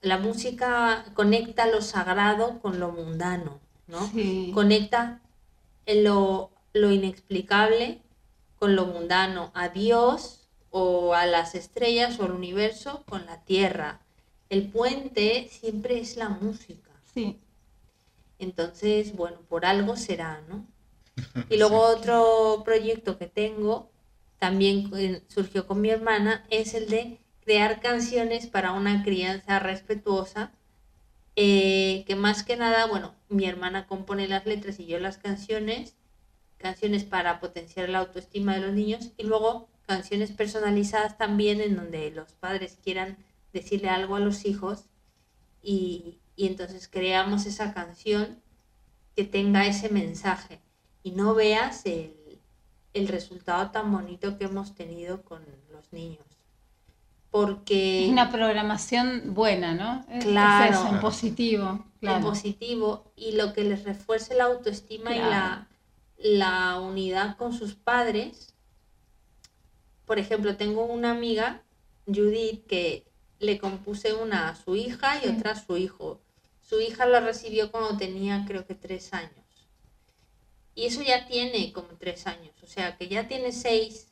la 0.03 0.19
música 0.19 1.05
conecta 1.15 1.67
lo 1.67 1.81
sagrado 1.81 2.61
con 2.61 2.81
lo 2.81 2.91
mundano, 2.91 3.61
¿no? 3.87 4.07
Sí. 4.09 4.51
Conecta 4.53 5.21
lo, 5.87 6.51
lo 6.73 6.91
inexplicable 6.91 8.03
con 8.59 8.77
lo 8.77 8.87
mundano, 8.87 9.51
a 9.55 9.69
Dios 9.69 10.42
o 10.73 11.15
a 11.15 11.27
las 11.27 11.55
estrellas 11.55 12.19
o 12.19 12.25
al 12.25 12.33
universo 12.33 13.05
con 13.09 13.27
la 13.27 13.45
tierra. 13.45 14.01
El 14.49 14.69
puente 14.69 15.49
siempre 15.51 16.01
es 16.01 16.17
la 16.17 16.31
música. 16.31 16.91
Sí, 17.15 17.39
Entonces, 18.39 19.15
bueno, 19.15 19.39
por 19.49 19.67
algo 19.67 19.97
será, 19.97 20.43
¿no? 20.49 20.67
Y 21.51 21.59
luego 21.59 21.79
otro 21.79 22.63
proyecto 22.65 23.19
que 23.19 23.27
tengo, 23.27 23.91
también 24.39 24.91
surgió 25.29 25.67
con 25.67 25.81
mi 25.81 25.91
hermana, 25.91 26.45
es 26.51 26.75
el 26.75 26.89
de 26.89 27.21
crear 27.45 27.81
canciones 27.81 28.47
para 28.47 28.73
una 28.73 29.05
crianza 29.05 29.59
respetuosa, 29.59 30.53
eh, 31.37 32.05
que 32.07 32.17
más 32.17 32.43
que 32.43 32.57
nada, 32.57 32.87
bueno, 32.87 33.15
mi 33.29 33.45
hermana 33.45 33.87
compone 33.87 34.27
las 34.27 34.47
letras 34.47 34.81
y 34.81 34.87
yo 34.87 34.99
las 34.99 35.19
canciones, 35.19 35.95
canciones 36.57 37.05
para 37.05 37.41
potenciar 37.41 37.89
la 37.91 37.99
autoestima 37.99 38.55
de 38.55 38.61
los 38.63 38.73
niños 38.73 39.11
y 39.17 39.25
luego 39.25 39.69
canciones 39.87 40.31
personalizadas 40.33 41.19
también 41.19 41.61
en 41.61 41.77
donde 41.77 42.11
los 42.11 42.33
padres 42.33 42.79
quieran 42.83 43.17
decirle 43.53 43.89
algo 43.89 44.17
a 44.17 44.21
los 44.21 44.45
hijos 44.45 44.85
y, 45.63 46.19
y 46.37 46.47
entonces 46.47 46.89
creamos 46.89 47.47
esa 47.47 47.73
canción 47.75 48.39
que 49.15 49.25
tenga 49.25 49.67
ese 49.67 49.89
mensaje 49.91 50.61
y 51.03 51.11
no 51.13 51.35
veas 51.35 51.85
el, 51.87 52.15
el 52.95 53.09
resultado 53.09 53.71
tan 53.71 53.93
bonito 53.93 54.39
que 54.39 54.45
hemos 54.45 54.75
tenido 54.75 55.23
con 55.23 55.43
los 55.71 55.93
niños. 55.93 56.25
Porque 57.31 58.05
es 58.05 58.11
una 58.11 58.31
programación 58.31 59.33
buena, 59.35 59.73
¿no? 59.75 60.05
Claro. 60.21 60.75
Es 60.75 60.81
eso, 60.81 60.89
en 60.95 61.01
positivo. 61.01 61.69
en 61.71 61.93
Claro. 62.01 62.25
positivo 62.27 63.13
y 63.17 63.33
lo 63.33 63.53
que 63.55 63.65
les 63.65 63.85
refuerce 63.85 64.35
la 64.35 64.45
autoestima 64.45 65.15
y 65.15 65.19
la, 65.19 65.69
la 66.19 66.79
unidad 66.81 67.37
con 67.37 67.53
sus 67.55 67.75
padres. 67.75 68.52
Por 70.07 70.19
ejemplo, 70.19 70.57
tengo 70.57 70.85
una 70.85 71.11
amiga, 71.13 71.63
Judith, 72.07 72.67
que 72.67 73.07
le 73.39 73.59
compuse 73.59 74.15
una 74.15 74.49
a 74.49 74.55
su 74.55 74.77
hija 74.77 75.19
y 75.19 75.29
Sí. 75.29 75.35
otra 75.37 75.53
a 75.53 75.61
su 75.61 75.77
hijo. 75.77 76.21
Su 76.61 76.81
hija 76.81 77.07
la 77.07 77.21
recibió 77.21 77.71
cuando 77.71 77.97
tenía 77.97 78.45
creo 78.47 78.67
que 78.67 78.75
tres 78.75 79.13
años. 79.13 79.33
Y 80.75 80.87
eso 80.87 81.03
ya 81.03 81.27
tiene 81.27 81.73
como 81.73 81.89
tres 81.99 82.27
años, 82.27 82.55
o 82.63 82.67
sea 82.67 82.97
que 82.97 83.09
ya 83.09 83.29
tiene 83.29 83.53
seis. 83.53 84.09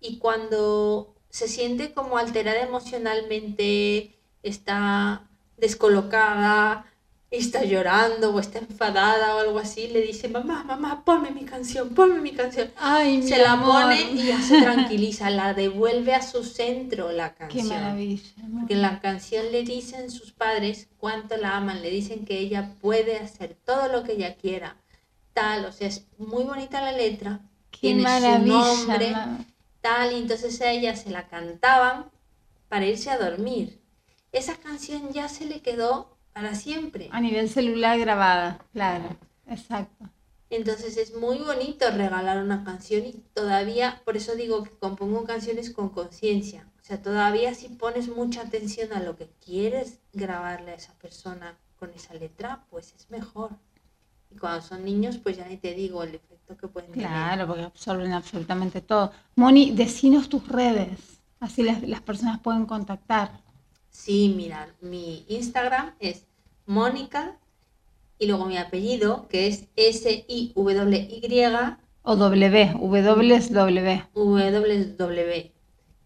Y 0.00 0.18
cuando 0.18 1.14
se 1.30 1.48
siente 1.48 1.94
como 1.94 2.18
alterada 2.18 2.60
emocionalmente, 2.60 4.18
está 4.42 5.28
descolocada, 5.56 6.86
está 7.30 7.64
llorando 7.64 8.34
o 8.34 8.40
está 8.40 8.60
enfadada 8.60 9.34
o 9.36 9.40
algo 9.40 9.58
así, 9.58 9.88
le 9.88 10.00
dice, 10.00 10.28
mamá, 10.28 10.62
mamá, 10.64 11.04
ponme 11.04 11.30
mi 11.32 11.44
canción, 11.44 11.90
ponme 11.90 12.20
mi 12.20 12.32
canción. 12.32 12.70
Ay, 12.76 13.18
mi 13.18 13.28
Se 13.28 13.38
la 13.38 13.52
amor. 13.52 13.82
pone 13.82 14.00
y 14.12 14.26
ya 14.28 14.40
se 14.40 14.62
tranquiliza, 14.62 15.28
la 15.30 15.52
devuelve 15.52 16.14
a 16.14 16.22
su 16.22 16.44
centro 16.44 17.10
la 17.12 17.34
Qué 17.34 17.38
canción. 17.38 17.68
maravilla. 17.68 18.22
¿no? 18.46 18.60
Porque 18.60 18.74
en 18.74 18.82
la 18.82 19.00
canción 19.00 19.50
le 19.50 19.64
dicen 19.64 20.10
sus 20.10 20.32
padres 20.32 20.88
cuánto 20.98 21.36
la 21.36 21.56
aman, 21.56 21.82
le 21.82 21.90
dicen 21.90 22.24
que 22.24 22.38
ella 22.38 22.74
puede 22.80 23.18
hacer 23.18 23.56
todo 23.64 23.88
lo 23.88 24.04
que 24.04 24.12
ella 24.12 24.36
quiera, 24.36 24.76
tal, 25.34 25.64
o 25.66 25.72
sea, 25.72 25.88
es 25.88 26.06
muy 26.18 26.44
bonita 26.44 26.80
la 26.80 26.92
letra, 26.92 27.40
Qué 27.70 27.78
tiene 27.80 28.02
su 28.02 28.08
maravilla. 28.08 28.54
nombre, 28.54 29.14
tal, 29.82 30.12
y 30.12 30.16
entonces 30.18 30.60
a 30.62 30.70
ella 30.70 30.96
se 30.96 31.10
la 31.10 31.26
cantaban 31.28 32.06
para 32.68 32.86
irse 32.86 33.10
a 33.10 33.18
dormir. 33.18 33.80
Esa 34.32 34.56
canción 34.56 35.12
ya 35.12 35.28
se 35.28 35.44
le 35.44 35.60
quedó 35.60 36.15
para 36.36 36.54
siempre. 36.54 37.08
A 37.12 37.20
nivel 37.22 37.48
celular 37.48 37.98
grabada, 37.98 38.58
claro. 38.74 39.16
Exacto. 39.48 40.04
Entonces 40.50 40.98
es 40.98 41.14
muy 41.14 41.38
bonito 41.38 41.90
regalar 41.90 42.44
una 42.44 42.62
canción 42.62 43.06
y 43.06 43.12
todavía, 43.32 44.02
por 44.04 44.18
eso 44.18 44.34
digo 44.34 44.62
que 44.62 44.70
compongo 44.72 45.24
canciones 45.24 45.70
con 45.70 45.88
conciencia. 45.88 46.68
O 46.82 46.84
sea, 46.84 47.00
todavía 47.00 47.54
si 47.54 47.68
pones 47.68 48.14
mucha 48.14 48.42
atención 48.42 48.92
a 48.92 49.00
lo 49.00 49.16
que 49.16 49.30
quieres 49.42 50.00
grabarle 50.12 50.72
a 50.72 50.74
esa 50.74 50.92
persona 50.98 51.56
con 51.78 51.88
esa 51.94 52.12
letra, 52.12 52.66
pues 52.68 52.92
es 52.92 53.10
mejor. 53.10 53.52
Y 54.30 54.36
cuando 54.36 54.60
son 54.60 54.84
niños, 54.84 55.16
pues 55.16 55.38
ya 55.38 55.48
ni 55.48 55.56
te 55.56 55.72
digo 55.72 56.02
el 56.02 56.16
efecto 56.16 56.54
que 56.54 56.68
pueden 56.68 56.92
tener. 56.92 57.08
Claro, 57.08 57.46
porque 57.46 57.62
absorben 57.62 58.12
absolutamente 58.12 58.82
todo. 58.82 59.10
Moni, 59.36 59.70
decinos 59.70 60.28
tus 60.28 60.46
redes. 60.46 61.22
Así 61.40 61.62
las, 61.62 61.80
las 61.82 62.02
personas 62.02 62.40
pueden 62.40 62.66
contactar. 62.66 63.45
Sí, 63.96 64.32
mira, 64.36 64.68
mi 64.82 65.24
Instagram 65.26 65.94
es 66.00 66.26
Mónica 66.66 67.38
y 68.18 68.26
luego 68.26 68.44
mi 68.44 68.58
apellido, 68.58 69.26
que 69.28 69.46
es 69.46 69.68
S-I-W-Y 69.74 71.44
O 72.02 72.14
W, 72.14 72.74
W 73.02 73.36
es 73.36 73.50
W. 73.52 74.04
W 74.98 75.52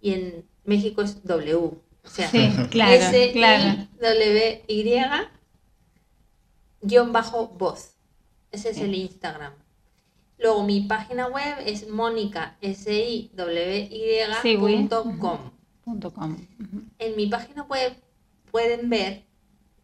y 0.00 0.12
en 0.12 0.46
México 0.64 1.02
es 1.02 1.24
W. 1.24 1.54
O 1.56 1.74
sea, 2.04 2.30
Sí, 2.30 2.48
claro, 2.70 2.92
S 2.92 3.32
claro. 3.32 3.88
W 4.00 4.64
Y 4.68 4.84
guion 6.82 7.12
bajo 7.12 7.48
voz. 7.48 7.96
Ese 8.52 8.70
es 8.70 8.78
el 8.78 8.94
Instagram. 8.94 9.52
Luego 10.38 10.62
mi 10.62 10.82
página 10.82 11.26
web 11.26 11.56
es 11.66 11.80
Sí, 11.80 11.86
mónicasiwy.com. 11.90 14.60
güey. 14.60 14.88
Punto 15.90 16.12
com. 16.14 16.32
Ujú. 16.60 16.82
En 17.00 17.16
mi 17.16 17.26
página 17.26 17.62
web 17.64 17.96
pueden 18.52 18.88
ver 18.90 19.24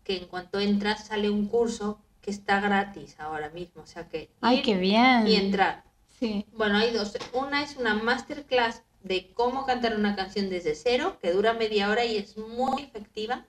que 0.04 0.18
en 0.18 0.26
cuanto 0.26 0.60
entras 0.60 1.06
sale 1.08 1.30
un 1.30 1.46
curso 1.48 2.00
que 2.20 2.30
está 2.30 2.60
gratis 2.60 3.18
ahora 3.18 3.50
mismo. 3.50 3.82
O 3.82 3.86
sea 3.86 4.08
que 4.08 4.30
Ay, 4.40 4.62
qué 4.62 4.76
bien. 4.76 5.26
y 5.26 5.34
entrar. 5.34 5.82
Sí, 6.20 6.46
Bueno, 6.52 6.78
hay 6.78 6.92
dos. 6.92 7.16
Una 7.32 7.62
es 7.64 7.76
una 7.76 7.94
masterclass 7.94 8.82
de 9.02 9.32
cómo 9.34 9.66
cantar 9.66 9.96
una 9.96 10.14
canción 10.14 10.48
desde 10.48 10.74
cero, 10.76 11.18
que 11.20 11.32
dura 11.32 11.52
media 11.54 11.90
hora 11.90 12.04
y 12.04 12.16
es 12.16 12.36
muy 12.38 12.82
efectiva. 12.82 13.44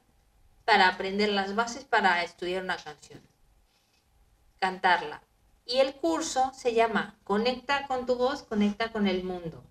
para 0.66 0.90
aprender 0.90 1.30
las 1.30 1.56
bases 1.56 1.86
para 1.86 2.22
estudiar 2.24 2.62
una 2.62 2.76
canción, 2.76 3.22
cantarla. 4.60 5.22
Y 5.66 5.78
el 5.78 5.94
curso 5.96 6.52
se 6.54 6.74
llama 6.74 7.16
Conecta 7.24 7.88
con 7.88 8.06
tu 8.06 8.16
voz, 8.16 8.44
conecta 8.44 8.92
con 8.92 9.08
el 9.08 9.24
mundo. 9.24 9.64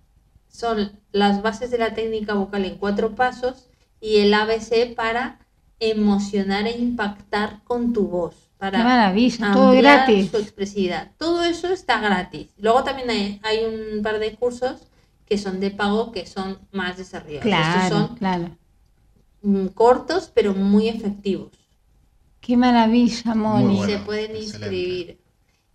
Son 0.56 0.98
las 1.12 1.42
bases 1.42 1.70
de 1.70 1.76
la 1.76 1.92
técnica 1.92 2.32
vocal 2.32 2.64
en 2.64 2.78
cuatro 2.78 3.14
pasos 3.14 3.68
y 4.00 4.20
el 4.20 4.32
ABC 4.32 4.94
para 4.94 5.38
emocionar 5.80 6.66
e 6.66 6.78
impactar 6.78 7.62
con 7.64 7.92
tu 7.92 8.08
voz. 8.08 8.34
Para 8.56 8.78
Qué 8.78 8.84
maravilla, 8.84 9.52
todo 9.52 9.72
ampliar 9.72 10.06
gratis. 10.06 10.30
su 10.30 10.38
expresividad. 10.38 11.12
Todo 11.18 11.44
eso 11.44 11.68
está 11.68 12.00
gratis. 12.00 12.48
Luego 12.56 12.84
también 12.84 13.10
hay, 13.10 13.38
hay 13.42 13.64
un 13.66 14.02
par 14.02 14.18
de 14.18 14.34
cursos 14.34 14.80
que 15.26 15.36
son 15.36 15.60
de 15.60 15.72
pago 15.72 16.10
que 16.10 16.24
son 16.24 16.58
más 16.72 16.96
desarrollados. 16.96 17.44
Estos 17.44 17.88
son 17.90 18.16
claro. 18.16 18.56
mm, 19.42 19.66
cortos 19.66 20.32
pero 20.34 20.54
muy 20.54 20.88
efectivos. 20.88 21.50
Qué 22.40 22.56
maravilla, 22.56 23.34
Moni. 23.34 23.76
Bueno. 23.76 23.92
se 23.92 23.98
pueden 23.98 24.36
excelente. 24.36 25.18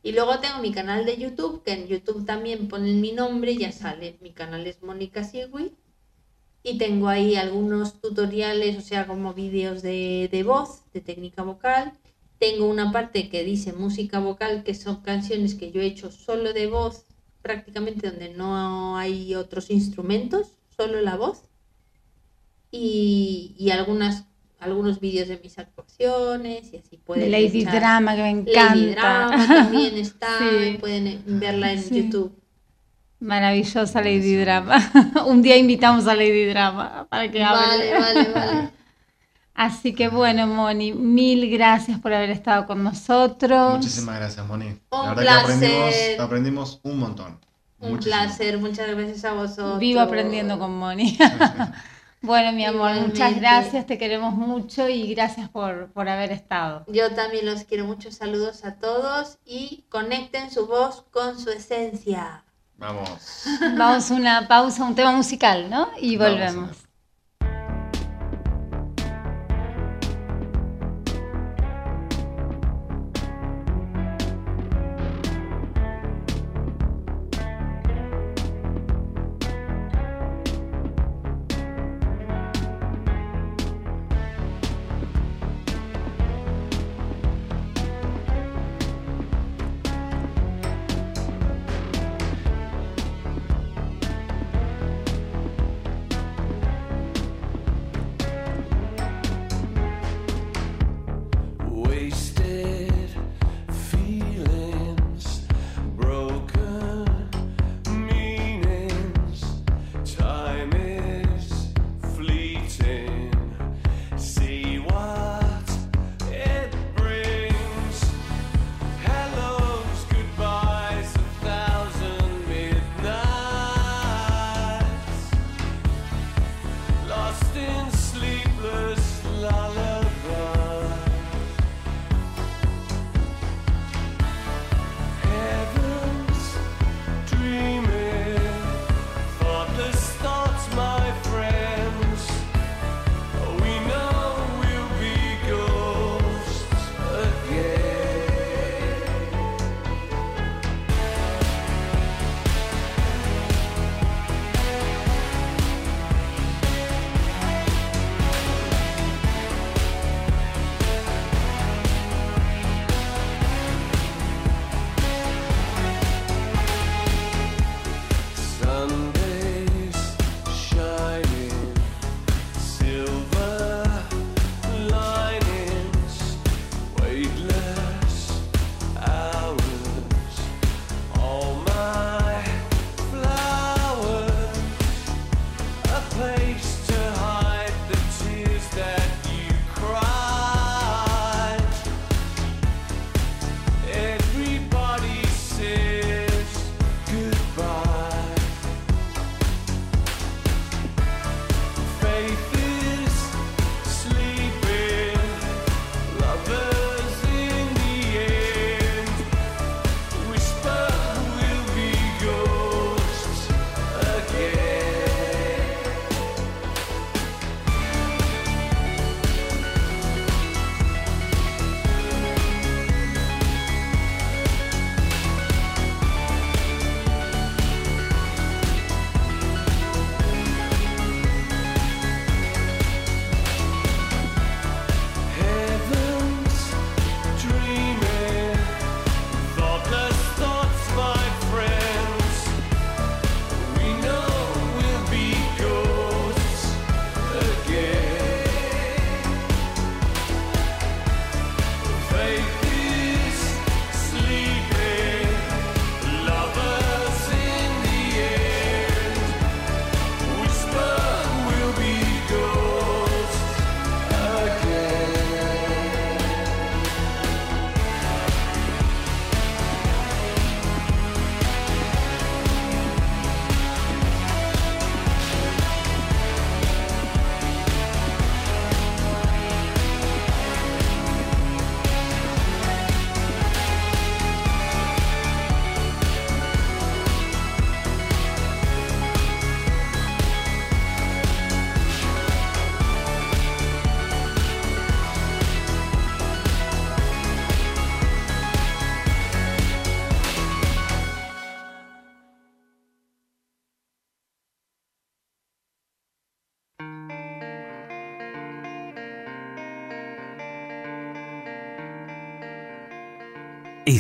Y 0.04 0.14
luego 0.14 0.40
tengo 0.40 0.60
mi 0.60 0.72
canal 0.72 1.06
de 1.06 1.18
YouTube, 1.18 1.64
que 1.64 1.74
en 1.74 1.88
YouTube 1.88 2.26
también 2.26 2.68
ponen 2.68 3.02
mi 3.02 3.12
nombre, 3.12 3.56
ya 3.56 3.72
sale. 3.72 4.18
Mi 4.22 4.32
canal 4.32 4.66
es 4.66 4.82
Mónica 4.82 5.24
Sigui. 5.24 5.76
Y 6.64 6.78
tengo 6.78 7.08
ahí 7.08 7.36
algunos 7.36 8.02
tutoriales, 8.02 8.78
o 8.78 8.82
sea, 8.82 9.08
como 9.08 9.34
vídeos 9.34 9.82
de, 9.82 10.30
de 10.32 10.44
voz, 10.44 10.84
de 10.94 11.02
técnica 11.02 11.44
vocal. 11.44 11.94
Tengo 12.40 12.66
una 12.66 12.92
parte 12.92 13.30
que 13.30 13.44
dice 13.44 13.74
música 13.74 14.20
vocal, 14.20 14.64
que 14.64 14.74
son 14.74 15.02
canciones 15.02 15.56
que 15.56 15.72
yo 15.72 15.82
he 15.82 15.86
hecho 15.86 16.12
solo 16.12 16.54
de 16.54 16.68
voz, 16.68 17.06
prácticamente 17.44 18.10
donde 18.10 18.30
no 18.30 18.98
hay 18.98 19.36
otros 19.36 19.70
instrumentos, 19.70 20.54
solo 20.76 21.02
la 21.02 21.18
voz. 21.18 21.44
Y, 22.72 23.54
y 23.58 23.70
algunas, 23.72 24.26
algunos 24.62 25.00
vídeos 25.00 25.28
de 25.28 25.38
mis 25.40 25.58
actuaciones, 25.60 26.72
y 26.74 26.78
así 26.78 26.98
De 26.98 26.98
pueden 27.04 27.32
Lady 27.32 27.64
echar- 27.66 27.72
Drama, 27.80 28.16
que 28.16 28.22
me 28.22 28.30
encanta. 28.30 28.76
Lady 28.76 28.92
Drama 28.92 29.48
también 29.48 29.98
está, 29.98 30.28
Sí. 30.40 30.78
pueden 30.80 31.08
eh, 31.08 31.20
verla 31.26 31.72
en 31.74 31.84
Sí. 31.84 32.04
YouTube. 32.04 32.32
Maravillosa 33.20 34.02
Lady 34.02 34.36
Drama. 34.36 34.78
Un 35.28 35.42
día 35.42 35.58
invitamos 35.58 36.08
a 36.08 36.16
Lady 36.16 36.46
Drama 36.46 37.06
para 37.10 37.30
que 37.30 37.44
hable. 37.44 37.92
Vale, 37.94 37.94
vale, 38.00 38.30
vale. 38.34 38.70
Así 39.54 39.94
que 39.94 40.08
bueno, 40.08 40.48
Moni, 40.48 40.94
mil 40.94 41.50
gracias 41.52 42.00
por 42.00 42.14
haber 42.14 42.30
estado 42.32 42.66
con 42.66 42.84
nosotros. 42.84 43.78
Muchísimas 43.78 44.16
gracias, 44.18 44.48
Moni. 44.48 44.66
Un 44.68 45.06
La 45.06 45.14
verdad 45.14 45.46
placer. 45.46 45.60
que 45.60 45.66
aprendimos, 45.76 46.20
aprendimos 46.20 46.80
un 46.84 46.98
montón. 47.00 47.40
Un 47.80 47.92
Muchísimo. 47.92 48.16
placer, 48.16 48.58
muchas 48.60 48.88
gracias 48.96 49.26
a 49.26 49.34
vosotros. 49.34 49.80
Vivo 49.80 50.00
aprendiendo 50.00 50.58
con 50.58 50.72
Moni. 50.78 51.18
Bueno, 52.22 52.52
mi 52.52 52.66
amor, 52.66 52.94
muchas 52.96 53.36
gracias, 53.36 53.86
te 53.86 53.98
queremos 53.98 54.34
mucho 54.34 54.88
y 54.88 55.14
gracias 55.14 55.50
por, 55.50 55.92
por 55.92 56.08
haber 56.08 56.32
estado. 56.32 56.86
Yo 56.88 57.12
también 57.14 57.46
los 57.46 57.64
quiero 57.64 57.86
mucho, 57.86 58.12
saludos 58.12 58.64
a 58.64 58.76
todos 58.76 59.40
y 59.46 59.86
conecten 59.90 60.52
su 60.52 60.68
voz 60.68 61.04
con 61.12 61.40
su 61.40 61.50
esencia. 61.50 62.44
Vamos. 62.78 63.46
Vamos 63.78 64.10
a 64.10 64.14
una 64.14 64.48
pausa, 64.48 64.84
un 64.84 64.96
tema 64.96 65.12
musical, 65.12 65.70
¿no? 65.70 65.90
Y 66.00 66.18
Vamos, 66.18 66.34
volvemos. 66.34 66.91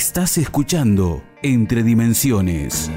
Estás 0.01 0.39
escuchando 0.39 1.21
Entre 1.43 1.83
Dimensiones. 1.83 2.89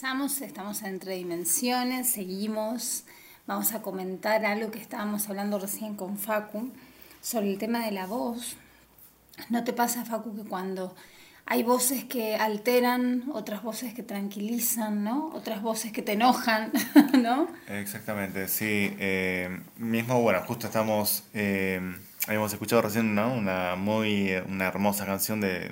Regresamos, 0.00 0.40
estamos 0.40 0.82
entre 0.82 1.16
dimensiones, 1.16 2.08
seguimos. 2.08 3.04
Vamos 3.46 3.74
a 3.74 3.82
comentar 3.82 4.46
algo 4.46 4.70
que 4.70 4.78
estábamos 4.78 5.28
hablando 5.28 5.58
recién 5.58 5.94
con 5.94 6.16
Facu 6.16 6.72
sobre 7.20 7.50
el 7.50 7.58
tema 7.58 7.84
de 7.84 7.90
la 7.90 8.06
voz. 8.06 8.56
¿No 9.50 9.62
te 9.62 9.74
pasa, 9.74 10.06
Facu, 10.06 10.34
que 10.34 10.48
cuando 10.48 10.94
hay 11.44 11.62
voces 11.64 12.04
que 12.04 12.36
alteran, 12.36 13.24
otras 13.34 13.62
voces 13.62 13.92
que 13.92 14.02
tranquilizan, 14.02 15.04
¿no? 15.04 15.28
Otras 15.34 15.60
voces 15.60 15.92
que 15.92 16.00
te 16.00 16.12
enojan, 16.12 16.72
¿no? 17.20 17.48
Exactamente, 17.68 18.48
sí. 18.48 18.96
eh, 18.98 19.60
mismo, 19.76 20.22
bueno, 20.22 20.40
justo 20.46 20.68
estamos, 20.68 21.24
eh, 21.34 21.78
habíamos 22.26 22.50
escuchado 22.54 22.80
recién, 22.80 23.14
¿no? 23.14 23.34
Una 23.34 23.76
muy, 23.76 24.32
una 24.48 24.66
hermosa 24.66 25.04
canción 25.04 25.42
de 25.42 25.70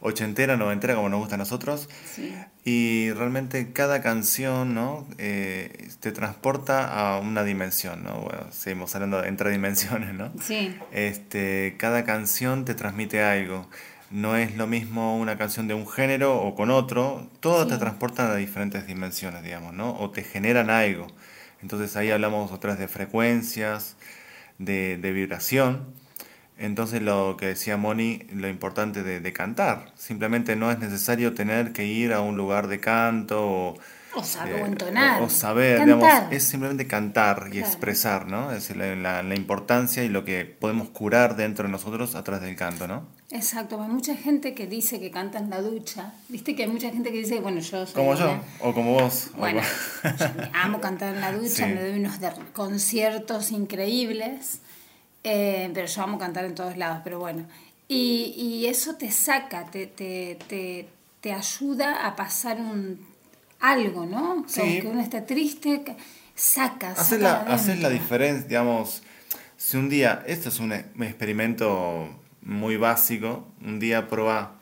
ochentera, 0.00 0.56
noventera, 0.56 0.94
como 0.94 1.08
nos 1.08 1.20
gusta 1.20 1.34
a 1.34 1.38
nosotros. 1.38 1.88
Sí. 2.14 2.34
Y 2.64 3.10
realmente 3.12 3.72
cada 3.72 4.02
canción, 4.02 4.74
¿no? 4.74 5.06
Eh, 5.18 5.88
te 6.00 6.12
transporta 6.12 6.86
a 6.86 7.18
una 7.20 7.42
dimensión, 7.44 8.04
¿no? 8.04 8.20
Bueno, 8.20 8.46
seguimos 8.50 8.94
hablando 8.94 9.22
de 9.22 9.28
entre 9.28 9.50
dimensiones, 9.50 10.14
¿no? 10.14 10.30
Sí, 10.42 10.76
Este, 10.92 11.76
cada 11.78 12.04
canción 12.04 12.64
te 12.64 12.74
transmite 12.74 13.22
algo. 13.22 13.68
No 14.10 14.36
es 14.36 14.56
lo 14.56 14.66
mismo 14.66 15.18
una 15.18 15.36
canción 15.36 15.68
de 15.68 15.74
un 15.74 15.86
género 15.86 16.40
o 16.40 16.54
con 16.54 16.70
otro. 16.70 17.28
Todas 17.40 17.68
te 17.68 17.74
Sí. 17.74 17.80
transportan 17.80 18.30
a 18.30 18.36
diferentes 18.36 18.86
dimensiones, 18.86 19.42
digamos, 19.42 19.74
¿no? 19.74 19.98
O 19.98 20.10
te 20.10 20.22
generan 20.22 20.70
algo. 20.70 21.06
Entonces 21.60 21.94
ahí 21.96 22.10
hablamos 22.10 22.50
otras 22.52 22.78
de 22.78 22.88
frecuencias, 22.88 23.96
de, 24.58 24.96
de 24.96 25.12
vibración. 25.12 25.92
Entonces 26.58 27.00
lo 27.02 27.36
que 27.38 27.46
decía 27.46 27.76
Moni, 27.76 28.22
lo 28.32 28.48
importante 28.48 29.02
de, 29.02 29.20
de 29.20 29.32
cantar. 29.32 29.92
Simplemente 29.96 30.56
no 30.56 30.70
es 30.72 30.78
necesario 30.78 31.32
tener 31.34 31.72
que 31.72 31.84
ir 31.86 32.12
a 32.12 32.20
un 32.20 32.36
lugar 32.36 32.66
de 32.66 32.80
canto 32.80 33.46
o, 33.46 33.78
o 34.14 34.24
saber 34.24 34.56
eh, 34.58 34.62
o 34.62 34.66
entonar. 34.66 35.22
o- 35.22 35.26
o 35.26 35.30
saber, 35.30 35.84
digamos, 35.84 36.12
es 36.32 36.42
simplemente 36.44 36.86
cantar 36.88 37.44
y 37.48 37.50
Claro. 37.52 37.66
expresar, 37.68 38.26
¿no? 38.26 38.50
Es 38.50 38.74
la, 38.74 38.96
la- 38.96 39.22
la 39.22 39.34
importancia 39.36 40.02
y 40.02 40.08
lo 40.08 40.24
que 40.24 40.44
podemos 40.46 40.88
curar 40.88 41.36
dentro 41.36 41.64
de 41.66 41.70
nosotros 41.70 42.16
a 42.16 42.24
través 42.24 42.42
del 42.42 42.56
canto, 42.56 42.88
¿no? 42.88 43.06
Exacto, 43.30 43.80
hay 43.80 43.90
mucha 43.90 44.16
gente 44.16 44.54
que 44.54 44.66
dice 44.66 44.98
que 44.98 45.10
canta 45.12 45.38
en 45.38 45.50
la 45.50 45.60
ducha. 45.60 46.14
Viste 46.28 46.56
que 46.56 46.64
hay 46.64 46.70
mucha 46.70 46.90
gente 46.90 47.12
que 47.12 47.18
dice, 47.18 47.38
bueno, 47.40 47.60
yo 47.60 47.84
soy 47.86 47.94
Como 47.94 48.14
yo, 48.16 48.40
o 48.60 48.72
como 48.74 48.94
vos. 48.94 49.30
Bueno, 49.36 49.60
yo 50.02 50.10
amo 50.54 50.80
cantar 50.80 51.14
en 51.14 51.20
la 51.20 51.30
ducha, 51.32 51.66
Sí. 51.66 51.72
me 51.74 51.80
doy 51.82 52.00
unos 52.00 52.14
conciertos 52.54 53.52
increíbles, 53.52 54.60
eh, 55.24 55.70
pero 55.74 55.86
yo 55.86 56.02
amo 56.02 56.18
cantar 56.18 56.44
en 56.44 56.54
todos 56.54 56.76
lados, 56.76 57.00
pero 57.04 57.18
bueno. 57.18 57.46
Y, 57.88 58.34
y 58.36 58.66
eso 58.66 58.96
te 58.96 59.10
saca, 59.10 59.66
te, 59.70 59.86
te, 59.86 60.38
te, 60.48 60.88
te 61.20 61.32
ayuda 61.32 62.06
a 62.06 62.14
pasar 62.16 62.58
un 62.60 63.06
algo, 63.60 64.06
¿no? 64.06 64.44
Sí. 64.46 64.60
Como 64.60 64.80
que 64.80 64.86
uno 64.88 65.00
está 65.00 65.24
triste, 65.26 65.82
que 65.84 65.96
sacas. 66.34 66.98
Haces 66.98 67.20
saca 67.20 67.44
la, 67.46 67.54
haces 67.54 67.80
la 67.80 67.88
diferencia, 67.88 68.46
digamos, 68.46 69.02
si 69.56 69.76
un 69.76 69.88
día, 69.88 70.22
esto 70.26 70.50
es 70.50 70.60
un, 70.60 70.72
e- 70.72 70.84
un 70.94 71.02
experimento 71.02 72.08
muy 72.42 72.76
básico, 72.76 73.46
un 73.62 73.80
día 73.80 74.08
prueba 74.08 74.54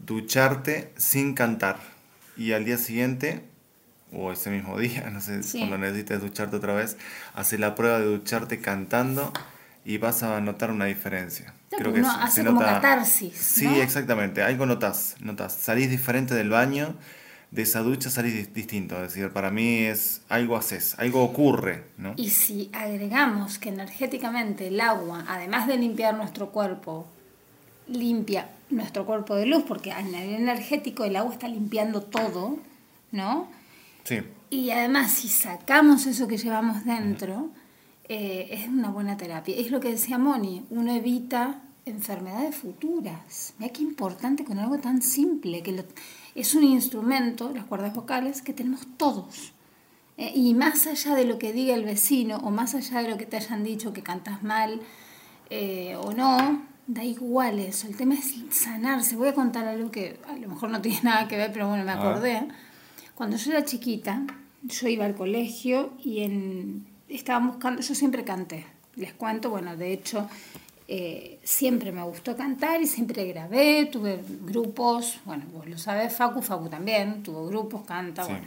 ducharte 0.00 0.92
sin 0.96 1.34
cantar 1.34 1.78
y 2.36 2.52
al 2.52 2.64
día 2.64 2.76
siguiente, 2.78 3.42
o 4.12 4.32
ese 4.32 4.50
mismo 4.50 4.78
día, 4.80 5.08
no 5.10 5.20
sé, 5.20 5.42
Sí. 5.42 5.58
cuando 5.58 5.78
necesites 5.78 6.20
ducharte 6.20 6.56
otra 6.56 6.74
vez, 6.74 6.96
haces 7.34 7.58
la 7.60 7.74
prueba 7.74 7.98
de 8.00 8.06
ducharte 8.06 8.60
cantando 8.60 9.32
y 9.84 9.98
vas 9.98 10.22
a 10.22 10.40
notar 10.40 10.70
una 10.70 10.86
diferencia. 10.86 11.54
No, 11.72 11.78
porque 11.78 12.00
uno 12.00 12.10
se- 12.12 12.20
hace 12.20 12.40
se 12.40 12.46
como 12.46 12.60
nota- 12.60 12.74
catarsis, 12.74 13.34
Sí, 13.36 13.64
¿no? 13.66 13.74
exactamente, 13.76 14.42
algo 14.42 14.64
notas, 14.66 15.16
notas. 15.20 15.52
Salís 15.54 15.90
diferente 15.90 16.34
del 16.34 16.48
baño, 16.50 16.94
de 17.50 17.62
esa 17.62 17.80
ducha 17.80 18.10
salís 18.10 18.34
di- 18.34 18.52
distinto. 18.52 18.96
Es 18.96 19.14
decir, 19.14 19.30
para 19.30 19.50
mí 19.50 19.78
es 19.84 20.22
algo 20.28 20.56
haces, 20.56 20.94
algo 20.98 21.22
ocurre, 21.22 21.84
¿no? 21.98 22.14
Y 22.16 22.30
si 22.30 22.70
agregamos 22.72 23.58
que 23.58 23.68
energéticamente 23.68 24.68
el 24.68 24.80
agua, 24.80 25.24
además 25.28 25.66
de 25.66 25.76
limpiar 25.76 26.14
nuestro 26.14 26.50
cuerpo, 26.50 27.06
limpia 27.88 28.48
nuestro 28.70 29.04
cuerpo 29.04 29.36
de 29.36 29.46
luz, 29.46 29.64
porque 29.68 29.92
a 29.92 30.00
nivel 30.02 30.34
energético 30.34 31.04
el 31.04 31.16
agua 31.16 31.32
está 31.34 31.46
limpiando 31.48 32.00
todo, 32.02 32.58
¿no? 33.12 33.48
Sí. 34.04 34.20
Y 34.50 34.70
además, 34.70 35.12
si 35.12 35.28
sacamos 35.28 36.06
eso 36.06 36.26
que 36.28 36.38
llevamos 36.38 36.84
dentro, 36.84 37.50
eh, 38.08 38.48
es 38.50 38.68
una 38.68 38.90
buena 38.90 39.16
terapia. 39.16 39.56
Es 39.56 39.70
lo 39.70 39.80
que 39.80 39.90
decía 39.90 40.18
Moni, 40.18 40.64
uno 40.70 40.92
evita 40.94 41.62
enfermedades 41.86 42.54
futuras. 42.56 43.54
Mira 43.58 43.72
qué 43.72 43.82
importante 43.82 44.44
con 44.44 44.58
algo 44.58 44.78
tan 44.78 45.02
simple, 45.02 45.62
que 45.62 45.72
lo- 45.72 45.84
es 46.34 46.54
un 46.54 46.64
instrumento, 46.64 47.50
las 47.54 47.64
cuerdas 47.64 47.94
vocales, 47.94 48.42
que 48.42 48.52
tenemos 48.52 48.86
todos. 48.96 49.52
Eh, 50.16 50.32
y 50.34 50.54
más 50.54 50.86
allá 50.86 51.14
de 51.14 51.24
lo 51.24 51.38
que 51.38 51.52
diga 51.52 51.74
el 51.74 51.84
vecino, 51.84 52.38
o 52.38 52.50
más 52.50 52.74
allá 52.74 53.02
de 53.02 53.08
lo 53.10 53.16
que 53.18 53.26
te 53.26 53.36
hayan 53.36 53.64
dicho 53.64 53.92
que 53.92 54.02
cantas 54.02 54.42
mal 54.42 54.80
eh, 55.50 55.96
o 55.96 56.12
no, 56.12 56.62
da 56.86 57.04
igual 57.04 57.58
eso. 57.58 57.86
El 57.86 57.96
tema 57.96 58.14
es 58.14 58.34
sanarse. 58.50 59.16
Voy 59.16 59.28
a 59.28 59.34
contar 59.34 59.66
algo 59.66 59.90
que 59.90 60.18
a 60.28 60.36
lo 60.36 60.48
mejor 60.48 60.70
no 60.70 60.80
tiene 60.80 61.00
nada 61.02 61.28
que 61.28 61.36
ver, 61.36 61.52
pero 61.52 61.68
bueno, 61.68 61.84
me 61.84 61.92
acordé. 61.92 62.48
Cuando 63.14 63.36
yo 63.36 63.50
era 63.52 63.64
chiquita, 63.64 64.22
yo 64.62 64.88
iba 64.88 65.04
al 65.04 65.14
colegio 65.14 65.92
y 66.02 66.20
en, 66.20 66.86
estaban 67.16 67.46
buscando, 67.48 67.82
yo 67.82 67.94
siempre 67.94 68.24
canté. 68.24 68.66
Les 68.96 69.12
cuento, 69.14 69.50
bueno, 69.50 69.76
de 69.76 69.92
hecho, 69.92 70.28
eh, 70.86 71.38
siempre 71.42 71.90
me 71.92 72.02
gustó 72.02 72.36
cantar 72.36 72.80
y 72.82 72.86
siempre 72.86 73.24
grabé, 73.26 73.86
tuve 73.86 74.22
grupos, 74.42 75.18
bueno, 75.24 75.44
vos 75.52 75.66
lo 75.66 75.78
sabés, 75.78 76.14
Facu, 76.14 76.42
Facu 76.42 76.68
también, 76.68 77.22
tuvo 77.22 77.46
grupos, 77.46 77.82
canta, 77.86 78.24
Sí. 78.24 78.30
bueno. 78.30 78.46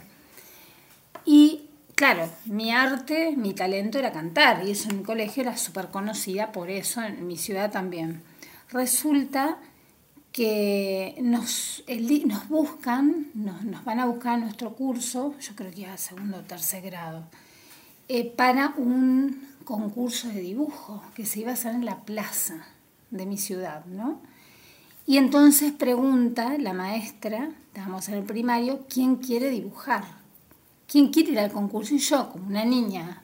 Y 1.24 1.62
claro, 1.94 2.28
mi 2.46 2.70
arte, 2.70 3.34
mi 3.36 3.52
talento 3.54 3.98
era 3.98 4.12
cantar, 4.12 4.66
y 4.66 4.70
eso 4.70 4.88
en 4.88 4.98
mi 4.98 5.02
colegio 5.04 5.42
era 5.42 5.56
súper 5.56 5.88
conocida 5.88 6.52
por 6.52 6.70
eso, 6.70 7.02
en 7.02 7.26
mi 7.26 7.36
ciudad 7.36 7.70
también. 7.70 8.22
Resulta 8.70 9.58
que 10.32 11.16
nos, 11.20 11.82
el 11.86 12.28
nos 12.28 12.48
buscan, 12.48 13.26
nos, 13.34 13.64
nos 13.64 13.84
van 13.84 13.98
a 13.98 14.06
buscar 14.06 14.34
a 14.34 14.36
nuestro 14.36 14.74
curso, 14.74 15.34
yo 15.40 15.54
creo 15.56 15.70
que 15.72 15.80
iba 15.82 15.92
a 15.92 15.98
segundo 15.98 16.38
o 16.38 16.40
tercer 16.42 16.82
grado, 16.82 17.24
eh, 18.08 18.24
para 18.24 18.74
un 18.76 19.48
concurso 19.64 20.28
de 20.28 20.40
dibujo 20.40 21.02
que 21.14 21.26
se 21.26 21.40
iba 21.40 21.50
a 21.50 21.54
hacer 21.54 21.74
en 21.74 21.84
la 21.84 21.98
plaza 21.98 22.66
de 23.10 23.26
mi 23.26 23.36
ciudad, 23.36 23.84
¿no? 23.86 24.20
Y 25.06 25.16
entonces 25.16 25.72
pregunta 25.72 26.56
la 26.58 26.72
maestra, 26.72 27.50
estábamos 27.68 28.08
en 28.08 28.14
el 28.16 28.24
primario, 28.24 28.84
¿quién 28.88 29.16
quiere 29.16 29.48
dibujar? 29.48 30.04
¿Quién 30.86 31.08
quiere 31.08 31.32
ir 31.32 31.38
al 31.38 31.52
concurso? 31.52 31.94
Y 31.94 31.98
yo, 31.98 32.30
como 32.30 32.46
una 32.46 32.64
niña 32.64 33.22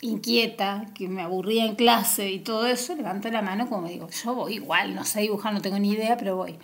inquieta, 0.00 0.86
que 0.94 1.08
me 1.08 1.22
aburría 1.22 1.64
en 1.64 1.76
clase 1.76 2.30
y 2.30 2.40
todo 2.40 2.66
eso, 2.66 2.94
levanto 2.94 3.30
la 3.30 3.42
mano 3.42 3.68
como 3.68 3.88
digo, 3.88 4.08
yo 4.10 4.34
voy 4.34 4.54
igual, 4.54 4.94
no 4.94 5.04
sé 5.04 5.20
dibujar, 5.20 5.52
no 5.54 5.62
tengo 5.62 5.78
ni 5.78 5.92
idea, 5.92 6.16
pero 6.16 6.36
voy. 6.36 6.56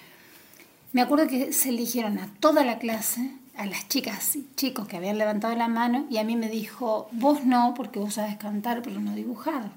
Me 0.92 1.02
acuerdo 1.02 1.26
que 1.28 1.52
se 1.52 1.68
eligieron 1.70 2.18
a 2.18 2.28
toda 2.40 2.64
la 2.64 2.78
clase, 2.78 3.32
a 3.58 3.66
las 3.66 3.88
chicas 3.88 4.36
y 4.36 4.46
chicos 4.56 4.86
que 4.88 4.96
habían 4.96 5.18
levantado 5.18 5.54
la 5.56 5.68
mano, 5.68 6.06
y 6.08 6.16
a 6.18 6.24
mí 6.24 6.36
me 6.36 6.48
dijo, 6.48 7.08
vos 7.12 7.44
no, 7.44 7.74
porque 7.76 7.98
vos 7.98 8.14
sabes 8.14 8.36
cantar, 8.36 8.82
pero 8.82 9.00
no 9.00 9.14
dibujar. 9.14 9.70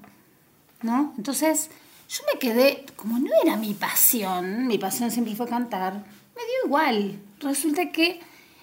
¿No? 0.82 1.12
Entonces, 1.16 1.70
yo 2.08 2.22
me 2.32 2.38
quedé, 2.38 2.84
como 2.96 3.18
no 3.18 3.30
era 3.44 3.56
mi 3.56 3.74
pasión, 3.74 4.66
mi 4.66 4.78
pasión 4.78 5.10
siempre 5.10 5.34
fue 5.36 5.46
cantar, 5.48 5.92
me 5.94 6.42
dio 6.42 6.66
igual. 6.66 7.18
Resulta 7.40 7.90
que 7.90 8.20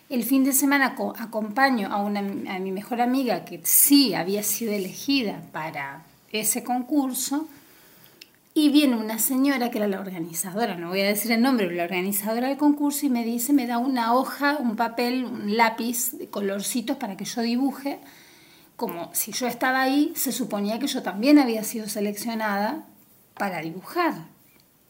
el 0.09 0.23
fin 0.23 0.43
de 0.43 0.53
semana 0.53 0.95
co- 0.95 1.13
acompaño 1.17 1.87
a, 1.91 1.97
una, 2.01 2.19
a 2.19 2.59
mi 2.59 2.71
mejor 2.71 2.99
amiga 3.01 3.45
que 3.45 3.61
sí 3.63 4.13
había 4.13 4.43
sido 4.43 4.73
elegida 4.73 5.41
para 5.51 6.03
ese 6.31 6.63
concurso 6.63 7.47
y 8.59 8.69
viene 8.69 8.97
una 8.97 9.19
señora 9.19 9.71
que 9.71 9.77
era 9.77 9.87
la 9.87 10.01
organizadora, 10.01 10.75
no 10.75 10.89
voy 10.89 10.99
a 10.99 11.07
decir 11.07 11.31
el 11.31 11.41
nombre, 11.41 11.65
pero 11.65 11.77
la 11.77 11.85
organizadora 11.85 12.49
del 12.49 12.57
concurso 12.57 13.05
y 13.05 13.09
me 13.09 13.23
dice, 13.23 13.53
me 13.53 13.65
da 13.65 13.77
una 13.77 14.13
hoja, 14.13 14.57
un 14.57 14.75
papel, 14.75 15.23
un 15.23 15.55
lápiz 15.55 16.11
de 16.11 16.27
colorcitos 16.27 16.97
para 16.97 17.15
que 17.15 17.23
yo 17.23 17.41
dibuje. 17.41 17.99
Como 18.75 19.09
si 19.13 19.31
yo 19.31 19.47
estaba 19.47 19.81
ahí, 19.81 20.11
se 20.15 20.33
suponía 20.33 20.77
que 20.77 20.87
yo 20.87 21.01
también 21.01 21.39
había 21.39 21.63
sido 21.63 21.87
seleccionada 21.87 22.85
para 23.33 23.61
dibujar, 23.61 24.13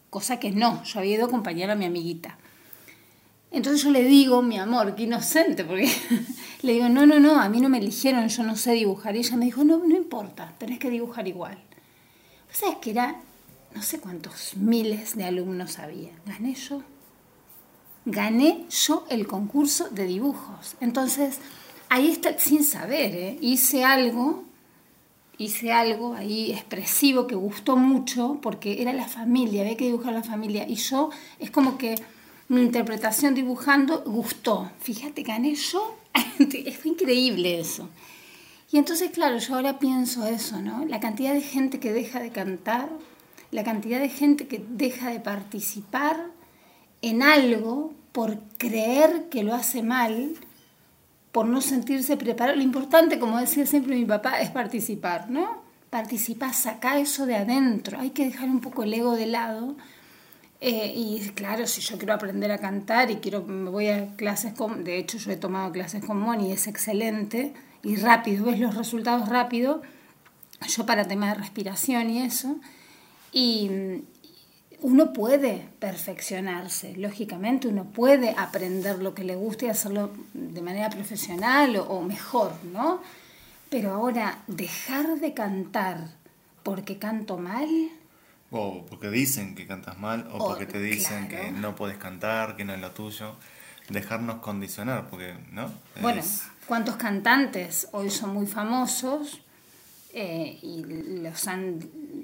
cosa 0.10 0.40
que 0.40 0.52
no, 0.52 0.84
yo 0.84 1.00
había 1.00 1.16
ido 1.16 1.26
a 1.26 1.28
acompañar 1.28 1.70
a 1.70 1.76
mi 1.76 1.86
amiguita. 1.86 2.40
Entonces 3.52 3.84
yo 3.84 3.92
le 3.92 4.04
digo, 4.04 4.42
mi 4.42 4.58
amor, 4.58 4.96
qué 4.96 5.04
inocente, 5.04 5.64
porque 5.64 5.92
le 6.64 6.74
digo, 6.74 6.90
no, 6.90 7.06
no, 7.06 7.20
no, 7.20 7.40
a 7.40 7.50
mí 7.50 7.62
no 7.62 7.70
me 7.70 7.78
eligieron, 7.78 8.28
yo 8.28 8.44
no 8.44 8.56
sé 8.56 8.74
dibujar. 8.74 9.16
Y 9.16 9.20
ella 9.20 9.38
me 9.38 9.46
dijo, 9.46 9.64
no, 9.64 9.78
no 9.78 9.96
importa, 9.96 10.54
tenés 10.58 10.80
que 10.80 10.90
dibujar 10.90 11.28
igual. 11.28 11.58
¿Sabes 12.52 12.78
que 12.78 12.92
era, 12.92 13.22
no 13.74 13.82
sé 13.84 14.00
cuántos 14.00 14.56
miles 14.56 15.16
de 15.16 15.26
alumnos 15.26 15.80
había? 15.80 16.12
Gané 16.26 16.56
yo. 16.56 16.82
Gané 18.06 18.66
yo 18.70 19.06
el 19.10 19.28
concurso 19.28 19.90
de 19.90 20.06
dibujos. 20.06 20.76
Entonces, 20.80 21.40
ahí 21.90 22.10
está, 22.10 22.38
sin 22.40 22.64
saber, 22.64 23.16
¿eh? 23.16 23.38
hice 23.42 23.84
algo, 23.84 24.44
hice 25.38 25.72
algo 25.72 26.16
ahí 26.16 26.52
expresivo 26.52 27.28
que 27.28 27.36
gustó 27.36 27.76
mucho, 27.76 28.40
porque 28.42 28.82
era 28.82 28.94
la 28.94 29.08
familia, 29.08 29.62
había 29.62 29.78
que 29.78 29.86
dibujar 29.86 30.14
la 30.14 30.24
familia. 30.24 30.68
Y 30.68 30.76
yo, 30.76 31.10
es 31.40 31.52
como 31.52 31.78
que 31.78 31.96
mi 32.48 32.62
interpretación 32.62 33.36
dibujando 33.36 34.04
gustó. 34.06 34.72
Fíjate, 34.80 35.24
gané 35.24 35.54
yo. 35.54 35.98
Fue 36.38 36.92
increíble 36.92 37.60
eso. 37.60 37.90
Y 38.72 38.78
entonces, 38.78 39.12
claro, 39.12 39.38
yo 39.38 39.56
ahora 39.56 39.80
pienso 39.80 40.26
eso, 40.28 40.62
¿no? 40.62 40.86
La 40.86 41.00
cantidad 41.00 41.34
de 41.34 41.42
gente 41.42 41.80
que 41.80 41.92
deja 41.92 42.20
de 42.20 42.32
cantar, 42.32 42.90
la 43.52 43.64
cantidad 43.64 44.00
de 44.00 44.10
gente 44.10 44.48
que 44.48 44.64
deja 44.70 45.10
de 45.10 45.20
participar 45.20 46.18
en 47.02 47.24
algo 47.24 47.94
por 48.12 48.40
creer 48.58 49.30
que 49.30 49.44
lo 49.44 49.54
hace 49.54 49.84
mal, 49.84 50.32
por 51.32 51.46
no 51.46 51.62
sentirse 51.62 52.18
preparado. 52.18 52.58
Lo 52.58 52.64
importante, 52.64 53.20
como 53.20 53.40
decía 53.40 53.66
siempre 53.66 53.96
mi 53.96 54.06
papá, 54.06 54.42
es 54.42 54.50
participar, 54.50 55.30
¿no? 55.30 55.64
Participar, 55.90 56.54
saca 56.54 57.00
eso 57.00 57.26
de 57.26 57.36
adentro. 57.36 58.00
Hay 58.00 58.12
que 58.12 58.26
dejar 58.26 58.50
un 58.50 58.62
poco 58.62 58.84
el 58.84 58.94
ego 58.94 59.16
de 59.16 59.28
lado. 59.28 59.76
Eh, 60.62 60.94
y 60.96 61.20
claro, 61.36 61.66
si 61.68 61.82
yo 61.82 61.98
quiero 61.98 62.14
aprender 62.14 62.52
a 62.52 62.58
cantar 62.58 63.10
y 63.12 63.18
quiero, 63.18 63.44
me 63.44 63.70
voy 63.70 63.88
a 63.88 64.16
clases 64.18 64.54
con, 64.54 64.84
de 64.84 64.98
hecho 64.98 65.18
yo 65.18 65.32
he 65.32 65.38
tomado 65.38 65.72
clases 65.72 66.04
con 66.04 66.20
Moni, 66.20 66.52
es 66.52 66.68
excelente 66.68 67.54
y 67.82 67.96
rápido, 67.96 68.44
ves 68.44 68.60
los 68.60 68.76
resultados 68.76 69.30
rápido, 69.30 69.82
yo 70.68 70.86
para 70.86 71.08
temas 71.08 71.30
de 71.30 71.42
respiración 71.42 72.10
y 72.10 72.24
eso, 72.24 72.58
y 73.32 73.70
mm, 73.70 74.02
uno 74.82 75.12
puede 75.14 75.68
perfeccionarse, 75.80 76.96
lógicamente 76.96 77.68
uno 77.68 77.86
puede 77.86 78.32
aprender 78.38 79.00
lo 79.00 79.14
que 79.14 79.24
le 79.24 79.36
gusta 79.36 79.66
y 79.66 79.70
hacerlo 79.70 80.12
de 80.34 80.62
manera 80.62 80.90
profesional 80.90 81.76
o, 81.76 81.84
o 81.84 82.02
mejor, 82.02 82.54
¿no? 82.72 83.02
Pero 83.70 83.94
ahora, 83.94 84.40
dejar 84.48 85.20
de 85.20 85.34
cantar 85.34 86.08
porque 86.64 86.98
canto 86.98 87.38
mal, 87.38 87.70
O 88.52 88.84
porque 88.90 89.10
dicen 89.12 89.54
que 89.54 89.68
cantas 89.68 89.98
mal, 90.00 90.28
o 90.32 90.38
O- 90.38 90.48
porque 90.48 90.66
te 90.66 90.80
dicen 90.82 91.28
claro. 91.28 91.46
que 91.46 91.52
no 91.52 91.76
puedes 91.76 91.98
cantar, 91.98 92.56
que 92.56 92.66
no 92.66 92.74
es 92.74 92.82
lo 92.82 92.92
tuyo. 92.92 93.36
Dejarnos 93.90 94.40
condicionar, 94.40 95.08
porque, 95.10 95.36
¿no? 95.52 95.72
Bueno, 96.02 96.20
Es- 96.22 96.44
¿cuántos 96.68 96.96
cantantes 96.96 97.88
hoy 97.92 98.10
son 98.10 98.34
muy 98.34 98.48
famosos 98.48 99.42
eh, 100.14 100.58
y 100.64 100.84
los 101.22 101.48
han, 101.48 101.80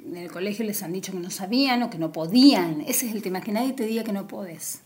en 0.07 0.17
el 0.17 0.31
colegio 0.31 0.65
les 0.65 0.83
han 0.83 0.93
dicho 0.93 1.11
que 1.11 1.19
no 1.19 1.29
sabían 1.29 1.83
o 1.83 1.89
que 1.89 1.97
no 1.97 2.11
podían? 2.11 2.81
Ese 2.81 3.07
es 3.07 3.13
el 3.15 3.21
tema, 3.21 3.41
que 3.41 3.51
nadie 3.51 3.73
te 3.73 3.85
diga 3.85 4.03
que 4.03 4.13
no 4.13 4.27
podés. 4.27 4.81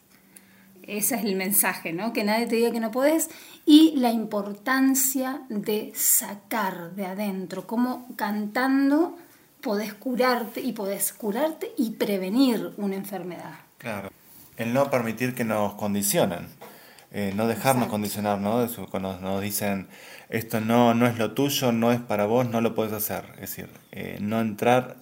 Ese 0.84 1.16
es 1.16 1.24
el 1.24 1.36
mensaje, 1.36 1.94
¿no? 1.94 2.14
Que 2.14 2.24
nadie 2.24 2.48
te 2.48 2.56
diga 2.56 2.72
que 2.72 2.80
no 2.80 2.90
podés 2.92 3.30
y 3.66 3.94
la 3.98 4.12
importancia 4.12 5.42
de 5.50 5.92
sacar 5.96 6.96
de 6.96 7.06
adentro, 7.06 7.68
cómo 7.68 8.08
cantando 8.16 9.16
podés 9.62 9.94
curarte 9.94 10.62
y 10.62 10.72
podés 10.72 11.14
curarte 11.14 11.72
y 11.78 11.92
prevenir 11.92 12.74
una 12.78 12.96
enfermedad. 12.96 13.54
Claro. 13.78 14.10
El 14.58 14.74
no 14.74 14.90
permitir 14.90 15.36
que 15.36 15.44
nos 15.44 15.76
condicionen. 15.76 16.48
eh, 17.12 17.34
no 17.36 17.48
dejarnos 17.48 17.88
condicionar, 17.88 18.40
¿no? 18.40 18.64
Eso, 18.64 18.88
Cuando 18.88 19.20
nos 19.20 19.42
dicen, 19.42 19.88
esto 20.30 20.62
no, 20.62 20.94
no 20.94 21.08
es 21.08 21.18
lo 21.18 21.32
tuyo, 21.32 21.72
no 21.72 21.92
es 21.92 22.00
para 22.00 22.26
vos, 22.26 22.48
no 22.48 22.62
lo 22.62 22.76
puedes 22.76 22.94
hacer. 22.94 23.24
Es 23.36 23.42
decir, 23.42 23.68
eh, 23.92 24.20
no 24.22 24.40
entrar, 24.40 24.98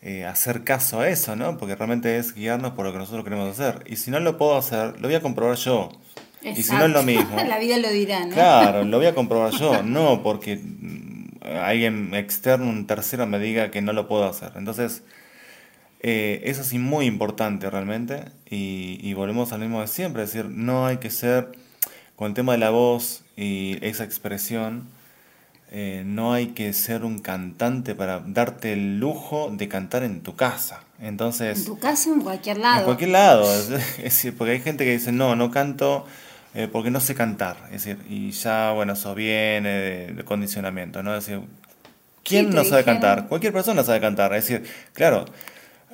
eh, 0.00 0.24
hacer 0.24 0.64
caso 0.64 1.00
a 1.00 1.08
eso, 1.08 1.36
¿no? 1.36 1.58
Porque 1.58 1.76
realmente 1.76 2.16
es 2.16 2.34
guiarnos 2.34 2.72
por 2.72 2.86
lo 2.86 2.92
que 2.92 2.98
nosotros 2.98 3.24
queremos 3.24 3.58
hacer. 3.58 3.84
Y 3.86 3.96
si 3.96 4.10
no 4.10 4.20
lo 4.20 4.38
puedo 4.38 4.56
hacer, 4.56 4.98
lo 5.00 5.08
voy 5.08 5.14
a 5.14 5.20
comprobar 5.20 5.56
yo. 5.56 5.90
Y 6.42 6.62
si 6.62 6.72
no 6.72 6.86
es 6.86 6.90
lo 6.90 7.02
mismo. 7.02 7.36
La 7.46 7.58
vida 7.58 7.78
lo 7.78 7.90
dirá, 7.90 8.24
¿no? 8.24 8.34
Claro, 8.34 8.84
lo 8.84 8.96
voy 8.96 9.06
a 9.06 9.14
comprobar 9.14 9.52
yo, 9.52 9.82
no 9.82 10.22
porque 10.22 10.56
mm, 10.56 11.24
alguien 11.62 12.14
externo, 12.14 12.68
un 12.68 12.86
tercero 12.86 13.26
me 13.26 13.38
diga 13.38 13.70
que 13.70 13.82
no 13.82 13.92
lo 13.92 14.08
puedo 14.08 14.24
hacer. 14.24 14.52
Entonces, 14.56 15.02
eh, 16.00 16.42
eso 16.44 16.62
es 16.62 16.72
muy 16.74 17.06
importante 17.06 17.68
realmente 17.68 18.24
y, 18.48 18.98
y 19.02 19.12
volvemos 19.14 19.52
al 19.52 19.60
mismo 19.60 19.80
de 19.82 19.88
siempre, 19.88 20.22
es 20.22 20.32
decir, 20.32 20.50
no 20.50 20.86
hay 20.86 20.98
que 20.98 21.10
ser, 21.10 21.52
con 22.16 22.28
el 22.28 22.34
tema 22.34 22.52
de 22.52 22.58
la 22.58 22.70
voz 22.70 23.22
y 23.36 23.78
esa 23.84 24.04
expresión, 24.04 24.88
eh, 25.72 26.04
no 26.06 26.32
hay 26.32 26.48
que 26.48 26.72
ser 26.72 27.04
un 27.04 27.18
cantante 27.18 27.94
para 27.94 28.20
darte 28.20 28.72
el 28.72 29.00
lujo 29.00 29.50
de 29.52 29.68
cantar 29.68 30.04
en 30.04 30.20
tu 30.20 30.36
casa. 30.36 30.80
Entonces, 31.00 31.58
En 31.58 31.64
tu 31.64 31.78
casa 31.78 32.10
o 32.10 32.14
en 32.14 32.20
cualquier 32.20 32.58
lado. 32.58 32.78
en 32.78 32.84
cualquier 32.84 33.10
lado. 33.10 33.52
Es, 33.52 33.68
decir, 33.98 34.36
porque 34.36 34.52
hay 34.52 34.60
gente 34.60 34.84
que 34.84 34.92
dice, 34.92 35.10
no, 35.10 35.34
no 35.34 35.50
canto 35.50 36.06
eh, 36.54 36.68
porque 36.70 36.90
no 36.92 37.00
sé 37.00 37.16
cantar. 37.16 37.56
Es 37.72 37.84
decir, 37.84 37.98
y 38.08 38.30
ya, 38.30 38.70
bueno, 38.72 38.92
eso 38.92 39.14
viene 39.14 39.68
de, 39.68 40.12
de 40.14 40.24
condicionamiento, 40.24 41.02
¿no? 41.02 41.16
Es 41.16 41.26
decir, 41.26 41.42
¿quién 42.22 42.50
no 42.50 42.64
sabe 42.64 42.84
cantar? 42.84 43.26
Cualquier 43.26 43.52
persona 43.52 43.82
sabe 43.82 44.00
cantar. 44.00 44.32
Es 44.34 44.46
decir, 44.46 44.68
claro, 44.92 45.24
eh, 45.24 45.30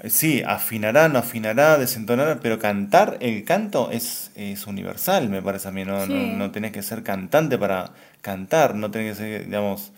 sí, 0.08 0.42
afinará, 0.46 1.08
no 1.08 1.18
afinará, 1.18 1.78
desentonará, 1.78 2.40
pero 2.40 2.58
cantar, 2.58 3.18
el 3.20 3.44
canto 3.44 3.90
es, 3.90 4.30
es 4.34 4.66
universal, 4.66 5.28
me 5.28 5.42
parece 5.42 5.68
a 5.68 5.72
mí. 5.72 5.84
No, 5.84 6.06
Sí. 6.06 6.12
no, 6.12 6.26
no 6.26 6.50
tenés 6.50 6.72
que 6.72 6.82
ser 6.82 7.02
cantante 7.02 7.58
para 7.58 7.92
cantar, 8.22 8.74
no 8.74 8.90
tenés 8.90 9.18
que 9.18 9.24
ser, 9.24 9.44
digamos... 9.46 9.92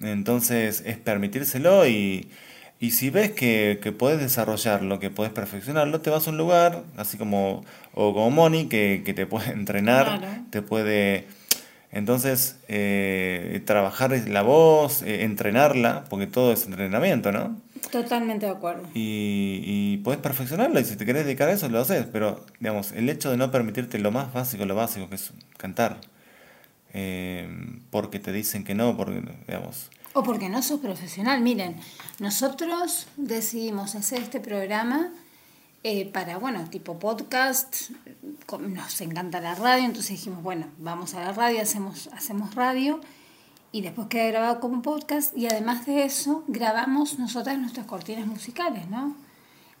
Entonces 0.00 0.82
es 0.86 0.96
permitírselo 0.98 1.86
y, 1.88 2.28
y 2.80 2.92
si 2.92 3.10
ves 3.10 3.32
que, 3.32 3.80
que 3.82 3.90
podés 3.92 4.20
desarrollarlo, 4.20 5.00
que 5.00 5.10
podés 5.10 5.32
perfeccionarlo, 5.32 6.00
te 6.00 6.10
vas 6.10 6.26
a 6.26 6.30
un 6.30 6.36
lugar, 6.38 6.84
así 6.96 7.18
como, 7.18 7.64
o 7.94 8.14
como 8.14 8.30
Moni, 8.30 8.66
que, 8.68 9.02
que 9.04 9.12
te 9.14 9.26
puede 9.26 9.50
entrenar, 9.52 10.18
Claro. 10.20 10.42
te 10.50 10.62
puede... 10.62 11.26
Entonces, 11.90 12.58
eh, 12.68 13.62
trabajar 13.64 14.10
la 14.28 14.42
voz, 14.42 15.00
eh, 15.02 15.24
entrenarla, 15.24 16.04
porque 16.10 16.26
todo 16.26 16.52
es 16.52 16.66
entrenamiento, 16.66 17.32
¿no? 17.32 17.56
Totalmente 17.90 18.46
de 18.46 18.52
acuerdo. 18.52 18.88
Y, 18.94 19.62
y 19.64 19.96
podés 19.98 20.20
perfeccionarlo 20.20 20.78
y 20.80 20.84
si 20.84 20.96
te 20.96 21.06
querés 21.06 21.24
dedicar 21.24 21.48
a 21.48 21.52
eso 21.52 21.68
lo 21.68 21.80
haces, 21.80 22.06
pero 22.10 22.44
digamos, 22.60 22.92
el 22.92 23.08
hecho 23.08 23.30
de 23.30 23.36
no 23.36 23.50
permitirte 23.50 23.98
lo 23.98 24.10
más 24.10 24.32
básico, 24.32 24.64
lo 24.64 24.74
básico 24.74 25.08
que 25.08 25.16
es 25.16 25.32
cantar, 25.56 26.00
eh, 26.94 27.48
porque 27.90 28.18
te 28.18 28.32
dicen 28.32 28.64
que 28.64 28.74
no, 28.74 28.96
porque, 28.96 29.22
digamos, 29.46 29.90
O 30.12 30.22
porque 30.22 30.48
no 30.48 30.62
sos 30.62 30.80
profesional. 30.80 31.40
Miren, 31.40 31.76
nosotros 32.18 33.06
decidimos 33.16 33.94
hacer 33.94 34.22
este 34.22 34.40
programa 34.40 35.10
eh, 35.84 36.06
para, 36.06 36.38
bueno, 36.38 36.68
tipo 36.70 36.98
podcast. 36.98 37.90
Nos 38.60 39.00
encanta 39.00 39.40
la 39.40 39.54
radio, 39.54 39.84
entonces 39.84 40.12
dijimos, 40.12 40.42
bueno, 40.42 40.66
vamos 40.78 41.14
a 41.14 41.20
la 41.20 41.32
radio, 41.32 41.60
hacemos, 41.62 42.08
hacemos 42.12 42.54
radio 42.54 43.00
y 43.72 43.82
después 43.82 44.08
queda 44.08 44.26
grabado 44.28 44.60
como 44.60 44.82
podcast 44.82 45.36
y 45.36 45.46
además 45.46 45.86
de 45.86 46.04
eso 46.04 46.44
grabamos 46.48 47.18
nosotras 47.18 47.58
nuestras 47.58 47.86
cortinas 47.86 48.26
musicales, 48.26 48.88
¿no? 48.88 49.14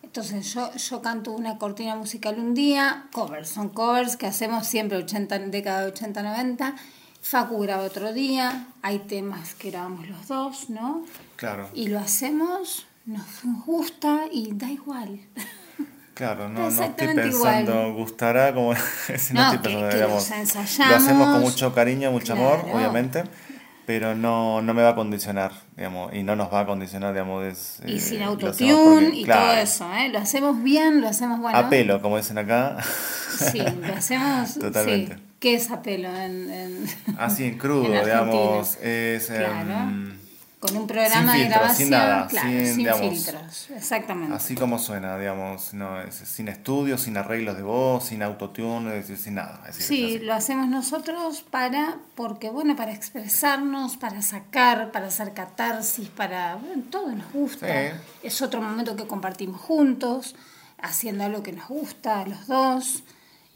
Entonces 0.02 0.52
yo, 0.54 0.72
yo 0.74 1.02
canto 1.02 1.32
una 1.32 1.58
cortina 1.58 1.96
musical 1.96 2.38
un 2.38 2.54
día, 2.54 3.06
covers, 3.12 3.48
son 3.50 3.68
covers 3.70 4.16
que 4.16 4.26
hacemos 4.26 4.66
siempre 4.66 4.96
80, 4.98 5.38
década 5.50 5.80
de 5.82 5.86
80, 5.88 6.22
90. 6.22 6.74
Facu 7.20 7.58
graba 7.60 7.82
otro 7.82 8.12
día, 8.12 8.68
hay 8.80 9.00
temas 9.00 9.54
que 9.54 9.70
grabamos 9.70 10.08
los 10.08 10.28
dos, 10.28 10.70
¿no? 10.70 11.02
claro, 11.36 11.68
Y 11.74 11.88
lo 11.88 11.98
hacemos, 11.98 12.86
nos 13.06 13.26
gusta 13.66 14.26
y 14.30 14.52
da 14.54 14.70
igual. 14.70 15.20
claro, 16.14 16.48
no, 16.48 16.70
no 16.70 16.82
estoy 16.84 17.06
pensando, 17.14 17.72
igual. 17.72 17.92
gustará, 17.94 18.54
como 18.54 18.72
si 19.18 19.34
no, 19.34 19.40
No, 19.42 19.52
estoy 19.52 19.58
que- 19.58 19.62
pensando, 19.64 19.88
que 19.88 19.94
digamos, 19.96 20.30
ensayamos. 20.30 20.78
lo 20.90 20.96
hacemos 20.96 21.28
con 21.28 21.40
mucho 21.40 21.74
cariño, 21.74 22.12
mucho 22.12 22.32
amor, 22.34 22.62
Claro. 22.62 22.78
obviamente, 22.78 23.24
pero 23.88 24.14
no, 24.14 24.60
no 24.60 24.74
me 24.74 24.82
va 24.82 24.90
a 24.90 24.94
condicionar, 24.94 25.50
digamos, 25.74 26.12
y 26.12 26.22
no 26.22 26.36
nos 26.36 26.52
va 26.52 26.60
a 26.60 26.66
condicionar, 26.66 27.14
digamos, 27.14 27.42
es, 27.46 27.80
Y 27.86 27.94
eh, 27.96 28.00
sin 28.00 28.20
autotune 28.20 29.12
y 29.14 29.24
claro, 29.24 29.46
todo 29.46 29.52
eso, 29.62 29.94
¿eh? 29.94 30.10
Lo 30.10 30.18
hacemos 30.18 30.62
bien, 30.62 31.00
lo 31.00 31.08
hacemos 31.08 31.40
bueno. 31.40 31.56
A 31.56 31.70
pelo, 31.70 32.02
como 32.02 32.18
dicen 32.18 32.36
acá. 32.36 32.76
Sí, 33.38 33.62
lo 33.80 33.94
hacemos. 33.94 34.54
Totalmente. 34.60 35.14
Sí. 35.14 35.20
¿Qué 35.40 35.54
es 35.54 35.70
a 35.70 35.80
pelo? 35.80 36.10
En, 36.14 36.50
en- 36.50 36.86
Así 37.16 37.44
en 37.44 37.56
crudo, 37.58 37.94
en 37.94 38.04
digamos, 38.04 38.76
es... 38.76 39.24
Claro. 39.28 39.70
em, 39.88 40.17
Con 40.60 40.76
un 40.76 40.88
programa 40.88 41.14
Sin 41.14 41.26
de 41.26 41.32
filtros, 41.32 41.50
grabación, 41.50 41.76
sin 41.76 41.90
nada, 41.90 42.26
claro, 42.26 42.48
sin, 42.48 42.66
sin, 42.66 42.76
digamos, 42.78 43.00
filtros, 43.00 43.70
exactamente. 43.76 44.34
Así 44.34 44.54
como 44.56 44.78
suena, 44.80 45.16
digamos, 45.16 45.72
no, 45.72 46.00
es, 46.00 46.16
sin 46.16 46.48
estudios, 46.48 47.02
sin 47.02 47.16
arreglos 47.16 47.56
de 47.56 47.62
voz, 47.62 48.06
sin 48.06 48.24
autotune, 48.24 49.02
sin 49.04 49.34
nada. 49.34 49.62
es 49.68 49.76
Sí, 49.76 50.18
lo 50.18 50.34
hacemos 50.34 50.66
nosotros 50.66 51.44
para, 51.48 51.98
porque 52.16 52.50
bueno, 52.50 52.74
para 52.74 52.92
expresarnos, 52.92 53.96
para 53.96 54.20
sacar, 54.20 54.90
para 54.90 55.06
hacer 55.06 55.32
catarsis, 55.32 56.08
para, 56.08 56.56
bueno, 56.56 56.82
todo 56.90 57.12
nos 57.12 57.32
gusta. 57.32 57.66
Sí. 57.66 57.96
Es 58.24 58.42
otro 58.42 58.60
momento 58.60 58.96
que 58.96 59.06
compartimos 59.06 59.60
juntos, 59.60 60.34
haciendo 60.80 61.22
algo 61.22 61.44
que 61.44 61.52
nos 61.52 61.68
gusta 61.68 62.22
a 62.22 62.26
los 62.26 62.48
dos 62.48 63.04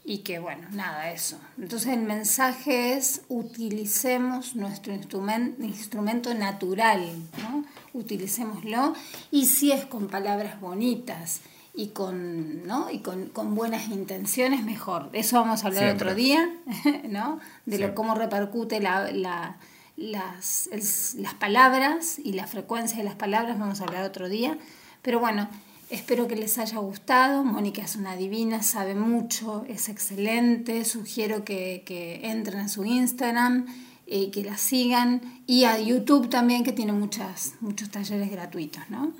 y 0.05 0.19
que 0.19 0.39
bueno, 0.39 0.67
nada, 0.71 1.11
eso. 1.11 1.37
Entonces 1.57 1.89
el 1.93 2.01
mensaje 2.01 2.93
es 2.97 3.21
utilicemos 3.29 4.55
nuestro 4.55 4.93
instrumen- 4.93 5.55
instrumento 5.59 6.33
natural, 6.33 7.01
¿no? 7.41 7.63
Utilicémoslo 7.93 8.93
y 9.31 9.45
si 9.45 9.71
es 9.71 9.85
con 9.85 10.07
palabras 10.07 10.59
bonitas 10.59 11.41
y 11.75 11.87
con, 11.87 12.67
¿no? 12.67 12.89
y 12.91 12.99
con, 12.99 13.29
con 13.29 13.55
buenas 13.55 13.87
intenciones, 13.87 14.63
mejor. 14.63 15.09
De 15.11 15.19
eso 15.19 15.39
vamos 15.39 15.63
a 15.63 15.67
hablar 15.67 15.83
Siempre. 15.85 16.07
otro 16.07 16.15
día, 16.15 16.49
¿no? 17.09 17.39
De 17.65 17.79
lo, 17.79 17.95
cómo 17.95 18.13
repercute 18.15 18.79
la, 18.79 19.11
la- 19.11 19.57
las, 19.95 20.67
el- 20.71 21.21
las 21.23 21.33
palabras 21.35 22.19
y 22.19 22.33
la 22.33 22.45
frecuencia 22.47 22.97
de 22.97 23.03
las 23.03 23.15
palabras, 23.15 23.57
vamos 23.59 23.79
a 23.79 23.83
hablar 23.85 24.03
otro 24.03 24.27
día. 24.27 24.57
Pero 25.01 25.19
bueno, 25.19 25.47
espero 25.93 26.27
que 26.27 26.35
les 26.35 26.57
haya 26.57 26.79
gustado. 26.79 27.43
Mónica 27.43 27.83
es 27.83 27.95
una 27.95 28.15
divina, 28.15 28.63
sabe 28.63 28.95
mucho, 28.95 29.63
es 29.67 29.89
excelente. 29.89 30.85
Sugiero 30.85 31.45
que, 31.45 31.83
que 31.85 32.31
entren 32.31 32.61
a 32.61 32.67
su 32.67 32.83
Instagram, 32.83 33.67
eh, 34.07 34.31
que 34.31 34.43
la 34.43 34.57
sigan 34.57 35.21
y 35.45 35.65
a 35.65 35.79
YouTube 35.79 36.29
también, 36.29 36.63
que 36.63 36.71
tiene 36.71 36.93
muchas, 36.93 37.53
muchos 37.61 37.89
talleres 37.89 38.31
gratuitos, 38.31 38.89
¿no? 38.89 39.13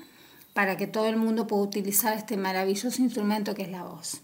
Para 0.52 0.76
que 0.76 0.86
todo 0.86 1.06
el 1.06 1.16
mundo 1.16 1.46
pueda 1.46 1.62
utilizar 1.62 2.16
este 2.16 2.36
maravilloso 2.36 3.00
instrumento 3.00 3.54
que 3.54 3.62
es 3.62 3.70
la 3.70 3.84
voz. 3.84 4.20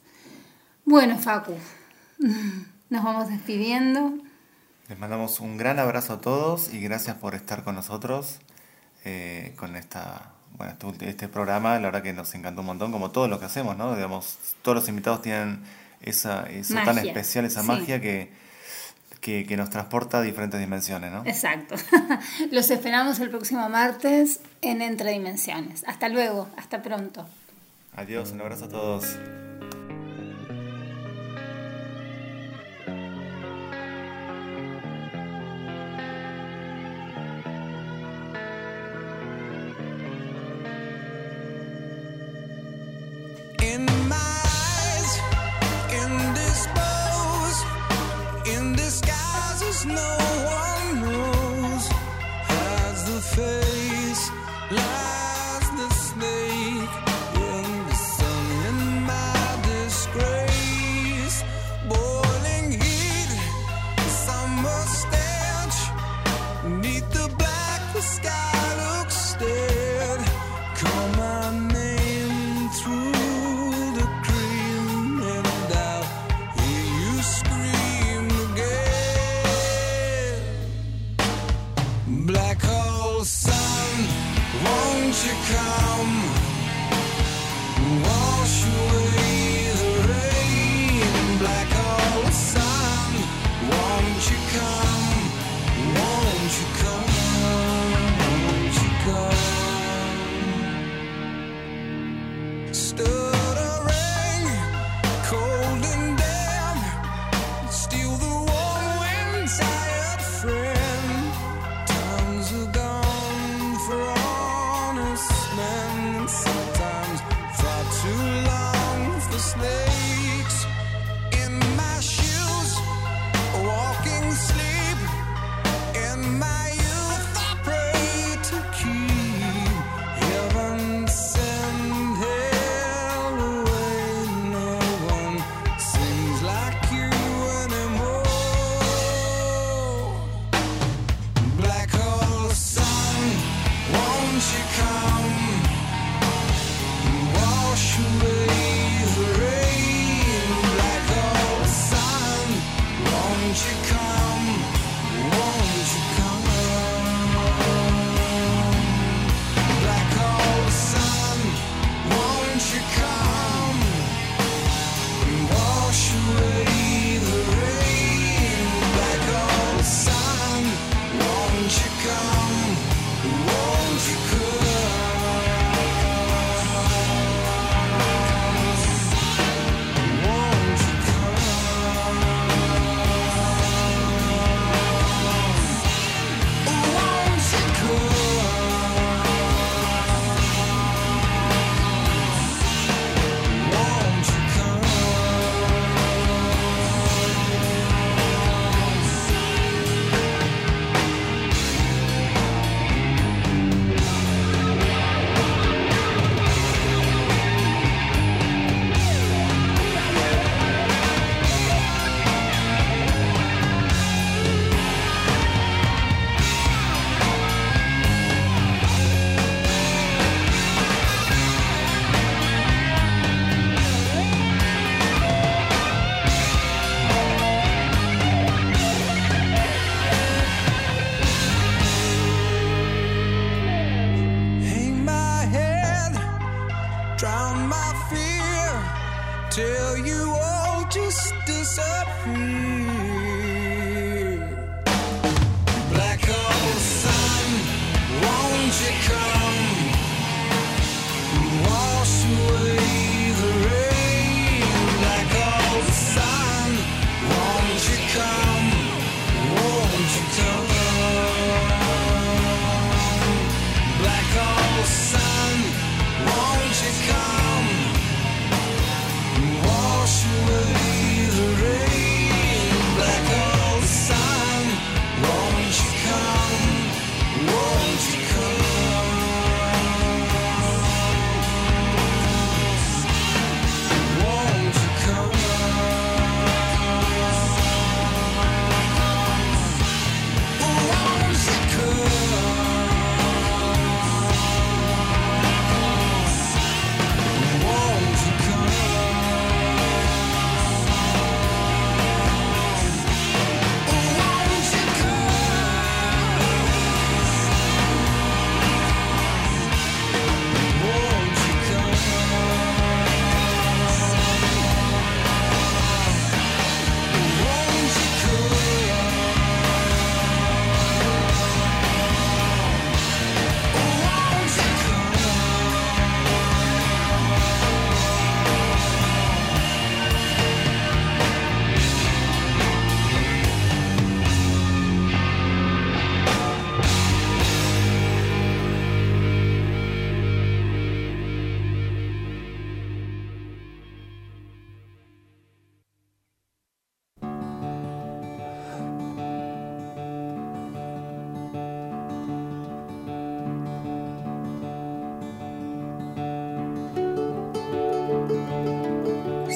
Bueno, 0.85 1.19
Facu, 1.19 1.55
nos 2.91 3.05
vamos 3.05 3.29
despidiendo. 3.29 4.15
Les 4.89 4.99
mandamos 4.99 5.39
un 5.39 5.57
gran 5.57 5.79
abrazo 5.79 6.15
a 6.15 6.21
todos 6.21 6.75
y 6.75 6.81
gracias 6.81 7.17
por 7.17 7.37
estar 7.37 7.63
con 7.63 7.77
nosotros 7.77 8.41
eh, 9.05 9.55
con 9.57 9.77
esta, 9.77 10.35
bueno, 10.57 10.75
este, 10.93 11.09
este 11.09 11.29
programa. 11.29 11.75
La 11.79 11.87
verdad 11.89 12.03
que 12.03 12.13
nos 12.13 12.35
encantó 12.35 12.61
un 12.61 12.67
montón, 12.67 12.93
como 12.93 13.11
todo 13.11 13.29
lo 13.29 13.39
que 13.39 13.47
hacemos, 13.47 13.77
¿no? 13.77 13.95
Digamos, 13.95 14.39
todos 14.63 14.77
los 14.77 14.89
invitados 14.89 15.23
tienen 15.23 15.61
esa, 16.01 16.45
eso 16.45 16.75
tan 16.85 16.99
especial, 16.99 17.45
esa 17.45 17.63
sí. 17.63 17.67
magia 17.67 18.01
que, 18.01 18.31
que, 19.21 19.45
que 19.47 19.57
nos 19.57 19.71
transporta 19.71 20.19
a 20.19 20.23
diferentes 20.23 20.59
dimensiones, 20.61 21.13
¿no? 21.13 21.23
Exacto. 21.27 21.77
Los 22.51 22.71
esperamos 22.71 23.21
el 23.21 23.31
próximo 23.31 23.69
martes 23.69 24.41
en 24.63 24.83
Entre 24.83 25.13
Dimensiones. 25.13 25.85
Hasta 25.87 26.09
luego, 26.09 26.49
hasta 26.57 26.83
pronto. 26.83 27.27
Adiós, 27.97 28.31
un 28.31 28.41
abrazo 28.41 28.67
a 28.67 28.69
todos. 28.69 29.19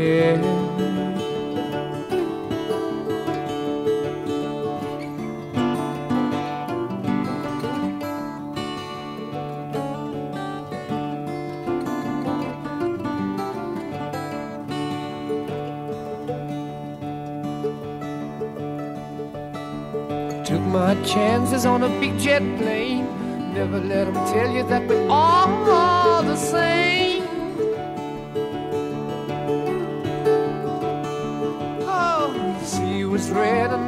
hair. 0.00 0.36
Took 20.44 20.60
my 20.62 20.94
chances 21.04 21.64
on 21.64 21.82
a 21.84 21.88
big 22.00 22.18
jet 22.18 22.42
plane. 22.58 23.06
Never 23.54 23.78
let 23.78 24.06
them 24.06 24.14
tell 24.32 24.50
you 24.50 24.64
that 24.68 24.86
we're 24.88 25.08
all 25.08 26.22
the 26.22 26.36
same. 26.36 27.09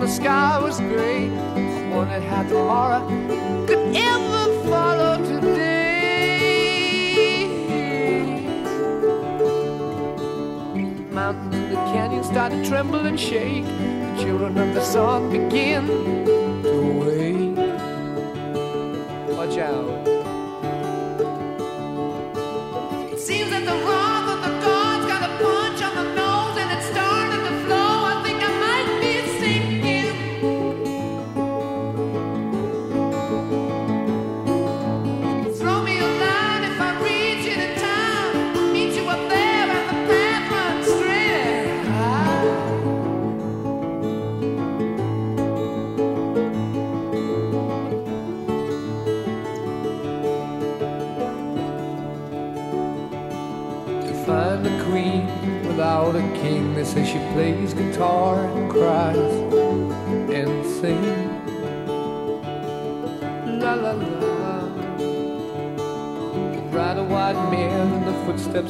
The 0.03 0.09
sky 0.09 0.59
was 0.59 0.81
gray. 0.81 1.31
I 1.31 1.95
wondered 1.95 2.25
how 2.25 2.43
tomorrow 2.43 3.07
could 3.69 3.95
ever 3.95 4.63
follow 4.69 5.17
today. 5.25 6.67
Mountains 11.13 11.55
and 11.55 11.71
the 11.71 11.77
canyons 11.93 12.27
start 12.27 12.51
to 12.51 12.65
tremble 12.69 13.07
and 13.07 13.21
shake. 13.21 13.65
The 13.65 14.17
children 14.25 14.59
of 14.59 14.75
the 14.75 14.83
sun 14.83 15.31
begin 15.31 15.87
to 16.65 16.75
wake. 17.05 17.57
Watch 19.37 19.57
out. 19.59 20.12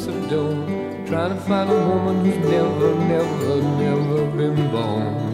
Footsteps 0.02 0.06
of 0.06 0.30
dawn, 0.30 1.06
trying 1.06 1.34
to 1.34 1.40
find 1.42 1.70
a 1.70 1.88
woman 1.88 2.24
who's 2.24 2.36
never, 2.48 2.94
never, 2.94 3.62
never 3.78 4.26
been 4.36 4.70
born. 4.70 5.32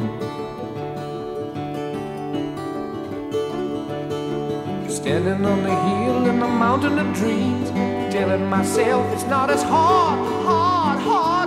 Standing 4.89 5.45
on 5.45 5.63
the 5.63 5.75
hill 5.75 6.27
in 6.27 6.41
the 6.41 6.49
mountain 6.49 6.99
of 6.99 7.15
dreams, 7.15 7.71
telling 8.13 8.47
myself 8.47 9.07
it's 9.13 9.25
not 9.25 9.51
as 9.51 9.63
hard, 9.63 10.19
hard, 10.45 10.99
hard 11.01 11.38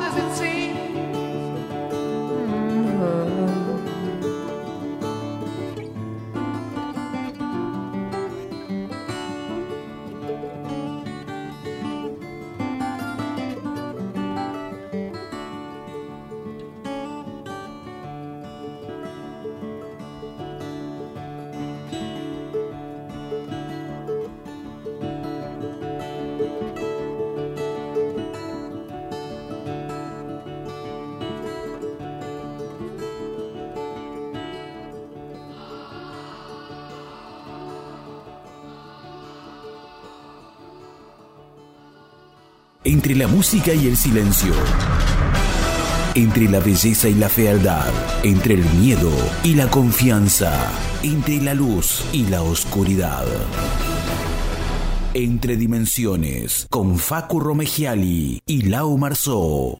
la 43.21 43.27
música 43.27 43.71
y 43.71 43.85
el 43.85 43.95
silencio. 43.95 44.51
Entre 46.15 46.49
la 46.49 46.59
belleza 46.59 47.07
y 47.07 47.13
la 47.13 47.29
fealdad. 47.29 47.93
Entre 48.23 48.55
el 48.55 48.65
miedo 48.79 49.11
y 49.43 49.53
la 49.53 49.69
confianza. 49.69 50.51
Entre 51.03 51.39
la 51.39 51.53
luz 51.53 52.03
y 52.13 52.25
la 52.25 52.41
oscuridad. 52.41 53.27
Entre 55.13 55.55
dimensiones. 55.55 56.65
Con 56.71 56.97
Facu 56.97 57.39
Romegiali 57.39 58.41
y 58.43 58.61
Lau 58.63 58.97
Marzó. 58.97 59.77